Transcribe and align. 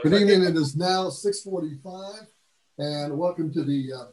Good 0.00 0.12
evening. 0.12 0.44
It 0.44 0.54
is 0.54 0.76
now 0.76 1.08
6:45, 1.08 2.28
and 2.78 3.18
welcome 3.18 3.52
to 3.52 3.64
the 3.64 3.92
uh, 3.92 4.04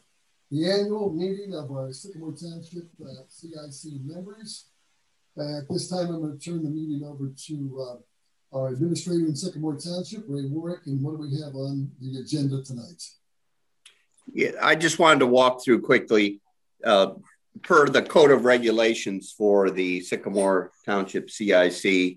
the 0.50 0.68
annual 0.68 1.12
meeting 1.12 1.54
of 1.54 1.70
our 1.70 1.92
Sycamore 1.92 2.32
Township 2.32 2.88
uh, 3.00 3.22
CIC 3.28 4.00
members. 4.04 4.66
Uh, 5.38 5.58
at 5.58 5.68
this 5.70 5.88
time, 5.88 6.08
I'm 6.08 6.22
going 6.22 6.36
to 6.36 6.44
turn 6.44 6.64
the 6.64 6.70
meeting 6.70 7.06
over 7.06 7.28
to 7.28 7.86
uh, 8.52 8.56
our 8.56 8.68
administrator 8.70 9.26
in 9.26 9.36
Sycamore 9.36 9.76
Township, 9.76 10.24
Ray 10.26 10.46
Warwick, 10.46 10.80
and 10.86 11.00
what 11.02 11.12
do 11.12 11.18
we 11.18 11.40
have 11.40 11.54
on 11.54 11.92
the 12.00 12.18
agenda 12.18 12.64
tonight? 12.64 13.04
Yeah, 14.32 14.52
I 14.60 14.74
just 14.74 14.98
wanted 14.98 15.20
to 15.20 15.26
walk 15.28 15.62
through 15.62 15.82
quickly 15.82 16.40
uh, 16.84 17.12
per 17.62 17.86
the 17.86 18.02
code 18.02 18.32
of 18.32 18.44
regulations 18.44 19.32
for 19.38 19.70
the 19.70 20.00
Sycamore 20.00 20.72
Township 20.84 21.30
CIC. 21.30 22.16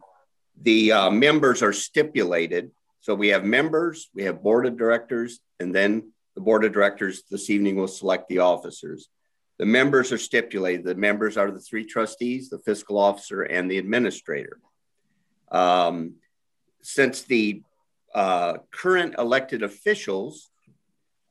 The 0.62 0.92
uh, 0.92 1.12
members 1.12 1.62
are 1.62 1.72
stipulated 1.72 2.72
so 3.02 3.16
we 3.16 3.30
have 3.30 3.44
members, 3.46 4.10
we 4.14 4.24
have 4.24 4.44
board 4.44 4.66
of 4.66 4.78
directors, 4.78 5.40
and 5.60 5.74
then 5.74 6.12
the 6.36 6.42
board 6.42 6.66
of 6.66 6.74
directors 6.74 7.24
this 7.30 7.50
evening 7.50 7.76
will 7.76 7.88
select 7.88 8.28
the 8.28 8.40
officers. 8.40 9.10
The 9.58 9.66
members 9.66 10.12
are 10.12 10.18
stipulated. 10.18 10.86
The 10.86 10.96
members 10.96 11.38
are 11.38 11.52
the 11.52 11.60
three 11.60 11.86
trustees, 11.86 12.50
the 12.50 12.60
fiscal 12.60 12.98
officer, 12.98 13.42
and 13.42 13.70
the 13.70 13.78
administrator. 13.78 14.60
Um, 15.52 16.16
since 16.82 17.24
the 17.24 17.64
uh, 18.16 18.60
current 18.72 19.16
elected 19.18 19.64
officials 19.64 20.50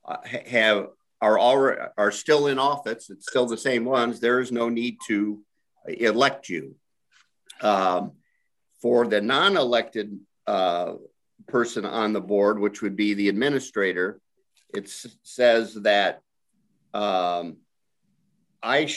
uh, 0.05 0.17
have 0.23 0.87
are 1.21 1.37
already 1.37 1.81
are 1.97 2.11
still 2.11 2.47
in 2.47 2.59
office, 2.59 3.09
it's 3.09 3.27
still 3.27 3.45
the 3.45 3.57
same 3.57 3.83
ones. 3.83 4.19
There 4.19 4.39
is 4.39 4.51
no 4.51 4.69
need 4.69 4.97
to 5.07 5.41
elect 5.87 6.49
you. 6.49 6.75
Um, 7.61 8.13
for 8.81 9.05
the 9.07 9.19
non-elected 9.19 10.17
uh, 10.47 10.93
person 11.47 11.85
on 11.85 12.13
the 12.13 12.21
board, 12.21 12.59
which 12.59 12.81
would 12.81 12.95
be 12.95 13.13
the 13.13 13.29
administrator, 13.29 14.19
it 14.73 14.89
says 15.23 15.73
that 15.75 16.21
um, 16.93 17.57
I 18.61 18.89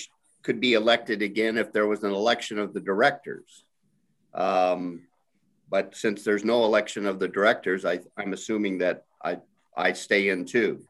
could 0.42 0.60
be 0.60 0.74
elected 0.74 1.22
again 1.22 1.56
if 1.56 1.72
there 1.72 1.86
was 1.86 2.02
an 2.04 2.12
election 2.12 2.58
of 2.58 2.74
the 2.74 2.80
directors. 2.80 3.64
Um, 4.34 5.02
but 5.70 5.94
since 5.94 6.24
there's 6.24 6.44
no 6.44 6.64
election 6.64 7.06
of 7.06 7.18
the 7.18 7.28
directors, 7.28 7.84
I, 7.84 8.00
I'm 8.16 8.32
assuming 8.32 8.78
that 8.78 9.04
I, 9.24 9.38
I 9.76 9.92
stay 9.92 10.28
in 10.28 10.44
too. 10.44 10.82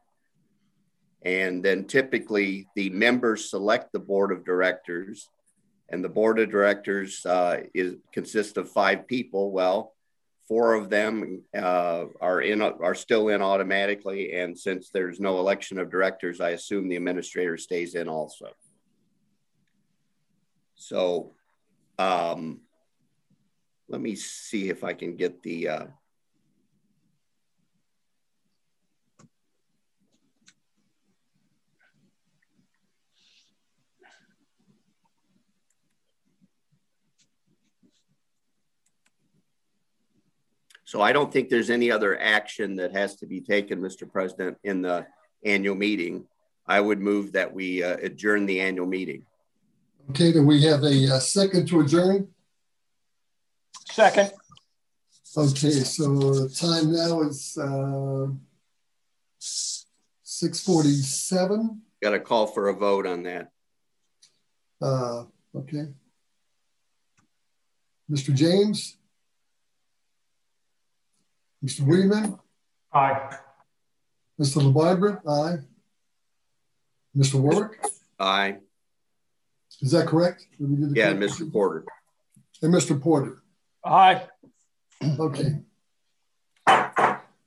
And 1.21 1.63
then 1.63 1.85
typically 1.85 2.67
the 2.75 2.89
members 2.89 3.49
select 3.49 3.93
the 3.93 3.99
board 3.99 4.31
of 4.33 4.43
directors, 4.43 5.29
and 5.89 6.03
the 6.03 6.09
board 6.09 6.39
of 6.39 6.49
directors 6.49 7.25
uh, 7.25 7.61
is 7.73 7.95
consists 8.11 8.57
of 8.57 8.69
five 8.69 9.07
people. 9.07 9.51
Well, 9.51 9.92
four 10.53 10.75
of 10.75 10.87
them 10.87 11.41
uh, 11.57 12.05
are 12.21 12.41
in 12.41 12.61
are 12.61 12.93
still 12.93 13.29
in 13.29 13.41
automatically. 13.41 14.33
And 14.33 14.55
since 14.55 14.91
there's 14.91 15.19
no 15.19 15.39
election 15.39 15.79
of 15.79 15.89
directors 15.89 16.39
i 16.39 16.51
assume 16.51 16.87
the 16.87 16.95
administrator 16.95 17.57
stays 17.57 17.95
in 17.95 18.07
also. 18.07 18.49
So 20.75 21.31
um, 21.97 22.61
let 23.89 23.99
me 23.99 24.13
see 24.15 24.69
if 24.69 24.83
i 24.83 24.93
can 24.93 25.15
get 25.15 25.41
the 25.41 25.69
uh, 25.69 25.85
So 40.93 41.01
I 41.01 41.11
don't 41.11 41.33
think 41.33 41.49
there's 41.49 41.71
any 41.71 41.89
other 41.89 42.21
action 42.21 42.75
that 42.75 42.91
has 42.91 43.15
to 43.15 43.25
be 43.25 43.41
taken, 43.41 43.81
Mr. 43.81 44.07
President, 44.07 44.59
in 44.63 44.83
the 44.83 45.07
annual 45.43 45.73
meeting. 45.73 46.27
I 46.67 46.79
would 46.79 46.99
move 46.99 47.31
that 47.31 47.51
we 47.51 47.81
uh, 47.81 47.97
adjourn 47.97 48.45
the 48.45 48.61
annual 48.61 48.85
meeting. 48.85 49.25
Okay, 50.11 50.31
then 50.31 50.45
we 50.45 50.61
have 50.61 50.83
a, 50.83 51.05
a 51.05 51.19
second 51.19 51.67
to 51.69 51.79
adjourn. 51.79 52.27
Second. 53.89 54.33
Okay, 55.35 55.71
so 55.71 56.15
the 56.15 56.49
time 56.49 56.93
now 56.93 57.21
is 57.21 57.57
uh, 57.57 58.27
647. 59.39 61.81
Got 62.03 62.13
a 62.13 62.19
call 62.19 62.45
for 62.45 62.69
a 62.69 62.73
vote 62.75 63.07
on 63.07 63.23
that. 63.23 63.49
Uh, 64.79 65.23
okay. 65.55 65.87
Mr. 68.11 68.31
James? 68.31 68.97
Mr. 71.63 71.81
Weedman? 71.81 72.39
Aye. 72.91 73.37
Mr. 74.39 74.61
LaBarbera? 74.61 75.21
Aye. 75.27 75.63
Mr. 77.15 77.35
Warwick? 77.35 77.79
Aye. 78.19 78.57
Is 79.81 79.91
that 79.91 80.07
correct? 80.07 80.45
Yeah, 80.59 81.13
Mr. 81.13 81.51
Porter. 81.51 81.85
And 82.61 82.73
Mr. 82.73 82.99
Porter? 82.99 83.43
Aye. 83.85 84.23
Okay. 85.19 85.59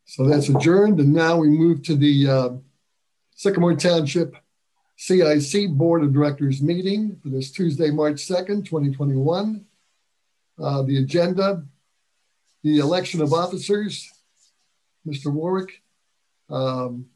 So 0.04 0.26
that's 0.26 0.48
adjourned. 0.48 1.00
And 1.00 1.12
now 1.12 1.36
we 1.36 1.48
move 1.48 1.82
to 1.84 1.96
the 1.96 2.28
uh, 2.28 2.48
Sycamore 3.34 3.74
Township 3.74 4.34
CIC 4.96 5.70
Board 5.70 6.02
of 6.04 6.12
Directors 6.12 6.62
meeting 6.62 7.18
for 7.22 7.28
this 7.28 7.50
Tuesday, 7.50 7.90
March 7.90 8.16
2nd, 8.16 8.64
2021. 8.64 9.64
Uh, 10.58 10.82
the 10.82 10.98
agenda 10.98 11.64
the 12.66 12.78
election 12.78 13.22
of 13.22 13.32
officers, 13.32 14.10
Mr. 15.06 15.32
Warwick. 15.32 15.82
Um, 16.50 17.06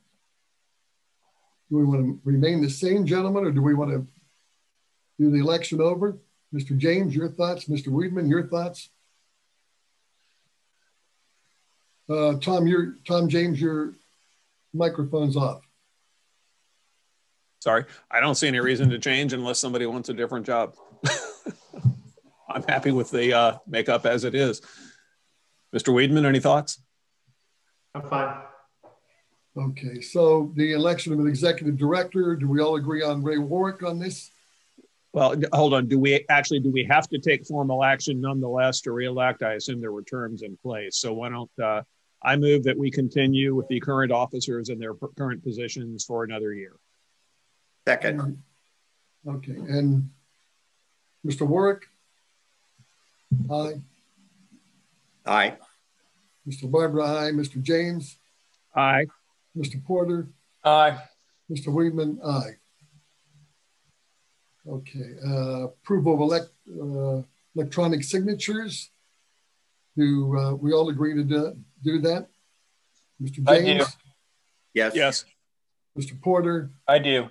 do 1.69 1.77
we 1.77 1.85
want 1.85 2.03
to 2.03 2.21
remain 2.25 2.63
the 2.63 2.71
same, 2.71 3.05
gentlemen, 3.05 3.45
or 3.45 3.51
do 3.51 3.61
we 3.61 3.75
want 3.75 3.91
to 3.91 4.07
do 5.19 5.29
the 5.29 5.39
election 5.39 5.81
over? 5.81 6.19
Mr. 6.55 6.79
James, 6.79 7.17
your 7.17 7.29
thoughts. 7.29 7.65
Mr. 7.65 7.89
Weedman, 7.89 8.31
your 8.31 8.47
thoughts. 8.47 8.91
Uh, 12.09 12.35
Tom, 12.35 12.69
your 12.69 12.95
Tom 13.05 13.29
James, 13.29 13.61
your 13.61 13.95
microphone's 14.73 15.37
off. 15.37 15.63
Sorry, 17.59 17.87
I 18.09 18.21
don't 18.21 18.37
see 18.37 18.47
any 18.47 18.61
reason 18.61 18.89
to 18.91 19.01
change 19.01 19.33
unless 19.33 19.59
somebody 19.59 19.87
wants 19.87 20.11
a 20.11 20.15
different 20.15 20.47
job. 20.47 20.77
I'm 22.49 22.63
happy 22.69 22.93
with 22.93 23.11
the 23.11 23.33
uh, 23.33 23.59
makeup 23.67 24.07
as 24.07 24.23
it 24.23 24.37
is. 24.37 24.63
Mr. 25.75 25.95
Weedman, 25.95 26.25
any 26.25 26.41
thoughts? 26.41 26.83
I'm 27.95 28.03
fine. 28.09 28.37
Okay, 29.57 30.01
so 30.01 30.53
the 30.57 30.73
election 30.73 31.13
of 31.13 31.19
an 31.19 31.27
executive 31.27 31.77
director, 31.77 32.37
do 32.37 32.49
we 32.49 32.61
all 32.61 32.77
agree 32.77 33.03
on 33.03 33.23
Ray 33.23 33.39
Warwick 33.39 33.83
on 33.83 33.99
this? 33.99 34.31
Well, 35.13 35.35
hold 35.53 35.75
on. 35.75 35.89
Do 35.89 35.99
we 35.99 36.25
actually 36.29 36.61
do 36.61 36.71
we 36.71 36.85
have 36.85 37.09
to 37.09 37.19
take 37.19 37.45
formal 37.45 37.83
action 37.83 38.21
nonetheless 38.21 38.81
to 38.83 38.93
reelect? 38.93 39.43
I 39.43 39.55
assume 39.55 39.81
there 39.81 39.91
were 39.91 40.05
terms 40.05 40.43
in 40.43 40.57
place. 40.57 40.99
So 40.99 41.13
why 41.13 41.31
don't 41.31 41.51
uh, 41.61 41.83
I 42.23 42.37
move 42.37 42.63
that 42.65 42.79
we 42.79 42.93
continue 42.93 43.57
with 43.57 43.67
the 43.67 43.81
current 43.81 44.13
officers 44.13 44.69
in 44.69 44.79
their 44.79 44.95
current 45.19 45.43
positions 45.43 46.05
for 46.05 46.23
another 46.23 46.55
year? 46.55 46.77
Second. 47.89 48.41
Okay, 49.27 49.53
and 49.53 50.11
Mr. 51.27 51.47
Warwick? 51.47 51.87
Aye. 53.51 53.81
Aye. 55.31 55.57
Mr. 56.47 56.69
Barbara, 56.69 57.05
aye. 57.07 57.31
Mr. 57.31 57.63
James? 57.63 58.19
Aye. 58.75 59.07
Mr. 59.57 59.83
Porter? 59.85 60.29
Aye. 60.65 60.99
Mr. 61.49 61.69
Weedman, 61.69 62.19
aye. 62.25 62.57
Okay, 64.69 65.15
uh, 65.27 65.65
approval 65.69 66.15
of 66.15 66.21
elect, 66.21 66.51
uh, 66.69 67.23
electronic 67.55 68.03
signatures. 68.03 68.91
Do 69.97 70.37
uh, 70.37 70.55
we 70.55 70.73
all 70.73 70.89
agree 70.89 71.15
to 71.15 71.23
do, 71.23 71.57
do 71.83 72.01
that? 72.01 72.29
Mr. 73.23 73.37
James? 73.37 73.49
I 73.49 73.61
do. 73.61 73.85
Yes. 74.75 74.95
Yes. 74.97 75.25
Mr. 75.97 76.21
Porter? 76.21 76.71
I 76.89 76.99
do. 76.99 77.29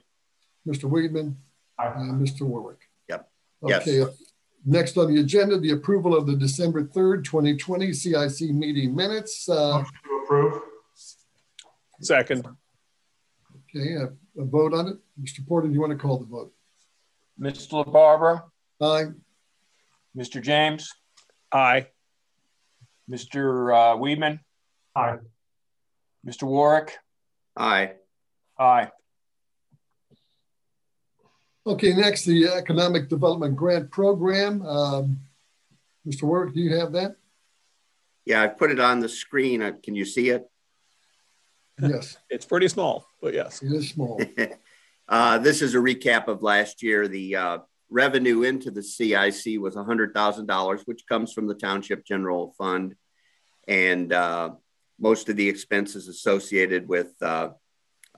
Mr. 0.65 0.89
Weedman? 0.89 1.35
Aye. 1.77 1.93
And 1.95 2.25
Mr. 2.25 2.41
Warwick? 2.41 2.79
Yep. 3.09 3.29
Okay, 3.63 3.97
yes. 3.99 4.23
Next 4.65 4.97
on 4.97 5.13
the 5.13 5.21
agenda, 5.21 5.57
the 5.57 5.71
approval 5.71 6.15
of 6.15 6.27
the 6.27 6.35
December 6.35 6.83
3rd, 6.83 7.23
2020 7.23 7.93
CIC 7.93 8.49
meeting 8.51 8.95
minutes. 8.95 9.47
Uh, 9.47 9.77
Motion 9.79 9.93
to 10.03 10.21
approve. 10.23 10.61
Second. 12.01 12.47
Okay, 13.75 13.93
a, 13.93 14.41
a, 14.41 14.45
vote 14.45 14.73
on 14.73 14.87
it. 14.87 14.97
Mr. 15.21 15.45
Porter, 15.47 15.67
do 15.67 15.73
you 15.73 15.79
want 15.79 15.91
to 15.91 15.97
call 15.97 16.17
the 16.17 16.25
vote? 16.25 16.53
Mr. 17.39 17.85
LaBarbera? 17.85 18.43
Aye. 18.81 19.11
Mr. 20.17 20.41
James? 20.41 20.93
Aye. 21.51 21.87
Mr. 23.09 23.73
Uh, 23.73 23.97
Weedman? 23.97 24.39
Aye. 24.95 25.17
Mr. 26.25 26.43
Warwick? 26.43 26.97
Aye. 27.57 27.93
Aye. 28.57 28.89
Okay, 31.69 31.93
next, 31.93 32.25
the 32.25 32.47
Economic 32.47 33.09
Development 33.09 33.55
Grant 33.55 33.91
Program. 33.91 34.63
Um, 34.63 35.19
Mr. 36.07 36.23
Warwick, 36.23 36.55
do 36.55 36.61
you 36.61 36.75
have 36.75 36.93
that? 36.93 37.15
Yeah, 38.25 38.41
I 38.41 38.47
put 38.47 38.71
it 38.71 38.79
on 38.79 39.01
the 39.01 39.07
screen. 39.07 39.61
Uh, 39.61 39.73
Can 39.83 39.93
you 39.93 40.03
see 40.03 40.29
it? 40.29 40.49
Yes, 41.79 42.17
It's 42.29 42.47
pretty 42.47 42.69
small, 42.69 43.05
but 43.21 43.35
yes. 43.35 43.61
it 43.61 43.71
is 43.71 43.89
small. 43.89 44.19
Uh, 45.11 45.39
this 45.39 45.63
is 45.63 45.73
a 45.73 45.79
recap 45.79 46.27
of 46.27 46.43
last 46.43 46.83
year. 46.83 47.07
The 47.07 47.35
uh, 47.35 47.57
revenue 47.89 48.43
into 48.43 48.69
the 48.69 48.83
CIC 48.83 49.59
was 49.59 49.73
$100,000, 49.73 50.81
which 50.85 51.07
comes 51.09 51.33
from 51.33 51.47
the 51.47 51.55
Township 51.55 52.05
General 52.05 52.53
Fund. 52.59 52.93
And 53.67 54.13
uh, 54.13 54.51
most 54.99 55.27
of 55.27 55.35
the 55.35 55.49
expenses 55.49 56.07
associated 56.07 56.87
with 56.87 57.11
uh, 57.23 57.49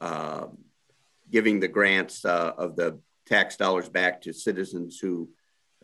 uh, 0.01 0.48
giving 1.31 1.62
the 1.62 1.69
grants 1.69 2.25
uh, 2.25 2.51
of 2.57 2.75
the 2.75 3.00
tax 3.25 3.57
dollars 3.57 3.89
back 3.89 4.21
to 4.21 4.33
citizens 4.33 5.00
who 5.00 5.29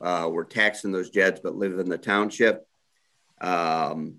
uh, 0.02 0.30
were 0.32 0.46
taxing 0.46 0.92
those 0.92 1.10
jets 1.10 1.40
but 1.44 1.56
live 1.56 1.80
in 1.80 1.90
the 1.90 1.98
township. 1.98 2.68
Um, 3.42 4.18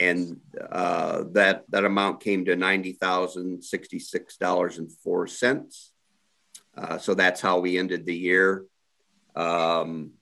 and 0.00 0.40
uh, 0.70 1.24
that 1.32 1.64
that 1.68 1.84
amount 1.84 2.20
came 2.20 2.44
to 2.46 2.56
ninety 2.56 2.92
thousand 2.92 3.62
sixty 3.62 3.98
six 3.98 4.36
dollars 4.36 4.78
and 4.78 4.90
four 4.90 5.26
cents. 5.26 5.92
Uh, 6.76 6.98
so 6.98 7.14
that's 7.14 7.40
how 7.40 7.60
we 7.60 7.78
ended 7.78 8.04
the 8.04 8.16
year. 8.16 8.64
Um, 9.36 10.12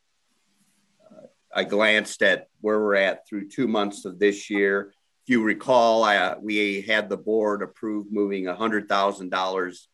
I 1.54 1.64
glanced 1.64 2.22
at 2.22 2.48
where 2.60 2.80
we're 2.80 2.96
at 2.96 3.26
through 3.26 3.48
two 3.48 3.68
months 3.68 4.04
of 4.04 4.18
this 4.18 4.50
year. 4.50 4.92
If 5.24 5.30
you 5.30 5.42
recall, 5.42 6.02
I, 6.02 6.34
we 6.40 6.82
had 6.82 7.08
the 7.08 7.16
board 7.16 7.62
approve 7.62 8.10
moving 8.10 8.46
hundred 8.46 8.88
thousand 8.88 9.30
dollars 9.30 9.88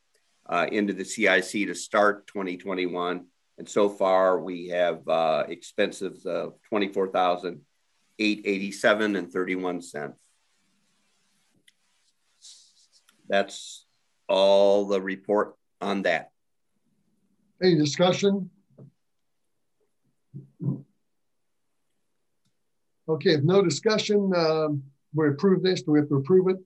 uh, 0.48 0.66
into 0.70 0.92
the 0.92 1.04
CIC 1.04 1.66
to 1.66 1.74
start 1.74 2.26
2021, 2.26 3.26
and 3.58 3.68
so 3.68 3.88
far 3.88 4.40
we 4.40 4.68
have 4.68 5.06
uh, 5.08 5.44
expenses 5.48 6.24
of 6.26 6.54
twenty 6.68 6.88
four 6.92 7.08
thousand 7.08 7.60
887 8.18 9.16
and 9.16 9.32
31 9.32 9.80
cents. 9.80 10.20
That's 13.28 13.86
all 14.28 14.86
the 14.86 15.00
report 15.00 15.54
on 15.80 16.02
that. 16.02 16.30
Any 17.62 17.76
discussion? 17.76 18.50
Okay, 23.08 23.30
if 23.30 23.42
no 23.42 23.62
discussion, 23.62 24.32
um, 24.34 24.82
we 25.14 25.28
approve 25.28 25.62
this. 25.62 25.82
Do 25.82 25.92
we 25.92 26.00
have 26.00 26.08
to 26.08 26.16
approve 26.16 26.48
it? 26.48 26.56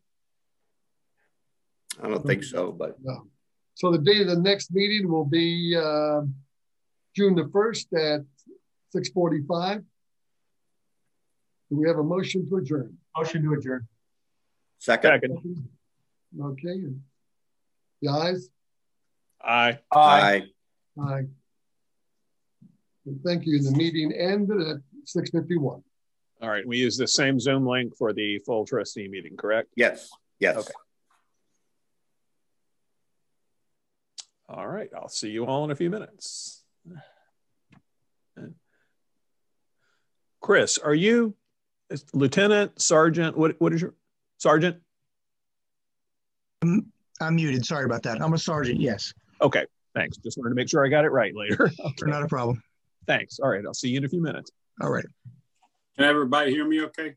I 2.03 2.09
don't 2.09 2.27
think 2.27 2.43
so, 2.43 2.73
but 2.73 2.97
No. 3.03 3.27
So 3.75 3.91
the 3.91 3.99
date 3.99 4.23
of 4.23 4.29
the 4.29 4.37
next 4.37 4.73
meeting 4.73 5.11
will 5.11 5.25
be 5.25 5.77
uh, 5.77 6.23
June 7.17 7.35
the 7.35 7.45
1st 7.45 8.17
at 8.17 8.25
6:45. 8.95 9.85
Do 11.71 11.79
we 11.79 11.89
have 11.89 11.99
a 11.99 12.03
motion 12.03 12.49
to 12.49 12.57
adjourn? 12.57 12.99
Motion 13.17 13.43
to 13.45 13.55
adjourn. 13.55 13.89
second, 14.79 15.21
Second. 15.23 15.69
Okay. 16.41 16.85
The 18.03 18.09
ayes? 18.09 18.51
Aye. 19.43 19.79
Aye. 19.91 20.43
aye. 20.99 21.03
Aye. 21.03 21.27
Thank 23.25 23.47
you. 23.47 23.61
The 23.63 23.73
meeting 23.73 24.13
ended 24.13 24.61
at 24.61 24.77
6:51. 25.05 25.83
All 26.43 26.51
right. 26.51 26.67
We 26.67 26.79
use 26.79 26.97
the 26.97 27.09
same 27.09 27.39
Zoom 27.41 27.67
link 27.67 27.97
for 27.97 28.13
the 28.13 28.39
full 28.41 28.67
trustee 28.67 29.09
meeting, 29.09 29.37
correct? 29.37 29.69
Yes, 29.77 30.11
yes. 30.41 30.57
Okay. 30.57 30.73
All 34.53 34.69
right. 34.69 34.91
I'll 34.95 35.09
see 35.09 35.31
you 35.31 35.47
all 35.47 35.65
in 35.65 35.71
a 35.71 35.75
few 35.75 35.89
minutes. 35.89 36.63
Chris, 40.43 40.77
are 40.79 40.95
you 40.95 41.35
lieutenant, 42.13 42.81
sergeant? 42.83 43.37
What, 43.37 43.55
what 43.61 43.73
is 43.73 43.81
your 43.81 43.95
sergeant? 44.39 44.77
I'm 46.63 46.93
muted. 47.37 47.65
Sorry 47.65 47.85
about 47.85 48.03
that. 48.03 48.21
I'm 48.21 48.33
a 48.35 48.39
sergeant. 48.39 48.81
Yes, 48.81 49.13
Okay. 49.41 49.67
Thanks. 49.95 50.17
Just 50.19 50.39
wanted 50.39 50.51
to 50.51 50.55
make 50.55 50.69
sure 50.69 50.85
I 50.85 50.89
got 50.89 51.05
it 51.05 51.11
right 51.11 51.35
later. 51.35 51.71
Okay. 51.85 52.11
not 52.11 52.23
a 52.23 52.29
problem. 52.29 52.63
Thanks. 53.07 53.39
All 53.41 53.49
right. 53.51 53.63
I'll 53.67 53.75
see 53.75 53.89
you 53.91 53.99
in 53.99 54.05
a 54.05 54.09
few 54.09 54.23
minutes. 54.23 54.51
All 54.81 54.91
right. 54.91 55.05
Can 55.97 56.07
everybody 56.07 56.51
hear 56.51 56.67
me 56.67 56.83
okay? 56.85 57.15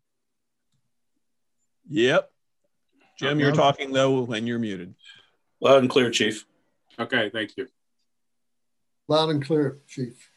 Yep. 1.90 2.30
Jim, 3.20 3.40
you're 3.40 3.54
talking 3.54 3.92
though 3.94 4.22
when 4.22 4.46
you're 4.46 4.60
muted. 4.60 4.94
Loud 5.62 5.80
and 5.80 5.90
clear, 5.90 6.10
Chief. 6.12 6.46
Okay, 7.00 7.30
thank 7.30 7.58
you. 7.58 7.68
Loud 9.08 9.30
and 9.30 9.46
clear, 9.46 9.80
Chief. 9.88 10.30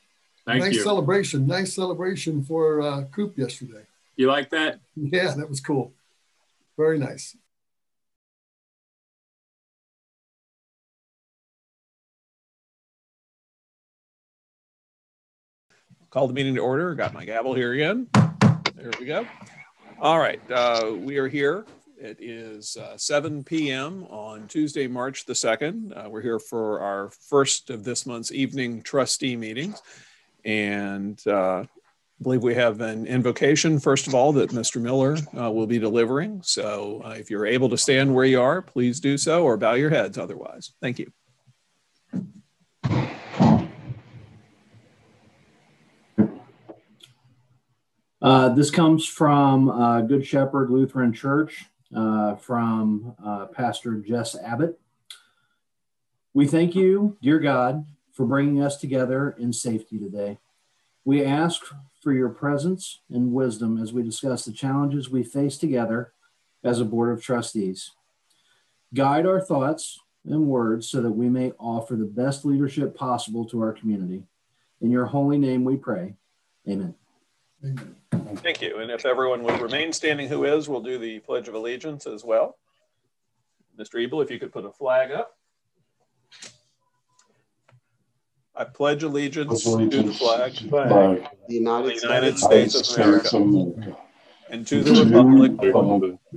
Thank 0.44 0.64
nice 0.64 0.74
you. 0.74 0.82
celebration. 0.82 1.46
Nice 1.46 1.74
celebration 1.74 2.42
for 2.42 2.80
uh, 2.80 3.04
Coop 3.12 3.38
yesterday. 3.38 3.82
You 4.16 4.26
like 4.26 4.50
that? 4.50 4.80
Yeah, 4.96 5.34
that 5.34 5.48
was 5.48 5.60
cool. 5.60 5.92
Very 6.76 6.98
nice. 6.98 7.36
Call 16.10 16.26
the 16.26 16.32
meeting 16.32 16.54
to 16.54 16.60
order. 16.60 16.94
Got 16.94 17.12
my 17.12 17.24
gavel 17.24 17.54
here 17.54 17.74
again. 17.74 18.08
There 18.74 18.90
we 18.98 19.04
go. 19.04 19.26
All 20.00 20.18
right. 20.18 20.40
Uh, 20.50 20.94
we 20.96 21.18
are 21.18 21.28
here. 21.28 21.66
It 22.00 22.18
is 22.20 22.76
uh, 22.76 22.96
7 22.96 23.42
p.m. 23.42 24.04
on 24.04 24.46
Tuesday, 24.46 24.86
March 24.86 25.26
the 25.26 25.32
2nd. 25.32 25.96
Uh, 25.96 26.08
we're 26.08 26.22
here 26.22 26.38
for 26.38 26.78
our 26.78 27.10
first 27.10 27.70
of 27.70 27.82
this 27.82 28.06
month's 28.06 28.30
evening 28.30 28.82
trustee 28.82 29.34
meetings. 29.34 29.82
And 30.44 31.20
uh, 31.26 31.62
I 31.62 31.68
believe 32.22 32.44
we 32.44 32.54
have 32.54 32.80
an 32.82 33.04
invocation, 33.04 33.80
first 33.80 34.06
of 34.06 34.14
all, 34.14 34.32
that 34.34 34.50
Mr. 34.50 34.80
Miller 34.80 35.16
uh, 35.36 35.50
will 35.50 35.66
be 35.66 35.80
delivering. 35.80 36.40
So 36.44 37.02
uh, 37.04 37.16
if 37.18 37.30
you're 37.30 37.46
able 37.46 37.68
to 37.70 37.76
stand 37.76 38.14
where 38.14 38.24
you 38.24 38.40
are, 38.40 38.62
please 38.62 39.00
do 39.00 39.18
so 39.18 39.42
or 39.42 39.56
bow 39.56 39.74
your 39.74 39.90
heads 39.90 40.18
otherwise. 40.18 40.74
Thank 40.80 41.00
you. 41.00 41.10
Uh, 48.22 48.50
this 48.50 48.70
comes 48.70 49.04
from 49.04 50.06
Good 50.06 50.24
Shepherd 50.24 50.70
Lutheran 50.70 51.12
Church 51.12 51.66
uh, 51.94 52.36
from 52.36 53.14
uh, 53.24 53.46
Pastor 53.46 53.94
Jess 53.96 54.36
Abbott. 54.36 54.78
We 56.34 56.46
thank 56.46 56.74
you, 56.74 57.16
dear 57.22 57.38
God, 57.38 57.86
for 58.12 58.26
bringing 58.26 58.62
us 58.62 58.76
together 58.76 59.34
in 59.38 59.52
safety 59.52 59.98
today. 59.98 60.38
We 61.04 61.24
ask 61.24 61.62
for 62.02 62.12
your 62.12 62.28
presence 62.28 63.00
and 63.10 63.32
wisdom 63.32 63.80
as 63.82 63.92
we 63.92 64.02
discuss 64.02 64.44
the 64.44 64.52
challenges 64.52 65.08
we 65.08 65.24
face 65.24 65.56
together 65.56 66.12
as 66.62 66.80
a 66.80 66.84
board 66.84 67.10
of 67.10 67.22
trustees. 67.22 67.92
Guide 68.94 69.26
our 69.26 69.40
thoughts 69.40 70.00
and 70.24 70.46
words 70.46 70.88
so 70.88 71.00
that 71.00 71.12
we 71.12 71.28
may 71.28 71.52
offer 71.58 71.96
the 71.96 72.04
best 72.04 72.44
leadership 72.44 72.94
possible 72.96 73.44
to 73.46 73.60
our 73.60 73.72
community. 73.72 74.24
In 74.80 74.90
your 74.90 75.06
holy 75.06 75.38
name 75.38 75.64
we 75.64 75.76
pray. 75.76 76.14
Amen. 76.68 76.94
Amen. 77.64 77.96
Thank 78.36 78.62
you. 78.62 78.78
And 78.78 78.90
if 78.90 79.04
everyone 79.04 79.42
would 79.42 79.60
remain 79.60 79.92
standing 79.92 80.28
who 80.28 80.44
is, 80.44 80.68
we'll 80.68 80.82
do 80.82 80.98
the 80.98 81.18
Pledge 81.20 81.48
of 81.48 81.54
Allegiance 81.54 82.06
as 82.06 82.24
well. 82.24 82.56
Mr. 83.78 84.02
Ebel, 84.02 84.20
if 84.22 84.30
you 84.30 84.38
could 84.38 84.52
put 84.52 84.64
a 84.64 84.72
flag 84.72 85.10
up. 85.12 85.36
I 88.56 88.64
pledge 88.64 89.04
allegiance 89.04 89.62
to 89.62 89.86
the 89.86 90.12
flag 90.12 90.60
of 90.60 90.70
By 90.70 90.88
The 90.88 91.28
the 91.46 91.54
United 91.54 92.02
United 92.02 92.38
States. 92.38 92.74
States 92.74 92.92
of 92.92 93.42
America 93.42 93.96
and 94.50 94.66
to 94.66 94.82
the 94.82 95.04
republic 95.04 95.52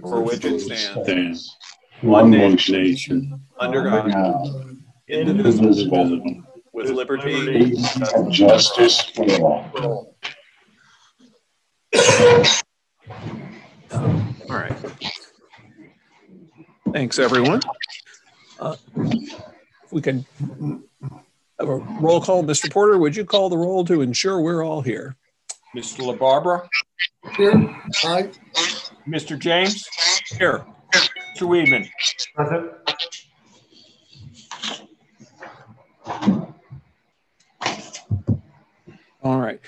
for 0.01 0.21
which 0.21 0.45
it 0.45 0.59
stands, 0.59 1.03
stands, 1.03 1.57
one 2.01 2.29
one 2.29 2.31
nation, 2.31 2.83
nation, 2.83 3.41
under 3.59 3.83
God, 3.83 4.11
God, 4.11 4.77
indivisible, 5.07 5.69
indivisible, 5.69 6.43
with 6.73 6.89
liberty 6.89 7.75
and 8.15 8.31
justice 8.31 9.01
for 9.01 9.25
all. 9.41 10.10
All 12.21 14.05
right. 14.49 14.73
Thanks, 16.93 17.17
everyone. 17.17 17.61
Uh, 18.59 18.75
We 19.91 20.01
can 20.01 20.23
have 21.59 21.67
a 21.67 21.75
roll 21.75 22.21
call. 22.21 22.43
Mr. 22.43 22.71
Porter, 22.71 22.97
would 22.99 23.15
you 23.15 23.25
call 23.25 23.49
the 23.49 23.57
roll 23.57 23.83
to 23.85 24.01
ensure 24.01 24.39
we're 24.39 24.63
all 24.63 24.81
here? 24.81 25.15
Mr. 25.75 26.01
LaBarbera, 26.15 26.67
Here, 27.37 27.53
aye. 28.05 28.29
Mr. 29.07 29.39
James, 29.39 29.87
Here. 30.37 30.63
Mr. 31.35 31.47
Weedman. 31.47 31.89
All 39.23 39.39
right. 39.39 39.59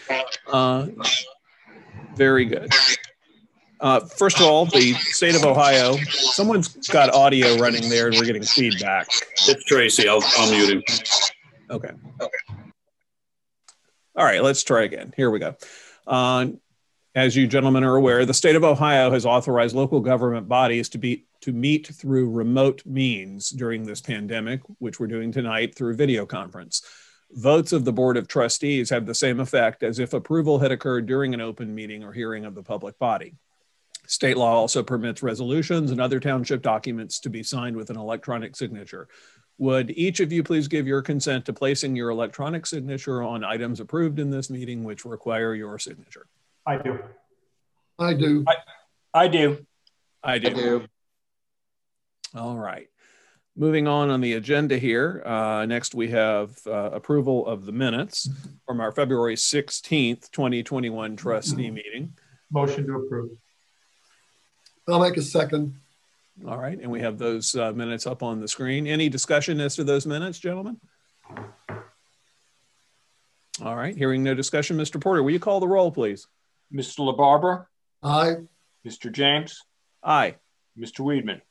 Uh, 0.52 0.88
very 2.16 2.46
good. 2.46 2.72
Uh, 3.80 4.00
first 4.00 4.40
of 4.40 4.46
all, 4.46 4.66
the 4.66 4.94
state 4.94 5.36
of 5.36 5.44
Ohio, 5.44 5.98
someone's 6.10 6.70
got 6.88 7.14
audio 7.14 7.58
running 7.58 7.90
there 7.90 8.08
and 8.08 8.16
we're 8.16 8.26
getting 8.26 8.44
feedback. 8.44 9.08
It's 9.48 9.64
Tracy. 9.66 10.08
I'll, 10.08 10.24
I'll 10.38 10.52
mute 10.52 10.70
him. 10.70 10.84
Okay. 11.70 11.92
Okay. 12.22 12.38
All 14.16 14.24
right, 14.24 14.42
let's 14.44 14.64
try 14.64 14.84
again. 14.84 15.14
Here 15.18 15.30
we 15.30 15.40
go. 15.40 15.56
Uh, 16.08 16.48
As 17.16 17.36
you 17.36 17.46
gentlemen 17.46 17.84
are 17.84 17.96
aware, 17.96 18.26
the 18.26 18.34
state 18.34 18.56
of 18.56 18.64
Ohio 18.64 19.12
has 19.12 19.26
authorized 19.26 19.76
local 19.76 20.00
government 20.00 20.48
bodies 20.48 20.90
to 20.90 20.98
be 20.98 21.26
to 21.42 21.52
meet 21.52 21.88
through 21.88 22.32
remote 22.32 22.84
means 22.86 23.50
during 23.50 23.84
this 23.84 24.02
pandemic, 24.02 24.62
which 24.80 25.00
we're 25.00 25.08
doing 25.08 25.32
tonight 25.32 25.76
through 25.76 25.96
video 25.96 26.26
conference. 26.26 26.82
Votes 27.36 27.74
of 27.74 27.84
the 27.84 27.94
Board 27.94 28.16
of 28.16 28.28
Trustees 28.28 28.90
have 28.90 29.06
the 29.06 29.16
same 29.16 29.40
effect 29.40 29.82
as 29.82 30.00
if 30.00 30.14
approval 30.14 30.60
had 30.60 30.72
occurred 30.72 31.08
during 31.08 31.34
an 31.34 31.42
open 31.42 31.74
meeting 31.74 32.04
or 32.04 32.14
hearing 32.14 32.46
of 32.46 32.54
the 32.54 32.64
public 32.64 32.98
body. 33.00 33.36
State 34.06 34.38
law 34.38 34.54
also 34.54 34.84
permits 34.84 35.24
resolutions 35.24 35.92
and 35.92 36.00
other 36.00 36.20
township 36.20 36.62
documents 36.62 37.20
to 37.22 37.30
be 37.30 37.42
signed 37.42 37.76
with 37.76 37.90
an 37.90 37.98
electronic 37.98 38.56
signature. 38.56 39.08
Would 39.58 39.92
each 39.92 40.20
of 40.20 40.32
you 40.32 40.44
please 40.44 40.68
give 40.68 40.88
your 40.88 41.02
consent 41.02 41.46
to 41.46 41.54
placing 41.54 41.96
your 41.96 42.10
electronic 42.10 42.66
signature 42.66 43.24
on 43.24 43.44
items 43.44 43.80
approved 43.80 44.20
in 44.20 44.30
this 44.30 44.50
meeting 44.50 44.84
which 44.84 45.06
require 45.06 45.56
your 45.56 45.80
signature? 45.80 46.28
I 46.66 46.78
do. 46.78 47.00
I 47.98 48.14
do. 48.14 48.46
I 49.14 49.28
do. 49.28 49.66
I 50.24 50.40
do. 50.40 50.86
All 52.36 52.58
right. 52.58 52.90
Moving 53.56 53.88
on 53.88 54.10
on 54.10 54.20
the 54.20 54.34
agenda 54.34 54.80
here. 54.80 55.22
Uh, 55.24 55.66
next, 55.68 55.94
we 55.94 56.10
have 56.10 56.58
uh, 56.66 56.90
approval 56.92 57.46
of 57.46 57.66
the 57.68 57.72
minutes 57.72 58.28
from 58.66 58.82
our 58.82 58.92
February 58.92 59.36
16th, 59.36 60.32
2021 60.32 61.16
trustee 61.16 61.70
meeting. 61.70 62.14
Motion 62.52 62.88
to 62.88 62.96
approve. 62.96 63.30
I'll 64.88 65.00
make 65.00 65.18
a 65.18 65.22
second. 65.22 65.76
All 66.48 66.58
right. 66.58 66.80
And 66.80 66.92
we 66.92 67.02
have 67.02 67.20
those 67.20 67.56
uh, 67.56 67.72
minutes 67.74 68.08
up 68.08 68.24
on 68.24 68.42
the 68.42 68.48
screen. 68.48 68.88
Any 68.88 69.08
discussion 69.08 69.60
as 69.60 69.76
to 69.76 69.84
those 69.84 70.08
minutes, 70.08 70.40
gentlemen? 70.40 70.80
All 73.62 73.76
right. 73.76 73.96
Hearing 73.96 74.24
no 74.24 74.34
discussion, 74.34 74.78
Mr. 74.78 75.00
Porter, 75.00 75.22
will 75.22 75.30
you 75.32 75.40
call 75.40 75.60
the 75.60 75.68
roll, 75.68 75.92
please? 75.92 76.26
Mr. 76.74 77.00
LaBarbera, 77.16 77.68
Aye. 78.02 78.38
Mr. 78.84 79.12
James, 79.12 79.62
Aye. 80.04 80.38
Mr. 80.76 81.02
Weedman. 81.02 81.42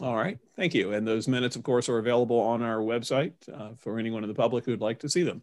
All 0.00 0.16
right. 0.16 0.38
Thank 0.56 0.74
you. 0.74 0.92
And 0.92 1.06
those 1.06 1.28
minutes, 1.28 1.56
of 1.56 1.62
course, 1.62 1.88
are 1.88 1.98
available 1.98 2.40
on 2.40 2.62
our 2.62 2.78
website 2.78 3.32
uh, 3.52 3.70
for 3.78 3.98
anyone 3.98 4.24
in 4.24 4.28
the 4.28 4.34
public 4.34 4.64
who'd 4.64 4.80
like 4.80 5.00
to 5.00 5.08
see 5.08 5.22
them. 5.22 5.42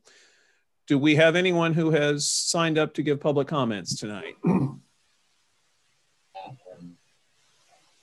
Do 0.87 0.97
we 0.97 1.15
have 1.15 1.35
anyone 1.35 1.73
who 1.73 1.91
has 1.91 2.27
signed 2.27 2.77
up 2.77 2.95
to 2.95 3.03
give 3.03 3.19
public 3.19 3.47
comments 3.47 3.95
tonight? 3.95 4.35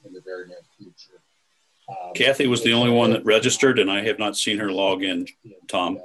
in 0.07 0.13
the 0.13 0.21
very 0.21 0.47
near 0.47 0.59
future. 0.79 1.21
Um, 1.89 2.13
Kathy 2.15 2.47
was 2.47 2.63
the 2.63 2.73
only 2.73 2.91
one 2.91 3.11
that 3.11 3.25
registered, 3.25 3.79
and 3.79 3.91
I 3.91 4.03
have 4.03 4.19
not 4.19 4.37
seen 4.37 4.59
her 4.59 4.71
log 4.73 5.03
in. 5.03 5.27
Tom. 5.69 6.01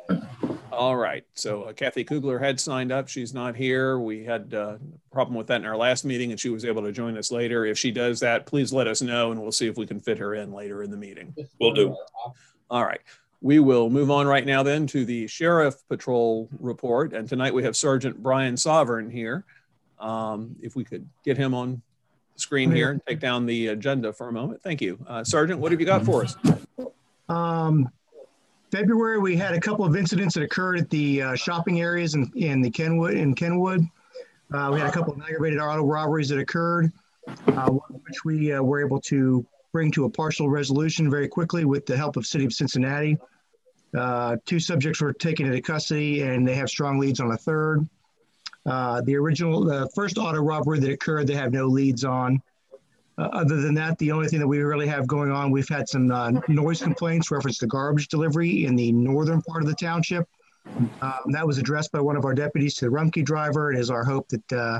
All 0.72 0.96
right. 0.96 1.24
So 1.34 1.64
uh, 1.64 1.74
Kathy 1.74 2.04
Kugler 2.04 2.40
had 2.40 2.60
signed 2.60 2.92
up. 2.92 3.08
She's 3.08 3.34
not 3.34 3.56
here. 3.56 4.00
We 4.00 4.24
had 4.24 4.54
uh, 4.54 4.78
a 4.78 5.14
problem 5.14 5.36
with 5.36 5.48
that 5.48 5.62
in 5.62 5.68
our 5.68 5.76
last 5.78 6.06
meeting, 6.06 6.32
and 6.32 6.40
she 6.40 6.50
was 6.50 6.64
able 6.66 6.82
to 6.84 6.92
join 6.92 7.18
us 7.18 7.32
later. 7.32 7.66
If 7.66 7.78
she 7.78 7.92
does 7.92 8.20
that, 8.22 8.46
please 8.46 8.72
let 8.72 8.88
us 8.88 9.02
know, 9.02 9.32
and 9.32 9.42
we'll 9.42 9.52
see 9.52 9.68
if 9.68 9.78
we 9.78 9.86
can 9.86 10.00
fit 10.00 10.18
her 10.18 10.36
in 10.36 10.54
later 10.54 10.84
in 10.84 10.92
the 10.92 10.98
meeting. 10.98 11.36
We'll 11.60 11.74
do. 11.74 11.96
All 12.70 12.86
right. 12.86 13.02
We 13.42 13.60
will 13.60 13.90
move 13.90 14.12
on 14.12 14.28
right 14.28 14.46
now 14.46 14.62
then 14.62 14.86
to 14.88 15.04
the 15.04 15.28
Sheriff 15.28 15.76
Patrol 15.90 16.48
report. 16.60 17.14
And 17.14 17.28
tonight 17.28 17.54
we 17.54 17.64
have 17.64 17.76
Sergeant 17.76 18.22
Brian 18.22 18.56
Sovereign 18.56 19.10
here. 19.10 19.46
Um, 20.00 20.56
if 20.62 20.76
we 20.76 20.84
could 20.84 21.08
get 21.26 21.38
him 21.38 21.54
on 21.54 21.82
the 22.34 22.40
screen 22.40 22.72
here 22.72 22.92
and 22.92 23.02
take 23.08 23.20
down 23.20 23.46
the 23.46 23.68
agenda 23.68 24.14
for 24.14 24.30
a 24.30 24.32
moment. 24.32 24.62
Thank 24.64 24.82
you. 24.82 25.00
Uh, 25.08 25.24
Sergeant, 25.24 25.60
what 25.60 25.72
have 25.72 25.80
you 25.80 25.88
got 25.88 26.06
for 26.06 26.24
us? 26.24 26.36
Um, 27.30 27.90
February, 28.72 29.20
we 29.20 29.36
had 29.36 29.54
a 29.54 29.60
couple 29.60 29.84
of 29.84 29.98
incidents 29.98 30.34
that 30.34 30.44
occurred 30.44 30.80
at 30.80 30.90
the 30.90 31.22
uh, 31.22 31.36
shopping 31.36 31.82
areas 31.82 32.16
in, 32.16 32.32
in 32.36 32.62
the 32.62 32.72
Kenwood, 32.72 33.16
in 33.16 33.36
Kenwood. 33.36 33.86
Uh, 34.54 34.70
we 34.74 34.80
had 34.80 34.88
a 34.88 34.92
couple 34.92 35.14
of 35.14 35.22
aggravated 35.22 35.60
auto 35.60 35.84
robberies 35.84 36.30
that 36.30 36.40
occurred, 36.40 36.92
uh, 37.48 37.70
which 37.70 38.24
we 38.24 38.54
uh, 38.54 38.62
were 38.62 38.84
able 38.84 39.00
to 39.02 39.46
bring 39.74 39.92
to 39.92 40.06
a 40.06 40.10
partial 40.10 40.50
resolution 40.50 41.10
very 41.10 41.28
quickly 41.28 41.66
with 41.66 41.86
the 41.86 41.96
help 41.96 42.16
of 42.16 42.26
City 42.26 42.46
of 42.46 42.54
Cincinnati. 42.54 43.18
Uh, 43.98 44.38
two 44.46 44.60
subjects 44.60 45.02
were 45.02 45.12
taken 45.12 45.46
into 45.48 45.62
custody 45.62 46.22
and 46.22 46.48
they 46.48 46.56
have 46.56 46.70
strong 46.70 46.98
leads 46.98 47.20
on 47.20 47.32
a 47.32 47.38
third. 47.38 47.88
Uh, 48.66 49.02
the 49.02 49.16
original, 49.16 49.66
the 49.66 49.90
first 49.94 50.18
auto 50.18 50.40
robbery 50.40 50.80
that 50.80 50.92
occurred, 50.92 51.28
they 51.28 51.36
have 51.36 51.52
no 51.52 51.68
leads 51.68 52.06
on. 52.06 52.42
Uh, 53.22 53.30
other 53.34 53.62
than 53.62 53.76
that, 53.76 53.96
the 54.00 54.12
only 54.12 54.28
thing 54.28 54.40
that 54.40 54.48
we 54.48 54.60
really 54.62 54.88
have 54.88 55.06
going 55.06 55.32
on, 55.32 55.52
we've 55.52 55.70
had 55.70 55.88
some 55.88 56.10
uh, 56.10 56.32
noise 56.48 56.82
complaints 56.82 57.30
reference 57.30 57.60
to 57.60 57.68
garbage 57.68 58.08
delivery 58.08 58.66
in 58.66 58.76
the 58.76 58.92
northern 58.94 59.44
part 59.44 59.62
of 59.62 59.70
the 59.70 59.76
township. 59.76 60.28
Um, 61.02 61.20
that 61.28 61.46
was 61.46 61.60
addressed 61.60 61.92
by 61.92 62.00
one 62.00 62.16
of 62.18 62.26
our 62.26 62.34
deputies 62.34 62.74
to 62.76 62.86
the 62.86 62.92
Rumpke 62.92 63.24
driver. 63.24 63.72
It 63.72 63.78
is 63.78 63.92
our 63.92 64.04
hope 64.04 64.28
that 64.30 64.52
uh, 64.54 64.80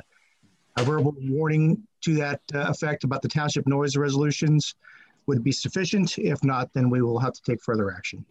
a 0.78 0.84
verbal 0.84 1.14
warning 1.20 1.84
to 2.02 2.16
that 2.16 2.42
uh, 2.56 2.62
effect 2.62 3.04
about 3.04 3.22
the 3.22 3.28
township 3.28 3.68
noise 3.68 3.96
resolutions 3.96 4.74
would 5.28 5.44
be 5.44 5.52
sufficient. 5.52 6.18
If 6.18 6.44
not, 6.44 6.74
then 6.74 6.90
we 6.90 7.04
will 7.04 7.20
have 7.20 7.34
to 7.34 7.42
take 7.44 7.62
further 7.62 7.92
action. 7.92 8.26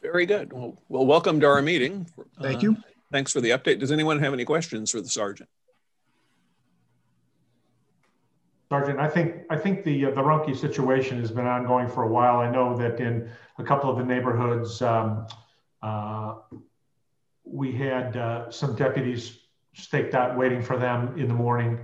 Very 0.00 0.26
good. 0.26 0.52
Well, 0.52 0.76
well 0.88 1.06
welcome 1.06 1.40
to 1.40 1.46
our 1.46 1.60
meeting. 1.60 2.06
Thank 2.40 2.58
Uh, 2.58 2.60
you. 2.60 2.76
Thanks 3.10 3.32
for 3.32 3.40
the 3.40 3.50
update. 3.50 3.80
Does 3.80 3.90
anyone 3.90 4.20
have 4.20 4.32
any 4.32 4.44
questions 4.44 4.92
for 4.92 5.00
the 5.00 5.08
sergeant? 5.08 5.48
Sergeant, 8.70 9.00
I 9.00 9.08
think, 9.08 9.34
I 9.50 9.56
think 9.56 9.82
the, 9.82 10.06
uh, 10.06 10.10
the 10.10 10.22
Rumpke 10.22 10.56
situation 10.56 11.18
has 11.18 11.32
been 11.32 11.44
ongoing 11.48 11.88
for 11.88 12.04
a 12.04 12.08
while. 12.08 12.36
I 12.36 12.48
know 12.48 12.76
that 12.76 13.00
in 13.00 13.28
a 13.58 13.64
couple 13.64 13.90
of 13.90 13.96
the 13.96 14.04
neighborhoods, 14.04 14.80
um, 14.80 15.26
uh, 15.82 16.36
we 17.42 17.72
had 17.72 18.16
uh, 18.16 18.48
some 18.48 18.76
deputies 18.76 19.40
staked 19.72 20.14
out 20.14 20.38
waiting 20.38 20.62
for 20.62 20.78
them 20.78 21.18
in 21.18 21.26
the 21.26 21.34
morning 21.34 21.80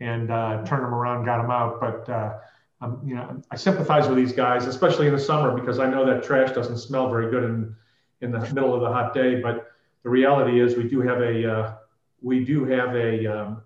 and 0.00 0.30
uh, 0.30 0.62
turned 0.66 0.84
them 0.84 0.94
around, 0.94 1.24
got 1.24 1.40
them 1.40 1.50
out. 1.50 1.80
But, 1.80 2.06
uh, 2.10 2.34
um, 2.82 3.00
you 3.02 3.14
know, 3.14 3.40
I 3.50 3.56
sympathize 3.56 4.06
with 4.06 4.18
these 4.18 4.32
guys, 4.34 4.66
especially 4.66 5.06
in 5.06 5.14
the 5.14 5.18
summer, 5.18 5.58
because 5.58 5.78
I 5.78 5.88
know 5.88 6.04
that 6.04 6.22
trash 6.22 6.52
doesn't 6.52 6.76
smell 6.76 7.08
very 7.08 7.30
good 7.30 7.44
in, 7.44 7.74
in 8.20 8.30
the 8.30 8.40
middle 8.52 8.74
of 8.74 8.82
the 8.82 8.92
hot 8.92 9.14
day. 9.14 9.40
But 9.40 9.68
the 10.02 10.10
reality 10.10 10.60
is 10.60 10.76
we 10.76 10.86
do 10.86 11.00
have 11.00 11.22
a, 11.22 11.50
uh, 11.50 11.74
we 12.20 12.44
do 12.44 12.66
have 12.66 12.94
a, 12.94 13.26
um, 13.26 13.62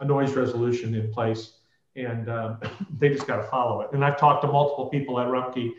a 0.00 0.06
noise 0.06 0.32
resolution 0.32 0.94
in 0.94 1.12
place 1.12 1.58
and 1.96 2.28
um, 2.28 2.58
they 2.98 3.08
just 3.08 3.26
got 3.26 3.36
to 3.36 3.44
follow 3.44 3.80
it. 3.82 3.90
And 3.92 4.04
I've 4.04 4.18
talked 4.18 4.42
to 4.42 4.48
multiple 4.48 4.86
people 4.86 5.18
at 5.20 5.28
Rumpke, 5.28 5.72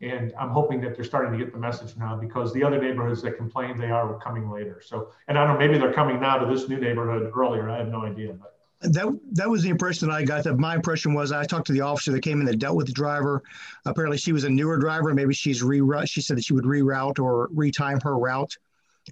and 0.00 0.32
I'm 0.38 0.50
hoping 0.50 0.80
that 0.80 0.94
they're 0.94 1.04
starting 1.04 1.32
to 1.32 1.42
get 1.42 1.52
the 1.52 1.58
message 1.58 1.96
now 1.96 2.16
because 2.16 2.52
the 2.52 2.64
other 2.64 2.80
neighborhoods 2.80 3.22
that 3.22 3.36
complained 3.36 3.80
they 3.80 3.90
are 3.90 4.18
coming 4.18 4.50
later. 4.50 4.82
So, 4.84 5.10
and 5.28 5.38
I 5.38 5.46
don't 5.46 5.54
know, 5.54 5.58
maybe 5.58 5.78
they're 5.78 5.92
coming 5.92 6.20
now 6.20 6.38
to 6.38 6.52
this 6.52 6.68
new 6.68 6.78
neighborhood 6.78 7.30
earlier. 7.36 7.70
I 7.70 7.78
have 7.78 7.88
no 7.88 8.04
idea, 8.04 8.32
but. 8.32 8.48
That 8.84 9.16
that 9.34 9.48
was 9.48 9.62
the 9.62 9.68
impression 9.68 10.08
that 10.08 10.14
I 10.14 10.24
got. 10.24 10.42
That 10.42 10.58
my 10.58 10.74
impression 10.74 11.14
was 11.14 11.30
I 11.30 11.44
talked 11.44 11.68
to 11.68 11.72
the 11.72 11.82
officer 11.82 12.10
that 12.10 12.20
came 12.20 12.40
in 12.40 12.46
that 12.46 12.58
dealt 12.58 12.76
with 12.76 12.88
the 12.88 12.92
driver. 12.92 13.40
Apparently, 13.86 14.18
she 14.18 14.32
was 14.32 14.42
a 14.42 14.50
newer 14.50 14.76
driver. 14.76 15.14
Maybe 15.14 15.34
she's 15.34 15.62
reroute. 15.62 16.08
She 16.08 16.20
said 16.20 16.36
that 16.36 16.44
she 16.44 16.52
would 16.52 16.64
reroute 16.64 17.20
or 17.20 17.48
retime 17.50 18.02
her 18.02 18.18
route. 18.18 18.56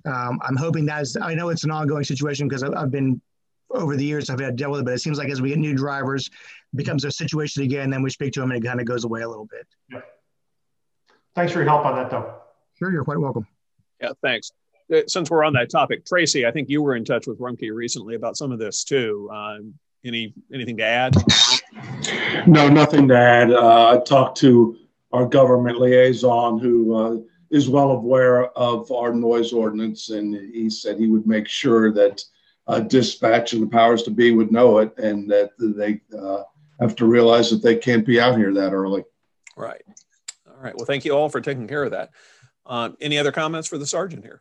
Um, 0.05 0.41
I'm 0.43 0.57
hoping 0.57 0.87
that 0.87 1.03
is. 1.03 1.17
I 1.17 1.35
know 1.35 1.51
it's 1.51 1.63
an 1.63 1.71
ongoing 1.71 2.03
situation 2.03 2.49
because 2.49 2.65
I've, 2.65 2.75
I've 2.75 2.91
been 2.91 3.21
over 3.71 3.97
the 3.97 4.05
years 4.05 4.31
I've 4.31 4.41
had 4.41 4.57
to 4.57 4.63
deal 4.63 4.71
with 4.71 4.81
it, 4.81 4.85
but 4.85 4.95
it 4.95 5.01
seems 5.01 5.19
like 5.19 5.29
as 5.31 5.41
we 5.41 5.51
get 5.51 5.59
new 5.59 5.75
drivers, 5.75 6.27
it 6.27 6.77
becomes 6.77 7.05
a 7.05 7.11
situation 7.11 7.63
again. 7.63 7.91
Then 7.91 8.03
we 8.03 8.11
speak 8.11 8.33
to 8.35 8.41
them 8.41 8.51
and 8.51 8.63
it 8.63 8.67
kind 8.67 8.81
of 8.81 8.87
goes 8.87 9.05
away 9.05 9.23
a 9.23 9.29
little 9.29 9.47
bit. 9.47 9.67
Yeah. 9.91 10.01
Thanks 11.35 11.53
for 11.53 11.61
your 11.61 11.69
help 11.69 11.85
on 11.87 11.95
that, 11.97 12.11
though. 12.11 12.35
Sure, 12.79 12.91
you're 12.91 13.05
quite 13.05 13.21
welcome. 13.21 13.47
Yeah, 14.01 14.13
thanks. 14.23 14.51
Uh, 14.93 15.03
Since 15.07 15.31
we're 15.31 15.45
on 15.45 15.53
that 15.53 15.71
topic, 15.71 16.05
Tracy, 16.05 16.47
I 16.47 16.51
think 16.51 16.69
you 16.69 16.83
were 16.83 16.97
in 16.97 17.05
touch 17.05 17.27
with 17.27 17.39
Rumpke 17.39 17.73
recently 17.73 18.15
about 18.15 18.37
some 18.37 18.51
of 18.51 18.59
this 18.59 18.85
too. 18.85 19.29
Um, 19.33 19.75
any 20.05 20.33
anything 20.53 20.79
to 20.79 20.85
add? 20.85 21.15
No, 22.47 22.69
nothing 22.69 23.07
to 23.09 23.17
add. 23.17 23.53
Uh, 23.53 23.91
I 23.91 24.05
talked 24.05 24.39
to 24.39 24.79
our 25.13 25.27
government 25.27 25.79
liaison 25.79 26.59
who 26.59 26.95
uh, 26.95 27.17
is 27.51 27.69
well 27.69 27.91
aware 27.91 28.47
of 28.57 28.91
our 28.91 29.13
noise 29.13 29.53
ordinance, 29.53 30.09
and 30.09 30.35
he 30.35 30.71
said 30.71 30.99
he 30.99 31.09
would 31.09 31.27
make 31.27 31.47
sure 31.47 31.93
that 31.93 32.25
uh, 32.71 32.81
dispatch 32.81 33.53
and 33.53 33.63
the 33.63 33.67
powers 33.67 34.05
to 34.05 34.11
be 34.11 34.31
would 34.31 34.53
know 34.53 34.79
it, 34.79 34.97
and 34.97 35.29
that 35.31 35.51
they 35.59 36.01
uh, 36.17 36.45
have 36.81 36.95
to 36.97 37.07
realize 37.07 37.51
that 37.51 37.63
they 37.63 37.77
can't 37.77 38.07
be 38.07 38.21
out 38.21 38.37
here 38.37 38.55
that 38.55 38.73
early. 38.73 39.05
Right. 39.57 39.83
All 40.49 40.63
right. 40.63 40.77
Well, 40.77 40.87
thank 40.87 41.05
you 41.05 41.13
all 41.13 41.29
for 41.29 41.41
taking 41.41 41.67
care 41.67 41.83
of 41.83 41.91
that. 41.91 42.11
Um, 42.67 42.97
any 43.01 43.19
other 43.19 43.33
comments 43.33 43.67
for 43.67 43.77
the 43.77 43.87
sergeant 43.87 44.25
here? 44.25 44.41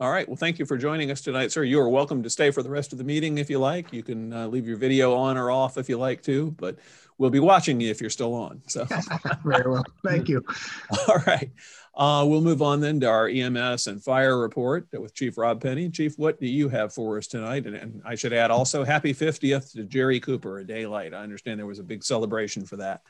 All 0.00 0.10
right. 0.10 0.26
Well, 0.26 0.36
thank 0.36 0.58
you 0.58 0.64
for 0.64 0.78
joining 0.78 1.10
us 1.10 1.20
tonight, 1.20 1.50
sir. 1.50 1.64
You 1.64 1.80
are 1.80 1.88
welcome 1.88 2.22
to 2.22 2.30
stay 2.30 2.50
for 2.52 2.62
the 2.62 2.70
rest 2.70 2.92
of 2.92 2.98
the 2.98 3.04
meeting 3.04 3.36
if 3.36 3.50
you 3.50 3.58
like. 3.58 3.92
You 3.92 4.04
can 4.04 4.32
uh, 4.32 4.46
leave 4.46 4.66
your 4.66 4.76
video 4.76 5.14
on 5.14 5.36
or 5.36 5.50
off 5.50 5.76
if 5.76 5.88
you 5.88 5.98
like 5.98 6.22
to, 6.22 6.52
but 6.52 6.78
we'll 7.18 7.30
be 7.30 7.40
watching 7.40 7.80
you 7.80 7.90
if 7.90 8.00
you're 8.00 8.08
still 8.08 8.32
on. 8.32 8.62
So, 8.68 8.86
Very 9.44 9.68
well. 9.68 9.84
Thank 10.06 10.28
you. 10.28 10.44
all 11.08 11.18
right. 11.26 11.50
Uh, 11.98 12.24
we'll 12.24 12.40
move 12.40 12.62
on 12.62 12.78
then 12.78 13.00
to 13.00 13.08
our 13.08 13.26
EMS 13.26 13.88
and 13.88 14.00
fire 14.00 14.38
report 14.38 14.86
with 14.92 15.12
Chief 15.14 15.36
Rob 15.36 15.60
Penny. 15.60 15.90
Chief, 15.90 16.16
what 16.16 16.38
do 16.38 16.46
you 16.46 16.68
have 16.68 16.94
for 16.94 17.18
us 17.18 17.26
tonight? 17.26 17.66
And, 17.66 17.74
and 17.74 18.00
I 18.06 18.14
should 18.14 18.32
add 18.32 18.52
also 18.52 18.84
happy 18.84 19.12
50th 19.12 19.72
to 19.72 19.82
Jerry 19.82 20.20
Cooper, 20.20 20.60
a 20.60 20.64
daylight. 20.64 21.12
I 21.12 21.18
understand 21.18 21.58
there 21.58 21.66
was 21.66 21.80
a 21.80 21.84
big 21.84 22.04
celebration 22.04 22.64
for 22.64 22.76
that. 22.76 23.02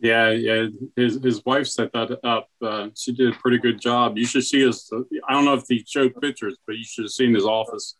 Yeah, 0.00 0.30
yeah. 0.30 0.66
His 0.96 1.22
his 1.22 1.44
wife 1.44 1.68
set 1.68 1.92
that 1.92 2.18
up. 2.24 2.48
Uh, 2.60 2.88
she 2.96 3.12
did 3.12 3.34
a 3.34 3.38
pretty 3.38 3.58
good 3.58 3.80
job. 3.80 4.18
You 4.18 4.24
should 4.24 4.44
see 4.44 4.66
his. 4.66 4.90
I 5.28 5.32
don't 5.32 5.44
know 5.44 5.54
if 5.54 5.64
he 5.68 5.84
showed 5.86 6.20
pictures, 6.20 6.56
but 6.66 6.76
you 6.76 6.84
should 6.84 7.04
have 7.04 7.12
seen 7.12 7.34
his 7.34 7.44
office. 7.44 7.96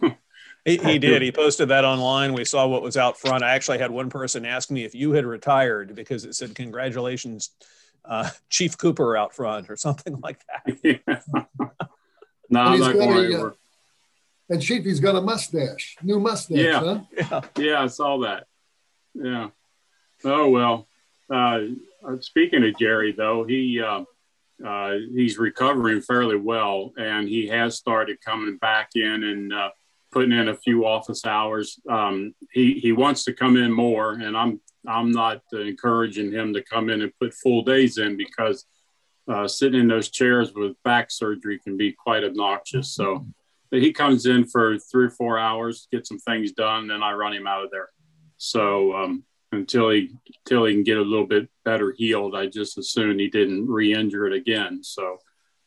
He, 0.66 0.76
he 0.76 0.98
did. 0.98 1.22
He 1.22 1.32
posted 1.32 1.68
that 1.68 1.86
online. 1.86 2.34
We 2.34 2.44
saw 2.44 2.66
what 2.66 2.82
was 2.82 2.98
out 2.98 3.18
front. 3.18 3.42
I 3.42 3.54
actually 3.54 3.78
had 3.78 3.90
one 3.90 4.10
person 4.10 4.44
ask 4.44 4.70
me 4.70 4.84
if 4.84 4.94
you 4.94 5.12
had 5.12 5.24
retired 5.24 5.94
because 5.94 6.26
it 6.26 6.34
said, 6.34 6.54
Congratulations, 6.54 7.48
uh, 8.10 8.28
Chief 8.50 8.76
Cooper 8.76 9.16
out 9.16 9.32
front 9.34 9.70
or 9.70 9.76
something 9.76 10.20
like 10.22 10.40
that. 10.46 10.78
yeah. 10.84 11.20
no, 11.58 11.70
And 12.50 12.58
I'm 12.58 12.80
not 12.80 12.92
going 12.94 13.32
a, 13.32 13.46
uh. 13.46 13.50
And 14.50 14.60
Chief, 14.60 14.84
he's 14.84 14.98
got 15.00 15.14
a 15.14 15.20
mustache, 15.22 15.96
new 16.02 16.18
mustache, 16.18 16.58
Yeah. 16.58 16.80
huh? 16.80 17.00
Yeah. 17.16 17.40
Yeah, 17.56 17.82
I 17.82 17.86
saw 17.86 18.18
that. 18.18 18.46
Yeah. 19.14 19.50
Oh 20.24 20.48
well. 20.50 20.86
Uh, 21.32 21.60
uh, 22.04 22.16
speaking 22.20 22.64
of 22.66 22.76
Jerry, 22.76 23.12
though, 23.12 23.44
he 23.44 23.80
uh, 23.80 24.02
uh, 24.66 24.94
he's 25.14 25.38
recovering 25.38 26.00
fairly 26.02 26.36
well, 26.36 26.92
and 26.98 27.28
he 27.28 27.46
has 27.46 27.76
started 27.76 28.20
coming 28.20 28.56
back 28.58 28.90
in 28.96 29.22
and 29.24 29.52
uh, 29.52 29.70
putting 30.10 30.32
in 30.32 30.48
a 30.48 30.56
few 30.56 30.84
office 30.84 31.24
hours. 31.24 31.78
Um, 31.88 32.34
he 32.52 32.74
he 32.80 32.90
wants 32.92 33.22
to 33.24 33.32
come 33.32 33.56
in 33.56 33.70
more, 33.72 34.12
and 34.14 34.36
I'm 34.36 34.60
I'm 34.86 35.10
not 35.10 35.42
encouraging 35.52 36.32
him 36.32 36.54
to 36.54 36.62
come 36.62 36.88
in 36.88 37.02
and 37.02 37.12
put 37.20 37.34
full 37.34 37.62
days 37.62 37.98
in 37.98 38.16
because 38.16 38.66
uh, 39.30 39.46
sitting 39.46 39.80
in 39.80 39.88
those 39.88 40.10
chairs 40.10 40.52
with 40.54 40.80
back 40.82 41.10
surgery 41.10 41.58
can 41.58 41.76
be 41.76 41.92
quite 41.92 42.24
obnoxious. 42.24 42.94
So 42.94 43.26
he 43.70 43.92
comes 43.92 44.26
in 44.26 44.44
for 44.46 44.78
three 44.78 45.06
or 45.06 45.10
four 45.10 45.38
hours, 45.38 45.86
get 45.92 46.06
some 46.06 46.18
things 46.18 46.52
done, 46.52 46.88
then 46.88 47.02
I 47.02 47.12
run 47.12 47.34
him 47.34 47.46
out 47.46 47.64
of 47.64 47.70
there. 47.70 47.90
So 48.38 48.94
um, 48.94 49.24
until 49.52 49.90
he 49.90 50.10
until 50.44 50.64
he 50.64 50.74
can 50.74 50.82
get 50.82 50.96
a 50.96 51.02
little 51.02 51.26
bit 51.26 51.48
better 51.64 51.92
healed, 51.96 52.34
I 52.34 52.46
just 52.46 52.78
assume 52.78 53.18
he 53.18 53.28
didn't 53.28 53.68
re-injure 53.68 54.26
it 54.26 54.32
again. 54.32 54.82
So, 54.82 55.18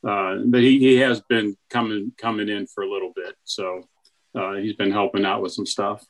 uh, 0.08 0.38
but 0.46 0.62
he, 0.62 0.79
he 0.79 0.96
has 0.98 1.22
been 1.22 1.55
coming 1.70 2.12
coming 2.17 2.50
in 2.50 2.67
for 2.67 2.84
a 2.84 2.89
little 2.89 3.13
bit. 3.15 3.36
So 3.43 3.88
uh, 4.36 4.53
he's 4.53 4.74
been 4.75 4.91
helping 4.91 5.25
out 5.25 5.41
with 5.41 5.53
some 5.53 5.65
stuff. 5.65 6.03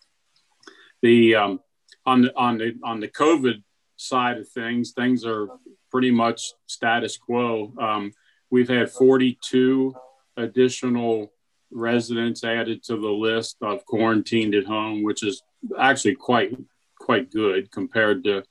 The 1.01 1.35
um, 1.35 1.59
on 2.05 2.21
the 2.21 2.35
on 2.37 2.57
the 2.57 2.75
on 2.83 2.99
the 2.99 3.07
COVID 3.07 3.63
side 3.95 4.37
of 4.37 4.49
things, 4.49 4.91
things 4.91 5.25
are 5.25 5.47
pretty 5.91 6.11
much 6.11 6.53
status 6.65 7.17
quo. 7.17 7.73
Um, 7.79 8.13
we've 8.49 8.69
had 8.69 8.91
42 8.91 9.95
additional 10.37 11.31
residents 11.71 12.43
added 12.43 12.83
to 12.83 12.97
the 12.97 13.09
list 13.09 13.57
of 13.61 13.85
quarantined 13.85 14.55
at 14.55 14.65
home, 14.65 15.03
which 15.03 15.23
is 15.23 15.43
actually 15.79 16.15
quite 16.15 16.57
quite 16.99 17.31
good 17.31 17.71
compared 17.71 18.23
to 18.23 18.43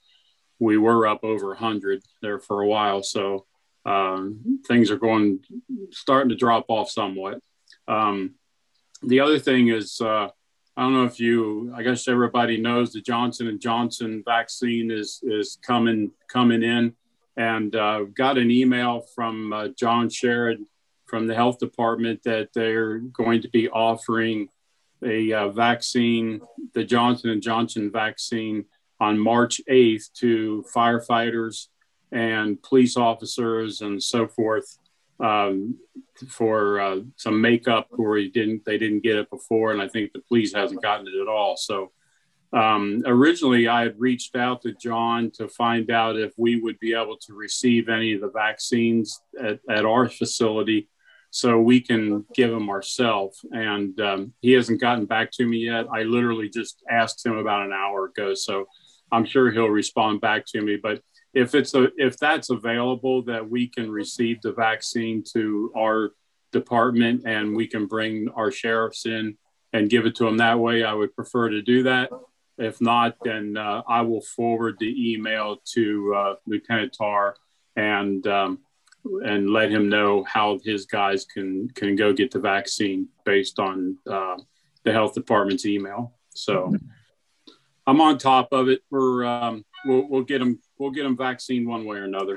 we 0.58 0.78
were 0.78 1.06
up 1.08 1.24
over 1.24 1.48
100 1.48 2.02
there 2.20 2.38
for 2.38 2.62
a 2.62 2.68
while. 2.68 3.02
So 3.02 3.46
um, 3.84 4.60
things 4.66 4.90
are 4.92 4.96
going 4.96 5.40
starting 5.90 6.28
to 6.28 6.36
drop 6.36 6.66
off 6.68 6.88
somewhat. 6.88 7.40
Um, 7.88 8.36
the 9.02 9.20
other 9.20 9.40
thing 9.40 9.68
is, 9.68 10.00
uh, 10.00 10.28
I 10.76 10.82
don't 10.82 10.94
know 10.94 11.04
if 11.04 11.20
you, 11.20 11.72
I 11.76 11.82
guess 11.82 12.08
everybody 12.08 12.56
knows 12.56 12.92
the 12.92 13.02
Johnson 13.02 13.46
and 13.46 13.60
Johnson 13.60 14.22
vaccine 14.24 14.90
is 14.90 15.20
is 15.22 15.58
coming 15.62 16.12
coming 16.28 16.62
in, 16.62 16.94
and 17.36 17.74
uh, 17.76 18.04
got 18.14 18.38
an 18.38 18.50
email 18.50 19.02
from 19.14 19.52
uh, 19.52 19.68
John 19.68 20.08
Sherrod 20.08 20.64
from 21.04 21.26
the 21.26 21.34
health 21.34 21.58
department 21.58 22.22
that 22.22 22.48
they're 22.54 22.98
going 22.98 23.42
to 23.42 23.48
be 23.50 23.68
offering 23.68 24.48
a 25.04 25.32
uh, 25.32 25.48
vaccine, 25.48 26.40
the 26.72 26.84
Johnson 26.84 27.28
and 27.30 27.42
Johnson 27.42 27.90
vaccine, 27.90 28.64
on 28.98 29.18
March 29.18 29.60
8th 29.68 30.12
to 30.14 30.64
firefighters 30.74 31.66
and 32.12 32.62
police 32.62 32.96
officers 32.96 33.80
and 33.80 34.02
so 34.02 34.26
forth 34.26 34.78
um, 35.22 35.78
for 36.28 36.80
uh, 36.80 36.98
some 37.16 37.40
makeup 37.40 37.86
where 37.90 38.18
he 38.18 38.28
didn't 38.28 38.64
they 38.64 38.76
didn't 38.76 39.02
get 39.02 39.16
it 39.16 39.30
before, 39.30 39.72
and 39.72 39.80
I 39.80 39.88
think 39.88 40.12
the 40.12 40.20
police 40.20 40.52
hasn't 40.52 40.82
gotten 40.82 41.06
it 41.06 41.20
at 41.20 41.28
all. 41.28 41.56
So 41.56 41.92
um, 42.52 43.02
originally, 43.06 43.66
I 43.68 43.82
had 43.82 43.98
reached 43.98 44.36
out 44.36 44.62
to 44.62 44.72
John 44.72 45.30
to 45.36 45.48
find 45.48 45.90
out 45.90 46.18
if 46.18 46.32
we 46.36 46.60
would 46.60 46.78
be 46.80 46.94
able 46.94 47.16
to 47.18 47.34
receive 47.34 47.88
any 47.88 48.12
of 48.12 48.20
the 48.20 48.30
vaccines 48.30 49.20
at, 49.42 49.60
at 49.70 49.86
our 49.86 50.08
facility 50.08 50.88
so 51.30 51.58
we 51.58 51.80
can 51.80 52.26
give 52.34 52.50
them 52.50 52.68
ourselves. 52.68 53.42
And 53.52 53.98
um, 54.00 54.34
he 54.42 54.52
hasn't 54.52 54.82
gotten 54.82 55.06
back 55.06 55.30
to 55.32 55.46
me 55.46 55.58
yet. 55.58 55.86
I 55.90 56.02
literally 56.02 56.50
just 56.50 56.82
asked 56.90 57.24
him 57.24 57.38
about 57.38 57.64
an 57.64 57.72
hour 57.72 58.06
ago, 58.06 58.34
so 58.34 58.66
I'm 59.10 59.24
sure 59.24 59.50
he'll 59.50 59.68
respond 59.68 60.20
back 60.20 60.44
to 60.48 60.60
me. 60.60 60.76
But 60.76 61.00
if 61.34 61.54
it's 61.54 61.74
a, 61.74 61.88
if 61.96 62.18
that's 62.18 62.50
available, 62.50 63.22
that 63.24 63.48
we 63.48 63.68
can 63.68 63.90
receive 63.90 64.40
the 64.42 64.52
vaccine 64.52 65.24
to 65.32 65.72
our 65.76 66.12
department 66.52 67.22
and 67.26 67.56
we 67.56 67.66
can 67.66 67.86
bring 67.86 68.28
our 68.36 68.50
sheriffs 68.50 69.06
in 69.06 69.36
and 69.72 69.88
give 69.88 70.06
it 70.06 70.14
to 70.16 70.24
them 70.24 70.36
that 70.36 70.58
way, 70.58 70.84
I 70.84 70.92
would 70.92 71.14
prefer 71.16 71.48
to 71.48 71.62
do 71.62 71.84
that. 71.84 72.10
If 72.58 72.80
not, 72.80 73.16
then 73.24 73.56
uh, 73.56 73.82
I 73.88 74.02
will 74.02 74.20
forward 74.20 74.76
the 74.78 75.12
email 75.12 75.56
to 75.72 76.14
uh, 76.14 76.34
Lieutenant 76.46 76.94
Tar 76.96 77.34
and 77.76 78.26
um, 78.26 78.58
and 79.24 79.50
let 79.50 79.70
him 79.70 79.88
know 79.88 80.22
how 80.24 80.60
his 80.62 80.84
guys 80.86 81.24
can 81.24 81.68
can 81.70 81.96
go 81.96 82.12
get 82.12 82.30
the 82.30 82.38
vaccine 82.38 83.08
based 83.24 83.58
on 83.58 83.96
uh, 84.08 84.36
the 84.84 84.92
health 84.92 85.14
department's 85.14 85.64
email. 85.64 86.14
So 86.34 86.76
I'm 87.86 88.00
on 88.00 88.18
top 88.18 88.48
of 88.52 88.68
it. 88.68 88.82
We're 88.90 89.24
um, 89.24 89.64
we'll, 89.86 90.06
we'll 90.08 90.22
get 90.22 90.38
them 90.38 90.60
we'll 90.82 90.90
get 90.90 91.04
them 91.04 91.16
vaccine 91.16 91.66
one 91.66 91.84
way 91.84 91.98
or 91.98 92.04
another. 92.04 92.36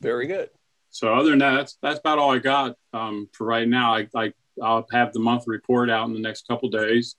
Very 0.00 0.26
good. 0.26 0.48
So 0.90 1.14
other 1.14 1.30
than 1.30 1.40
that, 1.40 1.56
that's 1.56 1.78
that's 1.82 1.98
about 1.98 2.18
all 2.18 2.32
I 2.32 2.38
got 2.38 2.76
um, 2.92 3.28
for 3.32 3.46
right 3.46 3.68
now. 3.68 3.94
I, 3.94 4.08
I 4.14 4.32
I'll 4.62 4.86
have 4.92 5.12
the 5.12 5.20
month 5.20 5.44
report 5.46 5.90
out 5.90 6.06
in 6.08 6.14
the 6.14 6.20
next 6.20 6.46
couple 6.48 6.70
days, 6.70 7.16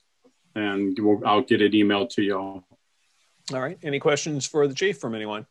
and 0.55 0.97
we'll, 0.99 1.21
I'll 1.25 1.41
get 1.41 1.61
it 1.61 1.73
emailed 1.73 2.09
to 2.11 2.23
y'all. 2.23 2.63
All 3.53 3.61
right. 3.61 3.77
Any 3.83 3.99
questions 3.99 4.47
for 4.47 4.67
the 4.67 4.73
chief 4.73 4.97
from 4.97 5.13
anyone? 5.13 5.45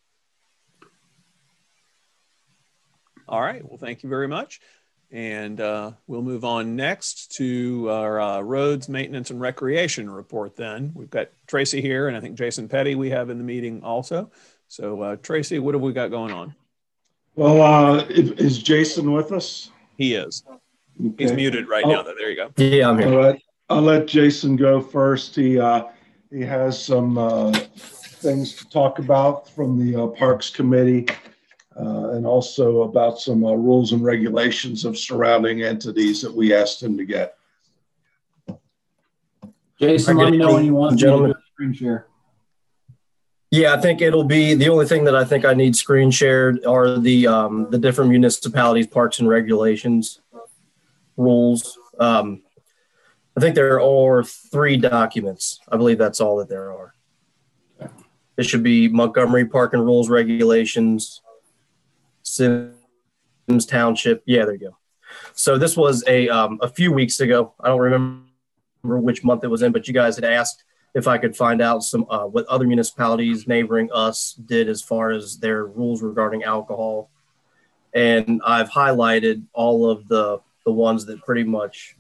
All 3.29 3.41
right. 3.41 3.65
Well, 3.65 3.79
thank 3.79 4.03
you 4.03 4.09
very 4.09 4.27
much. 4.27 4.61
And 5.11 5.61
uh, 5.61 5.93
we'll 6.07 6.23
move 6.23 6.45
on 6.45 6.75
next 6.75 7.33
to 7.37 7.89
our 7.91 8.21
uh, 8.21 8.41
roads 8.41 8.89
maintenance 8.89 9.31
and 9.31 9.41
recreation 9.41 10.11
report. 10.11 10.57
Then 10.57 10.93
we've 10.95 11.11
got 11.11 11.29
Tracy 11.47 11.81
here, 11.81 12.09
and 12.09 12.17
I 12.17 12.21
think 12.21 12.37
Jason 12.37 12.69
Petty 12.69 12.95
we 12.97 13.11
have 13.11 13.31
in 13.31 13.39
the 13.39 13.45
meeting 13.45 13.83
also. 13.85 14.31
So, 14.69 15.01
uh, 15.03 15.17
Tracy, 15.17 15.61
what 15.61 15.75
have 15.75 15.83
we 15.83 15.93
got 15.93 16.11
going 16.11 16.33
on? 16.33 16.55
Well, 17.37 17.63
uh, 17.63 18.05
is 18.07 18.33
is 18.33 18.63
Jason 18.63 19.13
with 19.13 19.31
us? 19.31 19.71
He 19.97 20.15
is. 20.15 20.43
He's 21.19 21.33
muted 21.33 21.69
right 21.69 21.85
Oh. 21.85 21.91
now. 21.93 22.03
Though. 22.03 22.15
There 22.19 22.31
you 22.31 22.37
go. 22.37 22.51
Yeah, 22.57 22.89
I'm 22.89 22.99
here. 22.99 23.17
Right. 23.17 23.43
I'll 23.69 23.83
let 23.83 24.07
Jason 24.07 24.57
go 24.57 24.81
first. 24.81 25.35
He, 25.37 25.59
uh, 25.59 25.85
he 26.31 26.41
has 26.43 26.83
some, 26.83 27.19
uh, 27.19 27.53
things 27.53 28.55
to 28.57 28.69
talk 28.69 28.99
about 28.99 29.49
from 29.51 29.79
the 29.79 30.03
uh, 30.03 30.07
Parks 30.09 30.51
Committee, 30.51 31.07
uh, 31.79 32.11
and 32.11 32.27
also 32.27 32.83
about 32.83 33.19
some, 33.19 33.45
uh, 33.45 33.53
rules 33.53 33.93
and 33.93 34.05
regulations 34.05 34.85
of 34.85 34.99
surrounding 34.99 35.63
entities 35.63 36.23
that 36.23 36.33
we 36.33 36.55
asked 36.55 36.83
him 36.83 36.97
to 36.97 37.05
get. 37.05 37.37
Jason, 39.81 40.17
let 40.17 40.31
me 40.31 40.39
know 40.39 40.55
when 40.55 40.65
you 40.65 40.75
want 40.75 40.95
me 40.95 41.01
to 41.01 41.07
do 41.07 41.25
a 41.27 41.35
screen 41.53 41.73
share. 41.73 42.07
Yeah, 43.51 43.75
I 43.75 43.81
think 43.81 44.01
it'll 44.01 44.25
be 44.25 44.55
the 44.55 44.69
only 44.69 44.87
thing 44.87 45.05
that 45.05 45.15
I 45.15 45.25
think 45.25 45.45
I 45.45 45.55
need 45.55 45.77
screen 45.77 46.11
shared 46.11 46.65
are 46.65 46.99
the 46.99 47.27
um, 47.29 47.71
the 47.71 47.79
different 47.79 48.11
municipalities 48.11 48.89
parks 48.89 49.21
and 49.21 49.29
regulations 49.29 50.21
rules. 51.17 51.79
Um, 52.01 52.43
I 53.37 53.41
think 53.41 53.55
there 53.55 53.81
are 53.81 54.25
three 54.25 54.77
documents. 54.77 55.61
I 55.69 55.77
believe 55.77 55.99
that's 55.99 56.21
all 56.21 56.39
that 56.39 56.49
there 56.49 56.73
are. 56.73 56.95
It 58.37 58.45
should 58.45 58.63
be 58.65 58.89
Montgomery 58.89 59.47
Park 59.47 59.75
and 59.75 59.85
Rules 59.85 60.09
Regulations, 60.09 61.21
Symmes 62.25 63.67
Township. 63.67 64.23
Yeah, 64.27 64.45
there 64.45 64.55
you 64.55 64.59
go. 64.59 64.77
So 65.35 65.59
this 65.59 65.77
was 65.77 66.03
a 66.09 66.29
um, 66.29 66.59
a 66.61 66.69
few 66.69 66.91
weeks 66.91 67.21
ago. 67.21 67.55
I 67.61 67.69
don't 67.69 67.81
remember 67.81 68.25
which 68.83 69.23
month 69.23 69.45
it 69.45 69.49
was 69.49 69.63
in, 69.63 69.71
but 69.71 69.87
you 69.87 69.95
guys 69.95 70.17
had 70.17 70.25
asked 70.25 70.65
if 70.95 71.07
I 71.07 71.19
could 71.19 71.37
find 71.37 71.61
out 71.61 71.83
some 71.83 72.07
uh, 72.11 72.25
what 72.25 72.47
other 72.47 72.67
municipalities 72.67 73.47
neighboring 73.47 73.91
us 73.93 74.35
did 74.35 74.69
as 74.69 74.83
far 74.83 75.11
as 75.11 75.39
their 75.39 75.67
rules 75.67 76.03
regarding 76.03 76.45
alcohol, 76.45 77.11
and 77.93 78.41
I've 78.45 78.71
highlighted 78.71 79.45
all 79.53 79.89
of 79.89 80.09
the 80.09 80.41
the 80.65 80.73
ones 80.73 81.05
that 81.07 81.23
pretty 81.23 81.45
much 81.45 81.97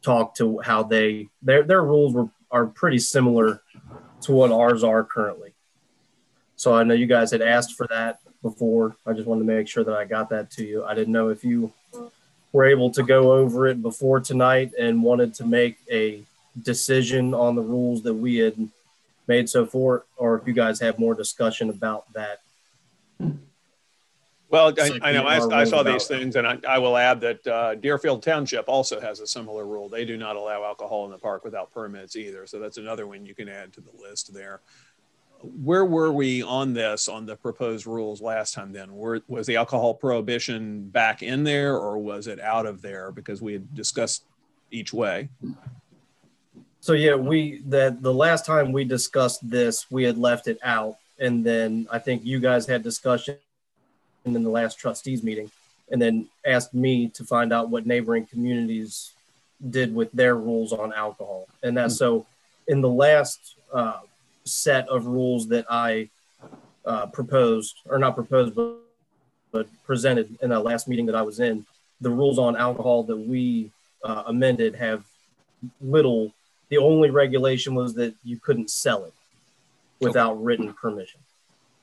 talk 0.00 0.34
to 0.36 0.58
how 0.60 0.82
they 0.82 1.28
their 1.42 1.62
their 1.62 1.84
rules 1.84 2.14
were 2.14 2.30
are 2.50 2.66
pretty 2.66 2.98
similar 2.98 3.62
to 4.22 4.32
what 4.32 4.50
ours 4.50 4.82
are 4.84 5.04
currently. 5.04 5.54
So 6.56 6.74
I 6.74 6.84
know 6.84 6.94
you 6.94 7.06
guys 7.06 7.30
had 7.30 7.42
asked 7.42 7.74
for 7.74 7.86
that 7.88 8.21
before. 8.42 8.96
I 9.06 9.12
just 9.12 9.26
wanted 9.26 9.40
to 9.40 9.46
make 9.46 9.68
sure 9.68 9.84
that 9.84 9.94
I 9.94 10.04
got 10.04 10.28
that 10.30 10.50
to 10.52 10.64
you. 10.64 10.84
I 10.84 10.94
didn't 10.94 11.12
know 11.12 11.28
if 11.28 11.44
you 11.44 11.72
were 12.52 12.64
able 12.64 12.90
to 12.90 13.02
go 13.02 13.32
over 13.32 13.66
it 13.66 13.80
before 13.80 14.20
tonight 14.20 14.72
and 14.78 15.02
wanted 15.02 15.34
to 15.34 15.46
make 15.46 15.78
a 15.90 16.22
decision 16.60 17.32
on 17.32 17.54
the 17.54 17.62
rules 17.62 18.02
that 18.02 18.14
we 18.14 18.36
had 18.36 18.68
made 19.26 19.48
so 19.48 19.64
far, 19.64 20.04
or 20.16 20.38
if 20.38 20.46
you 20.46 20.52
guys 20.52 20.80
have 20.80 20.98
more 20.98 21.14
discussion 21.14 21.70
about 21.70 22.12
that. 22.12 22.40
Well, 24.50 24.74
I, 24.78 24.98
I 25.00 25.12
know, 25.12 25.24
I, 25.24 25.60
I 25.60 25.64
saw 25.64 25.82
these 25.82 26.06
things 26.06 26.36
and 26.36 26.46
I, 26.46 26.58
I 26.68 26.76
will 26.76 26.98
add 26.98 27.22
that 27.22 27.46
uh, 27.46 27.74
Deerfield 27.76 28.22
Township 28.22 28.68
also 28.68 29.00
has 29.00 29.20
a 29.20 29.26
similar 29.26 29.64
rule. 29.64 29.88
They 29.88 30.04
do 30.04 30.18
not 30.18 30.36
allow 30.36 30.62
alcohol 30.62 31.06
in 31.06 31.10
the 31.10 31.16
park 31.16 31.42
without 31.42 31.72
permits 31.72 32.16
either. 32.16 32.46
So 32.46 32.58
that's 32.58 32.76
another 32.76 33.06
one 33.06 33.24
you 33.24 33.34
can 33.34 33.48
add 33.48 33.72
to 33.72 33.80
the 33.80 33.92
list 33.98 34.34
there. 34.34 34.60
Where 35.42 35.84
were 35.84 36.12
we 36.12 36.42
on 36.42 36.72
this, 36.72 37.08
on 37.08 37.26
the 37.26 37.36
proposed 37.36 37.86
rules 37.86 38.20
last 38.20 38.54
time 38.54 38.72
then? 38.72 38.94
Were, 38.94 39.22
was 39.28 39.46
the 39.46 39.56
alcohol 39.56 39.94
prohibition 39.94 40.88
back 40.88 41.22
in 41.22 41.44
there 41.44 41.76
or 41.76 41.98
was 41.98 42.26
it 42.26 42.40
out 42.40 42.66
of 42.66 42.80
there? 42.80 43.10
Because 43.10 43.42
we 43.42 43.54
had 43.54 43.74
discussed 43.74 44.24
each 44.70 44.92
way. 44.92 45.28
So 46.80 46.94
yeah, 46.94 47.14
we 47.14 47.62
that 47.66 48.02
the 48.02 48.12
last 48.12 48.44
time 48.44 48.72
we 48.72 48.84
discussed 48.84 49.48
this, 49.48 49.88
we 49.88 50.02
had 50.02 50.18
left 50.18 50.48
it 50.48 50.58
out, 50.64 50.96
and 51.20 51.46
then 51.46 51.86
I 51.92 52.00
think 52.00 52.24
you 52.24 52.40
guys 52.40 52.66
had 52.66 52.82
discussion 52.82 53.36
in 54.24 54.42
the 54.42 54.50
last 54.50 54.80
trustees 54.80 55.22
meeting, 55.22 55.48
and 55.92 56.02
then 56.02 56.28
asked 56.44 56.74
me 56.74 57.08
to 57.10 57.22
find 57.22 57.52
out 57.52 57.70
what 57.70 57.86
neighboring 57.86 58.26
communities 58.26 59.12
did 59.70 59.94
with 59.94 60.10
their 60.10 60.34
rules 60.34 60.72
on 60.72 60.92
alcohol, 60.92 61.46
and 61.62 61.76
that's 61.76 61.96
so. 61.96 62.26
In 62.66 62.80
the 62.80 62.88
last 62.88 63.56
uh, 63.72 63.98
set 64.44 64.88
of 64.88 65.06
rules 65.06 65.48
that 65.48 65.66
I 65.68 66.10
uh, 66.84 67.06
proposed, 67.06 67.76
or 67.86 67.98
not 67.98 68.14
proposed, 68.14 68.54
but, 68.54 68.76
but 69.50 69.66
presented 69.84 70.36
in 70.42 70.50
the 70.50 70.60
last 70.60 70.88
meeting 70.88 71.06
that 71.06 71.14
I 71.14 71.22
was 71.22 71.40
in, 71.40 71.66
the 72.00 72.10
rules 72.10 72.38
on 72.38 72.56
alcohol 72.56 73.04
that 73.04 73.16
we 73.16 73.70
uh, 74.02 74.24
amended 74.26 74.74
have 74.74 75.04
little 75.80 76.32
the 76.68 76.78
only 76.78 77.10
regulation 77.10 77.74
was 77.74 77.92
that 77.94 78.14
you 78.24 78.38
couldn't 78.38 78.70
sell 78.70 79.04
it 79.04 79.12
without 80.00 80.42
written 80.42 80.72
permission. 80.72 81.20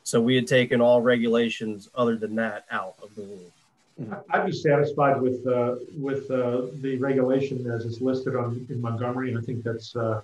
So 0.04 0.20
we 0.20 0.36
had 0.36 0.48
taken 0.48 0.82
all 0.82 1.00
regulations 1.00 1.88
other 1.94 2.18
than 2.18 2.34
that 2.38 2.66
out 2.72 2.96
of 3.04 3.14
the 3.14 3.22
rule. 3.22 4.20
I'd 4.32 4.48
be 4.48 4.52
satisfied 4.52 5.22
with, 5.22 5.46
uh, 5.46 5.76
with, 5.96 6.32
uh, 6.32 6.68
the 6.82 6.98
regulation 6.98 7.70
as 7.70 7.86
it's 7.86 8.02
listed 8.02 8.36
on, 8.36 8.66
in 8.72 8.82
Montgomery, 8.82 9.30
and 9.30 9.38
I 9.38 9.42
think 9.42 9.64
that's, 9.64 9.96
uh, 9.96 10.22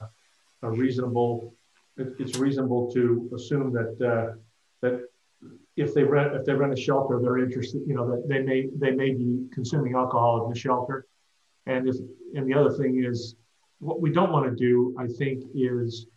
a 0.64 0.72
reasonable, 0.72 1.54
it, 1.98 2.14
it's 2.20 2.38
reasonable 2.38 2.92
to 2.92 3.30
assume 3.36 3.74
that, 3.74 3.94
uh, 4.02 4.38
that 4.82 5.02
if 5.76 5.94
they 5.94 6.04
rent, 6.04 6.36
if 6.36 6.46
they 6.46 6.54
rent 6.54 6.74
a 6.74 6.82
shelter, 6.82 7.20
they're 7.22 7.38
interested, 7.38 7.82
you 7.86 7.96
know, 7.96 8.10
that 8.10 8.28
they 8.28 8.42
may, 8.42 8.68
they 8.76 8.92
may 8.92 9.12
be 9.14 9.48
consuming 9.52 9.96
alcohol 9.96 10.46
in 10.46 10.54
the 10.54 10.60
shelter. 10.60 11.06
And 11.66 11.88
if, 11.88 11.96
and 12.36 12.48
the 12.48 12.54
other 12.54 12.72
thing 12.72 13.04
is, 13.04 13.36
what 13.80 14.02
we 14.02 14.12
don't 14.12 14.32
want 14.32 14.46
to 14.46 14.56
do, 14.56 14.96
I 14.98 15.08
think, 15.08 15.44
is 15.54 16.08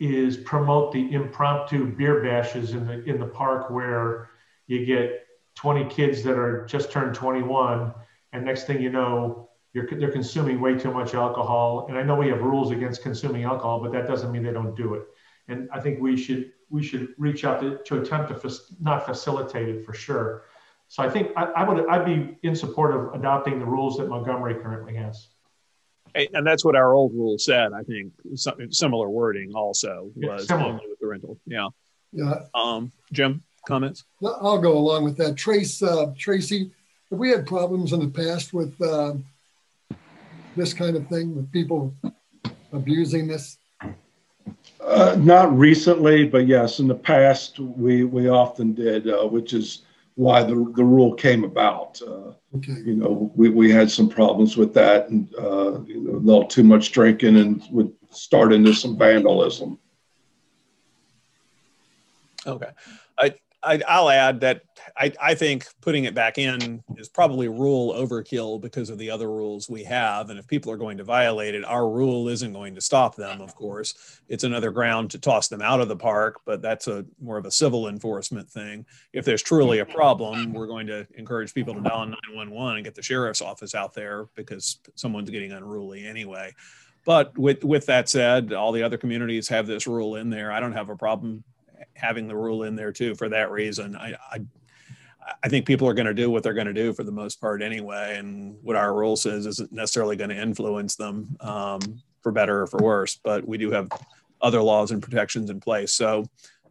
is 0.00 0.36
promote 0.36 0.92
the 0.92 1.12
impromptu 1.12 1.86
beer 1.96 2.22
bashes 2.22 2.72
in 2.72 2.86
the 2.86 3.02
in 3.04 3.18
the 3.18 3.26
park 3.26 3.70
where 3.70 4.28
you 4.66 4.84
get 4.84 5.26
20 5.54 5.88
kids 5.88 6.22
that 6.22 6.36
are 6.36 6.66
just 6.66 6.92
turned 6.92 7.14
21 7.14 7.92
and 8.32 8.44
next 8.44 8.66
thing 8.66 8.82
you 8.82 8.90
know 8.90 9.45
you're, 9.76 9.86
they're 10.00 10.10
consuming 10.10 10.58
way 10.60 10.74
too 10.74 10.90
much 10.90 11.14
alcohol 11.14 11.86
and 11.88 11.98
i 11.98 12.02
know 12.02 12.16
we 12.16 12.28
have 12.28 12.40
rules 12.40 12.70
against 12.70 13.02
consuming 13.02 13.44
alcohol 13.44 13.78
but 13.80 13.92
that 13.92 14.06
doesn't 14.06 14.32
mean 14.32 14.42
they 14.42 14.52
don't 14.52 14.74
do 14.74 14.94
it 14.94 15.02
and 15.48 15.68
i 15.72 15.78
think 15.78 16.00
we 16.00 16.16
should 16.16 16.50
we 16.70 16.82
should 16.82 17.08
reach 17.18 17.44
out 17.44 17.60
to, 17.60 17.76
to 17.84 18.00
attempt 18.00 18.28
to 18.30 18.34
fac- 18.36 18.66
not 18.80 19.04
facilitate 19.04 19.68
it 19.68 19.84
for 19.84 19.92
sure 19.92 20.44
so 20.88 21.02
i 21.02 21.10
think 21.10 21.30
I, 21.36 21.44
I 21.60 21.68
would 21.68 21.86
i'd 21.88 22.06
be 22.06 22.38
in 22.48 22.56
support 22.56 22.94
of 22.96 23.14
adopting 23.20 23.58
the 23.58 23.66
rules 23.66 23.98
that 23.98 24.08
montgomery 24.08 24.54
currently 24.54 24.94
has 24.96 25.28
And 26.14 26.28
and 26.36 26.46
that's 26.46 26.64
what 26.64 26.74
our 26.82 26.90
old 26.94 27.12
rule 27.20 27.36
said, 27.50 27.68
I 27.80 27.82
think, 27.90 28.04
some- 28.44 28.72
similar 28.72 29.08
wording 29.20 29.48
also 29.62 29.92
Yeah, 30.16 30.28
was 30.36 30.46
similar. 30.48 30.72
with 30.90 30.98
the 31.02 31.06
rental. 31.14 31.34
Yeah. 31.56 31.68
Yeah, 32.12 32.36
Um, 32.54 32.82
Jim, 33.12 33.32
comments? 33.72 33.98
I'll 34.46 34.62
go 34.68 34.74
along 34.82 35.00
with 35.04 35.16
that. 35.20 35.32
Trace, 35.44 35.82
uh, 35.82 36.06
Tracy, 36.24 36.60
have 37.10 37.18
we 37.22 37.28
had 37.34 37.42
problems 37.56 37.92
in 37.92 38.00
the 38.00 38.12
past 38.22 38.46
with 38.58 38.72
uh, 38.80 39.12
this 40.56 40.72
kind 40.72 40.96
of 40.96 41.06
thing, 41.08 41.36
with 41.36 41.50
people 41.52 41.94
abusing 42.72 43.28
this? 43.28 43.58
Uh, 44.80 45.16
not 45.18 45.56
recently, 45.56 46.26
but 46.26 46.46
yes, 46.46 46.78
in 46.78 46.88
the 46.88 46.94
past, 46.94 47.58
we, 47.58 48.04
we 48.04 48.28
often 48.28 48.72
did, 48.72 49.08
uh, 49.08 49.26
which 49.26 49.52
is 49.52 49.82
why 50.14 50.42
the, 50.42 50.54
the 50.76 50.84
rule 50.84 51.14
came 51.14 51.44
about. 51.44 52.00
Uh, 52.02 52.32
Okay, 52.56 52.80
you 52.86 52.94
know, 52.94 53.30
we, 53.34 53.50
we 53.50 53.70
had 53.70 53.90
some 53.90 54.08
problems 54.08 54.56
with 54.56 54.72
that 54.72 55.10
and, 55.10 55.28
uh, 55.34 55.80
you 55.82 56.00
know, 56.00 56.16
a 56.16 56.24
little 56.24 56.46
too 56.46 56.62
much 56.62 56.90
drinking 56.90 57.36
and 57.36 57.62
would 57.70 57.92
start 58.10 58.50
into 58.50 58.72
some 58.72 58.96
vandalism. 58.96 59.78
Okay. 62.46 62.70
I, 63.18 63.34
I, 63.66 63.80
I'll 63.88 64.08
add 64.08 64.40
that 64.40 64.62
I, 64.96 65.12
I 65.20 65.34
think 65.34 65.66
putting 65.80 66.04
it 66.04 66.14
back 66.14 66.38
in 66.38 66.82
is 66.96 67.08
probably 67.08 67.48
rule 67.48 67.92
overkill 67.92 68.60
because 68.60 68.88
of 68.90 68.98
the 68.98 69.10
other 69.10 69.28
rules 69.28 69.68
we 69.68 69.82
have. 69.84 70.30
And 70.30 70.38
if 70.38 70.46
people 70.46 70.70
are 70.70 70.76
going 70.76 70.96
to 70.98 71.04
violate 71.04 71.54
it, 71.54 71.64
our 71.64 71.88
rule 71.88 72.28
isn't 72.28 72.52
going 72.52 72.74
to 72.76 72.80
stop 72.80 73.16
them, 73.16 73.40
of 73.40 73.54
course. 73.56 74.20
It's 74.28 74.44
another 74.44 74.70
ground 74.70 75.10
to 75.10 75.18
toss 75.18 75.48
them 75.48 75.60
out 75.60 75.80
of 75.80 75.88
the 75.88 75.96
park, 75.96 76.40
but 76.46 76.62
that's 76.62 76.86
a 76.86 77.04
more 77.20 77.36
of 77.36 77.44
a 77.44 77.50
civil 77.50 77.88
enforcement 77.88 78.48
thing. 78.48 78.86
If 79.12 79.24
there's 79.24 79.42
truly 79.42 79.80
a 79.80 79.86
problem, 79.86 80.52
we're 80.52 80.68
going 80.68 80.86
to 80.86 81.06
encourage 81.16 81.52
people 81.52 81.74
to 81.74 81.80
dial 81.80 82.06
911 82.06 82.76
and 82.76 82.84
get 82.84 82.94
the 82.94 83.02
sheriff's 83.02 83.42
office 83.42 83.74
out 83.74 83.94
there 83.94 84.28
because 84.36 84.78
someone's 84.94 85.30
getting 85.30 85.52
unruly 85.52 86.06
anyway. 86.06 86.54
But 87.04 87.36
with, 87.36 87.64
with 87.64 87.86
that 87.86 88.08
said, 88.08 88.52
all 88.52 88.72
the 88.72 88.82
other 88.82 88.98
communities 88.98 89.48
have 89.48 89.66
this 89.66 89.86
rule 89.86 90.16
in 90.16 90.30
there. 90.30 90.52
I 90.52 90.60
don't 90.60 90.72
have 90.72 90.88
a 90.88 90.96
problem 90.96 91.44
having 91.94 92.28
the 92.28 92.36
rule 92.36 92.62
in 92.64 92.76
there 92.76 92.92
too 92.92 93.14
for 93.14 93.28
that 93.28 93.50
reason. 93.50 93.96
I, 93.96 94.14
I, 94.32 94.40
I 95.42 95.48
think 95.48 95.66
people 95.66 95.88
are 95.88 95.94
going 95.94 96.06
to 96.06 96.14
do 96.14 96.30
what 96.30 96.42
they're 96.42 96.54
going 96.54 96.66
to 96.68 96.72
do 96.72 96.92
for 96.92 97.02
the 97.02 97.12
most 97.12 97.40
part 97.40 97.62
anyway, 97.62 98.16
and 98.16 98.56
what 98.62 98.76
our 98.76 98.94
rule 98.94 99.16
says 99.16 99.46
isn't 99.46 99.72
necessarily 99.72 100.16
going 100.16 100.30
to 100.30 100.40
influence 100.40 100.96
them 100.96 101.36
um, 101.40 101.80
for 102.22 102.32
better 102.32 102.62
or 102.62 102.66
for 102.66 102.78
worse. 102.78 103.16
But 103.16 103.46
we 103.46 103.58
do 103.58 103.70
have 103.72 103.88
other 104.40 104.62
laws 104.62 104.92
and 104.92 105.02
protections 105.02 105.50
in 105.50 105.60
place, 105.60 105.92
so 105.92 106.24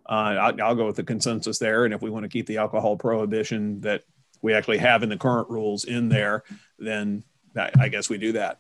uh, 0.08 0.38
I'll, 0.40 0.62
I'll 0.62 0.76
go 0.76 0.86
with 0.86 0.96
the 0.96 1.04
consensus 1.04 1.60
there. 1.60 1.86
And 1.86 1.94
if 1.94 2.02
we 2.02 2.10
want 2.10 2.24
to 2.24 2.30
keep 2.30 2.46
the 2.46 2.58
alcohol 2.58 2.96
prohibition 2.96 3.82
that 3.82 4.04
we 4.42 4.54
actually 4.54 4.78
have 4.78 5.04
in 5.04 5.10
the 5.10 5.18
current 5.18 5.50
rules 5.50 5.84
in 5.86 6.08
there, 6.08 6.44
then 6.78 7.24
I, 7.58 7.72
I 7.80 7.88
guess 7.90 8.10
we 8.10 8.18
do 8.18 8.34
that. 8.34 8.60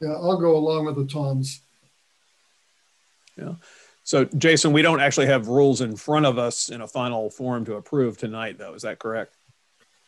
yeah, 0.00 0.12
I'll 0.12 0.38
go 0.38 0.56
along 0.56 0.84
with 0.84 0.96
the 0.96 1.06
Toms. 1.06 1.62
So, 4.02 4.24
Jason, 4.24 4.72
we 4.72 4.82
don't 4.82 5.00
actually 5.00 5.26
have 5.26 5.48
rules 5.48 5.80
in 5.80 5.96
front 5.96 6.26
of 6.26 6.38
us 6.38 6.68
in 6.68 6.80
a 6.80 6.88
final 6.88 7.30
form 7.30 7.64
to 7.66 7.74
approve 7.74 8.18
tonight, 8.18 8.58
though. 8.58 8.74
Is 8.74 8.82
that 8.82 8.98
correct? 8.98 9.34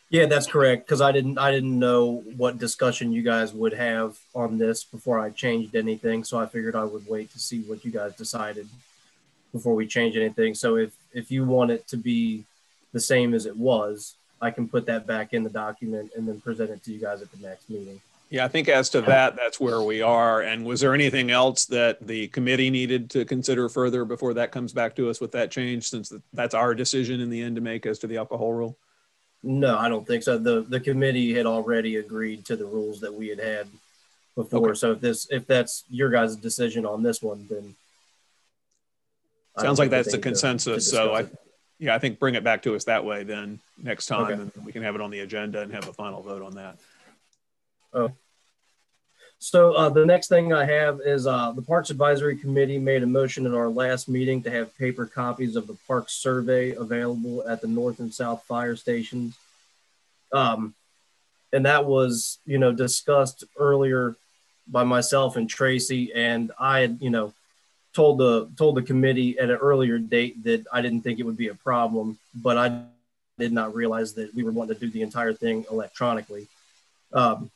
Yeah, 0.09 0.27
that's 0.27 0.45
correct. 0.45 0.85
Because 0.85 1.01
I 1.01 1.11
didn't 1.11 1.39
I 1.39 1.49
didn't 1.49 1.79
know 1.79 2.23
what 2.37 2.59
discussion 2.59 3.11
you 3.11 3.23
guys 3.23 3.51
would 3.51 3.73
have 3.73 4.17
on 4.35 4.59
this 4.59 4.83
before 4.83 5.19
I 5.19 5.31
changed 5.31 5.75
anything. 5.75 6.23
So 6.23 6.39
I 6.39 6.45
figured 6.45 6.75
I 6.75 6.83
would 6.83 7.07
wait 7.07 7.31
to 7.31 7.39
see 7.39 7.61
what 7.61 7.83
you 7.83 7.91
guys 7.91 8.13
decided 8.15 8.67
before 9.51 9.73
we 9.73 9.87
change 9.87 10.15
anything. 10.15 10.53
So 10.53 10.75
if 10.75 10.93
if 11.13 11.31
you 11.31 11.45
want 11.45 11.71
it 11.71 11.87
to 11.87 11.97
be 11.97 12.45
the 12.91 12.99
same 12.99 13.33
as 13.33 13.47
it 13.47 13.57
was, 13.57 14.13
I 14.39 14.51
can 14.51 14.67
put 14.67 14.85
that 14.85 15.07
back 15.07 15.33
in 15.33 15.43
the 15.43 15.49
document 15.49 16.11
and 16.15 16.27
then 16.27 16.39
present 16.41 16.69
it 16.69 16.83
to 16.83 16.91
you 16.91 16.99
guys 16.99 17.23
at 17.23 17.31
the 17.31 17.47
next 17.47 17.67
meeting. 17.69 17.99
Yeah, 18.33 18.45
I 18.45 18.47
think 18.47 18.67
as 18.67 18.89
to 18.89 19.01
that, 19.01 19.35
that's 19.35 19.59
where 19.59 19.83
we 19.83 20.01
are. 20.01 20.41
And 20.41 20.65
was 20.65 20.79
there 20.79 20.95
anything 20.95 21.29
else 21.29 21.65
that 21.65 22.07
the 22.07 22.29
committee 22.29 22.71
needed 22.71 23.11
to 23.11 23.25
consider 23.25 23.69
further 23.69 24.05
before 24.05 24.33
that 24.33 24.51
comes 24.51 24.73
back 24.73 24.95
to 24.95 25.07
us 25.11 25.21
with 25.21 25.33
that 25.33 25.51
change, 25.51 25.87
since 25.87 26.11
that's 26.33 26.55
our 26.55 26.73
decision 26.73 27.21
in 27.21 27.29
the 27.29 27.43
end 27.43 27.57
to 27.57 27.61
make 27.61 27.85
as 27.85 27.99
to 27.99 28.07
the 28.07 28.17
alcohol 28.17 28.51
rule? 28.51 28.75
No, 29.43 29.77
I 29.77 29.87
don't 29.87 30.07
think 30.07 30.23
so. 30.23 30.39
The 30.39 30.61
the 30.61 30.79
committee 30.79 31.35
had 31.35 31.45
already 31.45 31.97
agreed 31.97 32.43
to 32.45 32.55
the 32.55 32.65
rules 32.65 33.01
that 33.01 33.13
we 33.13 33.27
had 33.27 33.37
had 33.37 33.67
before. 34.33 34.69
Okay. 34.69 34.77
So 34.79 34.93
if 34.93 34.99
this 34.99 35.27
if 35.29 35.45
that's 35.45 35.83
your 35.91 36.09
guys' 36.09 36.35
decision 36.35 36.87
on 36.87 37.03
this 37.03 37.21
one, 37.21 37.45
then 37.51 37.75
Sounds 39.59 39.77
like 39.77 39.91
that's 39.91 40.07
the 40.07 40.17
need 40.17 40.23
to- 40.23 40.29
to 40.29 40.29
consensus. 40.29 40.89
So 40.89 41.13
I, 41.13 41.19
it. 41.19 41.37
yeah, 41.77 41.93
I 41.93 41.99
think 41.99 42.17
bring 42.17 42.33
it 42.33 42.43
back 42.43 42.63
to 42.63 42.73
us 42.75 42.85
that 42.85 43.05
way 43.05 43.25
then 43.25 43.59
next 43.77 44.07
time, 44.07 44.23
Okay. 44.23 44.33
and 44.41 44.65
we 44.65 44.71
can 44.71 44.81
have 44.81 44.95
it 44.95 45.01
on 45.01 45.11
the 45.11 45.19
agenda 45.19 45.61
and 45.61 45.71
have 45.71 45.87
a 45.87 45.93
final 45.93 46.23
vote 46.23 46.41
on 46.41 46.55
that. 46.55 46.79
Oh. 47.93 48.11
So 49.43 49.73
uh, 49.73 49.89
the 49.89 50.05
next 50.05 50.29
thing 50.29 50.53
I 50.53 50.63
have 50.63 51.01
is 51.03 51.27
uh, 51.27 51.51
the 51.51 51.61
Parks 51.61 51.89
Advisory 51.89 52.37
Committee 52.37 52.79
made 52.79 53.03
a 53.03 53.05
motion 53.05 53.45
at 53.45 53.53
our 53.53 53.67
last 53.67 54.07
meeting 54.07 54.41
to 54.43 54.49
have 54.49 54.75
paper 54.77 55.05
copies 55.05 55.57
of 55.57 55.67
the 55.67 55.75
park 55.85 56.09
survey 56.09 56.73
available 56.75 57.45
at 57.45 57.59
the 57.59 57.67
north 57.67 57.99
and 57.99 58.13
south 58.13 58.41
fire 58.45 58.77
stations. 58.77 59.37
Um, 60.31 60.73
and 61.51 61.65
that 61.65 61.83
was, 61.83 62.39
you 62.45 62.57
know, 62.57 62.71
discussed 62.71 63.43
earlier 63.59 64.15
by 64.65 64.85
myself 64.85 65.35
and 65.35 65.49
Tracy, 65.49 66.13
and 66.13 66.53
I 66.57 66.79
had, 66.79 66.99
you 67.01 67.09
know, 67.09 67.33
told 67.93 68.19
the 68.19 68.49
told 68.57 68.77
the 68.77 68.81
committee 68.81 69.37
at 69.37 69.49
an 69.49 69.57
earlier 69.57 69.97
date 69.97 70.41
that 70.45 70.65
I 70.71 70.81
didn't 70.81 71.01
think 71.01 71.19
it 71.19 71.25
would 71.25 71.35
be 71.35 71.49
a 71.49 71.55
problem, 71.55 72.17
but 72.33 72.57
I 72.57 72.85
did 73.37 73.51
not 73.51 73.75
realize 73.75 74.13
that 74.13 74.33
we 74.33 74.43
were 74.43 74.53
wanting 74.53 74.75
to 74.75 74.79
do 74.79 74.89
the 74.89 75.01
entire 75.01 75.33
thing 75.33 75.65
electronically. 75.69 76.47
Um, 77.11 77.51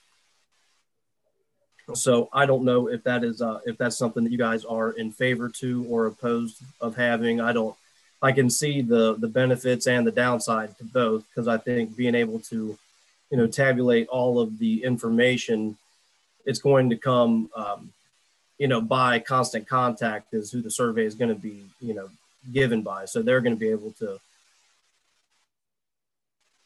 So 1.93 2.29
I 2.33 2.45
don't 2.45 2.65
know 2.65 2.87
if 2.87 3.03
that 3.03 3.23
is 3.23 3.41
uh, 3.41 3.59
if 3.65 3.77
that's 3.77 3.97
something 3.97 4.23
that 4.23 4.31
you 4.31 4.37
guys 4.37 4.65
are 4.65 4.91
in 4.91 5.11
favor 5.11 5.49
to 5.59 5.85
or 5.89 6.07
opposed 6.07 6.61
of 6.81 6.95
having. 6.95 7.39
I 7.39 7.53
don't. 7.53 7.75
I 8.21 8.31
can 8.31 8.49
see 8.49 8.81
the 8.81 9.15
the 9.15 9.27
benefits 9.27 9.87
and 9.87 10.05
the 10.05 10.11
downside 10.11 10.77
to 10.79 10.83
both 10.83 11.23
because 11.29 11.47
I 11.47 11.57
think 11.57 11.95
being 11.95 12.15
able 12.15 12.39
to, 12.51 12.77
you 13.29 13.37
know, 13.37 13.47
tabulate 13.47 14.07
all 14.09 14.39
of 14.39 14.59
the 14.59 14.83
information, 14.83 15.77
it's 16.45 16.59
going 16.59 16.89
to 16.89 16.97
come, 16.97 17.49
um, 17.55 17.93
you 18.57 18.67
know, 18.67 18.81
by 18.81 19.19
constant 19.19 19.67
contact 19.67 20.33
is 20.33 20.51
who 20.51 20.61
the 20.61 20.71
survey 20.71 21.05
is 21.05 21.15
going 21.15 21.33
to 21.33 21.41
be, 21.41 21.63
you 21.79 21.93
know, 21.93 22.09
given 22.51 22.81
by. 22.81 23.05
So 23.05 23.21
they're 23.21 23.41
going 23.41 23.55
to 23.55 23.59
be 23.59 23.69
able 23.69 23.91
to 23.99 24.19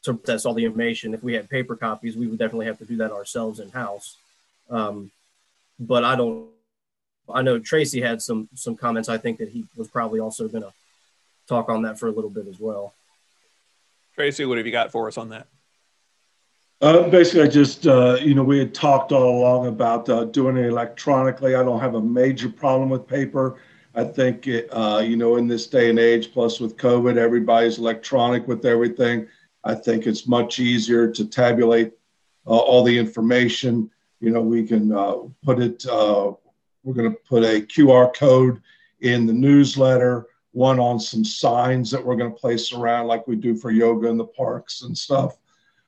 to 0.02 0.14
process 0.14 0.44
all 0.44 0.54
the 0.54 0.64
information. 0.64 1.14
If 1.14 1.22
we 1.22 1.34
had 1.34 1.48
paper 1.48 1.76
copies, 1.76 2.16
we 2.16 2.26
would 2.26 2.38
definitely 2.38 2.66
have 2.66 2.78
to 2.78 2.84
do 2.84 2.96
that 2.96 3.12
ourselves 3.12 3.60
in 3.60 3.70
house. 3.70 4.16
Um, 4.72 5.10
but 5.78 6.02
I 6.02 6.16
don't. 6.16 6.48
I 7.32 7.42
know 7.42 7.58
Tracy 7.58 8.00
had 8.00 8.20
some 8.20 8.48
some 8.54 8.76
comments. 8.76 9.08
I 9.08 9.18
think 9.18 9.38
that 9.38 9.48
he 9.48 9.64
was 9.76 9.88
probably 9.88 10.18
also 10.18 10.48
going 10.48 10.64
to 10.64 10.72
talk 11.48 11.68
on 11.68 11.82
that 11.82 11.98
for 11.98 12.08
a 12.08 12.10
little 12.10 12.30
bit 12.30 12.46
as 12.48 12.58
well. 12.58 12.94
Tracy, 14.14 14.44
what 14.44 14.58
have 14.58 14.66
you 14.66 14.72
got 14.72 14.90
for 14.90 15.08
us 15.08 15.16
on 15.16 15.28
that? 15.30 15.46
Uh, 16.80 17.08
basically, 17.08 17.42
I 17.42 17.46
just, 17.46 17.86
uh, 17.86 18.18
you 18.20 18.34
know, 18.34 18.42
we 18.42 18.58
had 18.58 18.74
talked 18.74 19.12
all 19.12 19.38
along 19.38 19.68
about 19.68 20.08
uh, 20.08 20.24
doing 20.24 20.56
it 20.56 20.66
electronically. 20.66 21.54
I 21.54 21.62
don't 21.62 21.78
have 21.78 21.94
a 21.94 22.02
major 22.02 22.48
problem 22.48 22.90
with 22.90 23.06
paper. 23.06 23.60
I 23.94 24.02
think, 24.02 24.48
it, 24.48 24.68
uh, 24.72 25.00
you 25.04 25.16
know, 25.16 25.36
in 25.36 25.46
this 25.46 25.68
day 25.68 25.90
and 25.90 25.98
age, 25.98 26.32
plus 26.32 26.58
with 26.58 26.76
COVID, 26.76 27.16
everybody's 27.16 27.78
electronic 27.78 28.48
with 28.48 28.64
everything. 28.64 29.28
I 29.62 29.76
think 29.76 30.06
it's 30.08 30.26
much 30.26 30.58
easier 30.58 31.08
to 31.12 31.24
tabulate 31.24 31.92
uh, 32.48 32.50
all 32.50 32.82
the 32.82 32.98
information. 32.98 33.88
You 34.22 34.30
know, 34.30 34.40
we 34.40 34.64
can 34.64 34.92
uh, 34.92 35.16
put 35.42 35.58
it, 35.58 35.84
uh, 35.84 36.30
we're 36.84 36.94
going 36.94 37.10
to 37.10 37.18
put 37.28 37.42
a 37.42 37.60
QR 37.60 38.14
code 38.14 38.62
in 39.00 39.26
the 39.26 39.32
newsletter, 39.32 40.28
one 40.52 40.78
on 40.78 41.00
some 41.00 41.24
signs 41.24 41.90
that 41.90 42.04
we're 42.04 42.14
going 42.14 42.32
to 42.32 42.38
place 42.38 42.72
around 42.72 43.08
like 43.08 43.26
we 43.26 43.34
do 43.34 43.56
for 43.56 43.72
yoga 43.72 44.06
in 44.06 44.16
the 44.16 44.24
parks 44.24 44.82
and 44.82 44.96
stuff, 44.96 45.38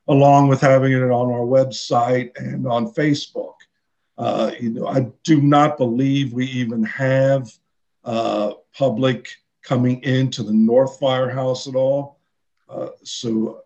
along 0.08 0.48
with 0.48 0.60
having 0.60 0.90
it 0.90 1.02
on 1.02 1.30
our 1.30 1.46
website 1.46 2.36
and 2.36 2.66
on 2.66 2.92
Facebook. 2.92 3.54
Uh, 4.18 4.50
you 4.58 4.70
know, 4.70 4.88
I 4.88 5.06
do 5.22 5.40
not 5.40 5.78
believe 5.78 6.32
we 6.32 6.46
even 6.46 6.82
have 6.82 7.52
uh, 8.04 8.54
public 8.76 9.28
coming 9.62 10.02
into 10.02 10.42
the 10.42 10.52
North 10.52 10.98
Firehouse 10.98 11.68
at 11.68 11.76
all. 11.76 12.18
Uh, 12.68 12.88
so 13.04 13.62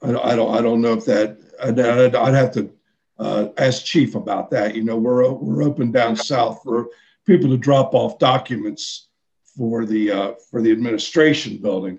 I, 0.00 0.08
I, 0.08 0.36
don't 0.36 0.56
I 0.56 0.62
don't 0.62 0.80
know 0.80 0.94
if 0.94 1.04
that 1.04 1.38
I'd, 1.62 1.78
I'd, 1.78 2.14
I'd 2.14 2.34
have 2.34 2.52
to 2.52 2.70
uh, 3.18 3.48
ask 3.56 3.84
Chief 3.84 4.14
about 4.14 4.50
that. 4.50 4.74
You 4.74 4.84
know, 4.84 4.96
we're 4.96 5.30
we're 5.30 5.62
open 5.62 5.92
down 5.92 6.16
south 6.16 6.60
for 6.62 6.88
people 7.26 7.50
to 7.50 7.56
drop 7.56 7.94
off 7.94 8.18
documents 8.18 9.08
for 9.56 9.84
the 9.84 10.10
uh, 10.10 10.32
for 10.50 10.60
the 10.62 10.72
administration 10.72 11.58
building, 11.58 11.98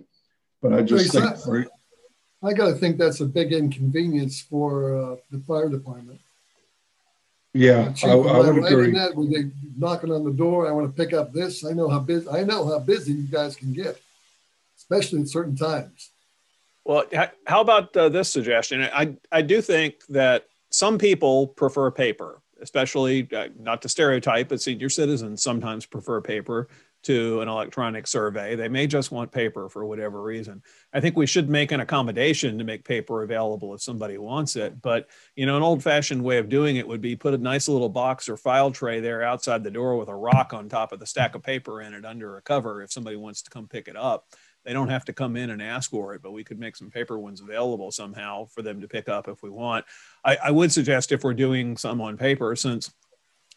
but 0.61 0.73
I 0.73 0.81
just 0.81 1.11
think 1.11 1.37
for, 1.37 1.65
I 2.43 2.53
got 2.53 2.67
to 2.67 2.75
think 2.75 2.97
that's 2.97 3.19
a 3.19 3.25
big 3.25 3.51
inconvenience 3.51 4.41
for 4.41 4.95
uh, 4.95 5.15
the 5.31 5.39
fire 5.39 5.69
department. 5.69 6.19
Yeah, 7.53 7.91
Chief, 7.93 8.09
I, 8.09 8.13
I 8.13 8.15
would 8.15 8.57
right 8.57 8.71
agree. 8.71 8.91
That, 8.91 9.15
when 9.15 9.31
they 9.31 9.49
knocking 9.75 10.11
on 10.11 10.23
the 10.23 10.33
door, 10.33 10.67
I 10.67 10.71
want 10.71 10.95
to 10.95 11.03
pick 11.03 11.13
up 11.13 11.33
this. 11.33 11.65
I 11.65 11.71
know 11.71 11.89
how 11.89 11.99
busy. 11.99 12.29
I 12.29 12.43
know 12.43 12.67
how 12.67 12.79
busy 12.79 13.13
you 13.13 13.23
guys 13.23 13.55
can 13.55 13.73
get, 13.73 13.99
especially 14.77 15.21
at 15.21 15.29
certain 15.29 15.55
times. 15.55 16.11
Well, 16.85 17.05
how 17.47 17.61
about 17.61 17.97
uh, 17.97 18.07
this 18.09 18.29
suggestion? 18.29 18.81
I, 18.83 19.17
I 19.29 19.41
do 19.41 19.61
think 19.61 20.05
that 20.07 20.45
some 20.77 20.99
people 20.99 21.47
prefer 21.47 21.89
paper, 21.89 22.39
especially 22.61 23.27
uh, 23.35 23.47
not 23.59 23.81
to 23.81 23.89
stereotype, 23.89 24.49
but 24.49 24.61
senior 24.61 24.89
citizens 24.89 25.41
sometimes 25.41 25.87
prefer 25.87 26.21
paper 26.21 26.67
to 27.01 27.41
an 27.41 27.47
electronic 27.47 28.05
survey. 28.05 28.55
They 28.55 28.67
may 28.67 28.85
just 28.85 29.11
want 29.11 29.31
paper 29.31 29.69
for 29.69 29.87
whatever 29.87 30.21
reason. 30.21 30.61
I 30.93 30.99
think 30.99 31.17
we 31.17 31.25
should 31.25 31.49
make 31.49 31.71
an 31.71 31.79
accommodation 31.79 32.59
to 32.59 32.63
make 32.63 32.83
paper 32.83 33.23
available 33.23 33.73
if 33.73 33.81
somebody 33.81 34.19
wants 34.19 34.55
it. 34.55 34.79
But, 34.79 35.07
you 35.35 35.47
know, 35.47 35.57
an 35.57 35.63
old 35.63 35.81
fashioned 35.81 36.23
way 36.23 36.37
of 36.37 36.47
doing 36.47 36.75
it 36.75 36.87
would 36.87 37.01
be 37.01 37.15
put 37.15 37.33
a 37.33 37.39
nice 37.39 37.67
little 37.67 37.89
box 37.89 38.29
or 38.29 38.37
file 38.37 38.69
tray 38.69 38.99
there 38.99 39.23
outside 39.23 39.63
the 39.63 39.71
door 39.71 39.97
with 39.97 40.09
a 40.09 40.15
rock 40.15 40.53
on 40.53 40.69
top 40.69 40.91
of 40.91 40.99
the 40.99 41.07
stack 41.07 41.33
of 41.33 41.41
paper 41.41 41.81
in 41.81 41.95
it 41.95 42.05
under 42.05 42.37
a 42.37 42.41
cover 42.43 42.83
if 42.83 42.91
somebody 42.91 43.15
wants 43.15 43.41
to 43.41 43.49
come 43.49 43.67
pick 43.67 43.87
it 43.87 43.95
up 43.95 44.27
they 44.67 44.73
don't 44.73 44.89
have 44.89 45.05
to 45.05 45.13
come 45.13 45.37
in 45.37 45.51
and 45.51 45.61
ask 45.61 45.89
for 45.89 46.13
it, 46.13 46.21
but 46.21 46.33
we 46.33 46.43
could 46.43 46.59
make 46.59 46.75
some 46.75 46.91
paper 46.91 47.17
ones 47.17 47.39
available 47.39 47.89
somehow 47.89 48.45
for 48.47 48.61
them 48.61 48.81
to 48.81 48.87
pick 48.87 49.07
up 49.07 49.29
if 49.29 49.41
we 49.41 49.49
want. 49.49 49.85
I, 50.25 50.37
I 50.43 50.51
would 50.51 50.73
suggest 50.73 51.13
if 51.13 51.23
we're 51.23 51.33
doing 51.33 51.77
some 51.77 52.01
on 52.01 52.17
paper, 52.17 52.53
since 52.53 52.93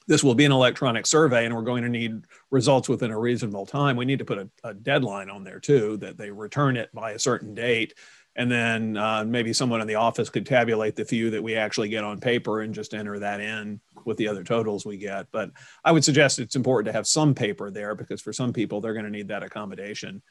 this 0.07 0.23
will 0.23 0.37
be 0.37 0.44
an 0.44 0.53
electronic 0.53 1.09
survey 1.09 1.46
and 1.46 1.55
we're 1.55 1.62
going 1.62 1.83
to 1.83 1.88
need 1.88 2.27
results 2.53 2.88
within 2.88 3.11
a 3.11 3.18
reasonable 3.18 3.66
time, 3.66 3.96
we 3.96 4.05
need 4.05 4.20
to 4.20 4.25
put 4.25 4.38
a, 4.38 4.49
a 4.62 4.73
deadline 4.73 5.29
on 5.29 5.42
there 5.42 5.59
too, 5.59 5.96
that 5.96 6.16
they 6.16 6.31
return 6.31 6.77
it 6.77 6.94
by 6.94 7.11
a 7.11 7.18
certain 7.18 7.55
date. 7.55 7.94
And 8.37 8.49
then 8.49 8.96
uh, 8.96 9.25
maybe 9.25 9.53
someone 9.53 9.81
in 9.81 9.88
the 9.88 9.96
office 9.96 10.31
could 10.31 10.46
tabulate 10.46 10.94
the 10.94 11.05
few 11.05 11.31
that 11.31 11.42
we 11.42 11.57
actually 11.57 11.88
get 11.88 12.05
on 12.05 12.20
paper 12.20 12.61
and 12.61 12.73
just 12.73 12.94
enter 12.94 13.18
that 13.18 13.40
in 13.40 13.81
with 14.05 14.16
the 14.16 14.29
other 14.29 14.44
totals 14.44 14.87
we 14.87 14.96
get. 14.96 15.27
But 15.33 15.51
I 15.85 15.90
would 15.90 16.05
suggest 16.05 16.38
it's 16.38 16.55
important 16.55 16.87
to 16.87 16.96
have 16.96 17.09
some 17.09 17.35
paper 17.35 17.73
there 17.73 17.96
because 17.96 18.20
for 18.20 18.33
some 18.33 18.53
people, 18.53 18.81
they're 18.81 18.92
going 18.92 19.05
to 19.05 19.11
need 19.11 19.29
that 19.29 19.42
accommodation. 19.42 20.23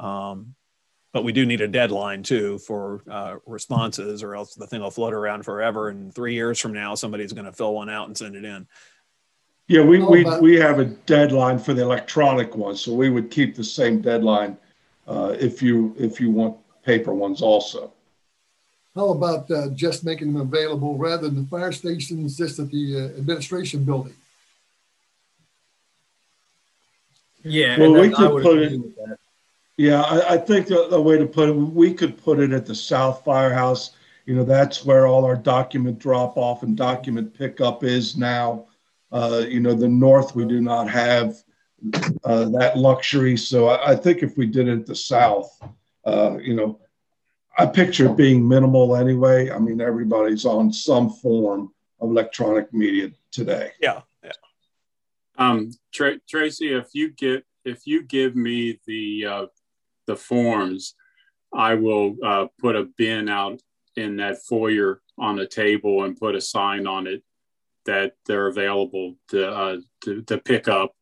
Um, 0.00 0.54
but 1.12 1.24
we 1.24 1.32
do 1.32 1.44
need 1.44 1.60
a 1.60 1.68
deadline 1.68 2.22
too 2.22 2.58
for 2.58 3.02
uh, 3.10 3.36
responses, 3.46 4.22
or 4.22 4.34
else 4.34 4.54
the 4.54 4.66
thing 4.66 4.80
will 4.80 4.90
float 4.90 5.12
around 5.12 5.44
forever. 5.44 5.88
And 5.88 6.14
three 6.14 6.34
years 6.34 6.58
from 6.58 6.72
now, 6.72 6.94
somebody's 6.94 7.32
going 7.32 7.46
to 7.46 7.52
fill 7.52 7.74
one 7.74 7.90
out 7.90 8.06
and 8.06 8.16
send 8.16 8.36
it 8.36 8.44
in. 8.44 8.66
Yeah, 9.66 9.82
we, 9.82 10.02
we, 10.02 10.24
we 10.40 10.56
have 10.56 10.80
a 10.80 10.84
deadline 10.84 11.58
for 11.58 11.74
the 11.74 11.82
electronic 11.82 12.56
ones, 12.56 12.80
so 12.80 12.92
we 12.92 13.08
would 13.08 13.30
keep 13.30 13.54
the 13.54 13.62
same 13.62 14.00
deadline 14.00 14.56
uh, 15.06 15.36
if 15.38 15.62
you 15.62 15.94
if 15.96 16.20
you 16.20 16.30
want 16.30 16.56
paper 16.82 17.14
ones 17.14 17.40
also. 17.40 17.92
How 18.96 19.10
about 19.10 19.48
uh, 19.50 19.68
just 19.68 20.04
making 20.04 20.32
them 20.32 20.42
available 20.42 20.96
rather 20.96 21.28
than 21.28 21.44
the 21.44 21.48
fire 21.48 21.70
stations, 21.70 22.36
just 22.36 22.58
at 22.58 22.68
the 22.70 22.96
uh, 22.96 23.18
administration 23.18 23.84
building? 23.84 24.14
Yeah, 27.44 27.78
well, 27.78 27.92
we 27.92 28.10
could 28.10 28.42
put 28.42 28.62
agree 28.62 28.82
it. 29.06 29.20
Yeah, 29.80 30.02
I, 30.02 30.34
I 30.34 30.36
think 30.36 30.66
the, 30.66 30.88
the 30.90 31.00
way 31.00 31.16
to 31.16 31.24
put 31.24 31.48
it, 31.48 31.52
we 31.52 31.94
could 31.94 32.22
put 32.22 32.38
it 32.38 32.52
at 32.52 32.66
the 32.66 32.74
South 32.74 33.24
Firehouse. 33.24 33.92
You 34.26 34.34
know, 34.34 34.44
that's 34.44 34.84
where 34.84 35.06
all 35.06 35.24
our 35.24 35.36
document 35.36 35.98
drop 35.98 36.36
off 36.36 36.62
and 36.62 36.76
document 36.76 37.32
pickup 37.32 37.82
is 37.82 38.14
now. 38.14 38.66
Uh, 39.10 39.46
you 39.48 39.58
know, 39.58 39.72
the 39.72 39.88
North, 39.88 40.36
we 40.36 40.44
do 40.44 40.60
not 40.60 40.90
have 40.90 41.34
uh, 42.24 42.50
that 42.50 42.76
luxury. 42.76 43.38
So 43.38 43.68
I, 43.68 43.92
I 43.92 43.96
think 43.96 44.22
if 44.22 44.36
we 44.36 44.44
did 44.44 44.68
it 44.68 44.80
at 44.80 44.86
the 44.86 44.94
South, 44.94 45.50
uh, 46.04 46.36
you 46.36 46.54
know, 46.54 46.78
I 47.56 47.64
picture 47.64 48.04
it 48.04 48.18
being 48.18 48.46
minimal 48.46 48.96
anyway. 48.96 49.50
I 49.50 49.58
mean, 49.58 49.80
everybody's 49.80 50.44
on 50.44 50.74
some 50.74 51.08
form 51.08 51.72
of 52.02 52.10
electronic 52.10 52.70
media 52.74 53.12
today. 53.32 53.72
Yeah. 53.80 54.02
yeah. 54.22 54.32
Um, 55.38 55.70
Tra- 55.90 56.20
Tracy, 56.28 56.74
if 56.74 56.88
you 56.92 57.12
get 57.12 57.46
if 57.64 57.86
you 57.86 58.02
give 58.02 58.36
me 58.36 58.78
the 58.86 59.26
uh, 59.26 59.46
the 60.10 60.16
forms, 60.16 60.94
I 61.54 61.74
will 61.74 62.16
uh, 62.24 62.46
put 62.58 62.74
a 62.74 62.88
bin 62.98 63.28
out 63.28 63.60
in 63.96 64.16
that 64.16 64.38
foyer 64.48 65.00
on 65.18 65.38
a 65.38 65.46
table 65.46 66.04
and 66.04 66.18
put 66.18 66.34
a 66.34 66.40
sign 66.40 66.86
on 66.86 67.06
it 67.06 67.22
that 67.86 68.14
they're 68.26 68.48
available 68.48 69.14
to 69.28 69.48
uh, 69.48 69.76
to, 70.04 70.22
to, 70.22 70.38
pick 70.38 70.68
up. 70.68 70.92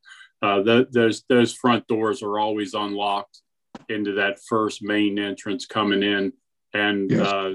Uh, 0.43 0.63
the, 0.63 0.87
those 0.93 1.25
those 1.29 1.55
front 1.55 1.87
doors 1.87 2.23
are 2.23 2.39
always 2.39 2.75
unlocked 2.75 3.41
into 3.89 4.13
that 4.13 4.39
first 4.47 4.83
main 4.83 5.19
entrance 5.19 5.65
coming 5.65 6.03
in, 6.03 6.33
and 6.75 7.11
yes. 7.11 7.27
uh, 7.27 7.53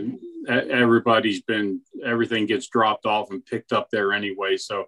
everybody's 0.50 1.42
been 1.44 1.82
everything 2.04 2.48
gets 2.48 2.68
dropped 2.68 3.06
off 3.06 3.30
and 3.30 3.46
picked 3.46 3.74
up 3.74 3.90
there 3.92 4.12
anyway. 4.12 4.58
So 4.58 4.86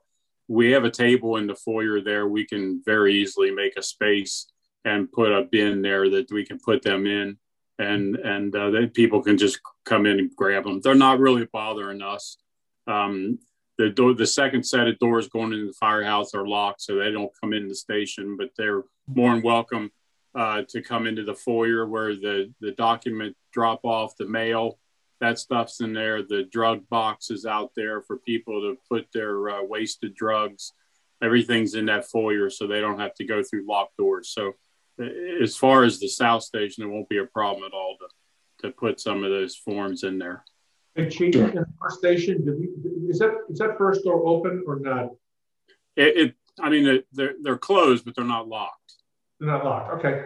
we 0.48 0.72
have 0.72 0.84
a 0.84 0.92
table 0.92 1.38
in 1.38 1.48
the 1.48 1.56
foyer 1.56 2.02
there. 2.02 2.28
We 2.28 2.46
can 2.46 2.82
very 2.86 3.14
easily 3.16 3.52
make 3.52 3.78
a 3.78 3.84
space 3.84 4.48
and 4.86 5.12
put 5.12 5.32
a 5.32 5.44
bin 5.44 5.82
there 5.82 6.10
that 6.10 6.32
we 6.32 6.46
can 6.46 6.60
put 6.60 6.84
them 6.84 7.06
in 7.06 7.38
and 7.78 8.16
and 8.16 8.56
uh, 8.56 8.70
that 8.70 8.94
people 8.94 9.22
can 9.22 9.38
just 9.38 9.60
come 9.84 10.06
in 10.06 10.20
and 10.20 10.36
grab 10.36 10.64
them. 10.64 10.80
They're 10.82 10.96
not 10.96 11.20
really 11.20 11.48
bothering 11.52 12.02
us. 12.02 12.38
Um, 12.88 13.40
the 13.78 13.90
door, 13.90 14.14
the 14.14 14.28
second 14.28 14.64
set 14.64 14.88
of 14.88 14.98
doors 15.00 15.28
going 15.28 15.52
into 15.52 15.68
the 15.68 15.74
firehouse 15.74 16.34
are 16.34 16.48
locked, 16.48 16.82
so 16.82 16.96
they 16.96 17.12
don't 17.12 17.32
come 17.42 17.52
in 17.52 17.68
the 17.68 17.76
station. 17.76 18.38
But 18.38 18.52
they're 18.58 18.84
more 19.08 19.34
than 19.34 19.44
welcome 19.44 19.92
uh, 20.34 20.62
to 20.70 20.82
come 20.82 21.08
into 21.08 21.24
the 21.24 21.34
foyer 21.34 21.86
where 21.86 22.16
the 22.16 22.54
the 22.62 22.72
document 22.72 23.36
drop 23.52 23.82
off, 23.84 24.16
the 24.18 24.28
mail, 24.28 24.80
that 25.20 25.40
stuff's 25.40 25.82
in 25.82 25.94
there. 25.94 26.22
The 26.22 26.44
drug 26.44 26.88
box 26.90 27.32
is 27.32 27.46
out 27.46 27.72
there 27.76 28.02
for 28.02 28.18
people 28.18 28.62
to 28.62 28.78
put 28.90 29.08
their 29.14 29.50
uh, 29.50 29.64
wasted 29.64 30.16
drugs. 30.16 30.72
Everything's 31.22 31.76
in 31.76 31.86
that 31.86 32.06
foyer, 32.06 32.50
so 32.50 32.68
they 32.68 32.82
don't 32.82 33.00
have 33.00 33.16
to 33.16 33.26
go 33.26 33.42
through 33.44 33.68
locked 33.68 33.98
doors. 33.98 34.30
So 34.30 34.54
as 35.42 35.56
far 35.58 35.84
as 35.84 36.00
the 36.00 36.08
south 36.08 36.44
station, 36.44 36.84
it 36.84 36.88
won't 36.88 37.10
be 37.10 37.18
a 37.18 37.26
problem 37.26 37.64
at 37.66 37.74
all 37.74 37.98
to, 38.00 38.68
to 38.68 38.74
put 38.74 39.00
some 39.00 39.24
of 39.24 39.30
those 39.30 39.56
forms 39.56 40.04
in 40.04 40.18
there. 40.18 40.44
Sure. 41.10 41.28
in 41.28 41.32
the 41.56 41.66
first 41.82 42.00
station, 42.00 42.38
is 43.10 43.20
that, 43.20 43.36
is 43.50 43.60
that 43.60 43.78
first 43.78 44.06
door 44.06 44.26
open 44.26 44.64
or 44.66 44.80
not? 44.80 45.10
It, 45.98 46.18
it 46.18 46.36
I 46.62 46.70
mean, 46.70 46.88
it- 46.88 47.08
they're, 47.12 47.34
they're 47.42 47.58
closed, 47.58 48.06
but 48.06 48.16
they're 48.16 48.24
not 48.24 48.48
locked. 48.48 48.94
They're 49.40 49.50
not 49.50 49.66
locked, 49.66 49.94
okay. 49.96 50.26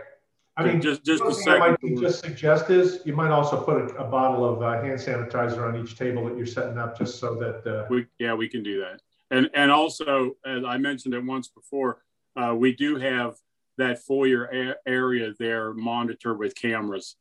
I 0.56 0.64
mean, 0.66 0.82
Just- 0.82 1.04
just 1.06 1.24
thing 1.24 1.50
I 1.54 1.70
might. 1.70 1.80
Just 2.00 2.24
suggest 2.24 2.70
is, 2.70 3.00
you 3.06 3.16
might 3.16 3.32
also 3.32 3.64
put 3.64 3.78
a, 3.78 3.86
a 3.96 4.04
bottle 4.04 4.46
of 4.46 4.62
uh, 4.62 4.82
hand 4.82 5.00
sanitizer 5.00 5.68
on 5.68 5.82
each 5.82 5.98
table 5.98 6.26
that 6.26 6.38
you're 6.38 6.46
setting 6.46 6.78
up, 6.78 6.98
just 6.98 7.18
so 7.18 7.34
that, 7.36 7.66
uh, 7.66 7.88
We, 7.90 8.06
yeah, 8.20 8.36
we 8.36 8.48
can 8.48 8.62
do 8.62 8.82
that. 8.82 9.02
And, 9.32 9.50
and 9.56 9.72
also, 9.72 10.34
as 10.46 10.64
I 10.64 10.78
mentioned 10.78 11.14
it 11.14 11.24
once 11.24 11.48
before, 11.48 12.02
uh, 12.36 12.54
we 12.56 12.76
do 12.76 12.98
have 12.98 13.36
that 13.80 14.00
foyer 14.04 14.46
a- 14.46 14.90
area 14.90 15.34
there 15.40 15.74
monitored 15.74 16.38
with 16.38 16.56
cameras 16.56 17.16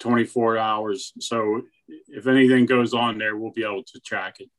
24 0.00 0.58
hours. 0.58 1.12
So 1.20 1.62
if 2.08 2.26
anything 2.26 2.66
goes 2.66 2.94
on 2.94 3.18
there, 3.18 3.36
we'll 3.36 3.52
be 3.52 3.64
able 3.64 3.84
to 3.84 4.00
track 4.00 4.40
it. 4.40 4.50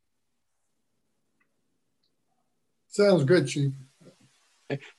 Sounds 2.89 3.23
good, 3.25 3.47
Chief. 3.47 3.71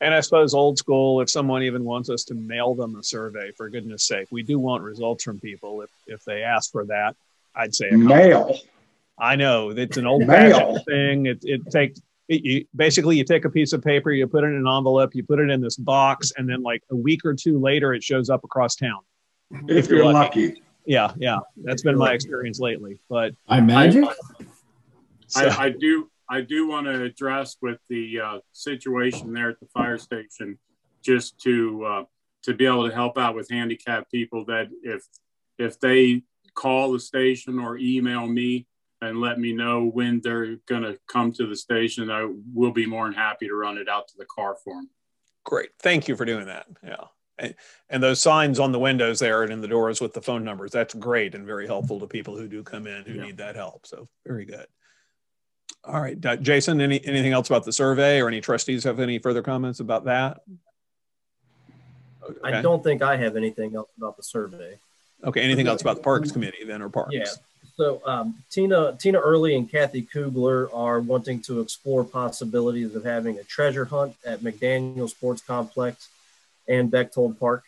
And 0.00 0.14
I 0.14 0.20
suppose 0.20 0.54
old 0.54 0.78
school, 0.78 1.20
if 1.20 1.28
someone 1.28 1.62
even 1.62 1.84
wants 1.84 2.08
us 2.08 2.24
to 2.24 2.34
mail 2.34 2.74
them 2.74 2.96
a 2.96 3.02
survey, 3.02 3.50
for 3.56 3.68
goodness 3.68 4.04
sake, 4.04 4.28
we 4.30 4.42
do 4.42 4.58
want 4.58 4.82
results 4.82 5.24
from 5.24 5.40
people. 5.40 5.82
If, 5.82 5.90
if 6.06 6.24
they 6.24 6.42
ask 6.42 6.72
for 6.72 6.87
that, 6.87 7.16
I'd 7.54 7.74
say 7.74 7.90
a. 7.90 7.96
Mail. 7.98 8.56
I 9.18 9.37
know 9.37 9.70
it's 9.70 9.96
an 9.96 10.06
old 10.06 10.26
Mail. 10.26 10.58
fashioned 10.58 10.84
thing. 10.87 11.26
It, 11.26 11.38
it 11.42 11.70
takes 11.70 12.00
it, 12.29 12.45
you, 12.45 12.64
basically 12.77 13.17
you 13.17 13.25
take 13.25 13.45
a 13.45 13.51
piece 13.51 13.73
of 13.73 13.83
paper, 13.83 14.11
you 14.11 14.27
put 14.27 14.45
it 14.45 14.49
in 14.49 14.55
an 14.55 14.69
envelope, 14.69 15.14
you 15.14 15.25
put 15.25 15.41
it 15.41 15.51
in 15.51 15.61
this 15.61 15.77
box, 15.77 16.33
and 16.37 16.49
then 16.49 16.62
like 16.62 16.83
a 16.91 16.97
week 16.97 17.25
or 17.25 17.35
two 17.35 17.59
later, 17.59 17.95
it 17.95 18.03
shows 18.03 18.31
up 18.31 18.45
across 18.45 18.77
town. 18.77 19.01
If 19.67 19.88
you're 19.88 20.05
lucky. 20.05 20.62
Yeah, 20.85 21.12
yeah, 21.19 21.38
that's 21.57 21.83
been 21.83 21.99
my 21.99 22.12
experience 22.12 22.61
lately. 22.61 23.01
But 23.09 23.35
I 23.49 23.61
magic. 23.61 24.05
So- 25.27 25.49
I, 25.49 25.64
I 25.67 25.71
do 25.71 26.11
I 26.31 26.41
do 26.43 26.69
want 26.69 26.87
to 26.87 27.03
address 27.03 27.57
with 27.62 27.79
the 27.88 28.21
uh, 28.21 28.38
situation 28.53 29.33
there 29.33 29.51
at 29.51 29.61
the 29.61 29.67
fire 29.67 29.99
station, 29.99 30.59
just 31.03 31.38
to 31.41 31.85
uh, 31.85 32.05
to 32.45 32.55
be 32.55 32.67
able 32.67 32.88
to 32.88 32.95
help 32.95 33.19
out 33.19 33.35
with 33.35 33.51
handicapped 33.51 34.11
people. 34.11 34.45
That 34.47 34.69
if 34.83 35.03
if 35.59 35.81
they 35.81 36.23
call 36.55 36.93
the 36.93 37.01
station 37.01 37.59
or 37.59 37.79
email 37.79 38.27
me 38.27 38.67
and 39.00 39.20
let 39.20 39.38
me 39.38 39.52
know 39.52 39.84
when 39.84 40.20
they're 40.20 40.56
going 40.66 40.82
to 40.82 40.98
come 41.06 41.32
to 41.32 41.46
the 41.46 41.56
station, 41.56 42.11
I 42.11 42.28
will 42.52 42.72
be 42.72 42.87
more 42.87 43.04
than 43.04 43.14
happy 43.14 43.46
to 43.46 43.54
run 43.54 43.78
it 43.78 43.88
out 43.88 44.08
to 44.08 44.16
the 44.16 44.24
car 44.24 44.56
for 44.62 44.74
them. 44.74 44.90
Great. 45.44 45.70
Thank 45.80 46.08
you 46.08 46.16
for 46.16 46.24
doing 46.24 46.46
that. 46.46 46.66
Yeah. 46.84 47.04
And, 47.38 47.54
and 47.88 48.02
those 48.02 48.20
signs 48.20 48.58
on 48.58 48.72
the 48.72 48.78
windows 48.80 49.20
there 49.20 49.44
and 49.44 49.52
in 49.52 49.61
the 49.61 49.68
doors 49.68 50.00
with 50.00 50.12
the 50.12 50.20
phone 50.20 50.42
numbers, 50.44 50.72
that's 50.72 50.94
great 50.94 51.37
and 51.37 51.46
very 51.46 51.66
helpful 51.66 52.00
to 52.00 52.06
people 52.06 52.37
who 52.37 52.48
do 52.48 52.64
come 52.64 52.87
in 52.88 53.04
who 53.04 53.14
Yeah. 53.14 53.26
need 53.26 53.37
that 53.37 53.54
help. 53.54 53.87
So 53.87 54.08
very 54.26 54.44
good. 54.44 54.66
All 55.84 56.00
right. 56.00 56.24
Uh, 56.24 56.37
Jason, 56.37 56.80
any, 56.80 57.04
anything 57.06 57.32
else 57.32 57.48
about 57.48 57.64
the 57.64 57.72
survey 57.72 58.20
or 58.20 58.26
any 58.26 58.40
trustees 58.40 58.82
have 58.84 58.98
any 58.98 59.20
further 59.20 59.42
comments 59.42 59.78
about 59.78 60.06
that? 60.06 60.40
I 62.42 62.61
don't 62.61 62.82
think 62.82 63.00
I 63.00 63.16
have 63.16 63.37
anything 63.37 63.76
else 63.76 63.88
about 63.96 64.16
the 64.16 64.22
survey. 64.24 64.78
Okay. 65.24 65.40
Anything 65.40 65.68
else 65.68 65.80
about 65.80 65.96
the 65.96 66.02
Parks 66.02 66.32
Committee 66.32 66.64
then 66.66 66.82
or 66.82 66.88
Parks? 66.88 67.14
Yeah. 67.14 67.24
So 67.79 68.03
um, 68.05 68.35
Tina 68.51 68.97
Tina 68.99 69.21
Early 69.21 69.55
and 69.55 69.71
Kathy 69.71 70.03
Kugler 70.03 70.69
are 70.75 70.99
wanting 70.99 71.41
to 71.43 71.61
explore 71.61 72.03
possibilities 72.03 72.97
of 72.97 73.05
having 73.05 73.38
a 73.38 73.45
treasure 73.45 73.85
hunt 73.85 74.17
at 74.27 74.41
McDaniel 74.41 75.09
Sports 75.09 75.43
Complex 75.43 76.09
and 76.67 76.91
Bechtold 76.91 77.38
Park. 77.38 77.62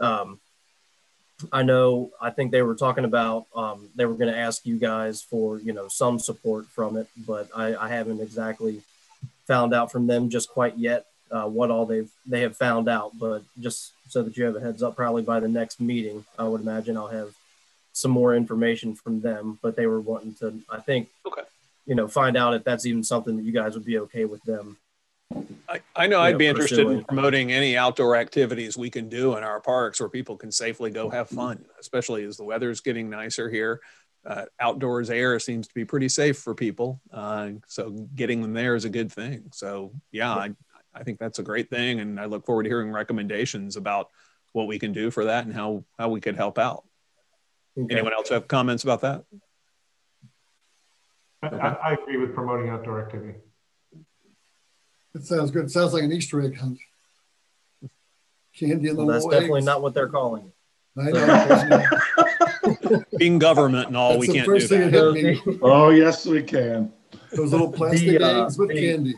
Um, 0.00 0.40
I 1.52 1.62
know. 1.62 2.10
I 2.20 2.30
think 2.30 2.52
they 2.52 2.62
were 2.62 2.74
talking 2.74 3.04
about 3.04 3.46
um, 3.54 3.90
they 3.94 4.06
were 4.06 4.14
going 4.14 4.32
to 4.32 4.38
ask 4.38 4.64
you 4.64 4.78
guys 4.78 5.20
for 5.20 5.58
you 5.58 5.74
know 5.74 5.88
some 5.88 6.18
support 6.18 6.64
from 6.68 6.96
it, 6.96 7.06
but 7.26 7.50
I, 7.54 7.76
I 7.76 7.88
haven't 7.90 8.22
exactly 8.22 8.80
found 9.46 9.74
out 9.74 9.92
from 9.92 10.06
them 10.06 10.30
just 10.30 10.48
quite 10.48 10.78
yet 10.78 11.04
uh, 11.30 11.44
what 11.44 11.70
all 11.70 11.84
they've 11.84 12.10
they 12.26 12.40
have 12.40 12.56
found 12.56 12.88
out. 12.88 13.12
But 13.18 13.42
just 13.60 13.92
so 14.08 14.22
that 14.22 14.38
you 14.38 14.46
have 14.46 14.56
a 14.56 14.60
heads 14.60 14.82
up, 14.82 14.96
probably 14.96 15.22
by 15.22 15.38
the 15.38 15.48
next 15.48 15.82
meeting, 15.82 16.24
I 16.38 16.44
would 16.44 16.62
imagine 16.62 16.96
I'll 16.96 17.08
have 17.08 17.34
some 17.98 18.10
more 18.10 18.34
information 18.34 18.94
from 18.94 19.20
them. 19.20 19.58
But 19.62 19.76
they 19.76 19.86
were 19.86 20.00
wanting 20.00 20.34
to, 20.36 20.60
I 20.70 20.80
think, 20.80 21.08
Okay. 21.26 21.42
you 21.86 21.94
know, 21.94 22.08
find 22.08 22.36
out 22.36 22.54
if 22.54 22.64
that's 22.64 22.86
even 22.86 23.02
something 23.02 23.36
that 23.36 23.44
you 23.44 23.52
guys 23.52 23.74
would 23.74 23.84
be 23.84 23.98
okay 23.98 24.24
with 24.24 24.42
them. 24.44 24.76
I, 25.68 25.80
I 25.94 26.06
know 26.06 26.20
I'd 26.20 26.32
know, 26.32 26.38
be 26.38 26.46
interested 26.46 26.86
in 26.86 27.04
promoting 27.04 27.52
any 27.52 27.76
outdoor 27.76 28.16
activities 28.16 28.78
we 28.78 28.88
can 28.88 29.10
do 29.10 29.36
in 29.36 29.44
our 29.44 29.60
parks 29.60 30.00
where 30.00 30.08
people 30.08 30.36
can 30.36 30.50
safely 30.50 30.90
go 30.90 31.10
have 31.10 31.28
fun, 31.28 31.64
especially 31.78 32.24
as 32.24 32.38
the 32.38 32.44
weather's 32.44 32.80
getting 32.80 33.10
nicer 33.10 33.50
here. 33.50 33.80
Uh, 34.26 34.46
outdoors 34.58 35.10
air 35.10 35.38
seems 35.38 35.68
to 35.68 35.74
be 35.74 35.84
pretty 35.84 36.08
safe 36.08 36.38
for 36.38 36.54
people. 36.54 37.00
Uh, 37.12 37.50
so 37.66 37.90
getting 38.14 38.40
them 38.40 38.54
there 38.54 38.74
is 38.74 38.84
a 38.84 38.90
good 38.90 39.12
thing. 39.12 39.44
So, 39.52 39.92
yeah, 40.12 40.32
I, 40.32 40.50
I 40.94 41.02
think 41.02 41.18
that's 41.18 41.38
a 41.38 41.42
great 41.42 41.68
thing. 41.68 42.00
And 42.00 42.18
I 42.18 42.24
look 42.24 42.46
forward 42.46 42.62
to 42.64 42.70
hearing 42.70 42.90
recommendations 42.90 43.76
about 43.76 44.08
what 44.52 44.66
we 44.66 44.78
can 44.78 44.92
do 44.92 45.10
for 45.10 45.26
that 45.26 45.44
and 45.44 45.54
how, 45.54 45.84
how 45.98 46.08
we 46.08 46.20
could 46.20 46.36
help 46.36 46.58
out. 46.58 46.84
Okay. 47.78 47.94
Anyone 47.94 48.12
else 48.12 48.28
have 48.30 48.48
comments 48.48 48.82
about 48.82 49.02
that? 49.02 49.24
I, 51.42 51.46
I 51.48 51.68
I 51.90 51.92
agree 51.92 52.16
with 52.16 52.34
promoting 52.34 52.70
outdoor 52.70 53.00
activity. 53.02 53.34
It 55.14 55.24
sounds 55.24 55.50
good. 55.50 55.66
It 55.66 55.70
sounds 55.70 55.92
like 55.94 56.02
an 56.02 56.12
Easter 56.12 56.40
egg 56.42 56.56
hunt. 56.58 56.78
Candy 58.54 58.88
and 58.88 58.98
Well, 58.98 59.06
the 59.06 59.12
that's 59.12 59.24
little 59.24 59.40
definitely 59.40 59.58
eggs. 59.60 59.66
not 59.66 59.82
what 59.82 59.94
they're 59.94 60.08
calling 60.08 60.44
it. 60.46 60.52
I 61.00 61.10
know. 62.90 63.04
Being 63.18 63.38
government 63.38 63.86
and 63.88 63.96
all, 63.96 64.14
That's 64.18 64.26
we 64.28 64.34
can't 64.34 64.46
do 64.48 64.58
that. 64.58 64.90
that. 64.90 65.58
Oh, 65.62 65.90
yes, 65.90 66.26
we 66.26 66.42
can. 66.42 66.92
Those 67.32 67.52
little 67.52 67.70
plastic 67.70 68.20
uh, 68.20 68.44
eggs 68.44 68.58
with 68.58 68.70
the- 68.70 68.80
candy. 68.80 69.14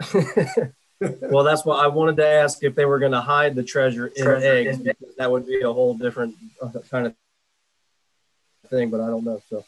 well, 1.30 1.44
that's 1.44 1.64
why 1.64 1.76
I 1.84 1.86
wanted 1.86 2.16
to 2.16 2.26
ask 2.26 2.62
if 2.64 2.74
they 2.74 2.84
were 2.84 2.98
going 2.98 3.12
to 3.12 3.20
hide 3.20 3.54
the 3.54 3.62
treasure 3.62 4.08
in 4.08 4.26
eggs. 4.42 4.78
Because 4.78 5.14
that 5.16 5.30
would 5.30 5.46
be 5.46 5.60
a 5.62 5.72
whole 5.72 5.94
different 5.96 6.34
uh, 6.60 6.70
kind 6.90 7.06
of 7.06 7.14
thing, 8.68 8.90
but 8.90 9.00
I 9.00 9.06
don't 9.06 9.24
know. 9.24 9.40
So, 9.48 9.64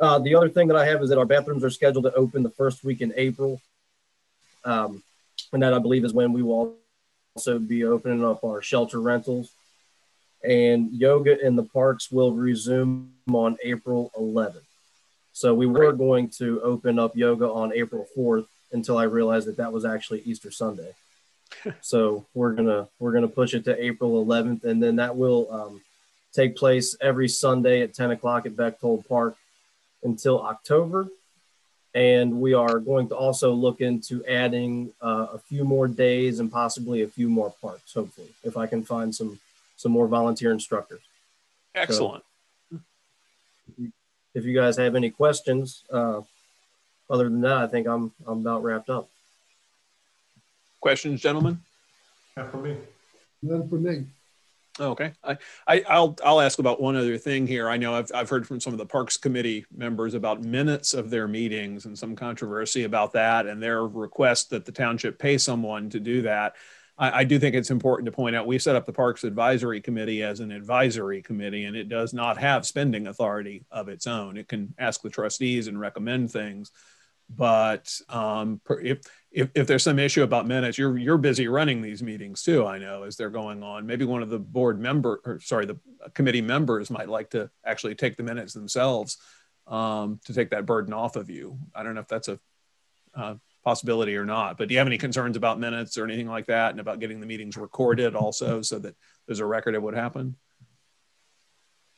uh, 0.00 0.18
the 0.18 0.34
other 0.34 0.48
thing 0.48 0.68
that 0.68 0.76
I 0.76 0.86
have 0.86 1.02
is 1.02 1.08
that 1.08 1.18
our 1.18 1.24
bathrooms 1.24 1.64
are 1.64 1.70
scheduled 1.70 2.04
to 2.04 2.14
open 2.14 2.42
the 2.42 2.50
first 2.50 2.84
week 2.84 3.00
in 3.00 3.12
April, 3.16 3.60
um, 4.64 5.02
and 5.52 5.62
that 5.62 5.74
I 5.74 5.78
believe 5.78 6.04
is 6.04 6.12
when 6.12 6.32
we 6.32 6.42
will 6.42 6.76
also 7.34 7.58
be 7.58 7.84
opening 7.84 8.24
up 8.24 8.44
our 8.44 8.62
shelter 8.62 9.00
rentals. 9.00 9.52
And 10.44 10.92
yoga 10.92 11.44
in 11.44 11.56
the 11.56 11.64
parks 11.64 12.10
will 12.10 12.32
resume 12.32 13.12
on 13.32 13.56
April 13.64 14.12
11th. 14.16 14.62
So 15.32 15.54
we 15.54 15.66
were 15.66 15.92
going 15.92 16.28
to 16.38 16.60
open 16.62 16.98
up 16.98 17.16
yoga 17.16 17.50
on 17.50 17.72
April 17.72 18.06
4th 18.16 18.46
until 18.72 18.96
I 18.96 19.04
realized 19.04 19.48
that 19.48 19.56
that 19.56 19.72
was 19.72 19.84
actually 19.84 20.20
Easter 20.20 20.50
Sunday. 20.50 20.94
so 21.80 22.26
we're 22.34 22.52
gonna 22.52 22.88
we're 22.98 23.12
gonna 23.12 23.28
push 23.28 23.54
it 23.54 23.64
to 23.64 23.84
April 23.84 24.24
11th, 24.24 24.64
and 24.64 24.82
then 24.82 24.96
that 24.96 25.16
will 25.16 25.52
um, 25.52 25.82
take 26.36 26.54
place 26.54 26.96
every 27.00 27.28
Sunday 27.28 27.80
at 27.80 27.94
10 27.94 28.12
o'clock 28.12 28.46
at 28.46 28.54
Bechtold 28.54 29.08
Park 29.08 29.36
until 30.02 30.42
October. 30.42 31.08
And 31.94 32.40
we 32.40 32.52
are 32.52 32.78
going 32.78 33.08
to 33.08 33.16
also 33.16 33.52
look 33.52 33.80
into 33.80 34.22
adding 34.26 34.92
uh, 35.02 35.28
a 35.32 35.38
few 35.38 35.64
more 35.64 35.88
days 35.88 36.40
and 36.40 36.52
possibly 36.52 37.02
a 37.02 37.08
few 37.08 37.30
more 37.30 37.54
parks, 37.62 37.94
hopefully, 37.94 38.28
if 38.44 38.56
I 38.58 38.66
can 38.66 38.84
find 38.84 39.14
some 39.14 39.40
some 39.78 39.92
more 39.92 40.06
volunteer 40.06 40.52
instructors. 40.52 41.00
Excellent. 41.74 42.24
If 44.34 44.44
you 44.44 44.54
guys 44.54 44.76
have 44.76 44.94
any 44.94 45.10
questions, 45.10 45.84
uh, 45.90 46.20
other 47.08 47.24
than 47.24 47.40
that, 47.42 47.58
I 47.58 47.66
think 47.66 47.86
I'm 47.86 48.12
I'm 48.26 48.40
about 48.40 48.62
wrapped 48.62 48.90
up. 48.90 49.08
Questions, 50.80 51.22
gentlemen? 51.22 51.60
Not 52.36 52.50
for 52.50 52.58
me. 52.58 52.76
None 53.42 53.68
for 53.68 53.76
me. 53.76 54.04
Okay. 54.78 55.12
I, 55.24 55.38
I, 55.66 55.84
I'll, 55.88 56.16
I'll 56.22 56.40
ask 56.40 56.58
about 56.58 56.80
one 56.80 56.96
other 56.96 57.16
thing 57.16 57.46
here. 57.46 57.68
I 57.68 57.78
know 57.78 57.94
I've, 57.94 58.10
I've 58.14 58.28
heard 58.28 58.46
from 58.46 58.60
some 58.60 58.74
of 58.74 58.78
the 58.78 58.86
Parks 58.86 59.16
Committee 59.16 59.64
members 59.74 60.14
about 60.14 60.42
minutes 60.42 60.92
of 60.92 61.08
their 61.08 61.26
meetings 61.26 61.86
and 61.86 61.98
some 61.98 62.14
controversy 62.14 62.84
about 62.84 63.12
that 63.14 63.46
and 63.46 63.62
their 63.62 63.86
request 63.86 64.50
that 64.50 64.66
the 64.66 64.72
township 64.72 65.18
pay 65.18 65.38
someone 65.38 65.88
to 65.90 66.00
do 66.00 66.22
that. 66.22 66.56
I, 66.98 67.20
I 67.20 67.24
do 67.24 67.38
think 67.38 67.54
it's 67.54 67.70
important 67.70 68.06
to 68.06 68.12
point 68.12 68.36
out 68.36 68.46
we 68.46 68.58
set 68.58 68.76
up 68.76 68.84
the 68.84 68.92
Parks 68.92 69.24
Advisory 69.24 69.80
Committee 69.80 70.22
as 70.22 70.40
an 70.40 70.52
advisory 70.52 71.22
committee 71.22 71.64
and 71.64 71.74
it 71.74 71.88
does 71.88 72.12
not 72.12 72.36
have 72.36 72.66
spending 72.66 73.06
authority 73.06 73.64
of 73.70 73.88
its 73.88 74.06
own. 74.06 74.36
It 74.36 74.48
can 74.48 74.74
ask 74.78 75.00
the 75.00 75.10
trustees 75.10 75.68
and 75.68 75.80
recommend 75.80 76.30
things. 76.30 76.70
But 77.28 77.92
um, 78.08 78.60
if, 78.82 79.00
if, 79.36 79.50
if 79.54 79.66
there's 79.66 79.82
some 79.82 79.98
issue 79.98 80.22
about 80.22 80.46
minutes, 80.46 80.78
you're 80.78 80.96
you're 80.96 81.18
busy 81.18 81.46
running 81.46 81.82
these 81.82 82.02
meetings 82.02 82.42
too. 82.42 82.66
I 82.66 82.78
know 82.78 83.02
as 83.02 83.16
they're 83.16 83.28
going 83.28 83.62
on. 83.62 83.84
Maybe 83.86 84.06
one 84.06 84.22
of 84.22 84.30
the 84.30 84.38
board 84.38 84.80
member, 84.80 85.20
or 85.26 85.40
sorry, 85.40 85.66
the 85.66 85.78
committee 86.14 86.40
members 86.40 86.90
might 86.90 87.10
like 87.10 87.30
to 87.30 87.50
actually 87.62 87.96
take 87.96 88.16
the 88.16 88.22
minutes 88.22 88.54
themselves 88.54 89.18
um, 89.66 90.20
to 90.24 90.32
take 90.32 90.50
that 90.50 90.64
burden 90.64 90.94
off 90.94 91.16
of 91.16 91.28
you. 91.28 91.58
I 91.74 91.82
don't 91.82 91.94
know 91.94 92.00
if 92.00 92.08
that's 92.08 92.28
a 92.28 92.40
uh, 93.14 93.34
possibility 93.62 94.16
or 94.16 94.24
not. 94.24 94.56
But 94.56 94.68
do 94.68 94.74
you 94.74 94.78
have 94.78 94.86
any 94.86 94.96
concerns 94.96 95.36
about 95.36 95.60
minutes 95.60 95.98
or 95.98 96.04
anything 96.04 96.28
like 96.28 96.46
that, 96.46 96.70
and 96.70 96.80
about 96.80 96.98
getting 96.98 97.20
the 97.20 97.26
meetings 97.26 97.58
recorded 97.58 98.16
also, 98.16 98.62
so 98.62 98.78
that 98.78 98.96
there's 99.26 99.40
a 99.40 99.46
record 99.46 99.74
of 99.74 99.82
what 99.82 99.92
happened? 99.92 100.34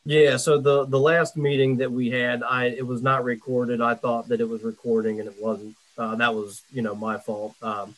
Yeah, 0.03 0.35
so 0.35 0.57
the 0.57 0.83
the 0.83 0.99
last 0.99 1.37
meeting 1.37 1.77
that 1.77 1.89
we 1.89 2.09
had, 2.09 2.43
I 2.43 2.65
it 2.65 2.85
was 2.85 3.01
not 3.01 3.23
recorded. 3.23 3.79
I 3.79 3.93
thought 3.93 4.27
that 4.27 4.41
it 4.41 4.49
was 4.49 4.61
recording 4.61 5.21
and 5.21 5.29
it 5.29 5.35
wasn't. 5.39 5.77
Uh, 5.99 6.15
that 6.15 6.33
was 6.33 6.61
you 6.71 6.81
know 6.81 6.95
my 6.95 7.17
fault. 7.17 7.53
Um, 7.61 7.93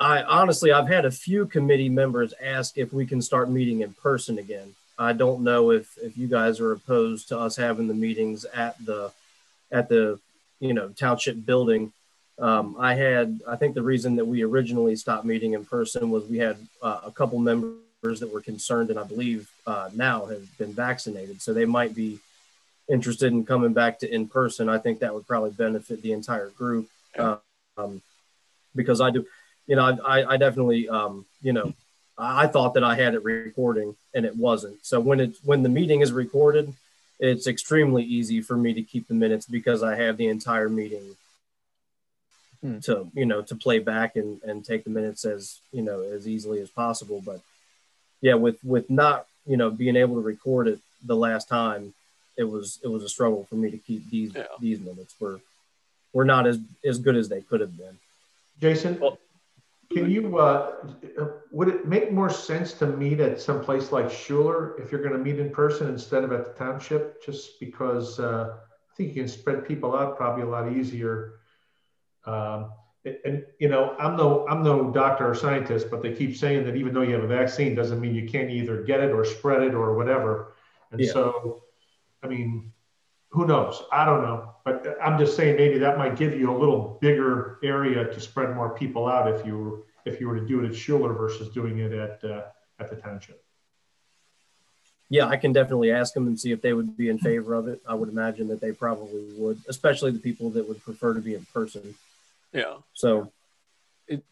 I 0.00 0.22
honestly 0.22 0.72
I've 0.72 0.88
had 0.88 1.04
a 1.04 1.10
few 1.10 1.46
committee 1.46 1.90
members 1.90 2.32
ask 2.42 2.78
if 2.78 2.92
we 2.92 3.04
can 3.04 3.20
start 3.20 3.50
meeting 3.50 3.82
in 3.82 3.92
person 3.92 4.38
again. 4.38 4.74
I 4.98 5.12
don't 5.12 5.42
know 5.42 5.70
if 5.70 5.96
if 5.98 6.16
you 6.16 6.26
guys 6.26 6.58
are 6.58 6.72
opposed 6.72 7.28
to 7.28 7.38
us 7.38 7.56
having 7.56 7.86
the 7.86 7.94
meetings 7.94 8.46
at 8.46 8.82
the 8.84 9.12
at 9.70 9.90
the 9.90 10.18
you 10.58 10.72
know 10.72 10.88
township 10.88 11.44
building. 11.44 11.92
Um, 12.38 12.76
I 12.78 12.94
had 12.94 13.40
I 13.46 13.56
think 13.56 13.74
the 13.74 13.82
reason 13.82 14.16
that 14.16 14.24
we 14.24 14.42
originally 14.42 14.96
stopped 14.96 15.26
meeting 15.26 15.52
in 15.52 15.66
person 15.66 16.10
was 16.10 16.24
we 16.24 16.38
had 16.38 16.56
uh, 16.82 17.02
a 17.04 17.10
couple 17.10 17.38
members 17.38 18.20
that 18.20 18.32
were 18.32 18.40
concerned, 18.40 18.88
and 18.88 18.98
I 18.98 19.04
believe 19.04 19.50
uh, 19.66 19.90
now 19.94 20.24
have 20.26 20.56
been 20.56 20.72
vaccinated, 20.72 21.42
so 21.42 21.52
they 21.52 21.66
might 21.66 21.94
be 21.94 22.20
interested 22.88 23.32
in 23.32 23.44
coming 23.44 23.74
back 23.74 23.98
to 23.98 24.12
in 24.12 24.28
person. 24.28 24.70
I 24.70 24.78
think 24.78 25.00
that 25.00 25.14
would 25.14 25.26
probably 25.26 25.50
benefit 25.50 26.00
the 26.00 26.12
entire 26.12 26.48
group 26.48 26.88
um, 27.18 28.02
because 28.74 29.00
I 29.00 29.10
do, 29.10 29.26
you 29.66 29.76
know, 29.76 29.98
I, 30.04 30.34
I 30.34 30.36
definitely, 30.36 30.88
um, 30.88 31.26
you 31.42 31.52
know, 31.52 31.72
I, 32.18 32.46
thought 32.46 32.74
that 32.74 32.84
I 32.84 32.94
had 32.94 33.14
it 33.14 33.24
recording 33.24 33.96
and 34.14 34.24
it 34.24 34.36
wasn't. 34.36 34.84
So 34.84 35.00
when 35.00 35.20
it 35.20 35.36
when 35.44 35.62
the 35.62 35.68
meeting 35.68 36.00
is 36.00 36.12
recorded, 36.12 36.72
it's 37.18 37.46
extremely 37.46 38.02
easy 38.02 38.40
for 38.40 38.56
me 38.56 38.74
to 38.74 38.82
keep 38.82 39.08
the 39.08 39.14
minutes 39.14 39.46
because 39.46 39.82
I 39.82 39.96
have 39.96 40.16
the 40.16 40.28
entire 40.28 40.68
meeting 40.68 41.16
Hmm. 42.62 42.78
to 42.78 43.10
you 43.12 43.26
know 43.26 43.42
to 43.42 43.56
play 43.56 43.80
back 43.80 44.14
and 44.14 44.40
and 44.44 44.64
take 44.64 44.84
the 44.84 44.90
minutes 44.90 45.24
as 45.24 45.58
you 45.72 45.82
know 45.82 46.00
as 46.00 46.28
easily 46.28 46.60
as 46.60 46.70
possible 46.70 47.20
but 47.26 47.40
yeah 48.20 48.34
with 48.34 48.62
with 48.62 48.88
not 48.88 49.26
you 49.46 49.56
know 49.56 49.68
being 49.68 49.96
able 49.96 50.14
to 50.14 50.20
record 50.20 50.68
it 50.68 50.78
the 51.04 51.16
last 51.16 51.48
time 51.48 51.92
it 52.36 52.44
was 52.44 52.78
it 52.84 52.86
was 52.86 53.02
a 53.02 53.08
struggle 53.08 53.44
for 53.50 53.56
me 53.56 53.68
to 53.68 53.78
keep 53.78 54.08
these 54.10 54.32
Yeah. 54.36 54.44
these 54.60 54.78
minutes 54.78 55.16
were 55.18 55.40
were 56.12 56.24
not 56.24 56.46
as 56.46 56.58
as 56.84 56.98
good 56.98 57.16
as 57.16 57.28
they 57.28 57.40
could 57.40 57.60
have 57.60 57.76
been 57.76 57.98
Jason, 58.60 59.00
can 59.92 60.10
you, 60.10 60.38
uh, 60.38 60.72
would 61.50 61.68
it 61.68 61.86
make 61.86 62.12
more 62.12 62.30
sense 62.30 62.72
to 62.74 62.86
meet 62.86 63.20
at 63.20 63.40
some 63.40 63.60
place 63.60 63.92
like 63.92 64.10
Schuler 64.10 64.80
if 64.80 64.90
you're 64.90 65.02
going 65.02 65.12
to 65.12 65.18
meet 65.18 65.38
in 65.38 65.50
person 65.50 65.88
instead 65.88 66.24
of 66.24 66.32
at 66.32 66.44
the 66.46 66.52
township? 66.52 67.24
Just 67.24 67.60
because 67.60 68.18
uh, 68.18 68.54
I 68.56 68.96
think 68.96 69.10
you 69.10 69.22
can 69.22 69.28
spread 69.28 69.66
people 69.66 69.96
out 69.96 70.16
probably 70.16 70.44
a 70.44 70.46
lot 70.46 70.72
easier. 70.72 71.34
Um, 72.24 72.72
and, 73.04 73.16
and, 73.24 73.44
you 73.58 73.68
know, 73.68 73.96
I'm 73.98 74.16
no 74.16 74.46
I'm 74.48 74.62
no 74.62 74.90
doctor 74.90 75.28
or 75.28 75.34
scientist, 75.34 75.90
but 75.90 76.02
they 76.02 76.12
keep 76.12 76.36
saying 76.36 76.64
that 76.66 76.76
even 76.76 76.94
though 76.94 77.02
you 77.02 77.14
have 77.14 77.24
a 77.24 77.26
vaccine, 77.26 77.74
doesn't 77.74 78.00
mean 78.00 78.14
you 78.14 78.28
can't 78.28 78.48
either 78.48 78.82
get 78.82 79.00
it 79.00 79.10
or 79.10 79.24
spread 79.24 79.62
it 79.62 79.74
or 79.74 79.96
whatever. 79.96 80.54
And 80.92 81.00
Yeah. 81.00 81.12
so, 81.12 81.64
I 82.22 82.28
mean, 82.28 82.71
who 83.32 83.46
knows? 83.46 83.82
I 83.90 84.04
don't 84.04 84.22
know, 84.22 84.52
but 84.64 84.86
I'm 85.02 85.18
just 85.18 85.36
saying 85.36 85.56
maybe 85.56 85.78
that 85.78 85.96
might 85.98 86.16
give 86.16 86.32
you 86.38 86.54
a 86.54 86.58
little 86.58 86.98
bigger 87.00 87.58
area 87.64 88.04
to 88.04 88.20
spread 88.20 88.54
more 88.54 88.74
people 88.74 89.06
out 89.08 89.26
if 89.32 89.44
you 89.46 89.58
were 89.58 89.82
if 90.04 90.20
you 90.20 90.28
were 90.28 90.38
to 90.38 90.46
do 90.46 90.62
it 90.62 90.68
at 90.68 90.74
Schuler 90.76 91.12
versus 91.14 91.48
doing 91.48 91.78
it 91.78 91.92
at 91.92 92.22
uh, 92.24 92.42
at 92.78 92.90
the 92.90 92.96
township. 92.96 93.42
yeah 95.08 95.26
i 95.26 95.36
can 95.36 95.52
definitely 95.52 95.90
ask 95.92 96.14
them 96.14 96.26
and 96.26 96.38
see 96.40 96.50
if 96.52 96.60
they 96.62 96.72
would 96.72 96.96
be 96.96 97.08
in 97.08 97.18
favor 97.18 97.54
of 97.54 97.68
it 97.68 97.80
i 97.86 97.94
would 97.94 98.08
imagine 98.08 98.48
that 98.48 98.60
they 98.60 98.72
probably 98.72 99.22
would 99.36 99.58
especially 99.68 100.10
the 100.10 100.18
people 100.18 100.50
that 100.50 100.66
would 100.68 100.82
prefer 100.82 101.14
to 101.14 101.20
be 101.20 101.34
in 101.34 101.44
person 101.54 101.94
Yeah. 102.52 102.76
so 102.94 103.10
It- 103.22 103.28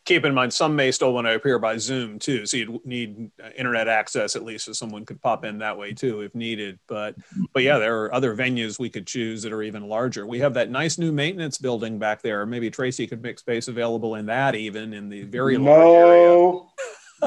Keep 0.04 0.24
in 0.24 0.34
mind, 0.34 0.52
some 0.52 0.74
may 0.76 0.90
still 0.90 1.12
want 1.12 1.26
to 1.26 1.34
appear 1.34 1.58
by 1.58 1.76
Zoom 1.76 2.18
too, 2.18 2.46
so 2.46 2.56
you'd 2.56 2.84
need 2.86 3.30
uh, 3.42 3.50
internet 3.56 3.88
access 3.88 4.36
at 4.36 4.44
least, 4.44 4.64
so 4.64 4.72
someone 4.72 5.04
could 5.04 5.20
pop 5.20 5.44
in 5.44 5.58
that 5.58 5.78
way 5.78 5.92
too 5.92 6.20
if 6.20 6.34
needed. 6.34 6.78
But, 6.86 7.16
but 7.52 7.62
yeah, 7.62 7.78
there 7.78 8.02
are 8.02 8.14
other 8.14 8.36
venues 8.36 8.78
we 8.78 8.90
could 8.90 9.06
choose 9.06 9.42
that 9.42 9.52
are 9.52 9.62
even 9.62 9.88
larger. 9.88 10.26
We 10.26 10.40
have 10.40 10.54
that 10.54 10.70
nice 10.70 10.98
new 10.98 11.12
maintenance 11.12 11.58
building 11.58 11.98
back 11.98 12.22
there. 12.22 12.44
Maybe 12.46 12.70
Tracy 12.70 13.06
could 13.06 13.22
make 13.22 13.38
space 13.38 13.68
available 13.68 14.16
in 14.16 14.26
that, 14.26 14.54
even 14.54 14.92
in 14.92 15.08
the 15.08 15.22
very 15.24 15.56
large 15.56 15.78
area. 15.78 16.28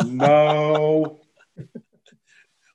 No, 0.04 0.06
no. 0.06 1.20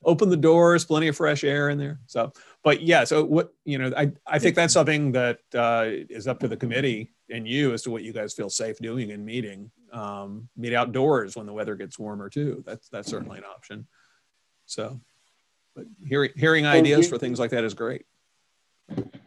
open 0.08 0.30
the 0.30 0.36
doors, 0.36 0.84
plenty 0.84 1.08
of 1.08 1.16
fresh 1.16 1.44
air 1.44 1.68
in 1.68 1.78
there. 1.78 2.00
So, 2.06 2.32
but 2.64 2.82
yeah, 2.82 3.04
so 3.04 3.24
what, 3.24 3.54
you 3.64 3.78
know, 3.78 3.92
I, 3.96 4.12
I 4.26 4.38
think 4.38 4.56
that's 4.56 4.72
something 4.72 5.12
that 5.12 5.38
uh, 5.54 5.86
is 5.88 6.26
up 6.26 6.40
to 6.40 6.48
the 6.48 6.56
committee 6.56 7.12
and 7.30 7.46
you 7.46 7.72
as 7.72 7.82
to 7.82 7.90
what 7.90 8.02
you 8.02 8.12
guys 8.12 8.34
feel 8.34 8.50
safe 8.50 8.78
doing 8.78 9.10
in 9.10 9.24
meeting. 9.24 9.70
Um, 9.92 10.48
meet 10.56 10.74
outdoors 10.74 11.34
when 11.36 11.46
the 11.46 11.52
weather 11.52 11.74
gets 11.74 11.98
warmer 11.98 12.28
too. 12.28 12.62
That's, 12.66 12.88
that's 12.90 13.08
certainly 13.08 13.38
an 13.38 13.44
option. 13.44 13.86
So, 14.66 15.00
but 15.74 15.86
hearing, 16.04 16.30
hearing 16.36 16.66
ideas 16.66 17.04
you- 17.06 17.08
for 17.08 17.18
things 17.18 17.38
like 17.38 17.50
that 17.52 17.64
is 17.64 17.74
great. 17.74 18.04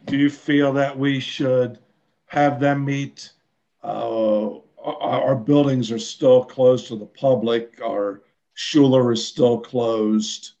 Do 0.06 0.16
you 0.16 0.28
feel 0.28 0.72
that 0.74 0.98
we 0.98 1.20
should 1.20 1.78
have 2.26 2.60
them 2.60 2.84
meet? 2.84 3.32
Uh, 3.82 4.56
our, 4.82 5.22
our 5.22 5.36
buildings 5.36 5.90
are 5.92 5.98
still 5.98 6.44
closed 6.44 6.88
to 6.88 6.96
the 6.96 7.06
public. 7.06 7.80
Our 7.82 8.22
Schuler 8.54 9.12
is 9.12 9.26
still 9.26 9.60
closed. 9.60 10.52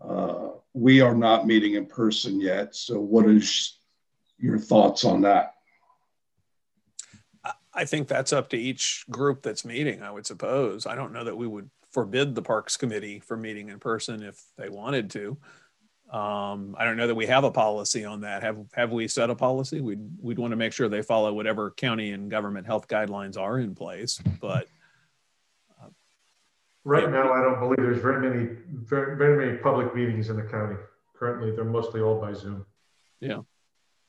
Uh, 0.00 0.48
we 0.78 1.00
are 1.00 1.14
not 1.14 1.46
meeting 1.46 1.74
in 1.74 1.86
person 1.86 2.40
yet. 2.40 2.74
So, 2.74 3.00
what 3.00 3.28
is 3.28 3.78
your 4.38 4.58
thoughts 4.58 5.04
on 5.04 5.22
that? 5.22 5.54
I- 7.74 7.84
think 7.84 8.08
that's 8.08 8.32
up 8.32 8.48
to 8.50 8.56
each 8.56 9.04
group 9.10 9.42
that's 9.42 9.64
meeting, 9.64 10.02
I 10.02 10.10
would 10.10 10.26
suppose. 10.26 10.86
I 10.86 10.94
don't 10.94 11.12
know 11.12 11.24
that 11.24 11.36
we 11.36 11.46
would 11.46 11.70
forbid 11.92 12.34
the 12.34 12.42
Parks 12.42 12.76
Committee 12.76 13.20
from 13.20 13.42
meeting 13.42 13.68
in 13.68 13.78
person 13.78 14.22
if 14.22 14.40
they 14.56 14.68
wanted 14.68 15.10
to. 15.10 15.36
Um, 16.10 16.74
I 16.78 16.84
don't 16.84 16.96
know 16.96 17.06
that 17.06 17.14
we 17.14 17.26
have 17.26 17.44
a 17.44 17.50
policy 17.50 18.04
on 18.04 18.22
that. 18.22 18.42
Have 18.42 18.58
have 18.72 18.92
we 18.92 19.08
set 19.08 19.30
a 19.30 19.34
policy? 19.34 19.80
We'd 19.80 20.00
we'd 20.20 20.38
want 20.38 20.52
to 20.52 20.56
make 20.56 20.72
sure 20.72 20.88
they 20.88 21.02
follow 21.02 21.32
whatever 21.32 21.70
county 21.70 22.12
and 22.12 22.30
government 22.30 22.66
health 22.66 22.88
guidelines 22.88 23.38
are 23.38 23.58
in 23.58 23.74
place. 23.74 24.20
But 24.40 24.68
Right 26.88 27.02
Yeah. 27.02 27.10
now, 27.10 27.32
I 27.34 27.42
don't 27.42 27.60
believe 27.60 27.76
there's 27.76 28.00
very 28.00 28.18
many 28.26 28.56
very, 28.70 29.14
very 29.14 29.36
many 29.36 29.58
public 29.58 29.94
meetings 29.94 30.30
in 30.30 30.36
the 30.36 30.42
county. 30.42 30.76
Currently, 31.14 31.54
they're 31.54 31.64
mostly 31.66 32.00
all 32.00 32.18
by 32.18 32.32
Zoom. 32.32 32.64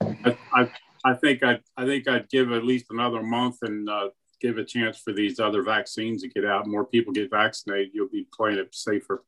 I, 0.01 0.37
I, 0.53 0.71
I 1.03 1.13
think 1.15 1.43
I, 1.43 1.59
I 1.75 1.85
think 1.85 2.07
I'd 2.07 2.29
give 2.29 2.53
at 2.53 2.63
least 2.63 2.85
another 2.89 3.21
month 3.21 3.57
and 3.63 3.89
uh, 3.89 4.11
give 4.39 4.57
a 4.57 4.63
chance 4.63 4.97
for 4.97 5.11
these 5.11 5.41
other 5.41 5.61
vaccines 5.61 6.21
to 6.21 6.29
get 6.29 6.45
out. 6.45 6.67
More 6.67 6.85
people 6.85 7.11
get 7.11 7.29
vaccinated, 7.29 7.89
you'll 7.93 8.07
be 8.07 8.25
playing 8.33 8.59
it 8.59 8.73
safer. 8.73 9.25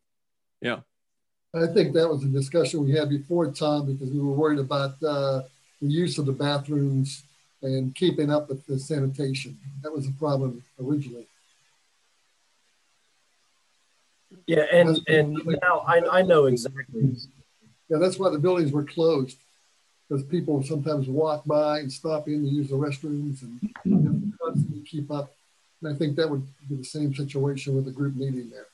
Yeah. 0.62 0.80
I 1.54 1.68
think 1.68 1.93
that 1.93 2.08
was 2.08 2.24
a 2.24 2.28
discussion 2.28 2.86
we 2.86 2.93
had 2.93 3.10
before, 3.10 3.52
Tom, 3.52 3.86
because 3.86 4.12
we 4.12 4.22
were 4.22 4.32
worried 4.32 4.60
about 4.60 4.91
uh, 5.04 5.41
the 5.82 5.89
use 5.89 6.18
of 6.18 6.26
the 6.26 6.32
bathrooms 6.32 7.24
and 7.62 7.93
keeping 7.95 8.32
up 8.32 8.47
with 8.47 8.66
the 8.66 8.80
sanitation. 8.80 9.60
That 9.84 9.91
was 9.91 10.08
a 10.08 10.14
problem 10.14 10.64
originally. 10.80 11.28
Yeah 14.47 14.65
and 14.71 14.99
and 15.07 15.33
now 15.61 15.79
i, 15.87 16.19
I 16.19 16.21
know 16.21 16.45
exactly 16.45 17.15
Yeah, 17.89 17.97
that's 17.99 18.17
why 18.17 18.29
the 18.29 18.39
buildings 18.39 18.71
were 18.71 18.85
closed, 18.85 19.37
because 20.07 20.23
people 20.23 20.63
sometimes 20.63 21.07
walk 21.07 21.43
by 21.45 21.79
and 21.79 21.91
stop 21.91 22.27
in 22.27 22.41
to 22.43 22.47
use 22.47 22.69
the 22.69 22.75
restrooms 22.75 23.41
and 23.41 23.59
you 23.83 23.97
have 24.07 24.21
to 24.21 24.31
constantly 24.41 24.81
keep 24.81 25.11
up. 25.11 25.33
And 25.81 25.93
I 25.93 25.97
think 25.97 26.15
that 26.15 26.29
would 26.29 26.45
be 26.69 26.75
the 26.77 26.85
same 26.85 27.13
situation 27.13 27.75
with 27.75 27.85
the 27.85 27.91
group 27.91 28.15
meeting 28.15 28.49
there. 28.49 28.67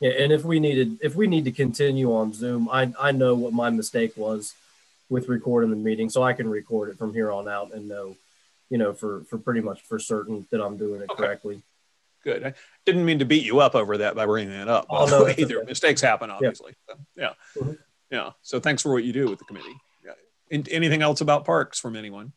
Yeah, 0.00 0.22
and 0.22 0.32
if 0.32 0.44
we 0.44 0.58
needed, 0.60 0.98
if 1.02 1.14
we 1.14 1.26
need 1.26 1.44
to 1.44 1.52
continue 1.52 2.12
on 2.12 2.32
Zoom, 2.32 2.68
I 2.70 2.92
I 2.98 3.12
know 3.12 3.34
what 3.34 3.52
my 3.52 3.70
mistake 3.70 4.16
was 4.16 4.54
with 5.08 5.28
recording 5.28 5.70
the 5.70 5.76
meeting, 5.76 6.08
so 6.10 6.22
I 6.22 6.32
can 6.32 6.48
record 6.48 6.88
it 6.88 6.98
from 6.98 7.12
here 7.12 7.30
on 7.30 7.48
out 7.48 7.72
and 7.74 7.86
know, 7.86 8.16
you 8.70 8.78
know, 8.78 8.92
for 8.92 9.20
for 9.28 9.38
pretty 9.38 9.60
much 9.60 9.82
for 9.82 9.98
certain 9.98 10.46
that 10.50 10.60
I'm 10.60 10.76
doing 10.78 11.02
it 11.02 11.10
Okay. 11.10 11.22
correctly. 11.22 11.62
Good. 12.22 12.44
I 12.44 12.54
didn't 12.84 13.04
mean 13.04 13.18
to 13.20 13.24
beat 13.24 13.44
you 13.44 13.60
up 13.60 13.74
over 13.74 13.98
that 13.98 14.14
by 14.14 14.26
bringing 14.26 14.52
that 14.52 14.68
up. 14.68 14.86
Oh, 14.90 15.06
no, 15.06 15.28
either 15.38 15.58
okay. 15.58 15.66
mistakes 15.66 16.00
happen, 16.00 16.30
obviously. 16.30 16.74
So, 16.88 16.94
yeah, 17.16 17.30
Mhm. 17.56 17.78
yeah. 18.10 18.30
So 18.42 18.60
thanks 18.60 18.82
for 18.82 18.92
what 18.92 19.04
you 19.04 19.12
do 19.12 19.28
with 19.28 19.38
the 19.38 19.44
committee. 19.44 19.76
Yeah. 20.04 20.12
And 20.50 20.68
anything 20.70 21.02
else 21.02 21.20
about 21.20 21.44
parks 21.44 21.78
from 21.78 21.96
anyone? 21.96 22.32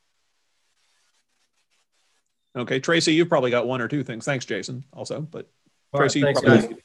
Okay, 2.55 2.79
Tracy, 2.79 3.13
you've 3.13 3.29
probably 3.29 3.49
got 3.51 3.65
one 3.67 3.81
or 3.81 3.87
two 3.87 4.03
things. 4.03 4.25
Thanks, 4.25 4.45
Jason. 4.45 4.83
Also, 4.93 5.21
but 5.21 5.49
All 5.91 5.99
right, 5.99 6.03
Tracy, 6.05 6.19
you 6.19 6.25
thanks, 6.25 6.41
probably- 6.41 6.77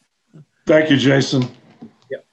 Thank 0.67 0.91
you, 0.91 0.97
Jason. 0.97 1.45
Yep. 2.11 2.25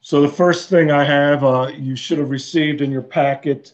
So 0.00 0.22
the 0.22 0.28
first 0.28 0.68
thing 0.68 0.90
I 0.90 1.04
have, 1.04 1.44
uh, 1.44 1.70
you 1.76 1.94
should 1.94 2.18
have 2.18 2.30
received 2.30 2.80
in 2.80 2.90
your 2.90 3.02
packet, 3.02 3.72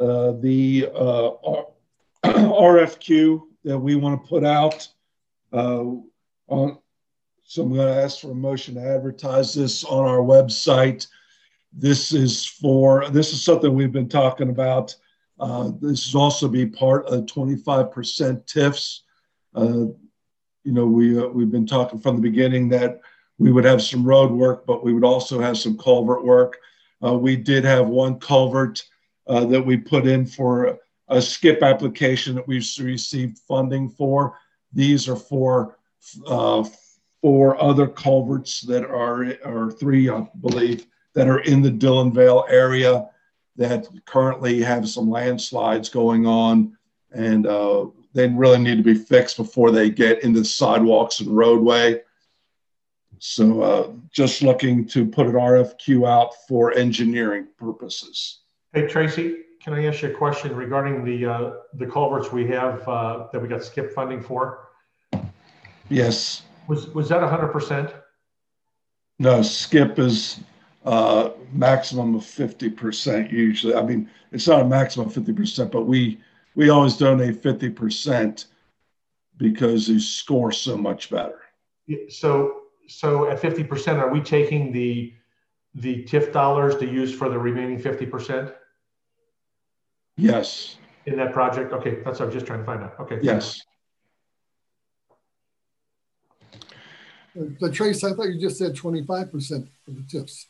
uh, 0.00 0.32
the, 0.40 0.88
uh, 0.94 1.30
R- 1.44 1.66
RFQ 2.24 3.47
that 3.68 3.78
we 3.78 3.96
want 3.96 4.18
to 4.18 4.26
put 4.26 4.46
out, 4.46 4.88
uh, 5.52 5.84
on, 6.46 6.78
so 7.44 7.62
I'm 7.62 7.74
going 7.74 7.86
to 7.86 8.02
ask 8.02 8.20
for 8.20 8.30
a 8.30 8.34
motion 8.34 8.76
to 8.76 8.80
advertise 8.80 9.52
this 9.52 9.84
on 9.84 10.06
our 10.06 10.20
website. 10.20 11.06
This 11.70 12.14
is 12.14 12.46
for, 12.46 13.10
this 13.10 13.34
is 13.34 13.44
something 13.44 13.74
we've 13.74 13.92
been 13.92 14.08
talking 14.08 14.48
about. 14.48 14.96
Uh, 15.38 15.72
this 15.82 16.06
is 16.06 16.14
also 16.14 16.48
be 16.48 16.64
part 16.64 17.04
of 17.08 17.26
25% 17.26 18.46
TIFs. 18.46 19.00
Uh, 19.54 19.92
you 20.64 20.72
know, 20.72 20.86
we, 20.86 21.18
uh, 21.18 21.26
we've 21.26 21.50
been 21.50 21.66
talking 21.66 21.98
from 21.98 22.16
the 22.16 22.22
beginning 22.22 22.70
that 22.70 23.02
we 23.36 23.52
would 23.52 23.66
have 23.66 23.82
some 23.82 24.02
road 24.02 24.30
work, 24.30 24.64
but 24.64 24.82
we 24.82 24.94
would 24.94 25.04
also 25.04 25.40
have 25.40 25.58
some 25.58 25.76
culvert 25.76 26.24
work. 26.24 26.56
Uh, 27.04 27.12
we 27.12 27.36
did 27.36 27.66
have 27.66 27.86
one 27.86 28.18
culvert 28.18 28.82
uh, 29.26 29.44
that 29.44 29.60
we 29.60 29.76
put 29.76 30.06
in 30.06 30.24
for 30.24 30.78
a 31.08 31.16
SCIP 31.16 31.62
application 31.62 32.34
that 32.34 32.46
we've 32.46 32.66
received 32.80 33.38
funding 33.38 33.88
for. 33.88 34.38
These 34.72 35.08
are 35.08 35.16
for 35.16 35.78
uh, 36.26 36.64
four 37.20 37.60
other 37.62 37.86
culverts 37.86 38.60
that 38.62 38.84
are, 38.84 39.36
or 39.44 39.72
three, 39.72 40.08
I 40.10 40.28
believe, 40.40 40.86
that 41.14 41.28
are 41.28 41.40
in 41.40 41.62
the 41.62 41.70
Dillonvale 41.70 42.44
area 42.48 43.08
that 43.56 43.88
currently 44.04 44.62
have 44.62 44.88
some 44.88 45.10
landslides 45.10 45.88
going 45.88 46.26
on 46.26 46.76
and 47.12 47.46
uh, 47.46 47.86
they 48.14 48.28
really 48.28 48.58
need 48.58 48.76
to 48.76 48.82
be 48.82 48.94
fixed 48.94 49.36
before 49.36 49.70
they 49.70 49.90
get 49.90 50.22
into 50.22 50.40
the 50.40 50.44
sidewalks 50.44 51.20
and 51.20 51.36
roadway. 51.36 52.00
So 53.18 53.62
uh, 53.62 53.90
just 54.12 54.42
looking 54.42 54.86
to 54.88 55.06
put 55.06 55.26
an 55.26 55.32
RFQ 55.32 56.08
out 56.08 56.34
for 56.46 56.72
engineering 56.72 57.48
purposes. 57.58 58.40
Hey, 58.72 58.86
Tracy, 58.86 59.38
can 59.60 59.74
I 59.74 59.86
ask 59.86 60.02
you 60.02 60.10
a 60.10 60.14
question 60.14 60.54
regarding 60.54 61.04
the, 61.04 61.26
uh, 61.26 61.50
the 61.74 61.86
culverts 61.86 62.32
we 62.32 62.46
have 62.48 62.86
uh, 62.88 63.26
that 63.32 63.40
we 63.40 63.48
got 63.48 63.60
SCIP 63.60 63.92
funding 63.92 64.22
for? 64.22 64.68
Yes. 65.88 66.42
Was, 66.68 66.88
was 66.88 67.08
that 67.08 67.20
100%? 67.20 67.92
No, 69.18 69.40
SCIP 69.40 69.98
is 69.98 70.40
uh, 70.84 71.30
maximum 71.52 72.14
of 72.14 72.22
50% 72.22 73.32
usually. 73.32 73.74
I 73.74 73.82
mean, 73.82 74.08
it's 74.30 74.46
not 74.46 74.60
a 74.60 74.64
maximum 74.64 75.08
of 75.08 75.14
50%, 75.14 75.70
but 75.70 75.82
we, 75.82 76.20
we 76.54 76.70
always 76.70 76.96
donate 76.96 77.42
50% 77.42 78.44
because 79.38 79.88
you 79.88 79.98
score 79.98 80.52
so 80.52 80.76
much 80.76 81.10
better. 81.10 81.40
So, 82.08 82.62
so 82.86 83.28
at 83.28 83.40
50%, 83.40 83.98
are 83.98 84.12
we 84.12 84.20
taking 84.20 84.72
the, 84.72 85.14
the 85.74 86.04
TIF 86.04 86.32
dollars 86.32 86.76
to 86.76 86.86
use 86.86 87.14
for 87.14 87.28
the 87.28 87.38
remaining 87.38 87.80
50%? 87.80 88.52
Yes. 90.18 90.76
In 91.06 91.16
that 91.16 91.32
project? 91.32 91.72
Okay, 91.72 92.02
that's 92.04 92.18
what 92.18 92.26
I'm 92.26 92.32
just 92.32 92.44
trying 92.44 92.58
to 92.58 92.64
find 92.64 92.82
out. 92.82 92.94
Okay. 93.00 93.18
Yes. 93.22 93.62
But 97.60 97.72
Trace, 97.72 98.02
I 98.02 98.12
thought 98.12 98.24
you 98.24 98.40
just 98.40 98.58
said 98.58 98.74
25% 98.74 99.68
of 99.86 99.94
the 99.94 100.02
TIFs. 100.02 100.46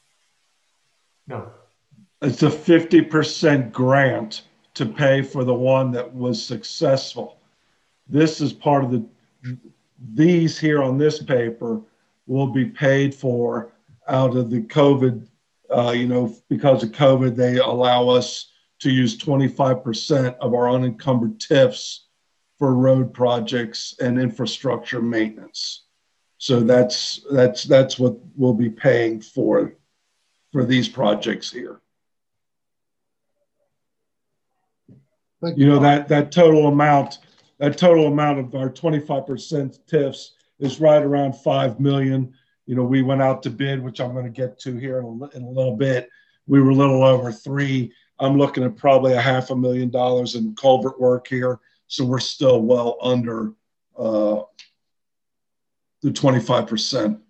No. 1.27 1.51
It's 2.23 2.43
a 2.43 2.49
50% 2.49 3.71
grant 3.71 4.43
to 4.75 4.87
pay 4.87 5.21
for 5.21 5.45
the 5.45 5.55
one 5.55 5.93
that 5.93 6.13
was 6.13 6.43
successful. 6.43 7.39
This 8.09 8.41
is 8.41 8.55
part 8.55 8.85
of 8.85 8.91
the, 8.91 9.07
these 10.15 10.59
here 10.59 10.83
on 10.83 10.97
this 10.97 11.23
paper 11.23 11.83
will 12.27 12.47
be 12.47 12.65
paid 12.65 13.15
for 13.15 13.73
out 14.09 14.35
of 14.35 14.49
the 14.51 14.63
COVID, 14.63 15.27
uh, 15.71 15.91
you 15.91 16.07
know, 16.07 16.35
because 16.49 16.83
of 16.83 16.93
COVID, 16.93 17.37
they 17.37 17.59
allow 17.59 18.09
us 18.09 18.51
to 18.81 18.91
use 18.91 19.19
25% 19.19 20.37
of 20.39 20.55
our 20.55 20.71
unencumbered 20.71 21.41
TIFs 21.41 22.07
for 22.59 22.75
road 22.75 23.13
projects 23.13 23.95
and 24.01 24.19
infrastructure 24.19 25.01
maintenance. 25.01 25.85
So 26.39 26.61
that's 26.61 27.21
that's 27.33 27.65
that's 27.65 27.99
what 27.99 28.17
we'll 28.37 28.55
be 28.55 28.71
paying 28.71 29.21
for 29.21 29.75
for 30.53 30.65
these 30.65 30.89
projects 30.89 31.51
here. 31.51 31.81
You 35.43 35.67
know 35.67 35.79
that 35.81 36.09
that 36.09 36.33
total 36.33 36.69
amount, 36.69 37.19
that 37.59 37.77
total 37.77 38.07
amount 38.07 38.39
of 38.39 38.55
our 38.55 38.71
25% 38.71 39.79
TIFs 39.87 40.31
is 40.59 40.81
right 40.81 41.03
around 41.03 41.35
five 41.35 41.81
million. 41.81 42.35
You 42.67 42.75
know, 42.75 42.85
we 42.85 43.03
went 43.03 43.23
out 43.23 43.43
to 43.45 43.51
bid, 43.51 43.83
which 43.83 44.01
I'm 44.01 44.13
going 44.13 44.25
to 44.25 44.31
get 44.31 44.59
to 44.61 44.77
here 44.77 44.99
in 44.99 45.05
a, 45.05 45.37
in 45.37 45.43
a 45.43 45.51
little 45.51 45.77
bit. 45.77 46.09
We 46.47 46.61
were 46.61 46.71
a 46.71 46.75
little 46.75 47.03
over 47.03 47.33
three. 47.33 47.93
I'm 48.21 48.37
looking 48.37 48.65
at 48.65 48.77
probably 48.77 49.13
a 49.15 49.21
half 49.21 49.51
a 49.51 49.57
million 49.57 49.91
dollars 49.91 50.35
in 50.35 50.55
culvert 50.57 51.01
work 51.01 51.27
here, 51.29 51.61
so 51.87 52.05
we're 52.05 52.19
still 52.19 52.61
well 52.63 52.99
under 53.01 53.53
uh, 53.97 54.43
the 56.03 56.11
25%. 56.11 57.21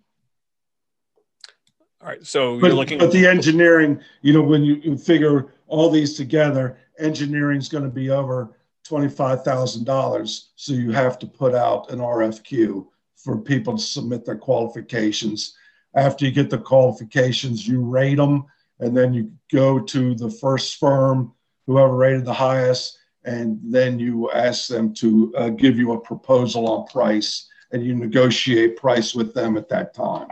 All 2.01 2.07
right. 2.07 2.25
So 2.25 2.53
you're 2.53 2.61
But, 2.61 2.73
looking. 2.73 2.97
but 2.99 3.11
the 3.11 3.27
engineering, 3.27 3.99
you 4.21 4.33
know, 4.33 4.41
when 4.41 4.63
you, 4.63 4.75
you 4.75 4.97
figure 4.97 5.53
all 5.67 5.89
these 5.89 6.15
together, 6.15 6.77
engineering 6.97 7.57
is 7.57 7.69
going 7.69 7.83
to 7.83 7.89
be 7.89 8.09
over 8.09 8.55
$25,000. 8.87 10.45
So 10.55 10.73
you 10.73 10.91
have 10.91 11.19
to 11.19 11.27
put 11.27 11.53
out 11.53 11.91
an 11.91 11.99
RFQ 11.99 12.87
for 13.15 13.37
people 13.37 13.77
to 13.77 13.83
submit 13.83 14.25
their 14.25 14.37
qualifications. 14.37 15.55
After 15.93 16.25
you 16.25 16.31
get 16.31 16.49
the 16.49 16.57
qualifications, 16.57 17.67
you 17.67 17.81
rate 17.81 18.15
them, 18.15 18.45
and 18.79 18.95
then 18.95 19.13
you 19.13 19.31
go 19.51 19.79
to 19.79 20.15
the 20.15 20.29
first 20.29 20.77
firm, 20.77 21.33
whoever 21.67 21.95
rated 21.95 22.25
the 22.25 22.33
highest, 22.33 22.97
and 23.25 23.59
then 23.63 23.99
you 23.99 24.31
ask 24.31 24.67
them 24.67 24.93
to 24.95 25.33
uh, 25.37 25.49
give 25.49 25.77
you 25.77 25.91
a 25.93 25.99
proposal 25.99 26.67
on 26.67 26.87
price, 26.87 27.47
and 27.71 27.83
you 27.83 27.95
negotiate 27.95 28.77
price 28.77 29.13
with 29.13 29.33
them 29.33 29.57
at 29.57 29.69
that 29.69 29.93
time. 29.93 30.27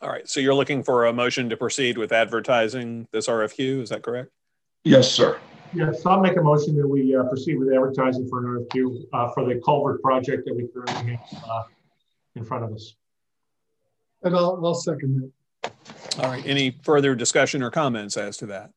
All 0.00 0.10
right. 0.10 0.28
So 0.28 0.40
you're 0.40 0.54
looking 0.54 0.82
for 0.82 1.06
a 1.06 1.12
motion 1.12 1.48
to 1.50 1.56
proceed 1.56 1.98
with 1.98 2.12
advertising 2.12 3.08
this 3.12 3.28
RFQ. 3.28 3.82
Is 3.82 3.88
that 3.90 4.02
correct? 4.02 4.30
Yes, 4.84 5.10
sir. 5.10 5.38
Yes, 5.74 6.06
I'll 6.06 6.20
make 6.20 6.36
a 6.36 6.42
motion 6.42 6.76
that 6.76 6.86
we 6.86 7.14
uh, 7.14 7.24
proceed 7.24 7.58
with 7.58 7.72
advertising 7.72 8.28
for 8.28 8.38
an 8.38 8.66
RFQ 8.66 9.06
uh, 9.12 9.32
for 9.32 9.44
the 9.44 9.60
culvert 9.64 10.02
project 10.02 10.44
that 10.46 10.54
we 10.54 10.68
currently 10.68 11.16
have 11.16 11.44
uh, 11.48 11.62
in 12.34 12.44
front 12.44 12.64
of 12.64 12.72
us. 12.72 12.94
And 14.22 14.34
I'll, 14.34 14.60
I'll 14.64 14.74
second 14.74 15.32
that. 15.62 15.72
All 16.18 16.30
right. 16.30 16.46
Any 16.46 16.70
further 16.82 17.14
discussion 17.14 17.62
or 17.62 17.70
comments 17.70 18.16
as 18.16 18.36
to 18.38 18.46
that? 18.46 18.70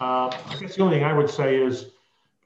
Uh, 0.00 0.30
I 0.46 0.56
guess 0.60 0.76
the 0.76 0.82
only 0.82 0.96
thing 0.96 1.04
I 1.04 1.12
would 1.12 1.30
say 1.30 1.56
is, 1.56 1.86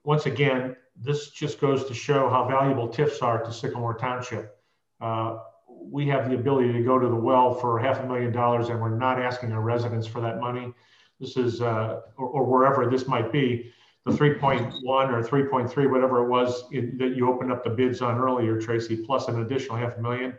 once 0.04 0.26
again, 0.26 0.76
this 0.96 1.30
just 1.30 1.60
goes 1.60 1.84
to 1.86 1.94
show 1.94 2.28
how 2.28 2.46
valuable 2.48 2.88
TIFs 2.88 3.22
are 3.22 3.42
to 3.42 3.52
Sycamore 3.52 3.94
Township. 3.94 4.56
Uh, 5.00 5.38
we 5.68 6.06
have 6.08 6.28
the 6.28 6.36
ability 6.36 6.72
to 6.72 6.82
go 6.82 6.98
to 6.98 7.08
the 7.08 7.16
well 7.16 7.54
for 7.54 7.78
half 7.78 8.00
a 8.00 8.06
million 8.06 8.32
dollars 8.32 8.68
and 8.68 8.80
we're 8.80 8.96
not 8.96 9.20
asking 9.20 9.52
our 9.52 9.60
residents 9.60 10.06
for 10.06 10.20
that 10.20 10.40
money. 10.40 10.72
This 11.18 11.36
is, 11.36 11.60
uh, 11.60 12.00
or, 12.16 12.28
or, 12.28 12.44
wherever 12.44 12.88
this 12.90 13.06
might 13.06 13.32
be, 13.32 13.72
the 14.04 14.12
3.1 14.12 14.82
or 14.82 15.22
3.3, 15.22 15.90
whatever 15.90 16.24
it 16.24 16.28
was 16.28 16.64
in, 16.72 16.96
that 16.98 17.16
you 17.16 17.28
opened 17.32 17.52
up 17.52 17.62
the 17.62 17.70
bids 17.70 18.02
on 18.02 18.18
earlier, 18.18 18.60
Tracy, 18.60 18.96
plus 18.96 19.28
an 19.28 19.40
additional 19.40 19.76
half 19.76 19.96
a 19.96 20.00
million. 20.00 20.36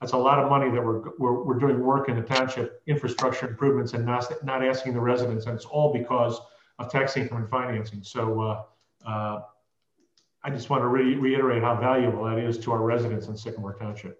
That's 0.00 0.12
a 0.12 0.18
lot 0.18 0.38
of 0.38 0.50
money 0.50 0.70
that 0.70 0.84
we're, 0.84 1.02
we're, 1.18 1.42
we're 1.42 1.58
doing 1.58 1.80
work 1.80 2.08
in 2.08 2.16
the 2.16 2.22
township 2.22 2.82
infrastructure 2.86 3.48
improvements 3.48 3.94
and 3.94 4.04
not, 4.04 4.30
not 4.44 4.64
asking 4.64 4.92
the 4.92 5.00
residents. 5.00 5.46
And 5.46 5.54
it's 5.54 5.64
all 5.64 5.92
because 5.92 6.38
of 6.78 6.90
tax 6.90 7.16
income 7.16 7.38
and 7.38 7.48
financing. 7.48 8.02
So 8.02 8.40
uh, 8.40 9.08
uh, 9.08 9.40
I 10.44 10.50
just 10.50 10.68
want 10.68 10.82
to 10.82 10.88
re 10.88 11.16
reiterate 11.16 11.62
how 11.62 11.76
valuable 11.76 12.24
that 12.24 12.38
is 12.38 12.58
to 12.58 12.72
our 12.72 12.82
residents 12.82 13.28
in 13.28 13.36
Sycamore 13.36 13.74
Township. 13.74 14.18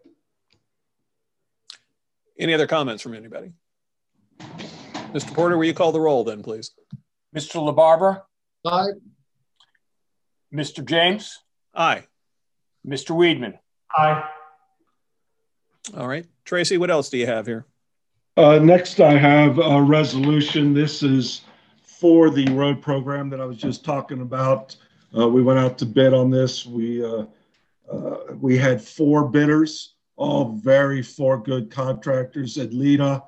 Any 2.38 2.54
other 2.54 2.66
comments 2.66 3.02
from 3.02 3.14
anybody? 3.14 3.52
Mr. 5.12 5.32
Porter, 5.34 5.56
will 5.56 5.64
you 5.64 5.74
call 5.74 5.92
the 5.92 6.00
roll 6.00 6.24
then, 6.24 6.42
please? 6.42 6.72
Mr. 7.34 7.56
LaBarbera? 7.56 8.22
Aye. 8.66 8.92
Mr. 10.52 10.84
James? 10.84 11.38
Aye. 11.74 12.04
Mr. 12.86 13.14
Weidman? 13.14 13.58
Aye. 13.96 14.28
All 15.94 16.08
right. 16.08 16.26
Tracy, 16.44 16.78
what 16.78 16.90
else 16.90 17.10
do 17.10 17.18
you 17.18 17.26
have 17.26 17.46
here? 17.46 17.66
Uh, 18.36 18.58
next, 18.58 19.00
I 19.00 19.16
have 19.16 19.58
a 19.58 19.80
resolution. 19.80 20.74
This 20.74 21.02
is 21.02 21.42
for 21.82 22.28
the 22.28 22.46
road 22.50 22.82
program 22.82 23.30
that 23.30 23.40
I 23.40 23.46
was 23.46 23.56
just 23.56 23.84
talking 23.84 24.20
about. 24.20 24.76
Uh, 25.16 25.28
we 25.28 25.42
went 25.42 25.58
out 25.58 25.78
to 25.78 25.86
bid 25.86 26.12
on 26.12 26.30
this. 26.30 26.66
We 26.66 27.04
uh, 27.04 27.24
uh 27.90 28.16
we 28.40 28.58
had 28.58 28.82
four 28.82 29.28
bidders, 29.28 29.94
all 30.16 30.52
very 30.56 31.02
four 31.02 31.42
good 31.42 31.70
contractors. 31.70 32.56
Adleta, 32.56 33.22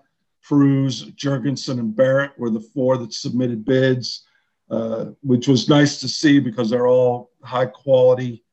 Cruz, 0.44 1.10
Jurgensen, 1.12 1.78
and 1.78 1.94
Barrett 1.94 2.38
were 2.38 2.50
the 2.50 2.60
four 2.60 2.98
that 2.98 3.14
submitted 3.14 3.64
bids, 3.64 4.26
uh, 4.70 5.06
which 5.22 5.48
was 5.48 5.68
nice 5.68 6.00
to 6.00 6.08
see 6.08 6.40
because 6.40 6.68
they're 6.68 6.88
all 6.88 7.30
high 7.42 7.66
quality 7.66 8.44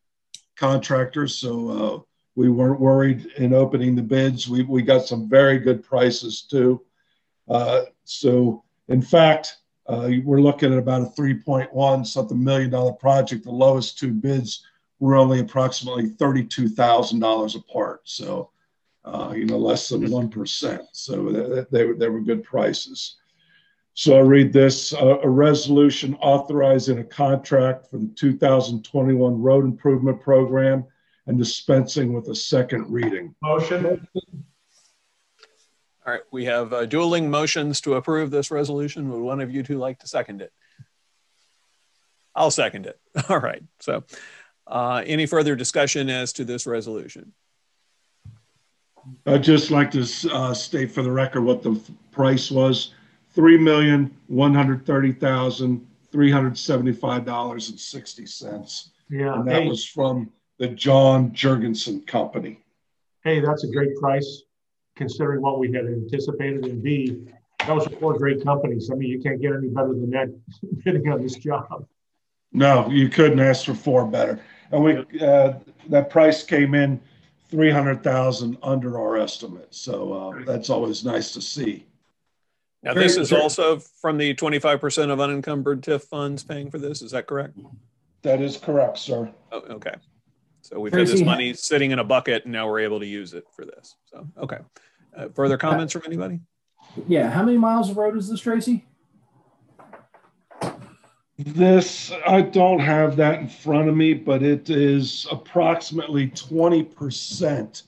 contractors. 0.55 1.35
So 1.35 1.69
uh, 1.69 1.99
we 2.35 2.49
weren't 2.49 2.79
worried 2.79 3.27
in 3.37 3.53
opening 3.53 3.95
the 3.95 4.01
bids. 4.01 4.47
We, 4.47 4.63
we 4.63 4.81
got 4.81 5.05
some 5.05 5.29
very 5.29 5.57
good 5.57 5.83
prices 5.83 6.41
too. 6.41 6.81
Uh, 7.47 7.83
so, 8.03 8.63
in 8.89 9.01
fact, 9.01 9.57
uh, 9.87 10.09
we're 10.23 10.41
looking 10.41 10.73
at 10.73 10.79
about 10.79 11.03
a 11.03 11.21
3.1 11.21 12.05
something 12.05 12.43
million 12.43 12.69
dollar 12.69 12.93
project. 12.93 13.43
The 13.43 13.51
lowest 13.51 13.97
two 13.97 14.11
bids 14.11 14.65
were 14.99 15.15
only 15.15 15.39
approximately 15.39 16.09
$32,000 16.09 17.55
apart. 17.55 18.01
So, 18.03 18.49
uh, 19.05 19.33
you 19.35 19.45
know, 19.45 19.57
less 19.57 19.89
than 19.89 20.07
1%. 20.07 20.87
So 20.91 21.31
they, 21.31 21.65
they, 21.71 21.91
they 21.93 22.09
were 22.09 22.21
good 22.21 22.43
prices. 22.43 23.17
So 23.93 24.17
I'll 24.17 24.23
read 24.23 24.51
this 24.51 24.93
uh, 24.93 25.19
a 25.21 25.29
resolution 25.29 26.15
authorizing 26.15 26.99
a 26.99 27.03
contract 27.03 27.87
for 27.89 27.97
the 27.97 28.07
2021 28.15 29.41
road 29.41 29.63
improvement 29.63 30.19
program 30.19 30.85
and 31.27 31.37
dispensing 31.37 32.13
with 32.13 32.27
a 32.29 32.35
second 32.35 32.91
reading. 32.91 33.35
Motion. 33.41 34.07
All 36.05 36.13
right, 36.13 36.21
we 36.31 36.45
have 36.45 36.71
uh, 36.71 36.85
dueling 36.85 37.31
motions 37.31 37.81
to 37.81 37.95
approve 37.95 38.29
this 38.29 38.51
resolution. 38.51 39.09
Would 39.09 39.21
one 39.21 39.41
of 39.41 39.51
you 39.51 39.63
two 39.63 39.79
like 39.79 39.99
to 39.99 40.07
second 40.07 40.41
it? 40.41 40.53
I'll 42.35 42.51
second 42.51 42.85
it. 42.85 42.99
All 43.29 43.39
right. 43.39 43.63
So, 43.79 44.03
uh, 44.67 45.01
any 45.05 45.25
further 45.25 45.55
discussion 45.55 46.09
as 46.09 46.33
to 46.33 46.45
this 46.45 46.67
resolution? 46.67 47.33
I'd 49.25 49.43
just 49.43 49.71
like 49.71 49.91
to 49.91 50.05
uh, 50.31 50.53
state 50.53 50.91
for 50.91 51.01
the 51.01 51.11
record 51.11 51.41
what 51.41 51.63
the 51.63 51.79
price 52.11 52.51
was: 52.51 52.93
three 53.33 53.57
million 53.57 54.15
one 54.27 54.53
hundred 54.53 54.85
thirty 54.85 55.11
thousand 55.11 55.87
three 56.11 56.29
hundred 56.29 56.57
seventy-five 56.57 57.25
dollars 57.25 57.69
and 57.69 57.79
sixty 57.79 58.25
cents. 58.27 58.91
Yeah. 59.09 59.33
And 59.33 59.47
that 59.47 59.63
Hey, 59.63 59.69
was 59.69 59.85
from 59.85 60.31
the 60.57 60.67
John 60.67 61.31
Jurgensen 61.31 62.05
Company. 62.05 62.59
hey, 63.23 63.39
that's 63.39 63.63
a 63.63 63.67
great 63.67 63.95
price 63.97 64.43
considering 64.95 65.41
what 65.41 65.59
we 65.59 65.71
had 65.71 65.85
anticipated. 65.85 66.65
And 66.65 66.81
B, 66.81 67.27
those 67.67 67.85
are 67.87 67.89
four 67.91 68.17
great 68.17 68.43
companies. 68.43 68.89
I 68.91 68.95
mean, 68.95 69.09
you 69.09 69.21
can't 69.21 69.41
get 69.41 69.53
any 69.53 69.67
better 69.67 69.89
than 69.89 70.09
that 70.11 70.33
bidding 70.85 71.11
on 71.11 71.21
this 71.21 71.35
job. 71.35 71.85
No, 72.53 72.89
you 72.89 73.09
couldn't 73.09 73.39
ask 73.39 73.65
for 73.65 73.73
four 73.73 74.05
better. 74.05 74.39
And 74.71 74.83
we, 74.83 75.19
uh, 75.19 75.53
that 75.89 76.09
price 76.09 76.43
came 76.43 76.73
in 76.73 77.01
three 77.49 77.69
hundred 77.69 78.03
thousand 78.03 78.57
under 78.63 78.99
our 78.99 79.17
estimate. 79.17 79.67
So, 79.73 80.13
uh, 80.13 80.43
that's 80.45 80.69
always 80.69 81.03
nice 81.03 81.31
to 81.33 81.41
see. 81.41 81.85
Now, 82.83 82.93
this 82.93 83.17
is 83.17 83.33
also 83.33 83.79
from 83.79 84.19
the 84.19 84.35
25% 84.35 85.09
of 85.09 85.19
unencumbered 85.19 85.81
TIF 85.81 86.03
funds 86.03 86.43
paying 86.43 86.69
for 86.69 86.77
this. 86.77 87.01
Is 87.01 87.11
that 87.11 87.25
correct? 87.25 87.57
That 88.21 88.41
is 88.41 88.57
correct, 88.57 88.99
sir. 88.99 89.31
Oh, 89.51 89.61
okay. 89.71 89.95
So 90.65 90.79
we've 90.79 90.91
had 90.91 91.05
this 91.05 91.21
money 91.21 91.53
sitting 91.53 91.91
in 91.91 91.99
a 91.99 92.03
bucket 92.03 92.45
and 92.45 92.51
now 92.51 92.67
we're 92.67 92.79
able 92.79 92.99
to 92.99 93.05
use 93.05 93.35
it 93.35 93.45
for 93.55 93.65
this. 93.65 93.95
So, 94.05 94.27
okay. 94.39 94.57
Uh, 95.15 95.27
further 95.29 95.57
comments 95.57 95.93
from 95.93 96.01
anybody? 96.07 96.39
Yeah. 97.07 97.29
How 97.29 97.43
many 97.43 97.57
miles 97.57 97.91
of 97.91 97.97
road 97.97 98.17
is 98.17 98.29
this, 98.29 98.39
Tracy? 98.39 98.83
This, 101.37 102.11
I 102.25 102.41
don't 102.41 102.79
have 102.79 103.15
that 103.17 103.41
in 103.41 103.47
front 103.47 103.89
of 103.89 103.95
me, 103.95 104.13
but 104.15 104.41
it 104.41 104.69
is 104.69 105.27
approximately 105.29 106.29
twenty 106.29 106.81
percent 106.81 107.83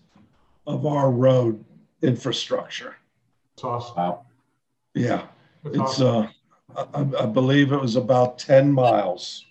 of 0.68 0.86
our 0.86 1.10
road 1.10 1.64
infrastructure. 2.02 2.98
It's 3.54 3.64
awesome. 3.64 3.96
Wow. 3.96 4.26
Yeah, 4.94 5.28
It's 5.64 5.78
it's, 5.78 6.02
awesome. 6.02 6.30
uh, 6.76 6.86
I, 6.94 7.24
I 7.24 7.26
believe 7.26 7.72
it 7.72 7.82
was 7.82 7.96
about 7.96 8.38
ten 8.38 8.72
miles. 8.72 9.47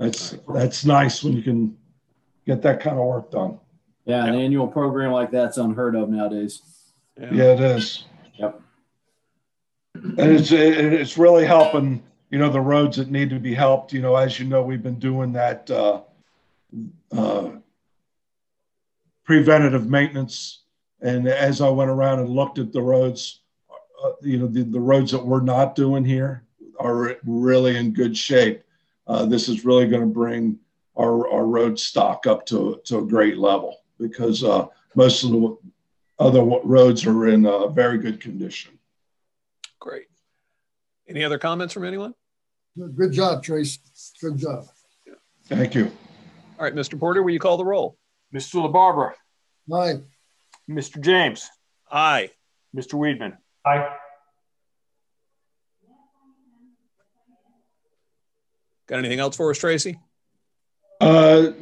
That's, 0.00 0.34
that's 0.48 0.86
nice 0.86 1.22
when 1.22 1.34
you 1.34 1.42
can 1.42 1.76
get 2.46 2.62
that 2.62 2.80
kind 2.80 2.98
of 2.98 3.04
work 3.04 3.30
done. 3.30 3.60
Yeah, 4.06 4.24
an 4.24 4.34
annual 4.34 4.66
program 4.66 5.12
like 5.12 5.30
that's 5.30 5.58
unheard 5.58 5.94
of 5.94 6.08
nowadays. 6.08 6.62
Yeah, 7.18 7.52
it 7.52 7.60
is. 7.60 8.06
Yep. 8.36 8.62
And 9.94 10.18
it's, 10.18 10.50
it's 10.52 11.18
really 11.18 11.44
helping, 11.44 12.02
you 12.30 12.38
know, 12.38 12.48
the 12.48 12.62
roads 12.62 12.96
that 12.96 13.10
need 13.10 13.28
to 13.28 13.38
be 13.38 13.54
helped, 13.54 13.92
you 13.92 14.00
know, 14.00 14.16
as 14.16 14.40
you 14.40 14.46
know, 14.46 14.62
we've 14.62 14.82
been 14.82 14.98
doing 14.98 15.32
that, 15.34 15.70
uh, 15.70 16.00
uh, 17.12 17.50
preventative 19.24 19.86
maintenance. 19.86 20.62
And 21.02 21.28
as 21.28 21.60
I 21.60 21.68
went 21.68 21.90
around 21.90 22.20
and 22.20 22.30
looked 22.30 22.58
at 22.58 22.72
the 22.72 22.80
roads, 22.80 23.42
uh, 24.02 24.12
you 24.22 24.38
know, 24.38 24.46
the, 24.46 24.62
the 24.62 24.80
roads 24.80 25.12
that 25.12 25.24
we're 25.24 25.42
not 25.42 25.74
doing 25.74 26.06
here 26.06 26.46
are 26.78 27.16
really 27.26 27.76
in 27.76 27.92
good 27.92 28.16
shape. 28.16 28.62
Uh, 29.10 29.24
this 29.24 29.48
is 29.48 29.64
really 29.64 29.88
going 29.88 30.00
to 30.02 30.06
bring 30.06 30.56
our, 30.96 31.28
our 31.32 31.44
road 31.44 31.76
stock 31.76 32.28
up 32.28 32.46
to, 32.46 32.80
to 32.84 32.98
a 32.98 33.02
great 33.04 33.38
level 33.38 33.80
because, 33.98 34.44
uh, 34.44 34.66
most 34.94 35.24
of 35.24 35.32
the 35.32 35.56
other 36.20 36.42
roads 36.44 37.04
are 37.06 37.26
in, 37.26 37.44
uh, 37.44 37.66
very 37.66 37.98
good 37.98 38.20
condition. 38.20 38.78
Great. 39.80 40.06
Any 41.08 41.24
other 41.24 41.38
comments 41.38 41.74
from 41.74 41.84
anyone? 41.84 42.14
Good 42.94 43.10
job, 43.10 43.42
Trace. 43.42 43.80
Good 44.20 44.38
job. 44.38 44.66
Thank 45.46 45.74
you. 45.74 45.86
All 46.56 46.64
right, 46.64 46.74
Mr. 46.74 46.98
Porter, 46.98 47.24
will 47.24 47.32
you 47.32 47.40
call 47.40 47.56
the 47.56 47.64
roll? 47.64 47.98
Mr. 48.32 48.64
LaBarbera, 48.64 49.14
Aye. 49.74 50.02
Mr. 50.70 51.00
James, 51.00 51.50
Aye. 51.90 52.30
Mr. 52.76 52.94
Weidman, 52.94 53.36
Aye. 53.66 53.88
Got 58.90 58.98
anything 58.98 59.20
else 59.20 59.36
for 59.36 59.50
us, 59.50 59.58
Tracy? 59.58 60.00
Uh, 61.00 61.52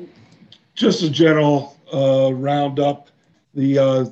just 0.75 1.03
a 1.03 1.11
general 1.11 1.77
uh, 1.93 2.33
roundup. 2.33 3.11
The 3.53 3.79
uh, 3.79 4.05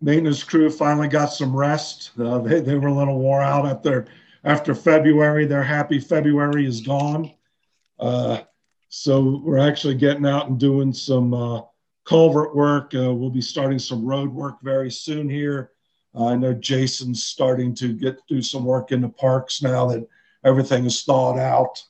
maintenance 0.00 0.44
crew 0.44 0.70
finally 0.70 1.08
got 1.08 1.26
some 1.26 1.54
rest. 1.54 2.12
Uh, 2.16 2.38
they, 2.38 2.60
they 2.60 2.76
were 2.76 2.86
a 2.86 2.94
little 2.94 3.18
wore 3.18 3.42
out 3.42 3.66
after 3.66 4.06
after 4.44 4.72
February. 4.72 5.44
They're 5.44 5.64
happy 5.64 5.98
February 5.98 6.64
is 6.64 6.80
gone. 6.80 7.32
Uh, 7.98 8.42
so 8.88 9.42
we're 9.44 9.58
actually 9.58 9.96
getting 9.96 10.26
out 10.26 10.48
and 10.48 10.60
doing 10.60 10.92
some 10.92 11.34
uh, 11.34 11.62
culvert 12.04 12.54
work. 12.54 12.94
Uh, 12.94 13.12
we'll 13.12 13.30
be 13.30 13.42
starting 13.42 13.80
some 13.80 14.06
road 14.06 14.32
work 14.32 14.58
very 14.62 14.92
soon 14.92 15.28
here. 15.28 15.72
I 16.14 16.36
know 16.36 16.54
Jason's 16.54 17.24
starting 17.24 17.74
to 17.76 17.92
get 17.94 18.24
do 18.28 18.42
some 18.42 18.64
work 18.64 18.92
in 18.92 19.00
the 19.00 19.08
parks 19.08 19.60
now 19.60 19.86
that 19.88 20.06
everything 20.44 20.84
is 20.84 21.02
thawed 21.02 21.38
out. 21.38 21.82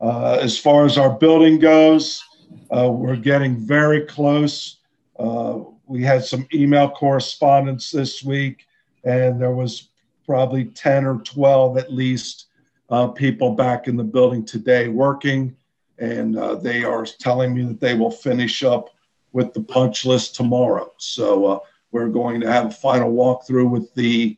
Uh, 0.00 0.38
as 0.40 0.58
far 0.58 0.84
as 0.84 0.98
our 0.98 1.10
building 1.10 1.58
goes, 1.58 2.22
uh, 2.70 2.90
we're 2.90 3.16
getting 3.16 3.56
very 3.56 4.02
close. 4.02 4.78
Uh, 5.18 5.60
we 5.86 6.02
had 6.02 6.24
some 6.24 6.46
email 6.52 6.90
correspondence 6.90 7.90
this 7.90 8.22
week, 8.22 8.66
and 9.04 9.40
there 9.40 9.54
was 9.54 9.88
probably 10.26 10.64
10 10.66 11.04
or 11.04 11.18
12 11.18 11.78
at 11.78 11.92
least 11.92 12.46
uh, 12.90 13.08
people 13.08 13.54
back 13.54 13.88
in 13.88 13.96
the 13.96 14.04
building 14.04 14.44
today 14.44 14.88
working. 14.88 15.54
And 15.98 16.36
uh, 16.36 16.56
they 16.56 16.84
are 16.84 17.04
telling 17.04 17.54
me 17.54 17.64
that 17.64 17.80
they 17.80 17.94
will 17.94 18.10
finish 18.10 18.64
up 18.64 18.90
with 19.32 19.52
the 19.52 19.62
punch 19.62 20.04
list 20.04 20.34
tomorrow. 20.34 20.92
So 20.96 21.46
uh, 21.46 21.58
we're 21.92 22.08
going 22.08 22.40
to 22.40 22.50
have 22.50 22.66
a 22.66 22.70
final 22.70 23.12
walkthrough 23.12 23.70
with 23.70 23.92
the 23.94 24.36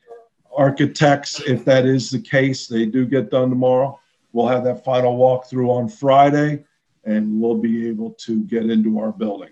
architects. 0.57 1.41
If 1.41 1.65
that 1.65 1.87
is 1.87 2.11
the 2.11 2.21
case, 2.21 2.67
they 2.67 2.87
do 2.87 3.07
get 3.07 3.31
done 3.31 3.51
tomorrow. 3.51 4.01
We'll 4.33 4.49
have 4.49 4.65
that 4.65 4.85
final 4.85 5.17
walkthrough 5.17 5.71
on 5.71 5.89
Friday, 5.89 6.65
and 7.05 7.41
we'll 7.41 7.59
be 7.59 7.89
able 7.89 8.11
to 8.13 8.43
get 8.45 8.69
into 8.69 8.99
our 8.99 9.13
building. 9.13 9.51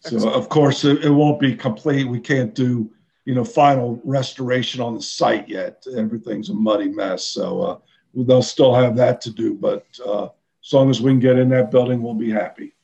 So 0.00 0.30
of 0.30 0.48
course, 0.48 0.84
it, 0.84 1.04
it 1.04 1.10
won't 1.10 1.40
be 1.40 1.54
complete. 1.54 2.04
We 2.04 2.20
can't 2.20 2.54
do, 2.54 2.90
you 3.24 3.34
know, 3.34 3.44
final 3.44 4.00
restoration 4.04 4.80
on 4.80 4.94
the 4.94 5.02
site 5.02 5.48
yet. 5.48 5.84
Everything's 5.96 6.50
a 6.50 6.54
muddy 6.54 6.88
mess. 6.88 7.26
So 7.26 7.60
uh, 7.60 7.78
they'll 8.14 8.42
still 8.42 8.74
have 8.74 8.96
that 8.96 9.20
to 9.22 9.30
do. 9.30 9.54
But 9.54 9.84
uh, 10.04 10.28
as 10.64 10.72
long 10.72 10.88
as 10.88 11.00
we 11.00 11.10
can 11.10 11.20
get 11.20 11.38
in 11.38 11.48
that 11.50 11.70
building, 11.70 12.00
we'll 12.00 12.14
be 12.14 12.30
happy. 12.30 12.74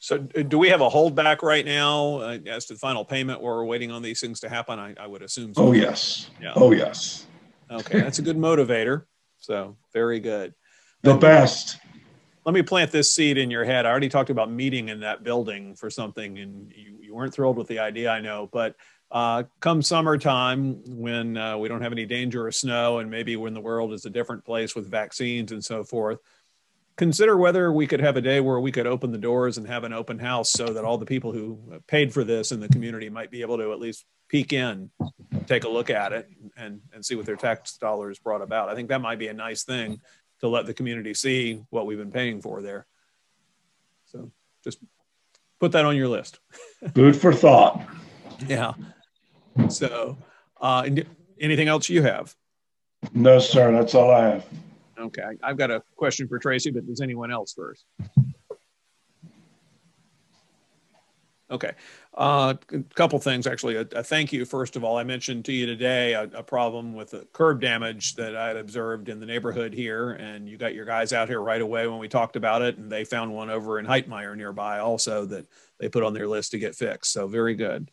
So 0.00 0.16
do 0.16 0.58
we 0.58 0.70
have 0.70 0.80
a 0.80 0.88
holdback 0.88 1.42
right 1.42 1.64
now 1.64 2.16
uh, 2.16 2.38
as 2.46 2.64
to 2.66 2.72
the 2.72 2.78
final 2.78 3.04
payment 3.04 3.42
we're 3.42 3.64
waiting 3.64 3.90
on 3.90 4.00
these 4.00 4.18
things 4.18 4.40
to 4.40 4.48
happen? 4.48 4.78
I, 4.78 4.94
I 4.98 5.06
would 5.06 5.20
assume 5.20 5.52
so. 5.52 5.66
Oh, 5.66 5.72
yes. 5.72 6.30
Yeah. 6.40 6.54
Oh, 6.56 6.72
yes. 6.72 7.26
Okay, 7.70 8.00
that's 8.00 8.18
a 8.18 8.22
good 8.22 8.38
motivator. 8.38 9.04
So 9.36 9.76
very 9.92 10.18
good. 10.18 10.54
The 11.02 11.14
best. 11.14 11.78
Let 12.46 12.54
me 12.54 12.62
plant 12.62 12.90
this 12.90 13.12
seed 13.12 13.36
in 13.36 13.50
your 13.50 13.64
head. 13.64 13.84
I 13.84 13.90
already 13.90 14.08
talked 14.08 14.30
about 14.30 14.50
meeting 14.50 14.88
in 14.88 15.00
that 15.00 15.22
building 15.22 15.74
for 15.76 15.90
something, 15.90 16.38
and 16.38 16.72
you, 16.74 16.98
you 17.02 17.14
weren't 17.14 17.34
thrilled 17.34 17.58
with 17.58 17.68
the 17.68 17.78
idea, 17.78 18.10
I 18.10 18.20
know. 18.20 18.48
But 18.50 18.76
uh, 19.10 19.42
come 19.60 19.82
summertime, 19.82 20.82
when 20.86 21.36
uh, 21.36 21.58
we 21.58 21.68
don't 21.68 21.82
have 21.82 21.92
any 21.92 22.06
danger 22.06 22.48
of 22.48 22.54
snow, 22.54 23.00
and 23.00 23.10
maybe 23.10 23.36
when 23.36 23.52
the 23.52 23.60
world 23.60 23.92
is 23.92 24.06
a 24.06 24.10
different 24.10 24.46
place 24.46 24.74
with 24.74 24.90
vaccines 24.90 25.52
and 25.52 25.62
so 25.62 25.84
forth, 25.84 26.18
consider 27.00 27.34
whether 27.34 27.72
we 27.72 27.86
could 27.86 28.00
have 28.00 28.18
a 28.18 28.20
day 28.20 28.40
where 28.40 28.60
we 28.60 28.70
could 28.70 28.86
open 28.86 29.10
the 29.10 29.16
doors 29.16 29.56
and 29.56 29.66
have 29.66 29.84
an 29.84 29.92
open 29.94 30.18
house 30.18 30.50
so 30.50 30.66
that 30.66 30.84
all 30.84 30.98
the 30.98 31.06
people 31.06 31.32
who 31.32 31.58
paid 31.86 32.12
for 32.12 32.24
this 32.24 32.52
in 32.52 32.60
the 32.60 32.68
community 32.68 33.08
might 33.08 33.30
be 33.30 33.40
able 33.40 33.56
to 33.56 33.72
at 33.72 33.80
least 33.80 34.04
peek 34.28 34.52
in, 34.52 34.90
take 35.46 35.64
a 35.64 35.68
look 35.68 35.88
at 35.88 36.12
it, 36.12 36.28
and, 36.58 36.82
and 36.92 37.02
see 37.02 37.14
what 37.14 37.24
their 37.24 37.36
tax 37.36 37.78
dollars 37.78 38.18
brought 38.18 38.42
about. 38.42 38.68
I 38.68 38.74
think 38.74 38.90
that 38.90 39.00
might 39.00 39.18
be 39.18 39.28
a 39.28 39.32
nice 39.32 39.64
thing 39.64 39.98
to 40.40 40.48
let 40.48 40.66
the 40.66 40.74
community 40.74 41.14
see 41.14 41.62
what 41.70 41.86
we've 41.86 41.96
been 41.96 42.12
paying 42.12 42.42
for 42.42 42.60
there. 42.60 42.86
So 44.04 44.30
just 44.62 44.78
put 45.58 45.72
that 45.72 45.86
on 45.86 45.96
your 45.96 46.08
list. 46.08 46.38
Food 46.94 47.16
for 47.16 47.32
thought. 47.32 47.80
Yeah. 48.46 48.74
So, 49.70 50.18
uh, 50.60 50.82
and 50.84 51.06
anything 51.40 51.68
else 51.68 51.88
you 51.88 52.02
have? 52.02 52.36
No, 53.14 53.38
sir. 53.38 53.72
That's 53.72 53.94
all 53.94 54.10
I 54.10 54.32
have. 54.32 54.46
Okay. 55.00 55.22
I've 55.42 55.56
got 55.56 55.70
a 55.70 55.82
question 55.96 56.28
for 56.28 56.38
Tracy, 56.38 56.70
but 56.70 56.86
does 56.86 57.00
anyone 57.00 57.32
else 57.32 57.54
first? 57.54 57.84
Okay. 61.50 61.72
Uh, 62.14 62.54
a 62.72 62.78
couple 62.94 63.18
things, 63.18 63.46
actually. 63.46 63.74
A, 63.76 63.80
a, 63.80 64.04
thank 64.04 64.32
you, 64.32 64.44
first 64.44 64.76
of 64.76 64.84
all. 64.84 64.96
I 64.96 65.02
mentioned 65.02 65.44
to 65.46 65.52
you 65.52 65.66
today 65.66 66.12
a, 66.12 66.22
a 66.22 66.42
problem 66.44 66.94
with 66.94 67.10
the 67.10 67.26
curb 67.32 67.60
damage 67.60 68.14
that 68.16 68.36
I 68.36 68.48
had 68.48 68.56
observed 68.56 69.08
in 69.08 69.18
the 69.18 69.26
neighborhood 69.26 69.72
here. 69.72 70.12
And 70.12 70.48
you 70.48 70.56
got 70.56 70.74
your 70.74 70.84
guys 70.84 71.12
out 71.12 71.28
here 71.28 71.40
right 71.40 71.60
away 71.60 71.88
when 71.88 71.98
we 71.98 72.08
talked 72.08 72.36
about 72.36 72.62
it. 72.62 72.78
And 72.78 72.90
they 72.90 73.04
found 73.04 73.34
one 73.34 73.50
over 73.50 73.80
in 73.80 73.86
Heitmeyer 73.86 74.36
nearby 74.36 74.78
also 74.78 75.24
that 75.26 75.46
they 75.80 75.88
put 75.88 76.04
on 76.04 76.14
their 76.14 76.28
list 76.28 76.52
to 76.52 76.58
get 76.58 76.76
fixed. 76.76 77.12
So, 77.12 77.26
very 77.26 77.54
good. 77.54 77.90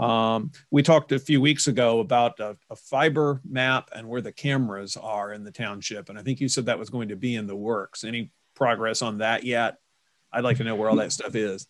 Um, 0.00 0.52
we 0.70 0.82
talked 0.82 1.12
a 1.12 1.18
few 1.18 1.42
weeks 1.42 1.66
ago 1.66 2.00
about 2.00 2.40
a, 2.40 2.56
a, 2.70 2.76
fiber 2.76 3.42
map 3.44 3.90
and 3.94 4.08
where 4.08 4.22
the 4.22 4.32
cameras 4.32 4.96
are 4.96 5.34
in 5.34 5.44
the 5.44 5.50
township. 5.50 6.08
And 6.08 6.18
I 6.18 6.22
think 6.22 6.40
you 6.40 6.48
said 6.48 6.66
that 6.66 6.78
was 6.78 6.88
going 6.88 7.08
to 7.08 7.16
be 7.16 7.36
in 7.36 7.46
the 7.46 7.54
works. 7.54 8.02
Any 8.02 8.30
progress 8.54 9.02
on 9.02 9.18
that 9.18 9.44
yet? 9.44 9.76
I'd 10.32 10.42
like 10.42 10.56
to 10.56 10.64
know 10.64 10.74
where 10.74 10.88
all 10.88 10.96
that 10.96 11.12
stuff 11.12 11.34
is. 11.34 11.66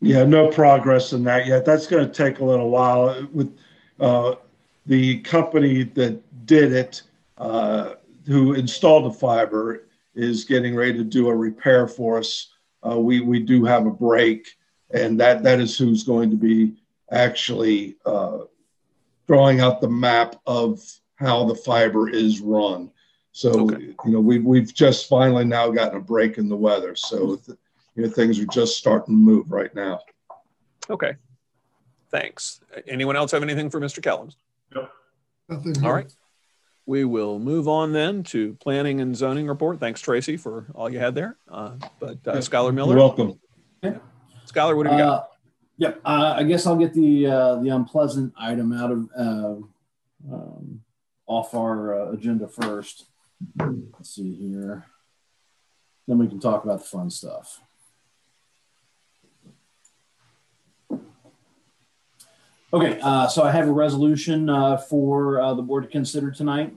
Yeah, 0.00 0.24
no 0.24 0.48
progress 0.48 1.12
in 1.12 1.22
that 1.24 1.46
yet. 1.46 1.64
That's 1.64 1.86
going 1.86 2.04
to 2.04 2.12
take 2.12 2.40
a 2.40 2.44
little 2.44 2.70
while. 2.70 3.28
With 3.32 3.56
uh, 4.00 4.34
the 4.86 5.20
company 5.20 5.84
that 5.84 6.20
did 6.46 6.72
it, 6.72 7.02
uh, 7.36 7.94
who 8.26 8.54
installed 8.54 9.04
the 9.04 9.16
fiber, 9.16 9.86
is 10.16 10.44
getting 10.44 10.74
ready 10.74 10.94
to 10.94 11.04
do 11.04 11.28
a 11.28 11.36
repair 11.36 11.86
for 11.86 12.18
us. 12.18 12.48
Uh, 12.84 12.98
we 12.98 13.20
we 13.20 13.40
do 13.40 13.64
have 13.64 13.86
a 13.86 13.90
break, 13.90 14.48
and 14.90 15.20
that 15.20 15.44
that 15.44 15.60
is 15.60 15.78
who's 15.78 16.02
going 16.02 16.30
to 16.30 16.36
be 16.36 16.74
actually 17.10 17.96
uh, 18.04 18.38
drawing 19.26 19.60
out 19.60 19.80
the 19.80 19.88
map 19.88 20.36
of 20.46 20.82
how 21.16 21.44
the 21.44 21.54
fiber 21.54 22.08
is 22.08 22.40
run. 22.40 22.90
So 23.32 23.70
okay. 23.70 23.94
you 24.04 24.12
know 24.12 24.20
we've 24.20 24.44
we've 24.44 24.74
just 24.74 25.08
finally 25.08 25.44
now 25.44 25.70
gotten 25.70 25.98
a 25.98 26.00
break 26.00 26.38
in 26.38 26.48
the 26.48 26.56
weather. 26.56 26.96
So 26.96 27.40
you 27.94 28.04
know, 28.04 28.10
things 28.10 28.38
are 28.38 28.46
just 28.46 28.76
starting 28.76 29.14
to 29.14 29.18
move 29.18 29.50
right 29.50 29.74
now. 29.74 30.00
Okay. 30.88 31.16
Thanks. 32.10 32.60
Anyone 32.86 33.16
else 33.16 33.32
have 33.32 33.42
anything 33.42 33.70
for 33.70 33.80
Mr. 33.80 34.00
Kellums? 34.00 34.36
No. 34.74 34.88
Nothing. 35.48 35.84
All 35.84 35.92
right. 35.92 36.10
We 36.86 37.04
will 37.04 37.38
move 37.38 37.68
on 37.68 37.92
then 37.92 38.22
to 38.24 38.54
planning 38.60 39.00
and 39.00 39.14
zoning 39.14 39.46
report. 39.46 39.78
Thanks, 39.78 40.00
Tracy, 40.00 40.36
for 40.36 40.66
all 40.74 40.88
you 40.88 40.98
had 40.98 41.14
there. 41.14 41.36
Uh, 41.50 41.72
but 42.00 42.18
uh, 42.26 42.36
Skylar 42.36 42.72
Miller. 42.72 42.96
You're 42.96 43.04
welcome. 43.04 43.38
Yeah. 43.82 43.98
Skylar, 44.46 44.76
what 44.76 44.84
do 44.84 44.92
we 44.92 44.96
got? 44.96 45.28
Yep. 45.78 46.00
Uh, 46.04 46.34
I 46.36 46.42
guess 46.42 46.66
I'll 46.66 46.76
get 46.76 46.92
the 46.92 47.26
uh, 47.26 47.54
the 47.56 47.68
unpleasant 47.68 48.34
item 48.36 48.72
out 48.72 48.90
of 48.90 49.08
uh, 49.16 50.32
um, 50.32 50.80
off 51.26 51.54
our 51.54 51.94
uh, 51.94 52.12
agenda 52.12 52.48
first. 52.48 53.06
Let's 53.56 54.10
see 54.10 54.34
here. 54.34 54.86
Then 56.08 56.18
we 56.18 56.26
can 56.26 56.40
talk 56.40 56.64
about 56.64 56.80
the 56.80 56.84
fun 56.84 57.10
stuff. 57.10 57.60
Okay, 62.70 62.98
uh, 63.00 63.28
so 63.28 63.44
I 63.44 63.52
have 63.52 63.68
a 63.68 63.72
resolution 63.72 64.50
uh, 64.50 64.76
for 64.76 65.54
the 65.54 65.62
board 65.62 65.84
to 65.84 65.88
consider 65.88 66.30
tonight. 66.30 66.74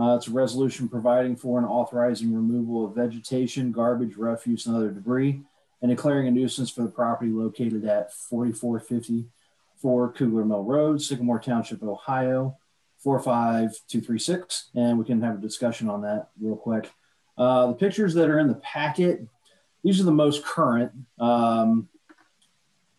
It's 0.00 0.28
a 0.28 0.30
resolution 0.30 0.88
providing 0.88 1.34
for 1.34 1.58
and 1.58 1.66
authorizing 1.66 2.32
removal 2.32 2.86
of 2.86 2.94
vegetation, 2.94 3.72
garbage, 3.72 4.14
refuse, 4.16 4.66
and 4.66 4.76
other 4.76 4.90
debris, 4.90 5.42
and 5.80 5.90
declaring 5.90 6.28
a 6.28 6.30
nuisance 6.30 6.70
for 6.70 6.82
the 6.82 6.88
property 6.88 7.30
located 7.30 7.84
at 7.84 8.12
4454 8.12 10.12
Kugler 10.12 10.44
Mill 10.44 10.64
Road, 10.64 11.00
Sycamore 11.00 11.38
Township, 11.38 11.82
Ohio, 11.82 12.56
45236. 12.98 14.70
And 14.74 14.98
we 14.98 15.04
can 15.04 15.22
have 15.22 15.38
a 15.38 15.40
discussion 15.40 15.88
on 15.88 16.02
that 16.02 16.28
real 16.40 16.56
quick. 16.56 16.90
Uh, 17.36 17.68
the 17.68 17.74
pictures 17.74 18.14
that 18.14 18.28
are 18.28 18.40
in 18.40 18.48
the 18.48 18.56
packet, 18.56 19.24
these 19.84 20.00
are 20.00 20.04
the 20.04 20.10
most 20.10 20.44
current. 20.44 20.90
Um, 21.20 21.88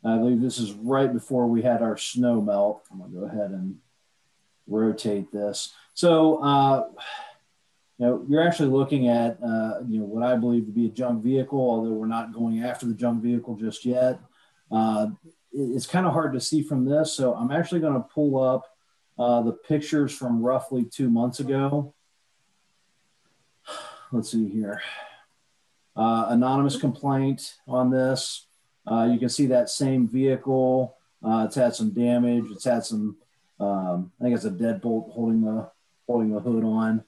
I 0.05 0.17
believe 0.17 0.39
this 0.39 0.59
is 0.59 0.71
right 0.73 1.11
before 1.11 1.47
we 1.47 1.61
had 1.61 1.81
our 1.81 1.97
snow 1.97 2.41
melt. 2.41 2.85
I'm 2.89 2.99
gonna 2.99 3.11
go 3.11 3.25
ahead 3.25 3.51
and 3.51 3.79
rotate 4.67 5.31
this. 5.31 5.73
So, 5.93 6.37
uh, 6.37 6.87
you 7.99 8.05
know, 8.05 8.25
you're 8.29 8.45
actually 8.45 8.69
looking 8.69 9.09
at, 9.09 9.37
uh, 9.43 9.81
you 9.87 9.99
know, 9.99 10.05
what 10.05 10.23
I 10.23 10.37
believe 10.37 10.65
to 10.67 10.71
be 10.71 10.85
a 10.85 10.89
junk 10.89 11.21
vehicle, 11.21 11.59
although 11.59 11.91
we're 11.91 12.07
not 12.07 12.33
going 12.33 12.63
after 12.63 12.85
the 12.85 12.93
junk 12.93 13.21
vehicle 13.21 13.55
just 13.55 13.83
yet. 13.83 14.21
Uh, 14.71 15.07
it's 15.51 15.85
kind 15.85 16.05
of 16.05 16.13
hard 16.13 16.31
to 16.33 16.39
see 16.39 16.63
from 16.63 16.85
this. 16.85 17.13
So 17.13 17.33
I'm 17.33 17.51
actually 17.51 17.81
going 17.81 17.95
to 17.95 18.07
pull 18.13 18.41
up 18.41 18.73
uh, 19.17 19.41
the 19.41 19.51
pictures 19.51 20.15
from 20.15 20.41
roughly 20.41 20.85
two 20.85 21.09
months 21.09 21.41
ago. 21.41 21.93
Let's 24.13 24.31
see 24.31 24.47
here. 24.47 24.81
Uh, 25.93 26.27
anonymous 26.29 26.77
complaint 26.77 27.55
on 27.67 27.89
this. 27.89 28.47
Uh, 28.89 29.09
you 29.11 29.19
can 29.19 29.27
see 29.27 29.47
that 29.47 29.69
same 29.69 30.07
vehicle. 30.07 30.95
Uh, 31.21 31.43
it's 31.45 31.55
had 31.55 31.75
some 31.75 31.89
damage. 31.89 32.45
It's 32.49 32.63
had 32.63 32.85
some. 32.85 33.17
Um, 33.59 34.13
I 34.19 34.23
think 34.23 34.35
it's 34.35 34.45
a 34.45 34.51
deadbolt 34.51 35.11
holding 35.11 35.41
the 35.41 35.69
holding 36.07 36.31
the 36.31 36.39
hood 36.39 36.63
on. 36.63 37.03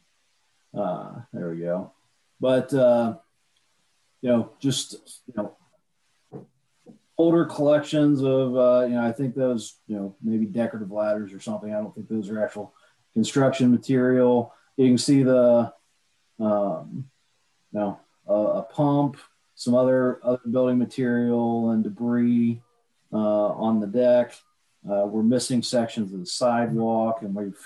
Uh, 0.74 1.22
there 1.34 1.50
we 1.50 1.58
go. 1.58 1.92
But 2.40 2.74
uh, 2.74 3.16
you 4.22 4.30
know, 4.30 4.52
just 4.60 5.22
you 5.28 5.34
know, 5.36 6.46
older 7.18 7.46
collections 7.46 8.22
of 8.22 8.56
uh, 8.56 8.86
you 8.88 8.96
know, 8.96 9.06
I 9.06 9.12
think 9.12 9.36
those 9.36 9.78
you 9.88 9.96
know 9.96 10.16
maybe 10.22 10.46
decorative 10.46 10.92
ladders 10.92 11.34
or 11.34 11.40
something. 11.40 11.74
I 11.74 11.80
don't 11.80 11.94
think 11.94 12.08
those 12.08 12.30
are 12.30 12.44
actual 12.44 12.74
construction 13.14 13.72
material. 13.72 14.54
You 14.78 14.88
can 14.88 14.98
see 14.98 15.24
the 15.24 15.74
um, 16.40 17.10
you 17.72 17.80
know 17.80 18.00
a, 18.28 18.34
a 18.34 18.64
pump 18.64 19.18
some 19.62 19.76
other 19.76 20.20
other 20.24 20.42
building 20.50 20.80
material 20.80 21.70
and 21.70 21.84
debris 21.84 22.60
uh, 23.14 23.18
on 23.18 23.80
the 23.80 23.86
deck. 23.86 24.34
Uh, 24.84 25.06
we're 25.06 25.22
missing 25.22 25.62
sections 25.62 26.12
of 26.12 26.20
the 26.20 26.26
sidewalk, 26.26 27.22
and 27.22 27.36
we've 27.36 27.60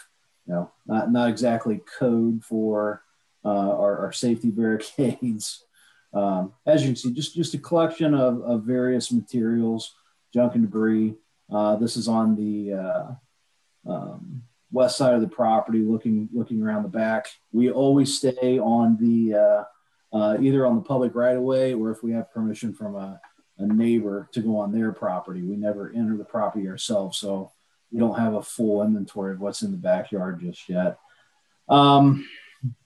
you 0.48 0.54
know 0.54 0.72
not 0.86 1.12
not 1.12 1.30
exactly 1.30 1.82
code 2.00 2.43
for 2.43 3.02
uh, 3.43 3.50
our, 3.50 4.00
our, 4.00 4.12
safety 4.12 4.50
barricades. 4.52 5.64
Um, 6.14 6.54
as 6.66 6.82
you 6.82 6.89
can 6.89 6.96
see, 6.96 7.14
just 7.14 7.36
just 7.36 7.54
a 7.54 7.60
collection 7.60 8.14
of, 8.14 8.41
of 8.41 8.64
various 8.64 9.12
materials, 9.12 9.93
junk 10.34 10.56
and 10.56 10.64
debris. 10.64 11.16
Uh, 11.52 11.76
this 11.76 11.96
is 11.96 12.08
on 12.08 12.36
the 12.36 12.74
uh, 12.74 13.91
um, 13.91 14.43
west 14.72 14.98
side 14.98 15.14
of 15.14 15.22
the 15.22 15.28
property, 15.28 15.80
looking 15.80 16.30
looking 16.34 16.62
around 16.62 16.84
the 16.84 16.89
back. 16.89 17.28
We 17.52 17.70
always 17.70 18.18
stay 18.18 18.60
on 18.60 18.98
the 18.98 19.38
uh, 19.38 19.64
uh, 20.16 20.38
either 20.39 20.66
on 20.66 20.76
the 20.76 20.82
public 20.82 21.14
right 21.14 21.36
of 21.36 21.43
way 21.43 21.74
or 21.74 21.91
if 21.91 22.02
we 22.02 22.14
have 22.14 22.32
permission 22.32 22.74
from 22.74 22.96
a, 22.96 23.20
a 23.58 23.66
neighbor 23.66 24.30
to 24.32 24.41
go 24.41 24.58
on 24.58 24.72
their 24.72 24.91
property. 24.91 25.41
We 25.41 25.56
never 25.56 25.91
enter 25.96 26.18
the 26.18 26.24
property 26.24 26.68
ourselves, 26.68 27.18
so 27.18 27.52
we 27.96 28.02
don't 28.02 28.20
have 28.20 28.34
a 28.34 28.43
full 28.43 28.84
inventory 28.84 29.32
of 29.32 29.39
what's 29.39 29.62
in 29.62 29.72
the 29.72 29.78
backyard 29.78 30.41
just 30.41 30.68
yet. 30.68 31.00
Um, 31.70 32.28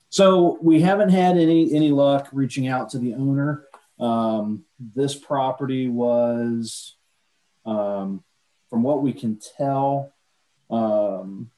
so 0.09 0.59
we 0.61 0.81
haven't 0.81 1.09
had 1.09 1.35
any 1.35 1.73
any 1.73 1.89
luck 1.89 2.29
reaching 2.31 2.67
out 2.67 2.91
to 2.91 2.99
the 2.99 3.15
owner. 3.15 3.65
Um, 3.99 4.65
this 4.79 5.15
property 5.15 5.87
was, 5.87 6.95
um, 7.65 8.23
from 8.69 8.83
what 8.83 9.01
we 9.01 9.11
can 9.11 9.39
tell, 9.57 10.13
um, 10.69 11.49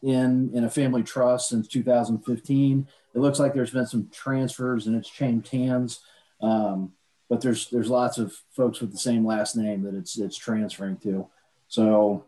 in 0.00 0.52
in 0.54 0.62
a 0.62 0.70
family 0.70 1.02
trust 1.02 1.48
since 1.48 1.66
2015. 1.66 2.86
It 3.14 3.18
looks 3.18 3.40
like 3.40 3.52
there's 3.52 3.72
been 3.72 3.88
some 3.88 4.10
transfers 4.12 4.86
and 4.86 4.94
it's 4.94 5.10
changed 5.10 5.48
hands, 5.48 5.98
um, 6.40 6.92
but 7.28 7.40
there's 7.40 7.68
there's 7.70 7.90
lots 7.90 8.18
of 8.18 8.32
folks 8.52 8.80
with 8.80 8.92
the 8.92 8.98
same 8.98 9.26
last 9.26 9.56
name 9.56 9.82
that 9.82 9.96
it's 9.96 10.16
it's 10.20 10.36
transferring 10.36 10.98
to. 10.98 11.26
So, 11.66 12.26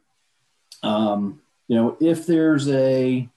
um, 0.84 1.40
you 1.68 1.76
know, 1.76 1.96
if 2.00 2.26
there's 2.26 2.68
a 2.68 3.28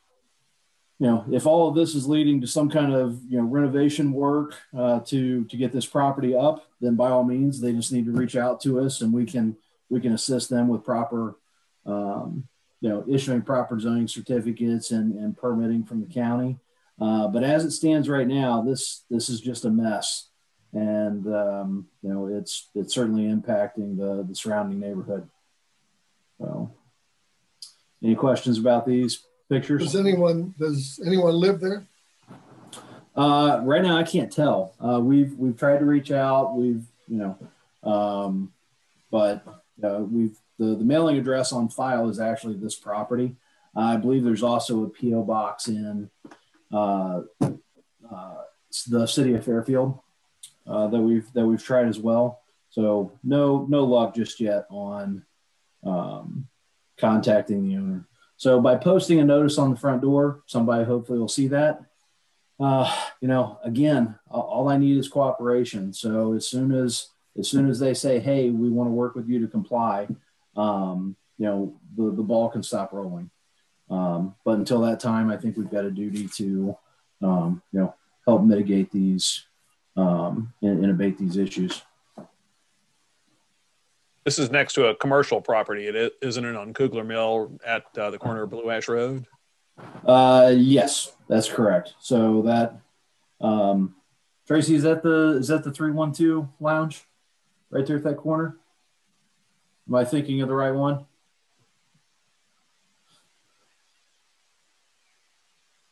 you 0.99 1.05
know, 1.05 1.25
if 1.31 1.45
all 1.45 1.69
of 1.69 1.75
this 1.75 1.93
is 1.93 2.07
leading 2.07 2.41
to 2.41 2.47
some 2.47 2.69
kind 2.69 2.93
of 2.93 3.21
you 3.29 3.37
know 3.37 3.45
renovation 3.45 4.11
work 4.11 4.55
uh, 4.77 4.99
to 5.01 5.45
to 5.45 5.57
get 5.57 5.71
this 5.71 5.85
property 5.85 6.35
up, 6.35 6.67
then 6.81 6.95
by 6.95 7.09
all 7.09 7.23
means, 7.23 7.61
they 7.61 7.71
just 7.71 7.91
need 7.91 8.05
to 8.05 8.11
reach 8.11 8.35
out 8.35 8.61
to 8.61 8.79
us, 8.79 9.01
and 9.01 9.13
we 9.13 9.25
can 9.25 9.55
we 9.89 10.01
can 10.01 10.13
assist 10.13 10.49
them 10.49 10.67
with 10.67 10.83
proper 10.83 11.37
um, 11.85 12.47
you 12.81 12.89
know, 12.89 13.03
issuing 13.07 13.41
proper 13.41 13.79
zoning 13.79 14.07
certificates 14.07 14.91
and, 14.91 15.15
and 15.15 15.37
permitting 15.37 15.83
from 15.83 16.01
the 16.01 16.13
county. 16.13 16.57
Uh, 16.99 17.27
but 17.27 17.43
as 17.43 17.63
it 17.63 17.71
stands 17.71 18.09
right 18.09 18.27
now, 18.27 18.61
this 18.61 19.03
this 19.09 19.29
is 19.29 19.39
just 19.39 19.65
a 19.65 19.69
mess, 19.69 20.29
and 20.73 21.27
um, 21.27 21.87
you 22.01 22.09
know 22.09 22.25
it's 22.27 22.69
it's 22.73 22.93
certainly 22.93 23.23
impacting 23.23 23.97
the 23.97 24.25
the 24.27 24.33
surrounding 24.35 24.79
neighborhood. 24.79 25.27
So, 26.39 26.71
any 28.03 28.15
questions 28.15 28.57
about 28.57 28.85
these 28.85 29.23
pictures? 29.49 29.83
Does 29.83 29.95
anyone 29.95 30.53
does 30.57 30.99
anyone 31.05 31.33
live 31.33 31.59
there? 31.59 31.87
Uh, 33.15 33.61
right 33.63 33.81
now, 33.81 33.97
I 33.97 34.03
can't 34.03 34.31
tell. 34.31 34.75
Uh, 34.79 34.99
we've 34.99 35.33
we've 35.37 35.57
tried 35.57 35.79
to 35.79 35.85
reach 35.85 36.11
out. 36.11 36.55
We've 36.55 36.85
you 37.07 37.17
know, 37.17 37.37
um, 37.89 38.53
but 39.09 39.43
uh, 39.83 39.99
we've 39.99 40.37
the, 40.59 40.75
the 40.75 40.83
mailing 40.83 41.17
address 41.17 41.51
on 41.51 41.69
file 41.69 42.09
is 42.09 42.19
actually 42.19 42.55
this 42.55 42.75
property. 42.75 43.35
I 43.75 43.97
believe 43.97 44.23
there's 44.23 44.43
also 44.43 44.83
a 44.83 44.89
PO 44.89 45.23
box 45.23 45.67
in 45.67 46.09
uh, 46.71 47.21
uh, 47.39 48.35
the 48.87 49.05
city 49.05 49.33
of 49.35 49.45
Fairfield 49.45 49.99
uh, 50.65 50.87
that 50.87 50.99
we've 50.99 51.31
that 51.33 51.45
we've 51.45 51.63
tried 51.63 51.87
as 51.87 51.99
well. 51.99 52.41
So 52.69 53.11
no 53.23 53.65
no 53.69 53.83
luck 53.83 54.15
just 54.15 54.39
yet 54.39 54.65
on 54.69 55.23
um, 55.83 56.47
contacting 56.99 57.67
the 57.67 57.77
owner. 57.77 58.05
So 58.37 58.61
by 58.61 58.75
posting 58.75 59.19
a 59.19 59.25
notice 59.25 59.57
on 59.57 59.71
the 59.71 59.77
front 59.77 60.01
door, 60.01 60.43
somebody 60.45 60.85
hopefully 60.85 61.19
will 61.19 61.27
see 61.27 61.47
that. 61.47 61.81
Uh, 62.59 62.91
you 63.21 63.27
know, 63.27 63.59
again, 63.63 64.15
all 64.29 64.69
I 64.69 64.77
need 64.77 64.97
is 64.97 65.07
cooperation. 65.07 65.93
So 65.93 66.33
as 66.33 66.47
soon 66.47 66.71
as 66.71 67.09
as 67.37 67.47
soon 67.47 67.69
as 67.69 67.79
they 67.79 67.93
say, 67.93 68.19
"Hey, 68.19 68.49
we 68.49 68.69
want 68.69 68.87
to 68.87 68.93
work 68.93 69.15
with 69.15 69.27
you 69.29 69.39
to 69.41 69.47
comply," 69.47 70.07
um, 70.55 71.15
you 71.37 71.45
know, 71.45 71.79
the 71.95 72.11
the 72.11 72.23
ball 72.23 72.49
can 72.49 72.63
stop 72.63 72.93
rolling. 72.93 73.29
Um, 73.89 74.35
but 74.43 74.57
until 74.57 74.81
that 74.81 74.99
time, 74.99 75.29
I 75.29 75.37
think 75.37 75.55
we've 75.55 75.69
got 75.69 75.85
a 75.85 75.91
duty 75.91 76.27
to, 76.35 76.77
um, 77.21 77.61
you 77.71 77.79
know, 77.79 77.95
help 78.25 78.43
mitigate 78.43 78.91
these 78.91 79.45
um, 79.95 80.53
and, 80.61 80.83
and 80.83 80.91
abate 80.91 81.17
these 81.17 81.37
issues. 81.37 81.81
This 84.27 84.39
is 84.39 84.51
next 84.51 84.73
to 84.73 84.87
a 84.87 84.95
commercial 84.97 85.39
property, 85.39 85.87
it 85.87 86.15
isn't 86.21 86.43
it 86.43 86.53
on 86.53 86.73
Kugler 86.73 87.05
Mill 87.05 87.57
at 87.65 87.85
uh, 87.97 88.09
the 88.09 88.17
corner 88.17 88.43
of 88.43 88.49
Blue 88.49 88.69
Ash 88.69 88.89
Road? 88.89 89.25
Uh, 90.05 90.53
yes, 90.53 91.13
that's 91.29 91.49
correct. 91.49 91.93
So 92.01 92.41
that, 92.41 92.77
um, 93.39 93.95
Tracy, 94.45 94.75
is 94.75 94.83
that 94.83 95.01
the 95.01 95.37
is 95.39 95.47
that 95.47 95.63
the 95.63 95.71
three 95.71 95.91
one 95.91 96.11
two 96.11 96.49
lounge, 96.59 97.05
right 97.69 97.85
there 97.85 97.95
at 97.95 98.03
that 98.03 98.17
corner? 98.17 98.57
Am 99.87 99.95
I 99.95 100.03
thinking 100.03 100.41
of 100.41 100.49
the 100.49 100.55
right 100.55 100.71
one? 100.71 101.05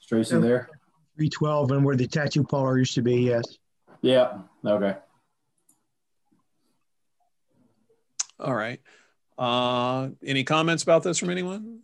Is 0.01 0.07
Tracy 0.07 0.38
there? 0.39 0.67
312 1.15 1.71
and 1.71 1.86
where 1.86 1.95
the 1.95 2.05
tattoo 2.05 2.43
parlor 2.43 2.79
used 2.79 2.95
to 2.95 3.01
be, 3.01 3.15
yes. 3.15 3.45
Yeah. 4.01 4.39
Okay. 4.65 4.97
All 8.39 8.55
right. 8.55 8.81
Uh, 9.38 10.09
any 10.23 10.43
comments 10.43 10.83
about 10.83 11.03
this 11.03 11.17
from 11.17 11.29
anyone? 11.29 11.79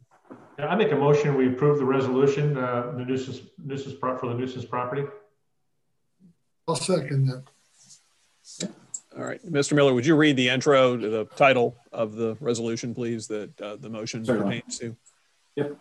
Yeah, 0.59 0.67
I 0.67 0.75
make 0.75 0.91
a 0.91 0.95
motion, 0.95 1.35
we 1.35 1.47
approve 1.47 1.79
the 1.79 1.85
resolution, 1.85 2.57
uh, 2.57 2.93
the 2.95 3.05
nuisance, 3.05 3.41
nuisance 3.63 3.95
pro- 3.99 4.17
for 4.17 4.27
the 4.27 4.35
nuisance 4.35 4.65
property. 4.65 5.03
I'll 6.67 6.75
second 6.75 7.27
that. 7.27 7.43
All 9.17 9.25
right. 9.25 9.45
Mr. 9.45 9.73
Miller, 9.73 9.93
would 9.93 10.05
you 10.05 10.15
read 10.15 10.37
the 10.37 10.47
intro 10.49 10.95
to 10.95 11.09
the 11.09 11.25
title 11.35 11.75
of 11.91 12.15
the 12.15 12.37
resolution, 12.39 12.93
please, 12.95 13.27
that 13.27 13.59
uh, 13.61 13.75
the 13.75 13.89
motion 13.89 14.23
Certainly. 14.23 14.61
pertains 14.61 14.79
to? 14.79 14.95
Yep. 15.57 15.77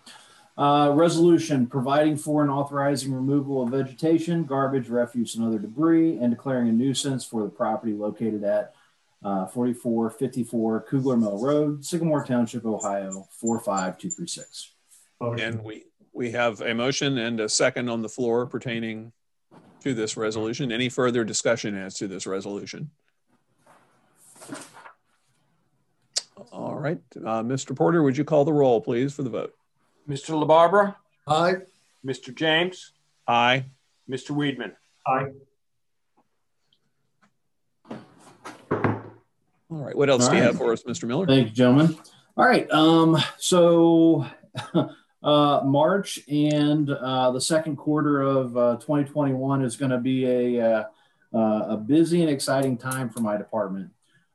Uh, 0.59 0.91
resolution 0.95 1.67
providing 1.67 2.17
for 2.17 2.43
and 2.43 2.51
authorizing 2.51 3.13
removal 3.13 3.63
of 3.63 3.71
vegetation, 3.71 4.45
garbage, 4.45 4.89
refuse, 4.89 5.37
and 5.37 5.47
other 5.47 5.59
debris, 5.59 6.19
and 6.19 6.31
declaring 6.31 6.69
a 6.69 6.73
nuisance 6.73 7.25
for 7.25 7.43
the 7.45 7.49
property 7.49 7.93
located 7.93 8.43
at 8.43 8.75
uh, 9.23 9.47
4454 9.47 10.81
Kugler 10.83 11.17
Mill 11.17 11.39
Road, 11.39 11.85
Sycamore 11.85 12.25
Township, 12.25 12.65
Ohio 12.65 13.27
45236. 13.31 14.73
And 15.21 15.63
we, 15.63 15.85
we 16.13 16.31
have 16.31 16.61
a 16.63 16.75
motion 16.75 17.19
and 17.19 17.41
a 17.41 17.49
second 17.49 17.89
on 17.91 18.03
the 18.03 18.09
floor 18.09 18.47
pertaining 18.47 19.13
to 19.81 19.93
this 19.95 20.17
resolution. 20.17 20.73
Any 20.73 20.89
further 20.89 21.25
discussion 21.25 21.77
as 21.77 21.95
to 21.97 22.09
this 22.09 22.27
resolution? 22.27 22.91
All 26.53 26.75
right. 26.77 26.99
Uh, 27.17 27.43
Mr. 27.43 27.77
Porter, 27.77 28.03
would 28.03 28.17
you 28.17 28.25
call 28.25 28.45
the 28.45 28.53
roll, 28.53 28.81
please, 28.81 29.13
for 29.15 29.23
the 29.23 29.31
vote? 29.31 29.55
Mr. 30.09 30.31
LaBarbera, 30.43 30.97
Aye. 31.29 31.57
Mr. 32.05 32.35
James, 32.35 32.93
Aye. 33.29 33.67
Mr. 34.09 34.35
Weidman. 34.35 34.73
Aye. 35.07 35.31
All 39.71 39.79
right. 39.79 39.97
What 39.97 40.11
else 40.11 40.25
All 40.25 40.31
do 40.31 40.37
you 40.37 40.43
right. 40.43 40.49
have 40.49 40.59
for 40.59 40.73
us, 40.73 40.83
Mr. 40.83 41.05
Miller? 41.05 41.27
Thank 41.27 41.49
you, 41.49 41.55
gentlemen. 41.55 41.97
All 42.37 42.47
right. 42.47 42.69
Um, 42.71 43.17
so 43.39 44.27
uh, 45.23 45.61
March 45.65 46.19
and 46.29 46.91
uh, 46.91 47.31
the 47.31 47.41
second 47.41 47.77
quarter 47.77 48.21
of 48.21 48.57
uh, 48.57 48.77
2021 48.77 49.63
is 49.63 49.77
going 49.77 49.93
to 49.93 49.99
be 49.99 50.27
a, 50.27 50.61
uh, 50.61 50.85
uh, 51.33 51.67
a 51.71 51.77
busy 51.77 52.21
and 52.23 52.31
exciting 52.31 52.77
time 52.77 53.11
for 53.11 53.21
my 53.21 53.37
department. 53.37 53.91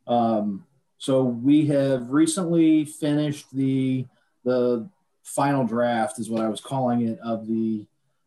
Um, 0.08 0.66
so 0.98 1.24
we 1.24 1.68
have 1.68 2.12
recently 2.12 2.86
finished 2.86 3.48
the 3.54 4.06
the 4.44 4.88
final 5.24 5.66
draft, 5.66 6.20
is 6.20 6.30
what 6.30 6.44
I 6.44 6.48
was 6.48 6.62
calling 6.62 7.08
it, 7.08 7.20
of 7.20 7.48
the 7.48 7.86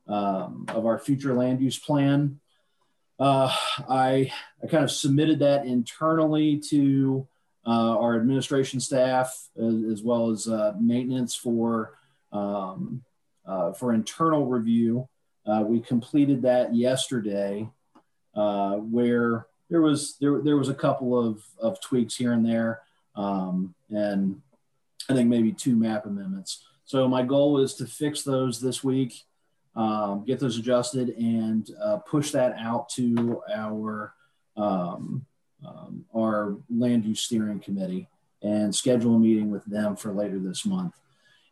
um, 0.09 0.67
of 0.69 0.85
our 0.85 0.99
future 0.99 1.35
land 1.35 1.61
use 1.61 1.79
plan. 1.79 2.41
Uh, 3.19 3.53
I 3.89 4.33
I 4.63 4.67
kind 4.69 4.85
of 4.85 4.91
submitted 4.91 5.41
that 5.41 5.67
internally 5.67 6.59
to 6.71 7.27
uh, 7.67 7.99
our 7.99 8.17
administration 8.17 8.81
staff 8.81 9.49
as, 9.57 9.83
as 9.93 10.03
well 10.03 10.31
as 10.31 10.47
uh, 10.47 10.75
maintenance 10.81 11.35
for 11.35 11.99
um, 12.33 13.03
uh, 13.45 13.73
for 13.73 13.93
internal 13.93 14.47
review. 14.47 15.09
Uh, 15.47 15.65
we 15.67 15.81
completed 15.81 16.43
that 16.43 16.75
yesterday, 16.75 17.69
uh, 18.35 18.77
where 18.77 19.47
there 19.71 19.81
was 19.81 20.17
there, 20.21 20.41
there 20.41 20.57
was 20.57 20.69
a 20.69 20.75
couple 20.75 21.19
of, 21.19 21.43
of 21.59 21.81
tweaks 21.81 22.15
here 22.15 22.33
and 22.33 22.45
there, 22.45 22.83
um, 23.17 23.75
and 23.91 24.41
I 25.09 25.15
think 25.15 25.29
maybe 25.29 25.53
two 25.53 25.75
map 25.75 26.07
amendments. 26.07 26.65
So 26.85 27.09
my 27.09 27.23
goal 27.23 27.59
is 27.59 27.75
to 27.75 27.87
fix 27.87 28.23
those 28.23 28.61
this 28.61 28.85
week, 28.85 29.25
um, 29.77 30.25
get 30.25 30.41
those 30.41 30.59
adjusted, 30.59 31.11
and 31.11 31.71
uh, 31.83 31.99
push 31.99 32.31
that 32.33 32.57
out 32.59 32.89
to 32.91 33.43
our 33.55 34.15
um, 34.57 35.25
um, 35.67 36.05
our 36.15 36.57
land 36.71 37.05
use 37.05 37.21
steering 37.21 37.61
committee 37.61 38.09
and 38.43 38.75
schedule 38.75 39.17
a 39.17 39.19
meeting 39.19 39.51
with 39.51 39.65
them 39.65 39.97
for 39.97 40.13
later 40.13 40.39
this 40.39 40.65
month. 40.65 40.95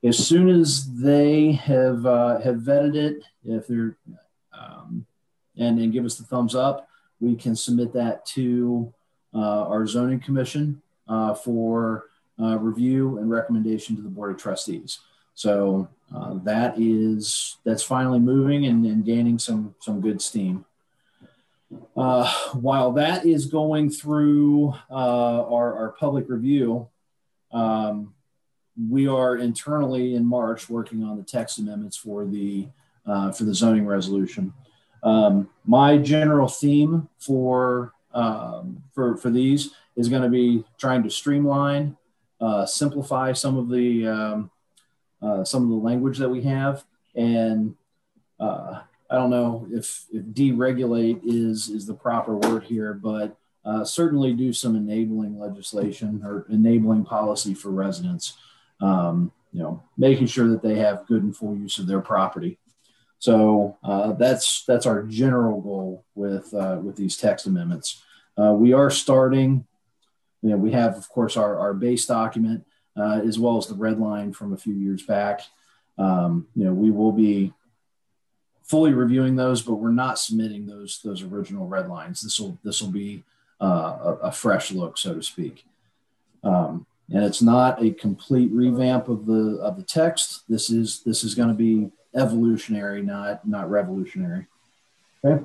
As 0.05 0.25
soon 0.25 0.49
as 0.49 0.93
they 0.95 1.53
have 1.53 2.07
uh, 2.07 2.41
have 2.41 2.57
vetted 2.57 2.95
it, 2.95 3.25
if 3.45 3.67
they're 3.67 3.97
um, 4.53 5.07
and 5.57 5.93
give 5.93 6.05
us 6.05 6.17
the 6.17 6.25
thumbs 6.25 6.55
up, 6.55 6.89
we 7.21 7.35
can 7.35 7.57
submit 7.57 7.93
that 7.95 8.25
to 8.27 8.93
uh, 9.35 9.67
our 9.67 9.87
zoning 9.87 10.21
commission 10.21 10.83
uh, 11.09 11.35
for 11.35 12.05
uh, 12.41 12.59
review 12.59 13.19
and 13.19 13.31
recommendation 13.31 13.97
to 13.97 14.03
the 14.03 14.09
board 14.09 14.33
of 14.33 14.41
trustees. 14.41 15.01
So 15.37 15.87
uh, 16.15 16.39
that 16.45 16.75
is 16.79 17.59
that's 17.63 17.83
finally 17.83 18.19
moving 18.19 18.65
and, 18.67 18.85
and 18.87 19.05
gaining 19.05 19.39
some 19.39 19.75
some 19.81 20.01
good 20.01 20.21
steam. 20.21 20.65
Uh, 21.95 22.33
while 22.55 22.91
that 22.93 23.27
is 23.27 23.47
going 23.47 23.91
through 23.91 24.73
uh, 24.91 25.45
our, 25.53 25.75
our 25.75 25.95
public 25.99 26.29
review, 26.29 26.89
um, 27.53 28.15
we 28.89 29.07
are 29.07 29.37
internally 29.37 30.15
in 30.15 30.25
March 30.25 30.71
working 30.71 31.05
on 31.05 31.19
the 31.19 31.23
text 31.23 31.59
amendments 31.59 31.99
for 31.99 32.25
the 32.25 32.67
uh, 33.07 33.31
for 33.31 33.45
the 33.45 33.55
zoning 33.55 33.85
resolution. 33.85 34.55
Um, 35.03 35.51
my 35.67 35.99
general 35.99 36.49
theme 36.49 37.11
for 37.19 37.93
um, 38.15 38.83
for 38.95 39.19
for 39.19 39.29
these 39.29 39.71
is 39.97 40.09
going 40.09 40.23
to 40.23 40.31
be 40.31 40.65
trying 40.79 41.03
to 41.03 41.11
streamline, 41.11 41.95
uh, 42.41 42.65
simplify 42.65 43.35
some 43.35 43.59
of 43.59 43.69
the 43.69 44.07
um, 44.07 44.51
uh, 45.23 45.45
some 45.45 45.63
of 45.63 45.69
the 45.69 45.77
language 45.77 46.19
that 46.19 46.29
we 46.29 46.43
have, 46.43 46.85
and 47.15 47.75
uh, 48.39 48.81
I 49.11 49.15
don't 49.15 49.31
know 49.31 49.67
if, 49.71 50.07
if 50.13 50.25
deregulate 50.25 51.21
is 51.25 51.69
is 51.69 51.87
the 51.87 51.95
proper 51.95 52.37
word 52.37 52.65
here, 52.65 52.93
but 52.93 53.37
uh, 53.65 53.85
certainly 53.85 54.33
do 54.33 54.53
some 54.53 54.77
enabling 54.77 55.39
legislation 55.39 56.23
or 56.25 56.47
enabling 56.49 57.05
policy 57.05 57.55
for 57.55 57.71
residents. 57.71 58.37
Um, 58.81 59.33
you 59.53 59.63
know, 59.63 59.83
making 59.97 60.27
sure 60.27 60.49
that 60.49 60.63
they 60.63 60.77
have 60.77 61.07
good 61.07 61.23
and 61.23 61.35
full 61.35 61.57
use 61.57 61.79
of 61.79 61.87
their 61.87 62.01
property. 62.01 62.59
So 63.19 63.79
uh, 63.83 64.13
that's 64.13 64.65
that's 64.67 64.87
our 64.87 65.03
general 65.03 65.61
goal 65.61 66.05
with 66.15 66.53
uh, 66.53 66.79
with 66.83 66.97
these 66.97 67.17
text 67.17 67.47
amendments. 67.47 68.03
Uh, 68.37 68.53
we 68.53 68.73
are 68.73 68.91
starting. 68.91 69.67
You 70.43 70.51
know, 70.51 70.57
we 70.59 70.73
have 70.73 70.97
of 70.97 71.09
course 71.09 71.37
our, 71.37 71.59
our 71.59 71.73
base 71.73 72.07
document 72.07 72.67
uh, 72.97 73.21
as 73.27 73.39
well 73.39 73.59
as 73.59 73.67
the 73.67 73.75
red 73.75 73.99
line 73.99 74.33
from 74.33 74.53
a 74.53 74.57
few 74.57 74.75
years 74.75 75.03
back. 75.03 75.43
Um, 75.99 76.47
you 76.55 76.65
know, 76.65 76.73
we 76.73 76.91
will 76.91 77.13
be 77.13 77.53
fully 78.65 78.93
reviewing 78.93 79.37
those, 79.37 79.63
but 79.63 79.75
we're 79.75 79.91
not 79.91 80.19
submitting 80.19 80.67
those 80.67 81.01
those 81.03 81.23
original 81.23 81.67
red 81.67 81.89
lines. 81.89 82.23
This 82.23 82.39
will 82.41 82.59
this 82.63 82.81
will 82.81 82.91
be 82.91 83.23
uh, 83.61 83.97
a, 84.03 84.13
a 84.25 84.33
fresh 84.33 84.73
look, 84.73 84.99
so 84.99 85.15
to 85.15 85.23
speak. 85.23 85.65
Um, 86.43 86.87
and 87.13 87.25
it's 87.25 87.41
not 87.41 87.83
a 87.83 87.93
complete 87.93 88.51
revamp 88.51 89.09
of 89.09 89.27
the 89.27 89.59
of 89.63 89.77
the 89.77 89.83
text. 89.83 90.43
This 90.49 90.71
is 90.71 91.03
this 91.03 91.25
is 91.25 91.35
going 91.35 91.49
to 91.49 91.55
be 91.55 91.91
evolutionary, 92.15 93.03
not 93.03 93.47
not 93.47 93.71
revolutionary. 93.71 94.47
Okay. 95.25 95.45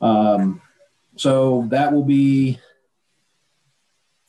Um, 0.00 0.60
so 1.16 1.66
that 1.68 1.92
will 1.92 2.04
be 2.04 2.58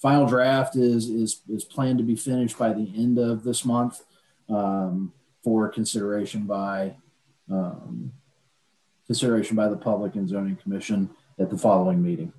final 0.01 0.25
draft 0.25 0.75
is 0.75 1.09
is 1.09 1.41
is 1.49 1.63
planned 1.63 1.99
to 1.99 2.03
be 2.03 2.15
finished 2.15 2.57
by 2.57 2.73
the 2.73 2.91
end 2.95 3.17
of 3.19 3.43
this 3.43 3.63
month 3.63 4.03
um, 4.49 5.13
for 5.43 5.69
consideration 5.69 6.43
by 6.43 6.95
um, 7.49 8.11
consideration 9.05 9.55
by 9.55 9.67
the 9.67 9.77
public 9.77 10.15
and 10.15 10.27
zoning 10.27 10.55
commission 10.55 11.09
at 11.39 11.49
the 11.49 11.57
following 11.57 12.01
meeting. 12.01 12.33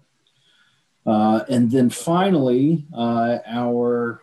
Uh, 1.04 1.44
and 1.48 1.70
then 1.70 1.90
finally, 1.90 2.86
uh, 2.96 3.38
our, 3.46 4.22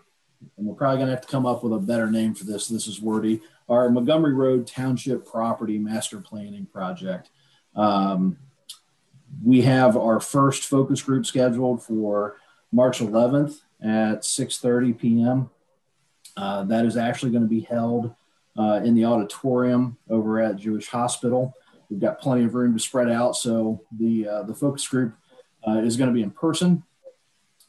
and 0.58 0.66
we're 0.66 0.76
probably 0.76 0.98
going 0.98 1.08
to 1.08 1.16
have 1.16 1.22
to 1.22 1.28
come 1.28 1.46
up 1.46 1.64
with 1.64 1.74
a 1.74 1.78
better 1.78 2.10
name 2.10 2.34
for 2.34 2.46
this. 2.46 2.68
This 2.68 2.88
is 2.88 3.02
wordy. 3.02 3.42
Our 3.68 3.90
Montgomery 3.90 4.34
Road 4.34 4.66
Township 4.66 5.26
Property 5.26 5.78
Master 5.78 6.20
Planning 6.22 6.66
Project. 6.66 7.30
Um, 7.76 8.38
we 9.44 9.62
have 9.62 9.96
our 9.96 10.20
first 10.20 10.64
focus 10.64 11.02
group 11.02 11.26
scheduled 11.26 11.84
for 11.84 12.38
March 12.72 13.00
11th 13.00 13.62
at 13.82 14.22
6:30 14.22 14.98
p.m. 14.98 15.50
Uh, 16.38 16.64
that 16.66 16.86
is 16.86 16.98
actually 16.98 17.32
going 17.32 17.44
to 17.44 17.50
be 17.50 17.62
held 17.62 18.14
uh, 18.58 18.82
in 18.84 18.96
the 18.96 19.06
auditorium 19.06 19.98
over 20.10 20.40
at 20.40 20.58
Jewish 20.58 20.88
Hospital. 20.88 21.54
We've 21.90 22.00
got 22.00 22.20
plenty 22.20 22.44
of 22.46 22.54
room 22.54 22.74
to 22.74 22.80
spread 22.80 23.10
out, 23.10 23.36
so 23.36 23.82
the 23.98 24.28
uh, 24.28 24.44
the 24.44 24.54
focus 24.54 24.88
group 24.88 25.16
uh, 25.68 25.80
is 25.80 25.98
going 25.98 26.10
to 26.10 26.14
be 26.14 26.22
in 26.22 26.32
person. 26.32 26.84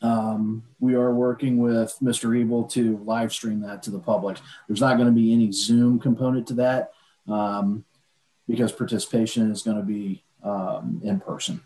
Um, 0.03 0.65
we 0.79 0.95
are 0.95 1.13
working 1.13 1.59
with 1.59 1.97
Mr. 2.03 2.41
Ebel 2.41 2.65
to 2.69 2.99
live 3.05 3.33
stream 3.33 3.61
that 3.61 3.83
to 3.85 3.91
the 3.91 3.99
public. 3.99 4.39
There's 4.67 4.81
not 4.81 4.97
going 4.97 5.09
to 5.09 5.15
be 5.15 5.33
any 5.33 5.53
Zoom 5.53 5.99
component 5.99 6.47
to 6.49 6.55
that 6.55 6.93
um, 7.29 7.85
because 8.49 8.73
participation 8.73 9.51
is 9.51 9.63
going 9.63 9.77
to 9.77 9.83
be 9.83 10.25
um, 10.43 11.01
in 11.05 11.21
person. 11.21 11.61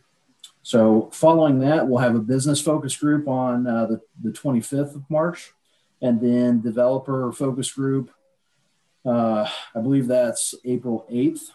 So 0.64 1.10
following 1.12 1.58
that, 1.58 1.86
we'll 1.86 1.98
have 1.98 2.14
a 2.14 2.20
business 2.20 2.58
focus 2.58 2.96
group 2.96 3.28
on 3.28 3.66
uh, 3.66 3.84
the, 3.84 4.00
the 4.22 4.30
25th 4.30 4.94
of 4.94 5.04
March, 5.10 5.52
and 6.00 6.18
then 6.18 6.62
developer 6.62 7.30
focus 7.32 7.70
group. 7.70 8.10
Uh, 9.04 9.46
I 9.74 9.80
believe 9.82 10.06
that's 10.06 10.54
April 10.64 11.06
8th. 11.12 11.50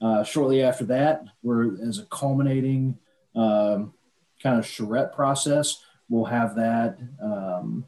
Uh, 0.00 0.24
shortly 0.24 0.64
after 0.64 0.84
that, 0.86 1.26
we're 1.44 1.80
as 1.80 2.00
a 2.00 2.06
culminating 2.06 2.98
um, 3.36 3.94
kind 4.42 4.58
of 4.58 4.66
charrette 4.66 5.14
process. 5.14 5.84
We'll 6.08 6.24
have 6.24 6.56
that. 6.56 6.98
Um, 7.22 7.86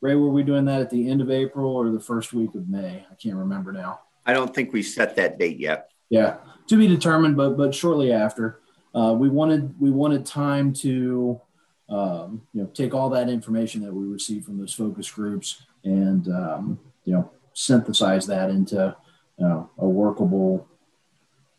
Ray, 0.00 0.14
were 0.14 0.30
we 0.30 0.42
doing 0.42 0.64
that 0.64 0.80
at 0.80 0.88
the 0.88 1.10
end 1.10 1.20
of 1.20 1.30
April 1.30 1.76
or 1.76 1.90
the 1.90 2.00
first 2.00 2.32
week 2.32 2.54
of 2.54 2.70
May? 2.70 3.04
I 3.10 3.14
can't 3.16 3.36
remember 3.36 3.70
now. 3.70 4.00
I 4.24 4.32
don't 4.32 4.54
think 4.54 4.72
we 4.72 4.82
set 4.82 5.14
that 5.16 5.38
date 5.38 5.58
yet. 5.58 5.90
Yeah, 6.08 6.38
to 6.68 6.76
be 6.78 6.88
determined, 6.88 7.36
but 7.36 7.58
but 7.58 7.74
shortly 7.74 8.12
after, 8.12 8.59
uh, 8.94 9.14
we 9.16 9.28
wanted 9.28 9.78
we 9.80 9.90
wanted 9.90 10.26
time 10.26 10.72
to 10.72 11.40
um, 11.88 12.42
you 12.52 12.62
know 12.62 12.68
take 12.74 12.94
all 12.94 13.10
that 13.10 13.28
information 13.28 13.82
that 13.82 13.92
we 13.92 14.06
received 14.06 14.44
from 14.44 14.58
those 14.58 14.72
focus 14.72 15.10
groups 15.10 15.62
and 15.84 16.28
um, 16.28 16.78
you 17.04 17.12
know 17.12 17.30
synthesize 17.52 18.26
that 18.26 18.50
into 18.50 18.96
uh, 19.42 19.62
a 19.78 19.88
workable 19.88 20.66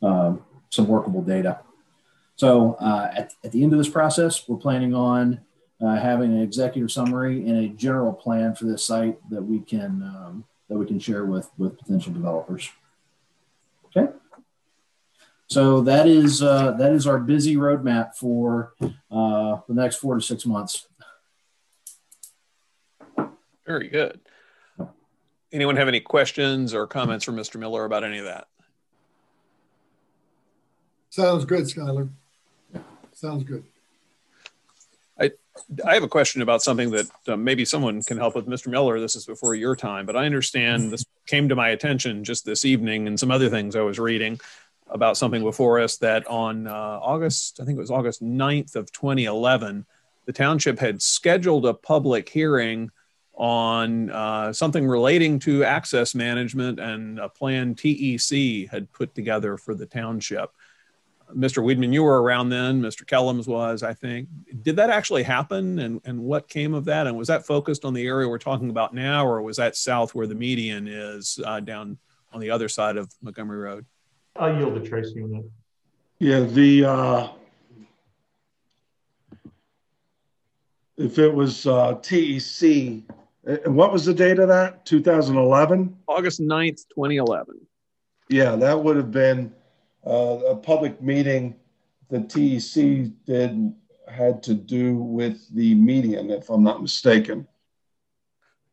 uh, 0.01 0.35
some 0.69 0.87
workable 0.87 1.21
data. 1.21 1.59
So 2.35 2.73
uh, 2.75 3.11
at, 3.15 3.33
at 3.43 3.51
the 3.51 3.61
end 3.61 3.73
of 3.73 3.77
this 3.77 3.89
process, 3.89 4.47
we're 4.47 4.57
planning 4.57 4.95
on 4.95 5.41
uh, 5.81 5.95
having 5.95 6.31
an 6.33 6.41
executive 6.41 6.91
summary 6.91 7.47
and 7.47 7.57
a 7.57 7.67
general 7.69 8.13
plan 8.13 8.55
for 8.55 8.65
this 8.65 8.85
site 8.85 9.17
that 9.29 9.41
we 9.41 9.59
can 9.59 10.01
um, 10.03 10.45
that 10.69 10.77
we 10.77 10.85
can 10.85 10.99
share 10.99 11.25
with 11.25 11.49
with 11.57 11.77
potential 11.77 12.13
developers. 12.13 12.69
Okay. 15.51 15.59
So 15.59 15.81
that 15.81 16.07
is 16.07 16.41
uh, 16.41 16.71
that 16.73 16.93
is 16.93 17.05
our 17.05 17.19
busy 17.19 17.55
roadmap 17.55 18.15
for 18.15 18.73
uh, 18.81 19.57
the 19.67 19.73
next 19.73 19.97
four 19.97 20.15
to 20.15 20.21
six 20.21 20.45
months. 20.45 20.87
Very 23.65 23.89
good. 23.89 24.19
Anyone 25.51 25.75
have 25.75 25.89
any 25.89 25.99
questions 25.99 26.73
or 26.73 26.87
comments 26.87 27.25
for 27.25 27.33
Mr. 27.33 27.59
Miller 27.59 27.83
about 27.83 28.05
any 28.05 28.19
of 28.19 28.25
that? 28.25 28.47
Sounds 31.09 31.43
good, 31.43 31.65
Skylar. 31.65 32.09
Sounds 33.13 33.43
good. 33.43 33.65
I, 35.19 35.31
I 35.85 35.93
have 35.93 36.03
a 36.03 36.07
question 36.07 36.41
about 36.41 36.61
something 36.61 36.89
that 36.91 37.09
uh, 37.27 37.35
maybe 37.35 37.65
someone 37.65 38.01
can 38.01 38.17
help 38.17 38.35
with. 38.35 38.47
Mr. 38.47 38.67
Miller, 38.67 39.01
this 39.01 39.17
is 39.17 39.25
before 39.25 39.53
your 39.55 39.75
time, 39.75 40.05
but 40.05 40.15
I 40.15 40.25
understand 40.25 40.91
this 40.91 41.05
came 41.27 41.49
to 41.49 41.55
my 41.55 41.69
attention 41.69 42.23
just 42.23 42.45
this 42.45 42.63
evening 42.65 43.07
and 43.07 43.19
some 43.19 43.29
other 43.29 43.49
things 43.49 43.75
I 43.75 43.81
was 43.81 43.99
reading 43.99 44.39
about 44.91 45.17
something 45.17 45.41
before 45.41 45.79
us 45.79 45.97
that 45.97 46.27
on 46.27 46.67
uh, 46.67 46.99
August, 47.01 47.59
I 47.59 47.65
think 47.65 47.77
it 47.77 47.81
was 47.81 47.91
August 47.91 48.21
9th 48.21 48.75
of 48.75 48.91
2011, 48.91 49.85
the 50.25 50.33
township 50.33 50.79
had 50.79 51.01
scheduled 51.01 51.65
a 51.65 51.73
public 51.73 52.29
hearing 52.29 52.91
on 53.33 54.11
uh, 54.11 54.53
something 54.53 54.87
relating 54.87 55.39
to 55.39 55.63
access 55.63 56.13
management 56.13 56.79
and 56.79 57.19
a 57.19 57.29
plan 57.29 57.73
TEC 57.73 58.69
had 58.69 58.91
put 58.91 59.15
together 59.15 59.57
for 59.57 59.73
the 59.73 59.85
township. 59.85 60.51
Mr. 61.35 61.63
Weidman, 61.63 61.93
you 61.93 62.03
were 62.03 62.21
around 62.21 62.49
then. 62.49 62.81
Mr. 62.81 63.05
Kellums 63.05 63.47
was, 63.47 63.83
I 63.83 63.93
think. 63.93 64.27
Did 64.61 64.75
that 64.75 64.89
actually 64.89 65.23
happen? 65.23 65.79
And, 65.79 66.01
and 66.03 66.19
what 66.19 66.49
came 66.49 66.73
of 66.73 66.85
that? 66.85 67.07
And 67.07 67.17
was 67.17 67.29
that 67.29 67.45
focused 67.45 67.85
on 67.85 67.93
the 67.93 68.05
area 68.05 68.27
we're 68.27 68.37
talking 68.37 68.69
about 68.69 68.93
now, 68.93 69.25
or 69.25 69.41
was 69.41 69.55
that 69.57 69.77
south 69.77 70.13
where 70.13 70.27
the 70.27 70.35
median 70.35 70.89
is 70.89 71.39
uh, 71.45 71.61
down 71.61 71.97
on 72.33 72.41
the 72.41 72.49
other 72.49 72.67
side 72.67 72.97
of 72.97 73.09
Montgomery 73.21 73.59
Road? 73.59 73.85
I'll 74.35 74.57
yield 74.57 74.75
to 74.75 74.89
Tracy 74.89 75.21
on 75.21 75.31
that. 75.31 75.49
Yeah, 76.19 76.41
the 76.41 76.85
uh, 76.85 77.27
if 80.97 81.17
it 81.17 81.33
was 81.33 81.65
uh, 81.65 81.95
TEC, 82.01 83.03
and 83.43 83.75
what 83.75 83.91
was 83.91 84.05
the 84.05 84.13
date 84.13 84.39
of 84.39 84.47
that? 84.49 84.85
2011? 84.85 85.97
August 86.07 86.39
9th, 86.41 86.85
2011. 86.93 87.59
Yeah, 88.29 88.55
that 88.55 88.81
would 88.81 88.95
have 88.97 89.11
been 89.11 89.51
uh, 90.05 90.37
a 90.47 90.55
public 90.55 91.01
meeting 91.01 91.55
the 92.09 92.19
TEC 92.19 93.11
did 93.25 93.73
had 94.07 94.43
to 94.43 94.53
do 94.53 94.95
with 94.97 95.47
the 95.55 95.73
median, 95.75 96.29
if 96.29 96.49
I'm 96.49 96.63
not 96.63 96.81
mistaken. 96.81 97.47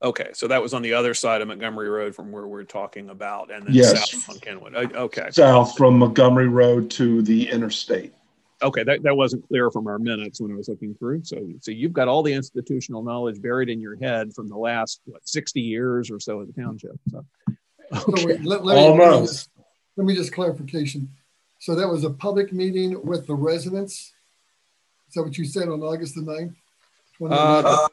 Okay, 0.01 0.31
so 0.33 0.47
that 0.47 0.63
was 0.63 0.75
on 0.75 0.83
the 0.83 0.93
other 0.95 1.13
side 1.13 1.43
of 1.43 1.49
Montgomery 1.49 1.89
Road 1.89 2.15
from 2.15 2.31
where 2.31 2.47
we're 2.47 2.63
talking 2.63 3.11
about, 3.11 3.51
and 3.51 3.67
then 3.67 3.75
Yes. 3.75 4.13
south 4.13 4.31
on 4.31 4.39
Kenwood. 4.41 4.75
Okay, 4.75 5.29
South 5.33 5.77
from 5.77 5.99
Montgomery 5.99 6.47
Road 6.47 6.89
to 6.93 7.21
the 7.23 7.49
interstate. 7.51 8.13
okay, 8.63 8.83
that, 8.85 9.03
that 9.03 9.17
wasn't 9.17 9.47
clear 9.49 9.71
from 9.73 9.87
our 9.89 9.99
minutes 9.99 10.41
when 10.41 10.53
I 10.53 10.55
was 10.57 10.69
looking 10.69 10.95
through. 10.95 11.23
So, 11.25 11.37
so 11.61 11.71
you've 11.73 11.93
got 11.93 12.07
all 12.09 12.23
the 12.23 12.33
institutional 12.33 13.03
knowledge 13.03 13.41
buried 13.43 13.69
in 13.69 13.81
your 13.81 13.97
head 13.97 14.33
from 14.35 14.49
the 14.49 14.57
last 14.57 15.01
what, 15.05 15.27
60 15.29 15.61
years 15.61 16.11
or 16.11 16.19
so 16.21 16.41
of 16.41 16.53
the 16.53 16.61
township. 16.63 16.93
So, 17.11 17.25
So 17.93 18.13
okay. 18.13 18.25
wait, 18.27 18.45
let, 18.45 18.65
let 18.65 18.77
me, 18.77 18.83
me 18.83 19.05
Almost. 19.05 19.33
just- 19.33 19.51
let 19.97 20.07
me 20.07 20.15
just 20.15 20.33
clarification. 20.33 21.09
So 21.59 21.75
that 21.75 21.89
was 21.89 22.05
a 22.05 22.11
public 22.11 22.53
meeting 22.53 23.05
with 23.05 23.27
the 23.27 23.35
residents? 23.35 24.13
Is 25.09 25.15
that 25.15 25.25
what 25.25 25.37
you 25.37 25.45
said 25.45 25.69
on 25.69 25.83
August 25.83 26.15
the 26.15 26.21
9th? 26.21 26.55
2011? 27.19 27.65
Uh, 27.67 27.89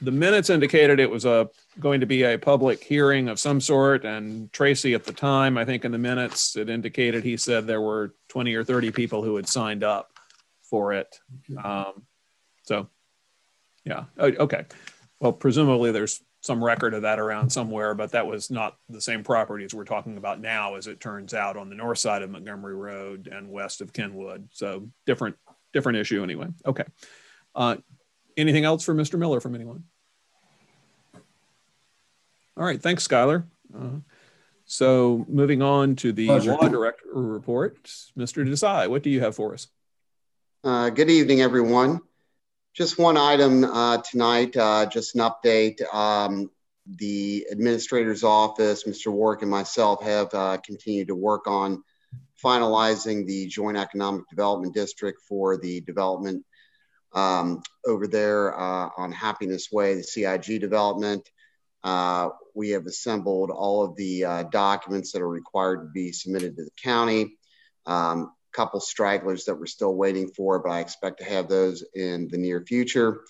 the, 0.00 0.10
minutes 0.10 0.50
indicated 0.50 1.00
it 1.00 1.10
was 1.10 1.24
a 1.24 1.48
going 1.80 2.00
to 2.00 2.06
be 2.06 2.22
a 2.22 2.38
public 2.38 2.82
hearing 2.82 3.28
of 3.28 3.38
some 3.38 3.60
sort, 3.60 4.04
and 4.04 4.52
Tracy 4.52 4.94
at 4.94 5.04
the 5.04 5.12
time, 5.12 5.58
I 5.58 5.64
think 5.64 5.84
in 5.84 5.92
the 5.92 5.98
minutes, 5.98 6.56
it 6.56 6.68
indicated 6.68 7.24
he 7.24 7.36
said 7.36 7.66
there 7.66 7.80
were 7.80 8.14
20 8.28 8.54
or 8.54 8.64
30 8.64 8.90
people 8.90 9.22
who 9.22 9.36
had 9.36 9.48
signed 9.48 9.84
up 9.84 10.12
for 10.62 10.92
it. 10.92 11.18
Um, 11.62 12.04
so, 12.62 12.88
yeah, 13.84 14.04
okay. 14.18 14.66
Well, 15.20 15.32
presumably 15.32 15.92
there's 15.92 16.20
some 16.40 16.62
record 16.62 16.94
of 16.94 17.02
that 17.02 17.18
around 17.18 17.50
somewhere, 17.50 17.94
but 17.94 18.12
that 18.12 18.26
was 18.26 18.50
not 18.50 18.76
the 18.88 19.00
same 19.00 19.24
properties 19.24 19.74
we're 19.74 19.84
talking 19.84 20.16
about 20.16 20.40
now, 20.40 20.76
as 20.76 20.86
it 20.86 21.00
turns 21.00 21.34
out, 21.34 21.56
on 21.56 21.68
the 21.68 21.74
north 21.74 21.98
side 21.98 22.22
of 22.22 22.30
Montgomery 22.30 22.74
Road 22.74 23.28
and 23.30 23.50
west 23.50 23.80
of 23.80 23.92
Kenwood. 23.92 24.48
So 24.52 24.88
different, 25.06 25.36
different 25.72 25.98
issue 25.98 26.22
anyway. 26.22 26.48
Okay. 26.64 26.84
Uh, 27.54 27.76
anything 28.38 28.64
else 28.64 28.84
for 28.84 28.94
Mr. 28.94 29.18
Miller 29.18 29.40
from 29.40 29.54
anyone? 29.54 29.84
All 32.56 32.64
right, 32.64 32.80
thanks, 32.80 33.06
Skylar. 33.06 33.44
Uh, 33.76 33.98
so 34.64 35.24
moving 35.28 35.62
on 35.62 35.96
to 35.96 36.12
the 36.12 36.26
Pleasure. 36.26 36.52
law 36.52 36.68
director 36.68 37.06
report, 37.12 37.84
Mr. 38.16 38.46
Desai, 38.46 38.88
what 38.88 39.02
do 39.02 39.10
you 39.10 39.20
have 39.20 39.34
for 39.36 39.52
us? 39.54 39.68
Uh, 40.64 40.90
Good 40.90 41.10
evening, 41.10 41.40
everyone. 41.40 42.00
Just 42.74 42.98
one 42.98 43.16
item 43.16 43.64
uh, 43.64 43.98
tonight, 43.98 44.56
uh, 44.56 44.86
just 44.86 45.14
an 45.14 45.20
update. 45.20 45.82
Um, 45.92 46.50
The 46.96 47.46
Administrator's 47.50 48.24
Office, 48.24 48.84
Mr. 48.84 49.12
Warwick 49.12 49.42
and 49.42 49.50
myself 49.50 50.02
have 50.02 50.32
uh, 50.34 50.58
continued 50.64 51.08
to 51.08 51.14
work 51.14 51.46
on 51.46 51.82
finalizing 52.42 53.26
the 53.26 53.46
Joint 53.46 53.76
Economic 53.76 54.28
Development 54.28 54.72
District 54.74 55.20
for 55.28 55.56
the 55.56 55.80
development 55.82 56.44
um, 57.14 57.62
over 57.86 58.06
there 58.06 58.58
uh, 58.58 58.90
on 58.96 59.12
Happiness 59.12 59.68
Way, 59.72 59.94
the 59.94 60.02
CIG 60.02 60.60
development. 60.60 61.28
Uh, 61.82 62.30
We 62.54 62.70
have 62.70 62.86
assembled 62.86 63.50
all 63.50 63.84
of 63.84 63.96
the 63.96 64.24
uh, 64.24 64.42
documents 64.44 65.12
that 65.12 65.22
are 65.22 65.28
required 65.28 65.82
to 65.82 65.90
be 65.92 66.12
submitted 66.12 66.56
to 66.56 66.64
the 66.64 66.70
county. 66.82 67.36
Um, 67.86 68.32
couple 68.52 68.80
stragglers 68.80 69.44
that 69.44 69.54
we're 69.54 69.66
still 69.66 69.94
waiting 69.94 70.28
for, 70.28 70.58
but 70.58 70.70
I 70.70 70.80
expect 70.80 71.18
to 71.18 71.24
have 71.24 71.48
those 71.48 71.84
in 71.94 72.28
the 72.28 72.38
near 72.38 72.64
future. 72.66 73.20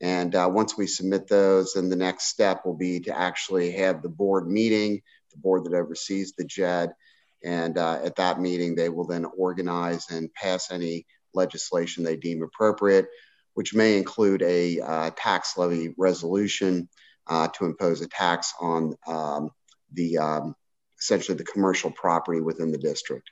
And 0.00 0.34
uh, 0.34 0.48
once 0.50 0.78
we 0.78 0.86
submit 0.86 1.28
those, 1.28 1.74
then 1.74 1.90
the 1.90 1.96
next 1.96 2.24
step 2.28 2.64
will 2.64 2.76
be 2.76 3.00
to 3.00 3.18
actually 3.18 3.72
have 3.72 4.00
the 4.00 4.08
board 4.08 4.48
meeting, 4.48 5.02
the 5.32 5.38
board 5.38 5.64
that 5.64 5.74
oversees 5.74 6.32
the 6.32 6.44
JED. 6.44 6.92
And 7.44 7.76
uh, 7.76 8.00
at 8.02 8.16
that 8.16 8.40
meeting, 8.40 8.74
they 8.74 8.88
will 8.88 9.06
then 9.06 9.26
organize 9.36 10.10
and 10.10 10.32
pass 10.32 10.70
any 10.70 11.06
legislation 11.34 12.04
they 12.04 12.16
deem 12.16 12.42
appropriate, 12.42 13.06
which 13.54 13.74
may 13.74 13.96
include 13.96 14.42
a 14.42 14.80
uh, 14.80 15.10
tax 15.16 15.56
levy 15.56 15.94
resolution 15.98 16.88
uh, 17.26 17.48
to 17.48 17.64
impose 17.64 18.00
a 18.00 18.08
tax 18.08 18.52
on 18.60 18.94
um, 19.06 19.50
the 19.92 20.18
um, 20.18 20.54
essentially 21.00 21.36
the 21.36 21.44
commercial 21.44 21.90
property 21.90 22.40
within 22.40 22.72
the 22.72 22.78
district. 22.78 23.30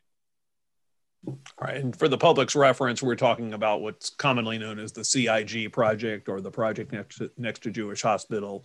All 1.27 1.37
right, 1.61 1.77
and 1.77 1.97
for 1.97 2.09
the 2.09 2.17
public's 2.17 2.55
reference, 2.55 3.03
we're 3.03 3.17
talking 3.17 3.53
about 3.53 3.83
what's 3.83 4.11
commonly 4.11 4.57
known 4.57 4.79
as 4.79 4.93
the 4.93 5.05
CIG 5.05 5.73
project 5.73 6.29
or 6.29 6.41
the 6.41 6.51
project 6.51 6.93
next 6.93 7.17
to, 7.17 7.31
next 7.37 7.65
to 7.65 7.71
Jewish 7.71 8.03
Hospital 8.03 8.65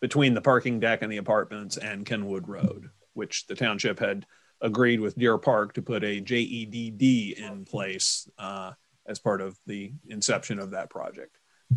between 0.00 0.34
the 0.34 0.42
parking 0.42 0.80
deck 0.80 1.00
and 1.00 1.10
the 1.10 1.16
apartments 1.16 1.78
and 1.78 2.04
Kenwood 2.04 2.46
Road, 2.46 2.90
which 3.14 3.46
the 3.46 3.54
township 3.54 3.98
had 3.98 4.26
agreed 4.64 4.98
with 4.98 5.16
Deer 5.16 5.36
Park 5.36 5.74
to 5.74 5.82
put 5.82 6.02
a 6.02 6.20
JEDD 6.20 7.38
in 7.38 7.64
place 7.66 8.28
uh, 8.38 8.72
as 9.06 9.18
part 9.18 9.42
of 9.42 9.56
the 9.66 9.92
inception 10.08 10.58
of 10.58 10.70
that 10.70 10.88
project. 10.88 11.36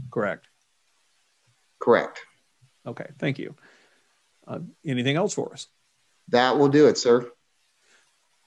Correct? 0.09 0.47
Correct. 1.79 2.21
Okay, 2.87 3.07
thank 3.19 3.37
you. 3.37 3.55
Uh, 4.47 4.59
anything 4.85 5.17
else 5.17 5.33
for 5.33 5.51
us? 5.51 5.67
That 6.29 6.57
will 6.57 6.69
do 6.69 6.87
it, 6.87 6.97
sir. 6.97 7.29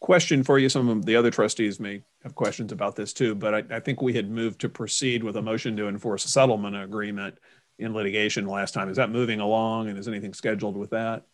Question 0.01 0.43
for 0.43 0.59
you. 0.59 0.71
Some 0.71 0.89
of 0.89 1.05
the 1.05 1.17
other 1.17 1.31
trustees 1.31 1.79
may 1.79 2.03
have 2.23 2.35
questions 2.35 2.73
about 2.73 2.97
this 2.97 3.13
too, 3.13 3.35
but 3.35 3.55
I, 3.55 3.77
I 3.77 3.81
think 3.81 4.01
we 4.01 4.15
had 4.15 4.31
moved 4.31 4.63
to 4.63 4.71
proceed 4.71 5.23
with 5.23 5.37
a 5.37 5.43
motion 5.43 5.77
to 5.77 5.89
enforce 5.89 6.25
a 6.25 6.29
settlement 6.29 6.75
agreement 6.75 7.37
in 7.79 7.93
litigation 7.93 8.47
last 8.47 8.73
time. 8.73 8.89
Is 8.89 8.97
that 8.97 9.11
moving 9.11 9.41
along 9.41 9.89
and 9.89 9.99
is 9.99 10.09
anything 10.09 10.33
scheduled 10.33 10.79
with 10.79 10.91
that? 10.91 11.27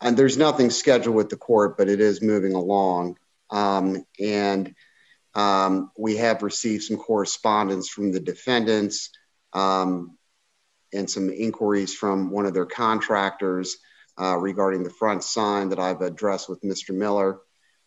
And 0.00 0.16
there's 0.16 0.36
nothing 0.36 0.70
scheduled 0.70 1.16
with 1.16 1.28
the 1.28 1.36
court, 1.36 1.76
but 1.76 1.88
it 1.88 2.00
is 2.00 2.22
moving 2.22 2.54
along. 2.54 3.18
Um, 3.50 4.04
and 4.20 4.74
um, 5.34 5.90
we 5.98 6.16
have 6.16 6.42
received 6.42 6.84
some 6.84 6.96
correspondence 6.96 7.88
from 7.88 8.12
the 8.12 8.20
defendants 8.20 9.10
um, 9.52 10.16
and 10.92 11.10
some 11.10 11.30
inquiries 11.30 11.94
from 11.94 12.30
one 12.30 12.46
of 12.46 12.54
their 12.54 12.66
contractors 12.66 13.76
uh, 14.20 14.36
regarding 14.36 14.82
the 14.82 14.90
front 14.90 15.22
sign 15.22 15.68
that 15.70 15.78
I've 15.78 16.00
addressed 16.00 16.48
with 16.48 16.62
Mr. 16.62 16.94
Miller. 16.94 17.38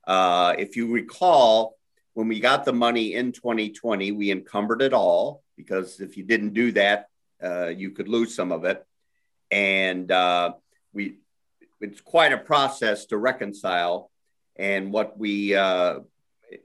Uh, 0.07 0.55
if 0.59 0.77
you 0.77 0.93
recall, 0.93 1.77
when 2.15 2.29
we 2.29 2.41
got 2.41 2.65
the 2.65 2.73
money 2.73 3.15
in 3.15 3.33
2020, 3.33 4.13
we 4.13 4.31
encumbered 4.31 4.83
it 4.83 4.93
all 4.93 5.43
because 5.57 6.01
if 6.01 6.17
you 6.17 6.25
didn't 6.25 6.55
do 6.55 6.73
that, 6.73 7.07
uh, 7.43 7.69
you 7.69 7.91
could 7.91 8.09
lose 8.09 8.35
some 8.35 8.53
of 8.53 8.65
it. 8.65 8.85
And 9.51 10.11
uh, 10.11 10.55
we, 10.93 11.19
it's 11.83 12.01
quite 12.01 12.33
a 12.33 12.39
process 12.39 13.07
to 13.07 13.17
reconcile. 13.17 14.11
And 14.57 14.93
what 14.93 15.19
we, 15.19 15.55
uh, 15.55 16.01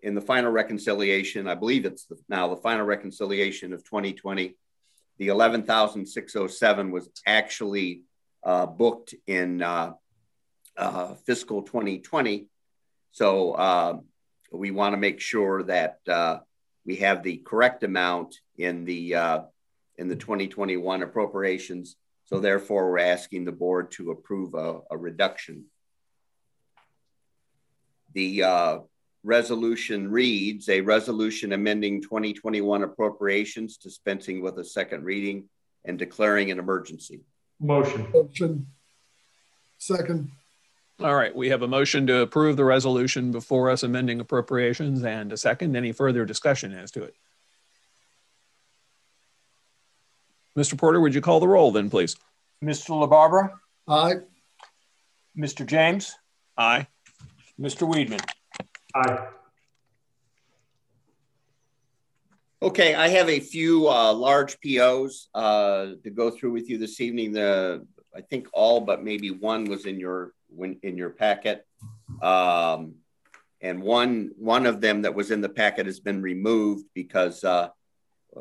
in 0.01 0.15
the 0.15 0.21
final 0.21 0.51
reconciliation, 0.51 1.47
I 1.47 1.55
believe 1.55 1.85
it's 1.85 2.05
the, 2.05 2.17
now 2.27 2.47
the 2.49 2.61
final 2.61 2.85
reconciliation 2.85 3.73
of 3.73 3.83
2020, 3.83 4.55
the 5.17 5.27
11,607 5.29 6.91
was 6.91 7.09
actually 7.25 8.03
uh, 8.43 8.65
booked 8.65 9.15
in 9.25 9.61
uh, 9.61 9.93
uh, 10.77 11.15
fiscal 11.25 11.63
2020. 11.63 12.47
So 13.11 14.03
we 14.51 14.71
want 14.71 14.93
to 14.93 14.97
make 14.97 15.19
sure 15.19 15.63
that 15.63 15.99
we 16.87 16.95
have 16.95 17.21
the 17.21 17.37
correct 17.37 17.83
amount 17.83 18.39
in 18.57 18.85
the 18.85 19.13
uh, 19.13 19.41
in 19.97 20.07
the 20.07 20.15
2021 20.15 21.03
appropriations. 21.03 21.97
So 22.27 22.39
therefore, 22.39 22.91
we're 22.91 22.99
asking 22.99 23.45
the 23.45 23.53
board 23.53 23.91
to 23.91 24.11
approve 24.11 24.53
a, 24.53 24.81
a 24.91 24.97
reduction. 24.97 25.65
The 28.13 28.43
uh, 28.43 28.79
resolution 29.23 30.11
reads 30.11 30.67
a 30.67 30.81
resolution 30.81 31.53
amending 31.53 32.01
2021 32.01 32.83
appropriations, 32.83 33.77
dispensing 33.77 34.41
with 34.41 34.57
a 34.59 34.65
second 34.65 35.05
reading 35.05 35.47
and 35.85 35.97
declaring 35.97 36.51
an 36.51 36.59
emergency. 36.59 37.21
Motion. 37.61 38.07
Motion. 38.13 38.67
Second. 39.77 40.29
All 40.99 41.15
right, 41.15 41.33
we 41.33 41.49
have 41.49 41.61
a 41.61 41.67
motion 41.67 42.07
to 42.07 42.21
approve 42.21 42.57
the 42.57 42.65
resolution 42.65 43.31
before 43.31 43.69
us 43.69 43.83
amending 43.83 44.19
appropriations 44.19 45.03
and 45.03 45.31
a 45.31 45.37
second. 45.37 45.77
Any 45.77 45.93
further 45.93 46.25
discussion 46.25 46.73
as 46.73 46.91
to 46.91 47.03
it? 47.03 47.15
Mr. 50.57 50.75
Porter, 50.75 50.99
would 50.99 51.13
you 51.13 51.21
call 51.21 51.39
the 51.39 51.47
roll 51.47 51.71
then, 51.71 51.89
please? 51.89 52.15
Mr. 52.63 52.89
LaBarbera? 52.89 53.51
Aye. 53.87 54.15
Mr. 55.37 55.63
James? 55.63 56.15
Aye. 56.57 56.87
Mr. 57.61 57.87
Weidman? 57.87 58.19
Aye. 58.95 59.27
Okay, 62.59 62.95
I 62.95 63.07
have 63.09 63.29
a 63.29 63.39
few 63.39 63.87
uh, 63.87 64.11
large 64.13 64.59
POs 64.61 65.29
uh, 65.35 65.91
to 66.03 66.09
go 66.09 66.31
through 66.31 66.53
with 66.53 66.67
you 66.71 66.79
this 66.79 66.99
evening. 66.99 67.33
The 67.33 67.85
I 68.15 68.21
think 68.21 68.47
all 68.51 68.81
but 68.81 69.03
maybe 69.03 69.29
one 69.29 69.65
was 69.65 69.85
in 69.85 69.99
your 69.99 70.33
when 70.49 70.79
in 70.81 70.97
your 70.97 71.11
packet. 71.11 71.67
Um, 72.19 72.95
and 73.61 73.83
one 73.83 74.31
one 74.39 74.65
of 74.65 74.81
them 74.81 75.03
that 75.03 75.13
was 75.13 75.29
in 75.29 75.41
the 75.41 75.49
packet 75.49 75.85
has 75.85 75.99
been 75.99 76.19
removed 76.19 76.85
because 76.95 77.43
uh, 77.43 77.69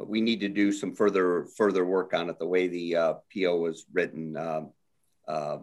we 0.04 0.20
need 0.20 0.40
to 0.40 0.48
do 0.48 0.72
some 0.72 0.94
further 0.94 1.46
further 1.56 1.84
work 1.84 2.14
on 2.14 2.28
it. 2.30 2.38
The 2.38 2.46
way 2.46 2.68
the 2.68 2.96
uh, 2.96 3.14
PO 3.32 3.56
was 3.56 3.84
written 3.92 4.36
um, 4.36 4.70
uh, 5.26 5.58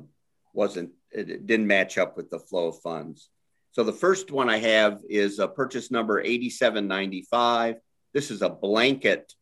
wasn't 0.53 0.91
it 1.11 1.45
didn't 1.45 1.67
match 1.67 1.97
up 1.97 2.17
with 2.17 2.29
the 2.29 2.39
flow 2.39 2.67
of 2.67 2.81
funds. 2.81 3.29
So 3.71 3.83
the 3.83 3.93
first 3.93 4.31
one 4.31 4.49
I 4.49 4.57
have 4.57 5.01
is 5.09 5.39
a 5.39 5.47
purchase 5.47 5.89
number 5.89 6.19
8795. 6.21 7.77
This 8.13 8.29
is 8.29 8.41
a 8.41 8.49
blanket 8.49 9.33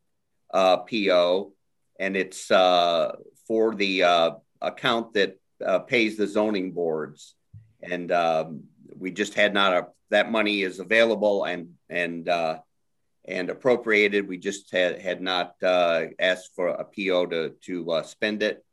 uh, 0.53 0.77
PO, 0.77 1.51
and 1.99 2.15
it's 2.15 2.49
uh, 2.49 3.15
for 3.47 3.75
the 3.75 4.03
uh, 4.03 4.31
account 4.61 5.13
that 5.13 5.37
uh, 5.65 5.79
pays 5.79 6.17
the 6.17 6.27
zoning 6.27 6.71
boards, 6.71 7.35
and 7.81 8.11
um, 8.11 8.63
we 8.97 9.11
just 9.11 9.33
had 9.33 9.53
not 9.53 9.73
a 9.73 9.87
that 10.11 10.31
money 10.31 10.61
is 10.61 10.79
available 10.79 11.45
and 11.45 11.69
and 11.89 12.29
uh, 12.29 12.59
and 13.25 13.49
appropriated. 13.49 14.27
We 14.27 14.37
just 14.37 14.71
had 14.71 14.99
had 15.01 15.21
not 15.21 15.55
uh, 15.63 16.05
asked 16.19 16.51
for 16.55 16.69
a 16.69 16.83
PO 16.83 17.27
to 17.27 17.49
to 17.61 17.91
uh, 17.91 18.03
spend 18.03 18.43
it, 18.43 18.63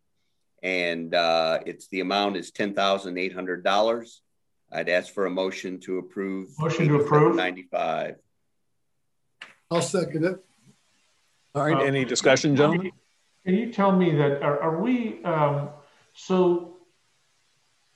and 0.63 1.15
uh, 1.15 1.61
it's 1.67 1.89
the 1.89 2.01
amount 2.01 2.37
is 2.37 2.51
ten 2.51 2.75
thousand 2.75 3.19
eight 3.19 3.33
hundred 3.33 3.65
dollars. 3.65 4.23
I'd 4.71 4.89
ask 4.89 5.13
for 5.13 5.27
a 5.27 5.31
motion 5.31 5.81
to 5.81 5.99
approve. 5.99 6.51
Motion 6.59 6.89
to 6.89 7.01
approve. 7.01 7.37
Ninety 7.37 7.63
five. 7.71 8.17
I'll 9.71 9.83
second 9.83 10.25
it. 10.25 10.45
All 11.55 11.65
right. 11.65 11.87
Any 11.87 12.05
discussion, 12.05 12.57
gentlemen? 12.57 12.93
Can 13.45 13.55
you 13.55 13.73
tell 13.73 13.93
me 13.93 14.15
that 14.17 14.43
are, 14.43 14.61
are 14.61 14.81
we 14.81 15.23
um, 15.25 15.71
so 16.15 16.77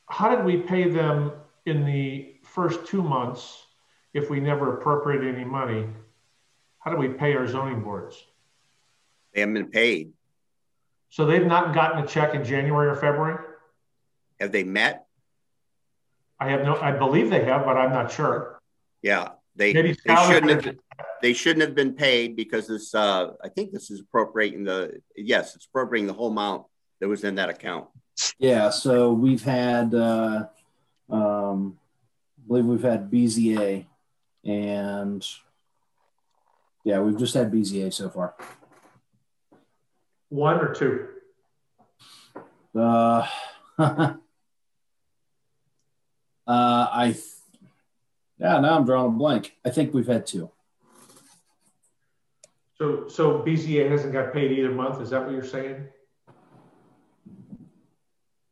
how 0.07 0.35
did 0.35 0.45
we 0.45 0.59
pay 0.59 0.89
them 0.89 1.33
in 1.67 1.85
the 1.85 2.35
first 2.43 2.87
two 2.87 3.03
months 3.03 3.65
if 4.15 4.29
we 4.29 4.41
never 4.41 4.79
appropriated 4.79 5.35
any 5.35 5.45
money? 5.45 5.87
How 6.85 6.91
do 6.91 6.97
we 6.97 7.09
pay 7.09 7.35
our 7.35 7.47
zoning 7.47 7.81
boards? 7.83 8.23
They 9.33 9.41
haven't 9.41 9.55
been 9.55 9.69
paid. 9.71 10.13
So 11.11 11.27
they've 11.27 11.47
not 11.47 11.75
gotten 11.75 12.03
a 12.03 12.07
check 12.07 12.35
in 12.35 12.45
January 12.45 12.89
or 12.89 12.97
February? 12.97 13.39
Have 14.41 14.51
they 14.51 14.65
met? 14.65 15.07
I 16.41 16.51
have 16.51 16.63
no, 16.63 16.75
I 16.81 16.91
believe 16.93 17.31
they 17.31 17.45
have, 17.45 17.65
but 17.65 17.77
I'm 17.77 17.93
not 17.93 18.11
sure. 18.11 18.61
Yeah, 19.01 19.29
they, 19.55 19.73
Maybe 19.73 19.97
they 20.05 20.17
shouldn't 20.17 20.63
can- 20.63 20.65
have, 20.65 21.07
they 21.23 21.33
shouldn't 21.33 21.61
have 21.65 21.75
been 21.75 21.95
paid 21.95 22.35
because 22.35 22.67
this, 22.67 22.95
uh, 22.95 23.33
I 23.45 23.49
think 23.49 23.73
this 23.73 23.91
is 23.91 24.01
appropriating 24.01 24.65
the, 24.65 25.01
yes, 25.17 25.55
it's 25.55 25.67
appropriating 25.67 26.09
the 26.09 26.15
whole 26.15 26.31
amount 26.31 26.65
that 27.01 27.09
was 27.09 27.23
in 27.23 27.37
that 27.37 27.49
account. 27.49 27.89
Yeah, 28.39 28.71
so 28.71 29.13
we've 29.13 29.43
had, 29.45 29.95
uh, 29.95 30.47
um, 31.11 31.79
I 32.45 32.49
believe 32.49 32.67
we've 32.67 32.83
had 32.83 33.11
BZA 33.11 33.87
and 34.45 35.27
yeah, 36.85 37.01
we've 37.01 37.19
just 37.19 37.35
had 37.35 37.53
BZA 37.53 37.93
so 37.93 38.09
far. 38.09 38.35
One 40.29 40.59
or 40.59 40.75
two? 40.75 41.09
Uh, 42.75 43.27
uh, 43.79 44.17
I, 46.47 47.15
yeah, 48.39 48.61
now 48.61 48.77
I'm 48.77 48.85
drawing 48.85 49.15
a 49.15 49.17
blank. 49.17 49.57
I 49.65 49.71
think 49.71 49.95
we've 49.95 50.07
had 50.07 50.27
two. 50.27 50.51
So, 52.79 53.07
so 53.09 53.43
BZA 53.43 53.89
hasn't 53.91 54.13
got 54.13 54.33
paid 54.33 54.51
either 54.51 54.71
month, 54.71 55.01
is 55.01 55.11
that 55.11 55.23
what 55.23 55.33
you're 55.33 55.45
saying? 55.45 55.87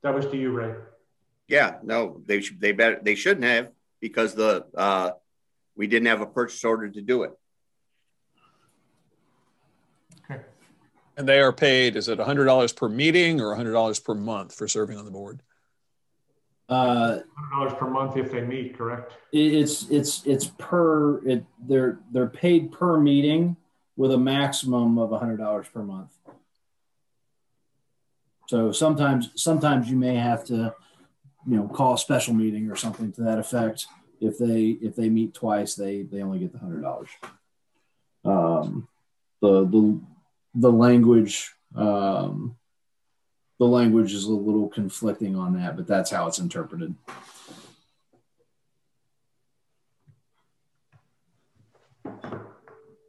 That 0.02 0.14
was 0.14 0.26
to 0.26 0.36
you, 0.36 0.52
Ray. 0.52 0.74
Yeah, 1.48 1.78
no, 1.82 2.22
they 2.26 2.40
should, 2.40 2.60
they 2.60 2.70
better, 2.72 3.00
they 3.02 3.16
shouldn't 3.16 3.44
have 3.44 3.70
because 4.00 4.34
the, 4.34 4.66
uh, 4.76 5.12
we 5.74 5.88
didn't 5.88 6.06
have 6.06 6.20
a 6.20 6.26
purchase 6.26 6.62
order 6.64 6.88
to 6.88 7.00
do 7.02 7.24
it. 7.24 7.32
And 11.20 11.28
they 11.28 11.40
are 11.40 11.52
paid, 11.52 11.96
is 11.96 12.08
it 12.08 12.18
$100 12.18 12.76
per 12.76 12.88
meeting 12.88 13.42
or 13.42 13.54
$100 13.54 14.04
per 14.04 14.14
month 14.14 14.54
for 14.54 14.66
serving 14.66 14.96
on 14.96 15.04
the 15.04 15.10
board? 15.10 15.42
Uh, 16.66 17.18
$100 17.52 17.78
per 17.78 17.90
month 17.90 18.16
if 18.16 18.32
they 18.32 18.40
meet, 18.40 18.78
correct? 18.78 19.12
it's, 19.30 19.90
it's, 19.90 20.24
it's 20.24 20.46
per, 20.56 21.22
it, 21.28 21.44
they're, 21.68 21.98
they're 22.10 22.26
paid 22.26 22.72
per 22.72 22.98
meeting 22.98 23.54
with 23.96 24.12
a 24.12 24.16
maximum 24.16 24.96
of 24.96 25.12
a 25.12 25.18
hundred 25.18 25.36
dollars 25.36 25.66
per 25.68 25.82
month. 25.82 26.10
So 28.48 28.72
sometimes, 28.72 29.28
sometimes 29.34 29.90
you 29.90 29.96
may 29.96 30.14
have 30.14 30.46
to, 30.46 30.74
you 31.46 31.56
know, 31.58 31.68
call 31.68 31.94
a 31.94 31.98
special 31.98 32.32
meeting 32.32 32.70
or 32.70 32.76
something 32.76 33.12
to 33.12 33.20
that 33.24 33.38
effect. 33.38 33.88
If 34.22 34.38
they, 34.38 34.78
if 34.80 34.96
they 34.96 35.10
meet 35.10 35.34
twice, 35.34 35.74
they, 35.74 36.00
they 36.00 36.22
only 36.22 36.38
get 36.38 36.52
the 36.52 36.58
hundred 36.60 36.80
dollars. 36.80 37.10
Um, 38.24 38.88
the, 39.42 39.66
the, 39.66 40.00
the 40.54 40.70
language, 40.70 41.52
um, 41.74 42.56
the 43.58 43.66
language 43.66 44.12
is 44.12 44.24
a 44.24 44.32
little 44.32 44.68
conflicting 44.68 45.36
on 45.36 45.54
that, 45.54 45.76
but 45.76 45.86
that's 45.86 46.10
how 46.10 46.26
it's 46.26 46.38
interpreted. 46.38 46.94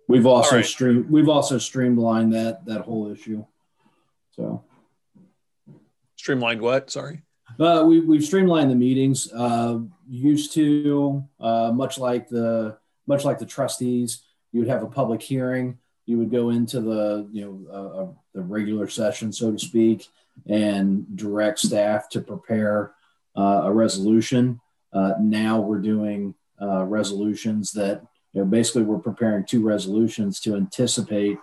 We've 0.08 0.26
also 0.26 0.58
right. 0.58 0.66
stream, 0.66 1.08
we've 1.10 1.30
also 1.30 1.58
streamlined 1.58 2.34
that, 2.34 2.66
that 2.66 2.82
whole 2.82 3.12
issue. 3.12 3.46
So. 4.36 4.64
Streamlined 6.18 6.62
what? 6.62 6.92
Sorry. 6.92 7.24
Uh, 7.60 7.84
we, 7.88 8.02
we've 8.02 8.24
streamlined 8.24 8.70
the 8.70 8.76
meetings. 8.76 9.32
Uh, 9.32 9.80
used 10.10 10.54
to, 10.54 11.24
uh, 11.40 11.72
much 11.74 11.98
like 11.98 12.28
the 12.28 12.78
much 13.08 13.26
like 13.26 13.40
the 13.40 13.46
trustees, 13.46 14.24
you 14.52 14.60
would 14.60 14.70
have 14.70 14.84
a 14.84 14.88
public 14.88 15.22
hearing. 15.22 15.78
You 16.06 16.18
would 16.18 16.32
go 16.32 16.50
into 16.50 16.82
the 16.82 17.28
you 17.32 17.46
know 17.46 17.72
uh, 17.72 18.02
uh, 18.02 18.08
the 18.34 18.42
regular 18.42 18.88
session, 18.90 19.32
so 19.32 19.52
to 19.52 19.60
speak, 19.60 20.08
and 20.48 21.06
direct 21.16 21.60
staff 21.60 22.10
to 22.10 22.22
prepare 22.22 22.94
uh, 23.36 23.62
a 23.66 23.72
resolution. 23.72 24.60
Uh, 24.94 25.14
now 25.20 25.60
we're 25.60 25.80
doing 25.80 26.36
uh, 26.62 26.84
resolutions 26.84 27.72
that 27.74 28.02
you 28.34 28.42
know 28.42 28.46
basically 28.46 28.84
we're 28.84 29.00
preparing 29.00 29.46
two 29.46 29.66
resolutions 29.66 30.40
to 30.42 30.56
anticipate 30.56 31.38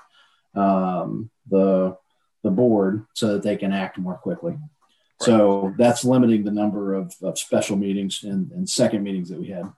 um, 0.54 1.30
the 1.48 1.96
the 2.42 2.50
board 2.50 3.06
so 3.14 3.32
that 3.32 3.42
they 3.42 3.56
can 3.56 3.72
act 3.72 3.98
more 3.98 4.16
quickly. 4.16 4.56
So 5.20 5.74
that's 5.76 6.04
limiting 6.04 6.44
the 6.44 6.52
number 6.52 6.94
of, 6.94 7.14
of 7.22 7.38
special 7.38 7.76
meetings 7.76 8.22
and, 8.22 8.52
and 8.52 8.68
second 8.68 9.02
meetings 9.02 9.28
that 9.30 9.40
we 9.40 9.48
had. 9.48 9.72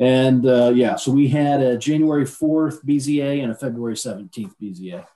And 0.00 0.44
uh, 0.46 0.72
yeah, 0.74 0.96
so 0.96 1.12
we 1.12 1.28
had 1.28 1.60
a 1.60 1.78
January 1.78 2.24
4th 2.24 2.84
BZA 2.84 3.42
and 3.42 3.52
a 3.52 3.54
February 3.54 3.94
17th 3.94 4.52
BZA. 4.60 5.06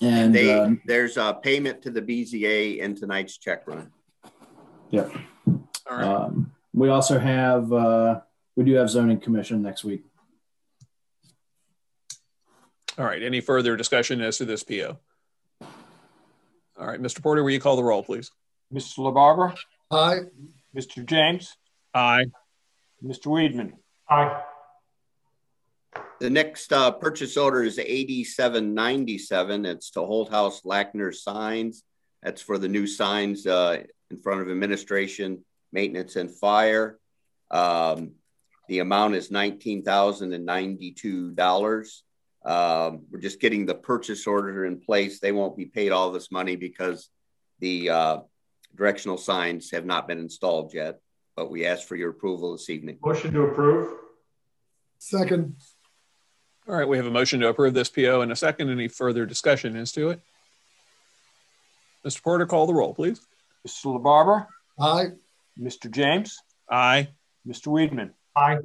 And 0.00 0.34
They, 0.34 0.52
uh, 0.52 0.70
there's 0.86 1.16
a 1.16 1.38
payment 1.42 1.82
to 1.82 1.90
the 1.90 2.00
BZA 2.00 2.78
in 2.78 2.94
tonight's 2.94 3.36
check 3.36 3.66
run. 3.66 3.90
yep. 4.90 5.12
All 5.90 5.96
right. 5.96 6.04
Um, 6.04 6.52
we 6.72 6.88
also 6.88 7.18
have, 7.18 7.72
uh, 7.72 8.20
we 8.56 8.64
do 8.64 8.74
have 8.74 8.88
zoning 8.88 9.20
commission 9.20 9.60
next 9.62 9.84
week. 9.84 10.04
All 12.96 13.04
right. 13.04 13.22
Any 13.22 13.40
further 13.40 13.76
discussion 13.76 14.20
as 14.20 14.38
to 14.38 14.44
this 14.44 14.62
PO? 14.64 14.96
All 15.60 16.86
right. 16.86 17.00
Mr. 17.00 17.22
Porter, 17.22 17.42
will 17.42 17.50
you 17.50 17.60
call 17.60 17.76
the 17.76 17.84
roll, 17.84 18.02
please? 18.02 18.30
Mr. 18.72 18.98
LaBarbera, 18.98 19.56
Aye. 19.90 20.20
Mr. 20.76 21.04
James, 21.04 21.56
Aye. 21.94 22.26
Mr. 23.02 23.26
Weidman. 23.26 23.72
Aye. 24.08 24.42
The 26.20 26.30
next 26.30 26.72
uh, 26.72 26.92
purchase 26.92 27.36
order 27.36 27.62
is 27.62 27.78
8797. 27.78 29.66
It's 29.66 29.90
to 29.90 30.00
Holthaus 30.00 30.64
Lackner 30.64 31.14
Signs. 31.14 31.84
That's 32.22 32.40
for 32.42 32.58
the 32.58 32.68
new 32.68 32.88
signs 32.88 33.46
uh, 33.46 33.82
in 34.10 34.16
front 34.18 34.40
of 34.40 34.50
administration, 34.50 35.44
maintenance, 35.72 36.16
and 36.16 36.28
fire. 36.30 36.98
Um, 37.50 38.12
the 38.68 38.78
amount 38.80 39.14
is 39.14 39.30
$19,092. 39.30 42.02
Um, 42.44 43.06
we're 43.10 43.20
just 43.20 43.40
getting 43.40 43.66
the 43.66 43.74
purchase 43.74 44.26
order 44.26 44.64
in 44.64 44.80
place. 44.80 45.20
They 45.20 45.32
won't 45.32 45.56
be 45.56 45.66
paid 45.66 45.92
all 45.92 46.10
this 46.10 46.32
money 46.32 46.56
because 46.56 47.08
the 47.60 47.90
uh, 47.90 48.18
directional 48.74 49.18
signs 49.18 49.70
have 49.70 49.86
not 49.86 50.08
been 50.08 50.18
installed 50.18 50.74
yet, 50.74 50.98
but 51.38 51.50
we 51.52 51.64
ask 51.64 51.86
for 51.86 51.94
your 51.94 52.10
approval 52.10 52.50
this 52.50 52.68
evening. 52.68 52.98
Motion 53.00 53.32
to 53.32 53.42
approve? 53.42 53.96
Second. 54.98 55.54
All 56.68 56.74
right. 56.74 56.88
We 56.88 56.96
have 56.96 57.06
a 57.06 57.12
motion 57.12 57.38
to 57.40 57.48
approve 57.48 57.74
this 57.74 57.88
PO 57.88 58.22
in 58.22 58.32
a 58.32 58.36
second. 58.36 58.70
Any 58.70 58.88
further 58.88 59.24
discussion 59.24 59.76
as 59.76 59.92
to 59.92 60.10
it? 60.10 60.20
Mr. 62.04 62.20
Porter, 62.24 62.44
call 62.44 62.66
the 62.66 62.74
roll, 62.74 62.92
please. 62.92 63.20
Mr. 63.64 64.02
LaBarbera, 64.02 64.48
Aye. 64.80 65.10
Mr. 65.60 65.88
James, 65.88 66.36
Aye. 66.68 67.06
Mr. 67.46 67.68
Weidman. 67.68 68.10
Aye. 68.34 68.58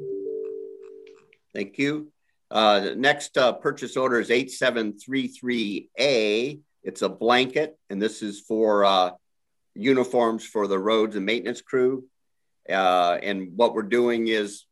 Thank 1.53 1.77
you. 1.77 2.11
Uh, 2.49 2.79
the 2.79 2.95
next 2.95 3.37
uh, 3.37 3.53
purchase 3.53 3.95
order 3.95 4.19
is 4.19 4.29
8733A. 4.29 6.59
It's 6.81 7.03
a 7.03 7.09
blanket, 7.09 7.77
and 7.91 8.01
this 8.01 8.23
is 8.23 8.41
for 8.41 8.83
uh, 8.83 9.11
uniforms 9.75 10.43
for 10.43 10.65
the 10.65 10.79
roads 10.79 11.15
and 11.15 11.23
maintenance 11.23 11.61
crew. 11.61 12.05
Uh, 12.69 13.17
and 13.21 13.55
what 13.55 13.73
we're 13.73 13.83
doing 13.83 14.27
is 14.27 14.65